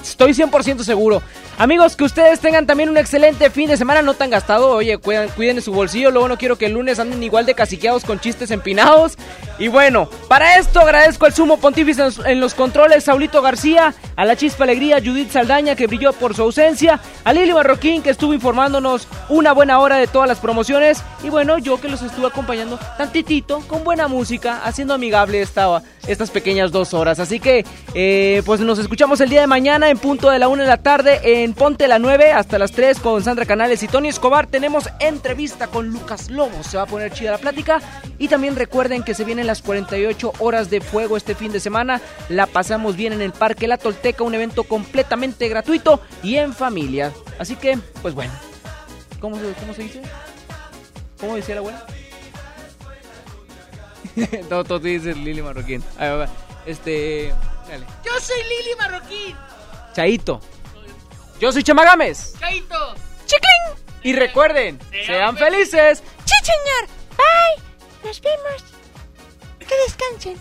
Estoy 0.01 0.31
100% 0.31 0.83
seguro. 0.83 1.21
Amigos, 1.60 1.98
que 1.98 2.06
ustedes 2.06 2.40
tengan 2.40 2.65
también 2.65 2.88
un 2.88 2.95
excelente 2.95 3.49
fin 3.49 3.68
de 3.68 3.76
semana, 3.76 4.02
no 4.02 4.14
tan 4.14 4.30
gastado. 4.30 4.69
Oye, 4.69 4.98
cuiden, 4.98 5.27
cuiden 5.31 5.57
de 5.57 5.61
su 5.61 5.73
bolsillo. 5.73 6.10
Luego 6.10 6.30
no 6.30 6.38
quiero 6.38 6.57
que 6.57 6.68
el 6.68 6.72
lunes 6.72 6.99
anden 6.99 7.22
igual 7.22 7.45
de 7.45 7.53
caciqueados 7.53 8.06
con 8.06 8.18
chistes 8.18 8.49
empinados. 8.52 9.18
Y 9.57 9.68
bueno, 9.68 10.10
para 10.30 10.56
esto 10.56 10.80
agradezco 10.80 11.26
al 11.26 11.34
sumo 11.34 11.60
pontífice 11.60 11.99
en 11.99 12.06
los, 12.06 12.26
en 12.26 12.40
los 12.40 12.53
controles, 12.53 13.03
Saulito 13.03 13.41
García, 13.41 13.94
a 14.15 14.23
la 14.23 14.38
chispa 14.38 14.64
alegría, 14.64 15.02
Judith 15.03 15.31
Saldaña, 15.31 15.76
que 15.76 15.88
brilló 15.88 16.14
por 16.14 16.34
su 16.34 16.44
ausencia, 16.44 17.02
a 17.26 17.34
Lili 17.34 17.52
Marroquín, 17.52 18.02
que 18.02 18.11
estuvo 18.11 18.34
informándonos 18.34 19.10
una 19.27 19.52
buena 19.52 19.80
hora 19.80 19.98
de 19.98 20.07
todas 20.07 20.30
las 20.30 20.40
promociones. 20.40 21.03
Y 21.26 21.30
bueno, 21.30 21.57
yo 21.57 21.81
que 21.81 21.90
los 21.90 22.02
estuve 22.02 22.27
acompañando 22.27 22.80
tantitito, 22.98 23.60
con 23.68 23.84
buena 23.84 24.07
música, 24.07 24.61
haciendo 24.64 24.94
amigable 24.94 25.41
esta, 25.41 25.84
estas 26.11 26.31
pequeñas 26.31 26.72
dos 26.72 26.94
horas. 26.94 27.19
Así 27.19 27.40
que, 27.40 27.65
eh, 27.94 28.41
pues 28.45 28.60
nos 28.61 28.80
escuchamos 28.80 29.22
el 29.22 29.30
día 29.30 29.41
de 29.41 29.48
mañana 29.48 29.90
en 29.90 29.98
punto 29.98 30.30
de 30.30 30.40
la 30.40 30.48
una 30.48 30.64
de 30.64 30.69
la 30.69 30.77
tarde 30.77 31.19
en 31.23 31.53
Ponte 31.53 31.88
la 31.88 31.99
9 31.99 32.31
hasta 32.31 32.60
las 32.60 32.72
3 32.72 32.99
con 32.99 33.23
Sandra 33.23 33.45
Canales 33.45 33.84
y 33.84 33.88
Tony 33.88 34.10
Escobar. 34.10 34.48
Tenemos 34.48 34.90
entrevista 34.99 35.68
con 35.68 35.90
Lucas 35.90 36.30
Lobo. 36.30 36.64
Se 36.64 36.77
va 36.77 36.84
a 36.84 36.88
poner 36.88 37.11
chida 37.11 37.31
la 37.31 37.38
plática. 37.38 37.80
Y 38.18 38.27
también 38.27 38.56
recuerden 38.56 39.03
que 39.03 39.14
se 39.14 39.23
vienen 39.23 39.48
las 39.48 39.61
48 39.61 40.34
horas 40.40 40.69
de 40.69 40.81
fuego 40.81 41.15
este 41.15 41.36
fin 41.36 41.52
de 41.52 41.60
semana. 41.60 42.02
La 42.27 42.48
pasamos 42.48 42.95
bien 42.95 43.14
en 43.14 43.22
el 43.22 43.31
Parque 43.31 43.68
La 43.68 43.77
Tolteca, 43.77 44.23
un 44.23 44.36
evento 44.36 44.64
completamente 44.64 45.48
gratuito 45.48 46.02
y 46.23 46.36
en 46.36 46.53
familia. 46.53 47.11
Así 47.38 47.56
que, 47.56 47.77
pues 48.02 48.14
bueno. 48.14 48.34
¿Cómo 49.19 49.38
se, 49.38 49.52
cómo 49.60 49.73
se 49.73 49.84
dice? 49.84 50.02
¿Cómo 51.19 51.36
decía 51.36 51.56
la 51.56 51.60
abuela? 51.60 51.86
no, 54.49 54.63
tú 54.63 54.79
dices 54.79 55.17
Lili 55.17 55.41
Marroquín. 55.41 55.83
A 55.97 56.05
ver, 56.05 56.29
este. 56.65 57.33
Dale. 57.67 57.85
Yo 58.05 58.11
soy 58.19 58.37
Lili 58.43 58.75
Marroquín. 58.77 59.35
Chaito. 59.93 60.39
Yo 61.39 61.51
soy 61.51 61.63
Chamagames. 61.63 62.35
Chaito. 62.39 62.95
¡Chicling! 63.25 63.75
Y 64.03 64.13
recuerden, 64.13 64.79
sean, 65.05 65.35
felices. 65.37 66.03
Sí, 66.25 66.35
señor. 66.43 66.87
Bye. 67.17 67.63
Nos 68.03 68.21
vemos. 68.21 68.63
Que 69.59 69.75
descansen. 69.85 70.37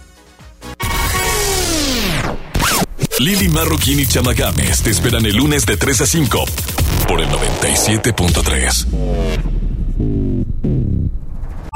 Lili 3.19 3.49
Marroquín 3.49 3.99
y 3.99 4.07
Chamagames 4.07 4.83
te 4.83 4.91
esperan 4.91 5.27
el 5.27 5.37
lunes 5.37 5.67
de 5.67 5.77
3 5.77 6.03
a 6.03 6.07
5 6.07 6.45
por 7.09 7.21
el 7.21 7.29
97.3. 7.29 8.87